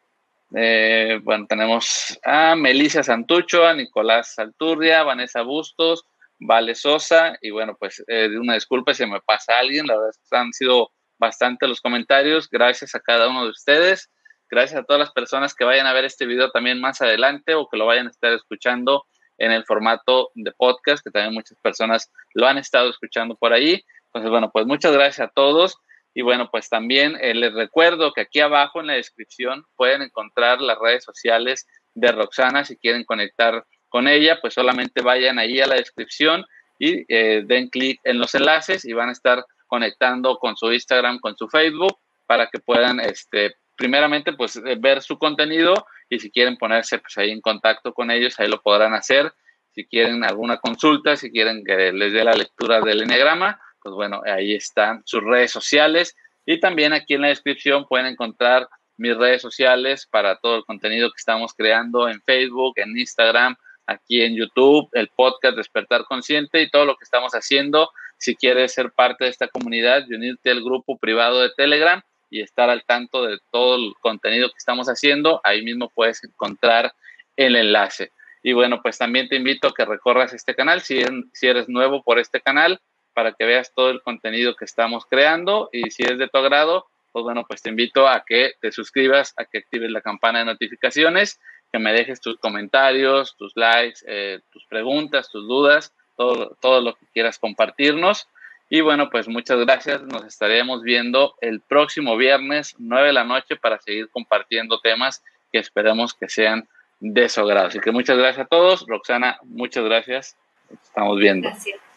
eh, 0.57 1.21
bueno, 1.23 1.47
tenemos 1.49 2.19
a 2.25 2.57
Melissa 2.57 3.03
Santucho, 3.03 3.67
a 3.67 3.75
Nicolás 3.75 4.35
Salturria, 4.35 5.03
Vanessa 5.03 5.43
Bustos, 5.43 6.05
Vale 6.39 6.75
Sosa, 6.75 7.37
y 7.41 7.51
bueno, 7.51 7.77
pues 7.79 8.03
eh, 8.09 8.29
una 8.39 8.55
disculpa 8.55 8.95
si 8.95 9.07
me 9.07 9.21
pasa 9.21 9.59
alguien, 9.59 9.87
la 9.87 9.97
verdad 9.97 10.13
han 10.33 10.53
sido 10.53 10.91
bastante 11.19 11.69
los 11.69 11.81
comentarios, 11.81 12.49
gracias 12.51 12.95
a 12.95 13.01
cada 13.01 13.29
uno 13.29 13.45
de 13.45 13.51
ustedes, 13.51 14.11
gracias 14.51 14.81
a 14.81 14.85
todas 14.85 15.01
las 15.01 15.13
personas 15.13 15.55
que 15.55 15.65
vayan 15.65 15.87
a 15.87 15.93
ver 15.93 16.05
este 16.05 16.27
video 16.27 16.51
también 16.51 16.81
más 16.81 17.01
adelante 17.03 17.55
o 17.55 17.69
que 17.69 17.77
lo 17.77 17.87
vayan 17.87 18.07
a 18.07 18.11
estar 18.11 18.33
escuchando 18.33 19.05
en 19.39 19.53
el 19.53 19.65
formato 19.65 20.31
de 20.35 20.53
podcast, 20.53 21.05
que 21.05 21.11
también 21.11 21.35
muchas 21.35 21.59
personas 21.63 22.11
lo 22.35 22.47
han 22.47 22.59
estado 22.59 22.91
escuchando 22.91 23.37
por 23.37 23.53
ahí. 23.53 23.83
Entonces, 24.07 24.31
bueno, 24.31 24.51
pues 24.53 24.67
muchas 24.67 24.93
gracias 24.93 25.29
a 25.29 25.33
todos. 25.35 25.77
Y 26.15 26.23
bueno, 26.23 26.51
pues 26.51 26.69
también 26.69 27.17
eh, 27.21 27.35
les 27.35 27.53
recuerdo 27.55 28.13
que 28.13 28.23
aquí 28.23 28.41
abajo 28.41 28.81
en 28.81 28.89
la 28.89 28.95
descripción 28.95 29.65
pueden 29.77 30.03
encontrar 30.03 30.61
las 30.61 30.79
redes 30.79 31.05
sociales 31.05 31.67
de 31.95 32.13
Roxana 32.13 32.65
si 32.65 32.77
quieren 32.77 33.05
conectar 33.05 33.65
con 33.89 34.09
ella, 34.09 34.39
pues 34.41 34.55
solamente 34.55 35.03
vayan 35.03 35.39
ahí 35.39 35.61
a 35.61 35.67
la 35.67 35.75
descripción 35.75 36.45
y 36.79 37.05
eh, 37.09 37.43
den 37.47 37.69
clic 37.69 38.01
en 38.05 38.19
los 38.19 38.35
enlaces 38.35 38.85
y 38.85 38.93
van 38.93 39.11
a 39.11 39.13
estar 39.13 39.45
conectando 39.67 40.39
con 40.39 40.57
su 40.57 40.73
Instagram, 40.73 41.19
con 41.21 41.37
su 41.37 41.49
Facebook, 41.49 41.97
para 42.27 42.47
que 42.47 42.59
puedan, 42.59 43.01
este, 43.01 43.55
primeramente, 43.77 44.33
pues 44.33 44.57
eh, 44.57 44.77
ver 44.79 45.03
su 45.03 45.19
contenido 45.19 45.75
y 46.09 46.19
si 46.19 46.31
quieren 46.31 46.57
ponerse 46.57 46.99
pues 46.99 47.17
ahí 47.19 47.31
en 47.31 47.41
contacto 47.41 47.93
con 47.93 48.11
ellos, 48.11 48.39
ahí 48.39 48.49
lo 48.49 48.63
podrán 48.63 48.95
hacer. 48.95 49.33
Si 49.73 49.87
quieren 49.87 50.25
alguna 50.25 50.59
consulta, 50.59 51.17
si 51.17 51.31
quieren 51.31 51.65
que 51.65 51.93
les 51.93 52.13
dé 52.13 52.25
la 52.25 52.33
lectura 52.33 52.81
del 52.81 53.03
enegrama, 53.03 53.61
pues 53.83 53.95
bueno, 53.95 54.23
ahí 54.25 54.55
están 54.55 55.03
sus 55.05 55.23
redes 55.23 55.51
sociales 55.51 56.17
y 56.47 56.61
también 56.61 56.93
aquí 56.93 57.15
en 57.15 57.23
la 57.23 57.29
descripción 57.29 57.87
pueden 57.87 58.07
encontrar 58.07 58.69
mis 58.97 59.17
redes 59.17 59.41
sociales 59.41 60.07
para 60.11 60.37
todo 60.37 60.57
el 60.57 60.65
contenido 60.65 61.11
que 61.11 61.19
estamos 61.19 61.55
creando 61.55 62.09
en 62.09 62.21
Facebook, 62.23 62.75
en 62.77 62.97
Instagram, 62.97 63.57
aquí 63.87 64.23
en 64.23 64.37
YouTube, 64.37 64.89
el 64.93 65.09
podcast 65.09 65.57
Despertar 65.57 66.05
Consciente 66.05 66.61
y 66.61 66.71
todo 66.71 66.85
lo 66.85 66.97
que 66.97 67.05
estamos 67.05 67.33
haciendo. 67.33 67.91
Si 68.19 68.37
quieres 68.37 68.75
ser 68.75 68.93
parte 68.93 69.25
de 69.25 69.31
esta 69.31 69.49
comunidad 69.49 70.05
y 70.07 70.15
unirte 70.15 70.51
al 70.51 70.63
grupo 70.63 70.99
privado 70.99 71.41
de 71.41 71.51
Telegram 71.57 72.03
y 72.29 72.43
estar 72.43 72.69
al 72.69 72.85
tanto 72.85 73.25
de 73.25 73.39
todo 73.51 73.77
el 73.77 73.95
contenido 74.01 74.51
que 74.51 74.59
estamos 74.59 74.89
haciendo, 74.89 75.41
ahí 75.45 75.63
mismo 75.63 75.89
puedes 75.89 76.23
encontrar 76.23 76.93
el 77.37 77.57
enlace. 77.57 78.13
Y 78.43 78.53
bueno, 78.53 78.81
pues 78.83 78.99
también 78.99 79.29
te 79.29 79.37
invito 79.37 79.69
a 79.69 79.75
que 79.75 79.85
recorras 79.85 80.33
este 80.33 80.55
canal 80.55 80.83
si, 80.83 81.03
si 81.33 81.47
eres 81.47 81.69
nuevo 81.69 82.03
por 82.03 82.19
este 82.19 82.41
canal 82.41 82.81
para 83.21 83.33
que 83.33 83.45
veas 83.45 83.71
todo 83.75 83.91
el 83.91 84.01
contenido 84.01 84.57
que 84.57 84.65
estamos 84.65 85.05
creando 85.05 85.69
y 85.73 85.91
si 85.91 86.05
es 86.05 86.17
de 86.17 86.27
tu 86.27 86.39
agrado, 86.39 86.87
pues 87.13 87.23
bueno, 87.23 87.45
pues 87.47 87.61
te 87.61 87.69
invito 87.69 88.09
a 88.09 88.25
que 88.27 88.55
te 88.63 88.73
suscribas, 88.73 89.35
a 89.37 89.45
que 89.45 89.59
actives 89.59 89.91
la 89.91 90.01
campana 90.01 90.39
de 90.39 90.47
notificaciones, 90.47 91.39
que 91.71 91.79
me 91.79 91.93
dejes 91.93 92.23
tus 92.23 92.39
comentarios, 92.39 93.37
tus 93.37 93.55
likes, 93.57 94.01
eh, 94.07 94.41
tus 94.51 94.65
preguntas, 94.65 95.31
tus 95.31 95.47
dudas, 95.47 95.93
todo, 96.17 96.57
todo 96.63 96.81
lo 96.81 96.95
que 96.95 97.05
quieras 97.13 97.39
compartirnos. 97.39 98.27
Y 98.71 98.81
bueno, 98.81 99.11
pues 99.11 99.29
muchas 99.29 99.59
gracias. 99.59 100.01
Nos 100.01 100.25
estaremos 100.25 100.83
viendo 100.83 101.35
el 101.43 101.61
próximo 101.61 102.17
viernes, 102.17 102.75
9 102.79 103.09
de 103.09 103.13
la 103.13 103.25
noche, 103.25 103.57
para 103.57 103.79
seguir 103.83 104.09
compartiendo 104.09 104.81
temas 104.81 105.23
que 105.53 105.59
esperemos 105.59 106.15
que 106.15 106.31
sean 106.31 106.67
de 107.01 107.29
su 107.29 107.43
agrado. 107.43 107.67
Así 107.67 107.81
que 107.81 107.93
muchas 107.93 108.17
gracias 108.17 108.47
a 108.47 108.49
todos. 108.49 108.87
Roxana, 108.89 109.39
muchas 109.43 109.85
gracias. 109.85 110.39
Estamos 110.71 111.19
viendo. 111.19 111.51
Gracias. 111.51 111.90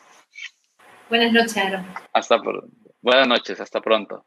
Buenas 1.09 1.31
noches, 1.31 1.57
Aaron. 1.57 1.85
Hasta 2.13 2.37
Buenas 3.01 3.27
noches, 3.27 3.59
hasta 3.59 3.81
pronto. 3.81 4.25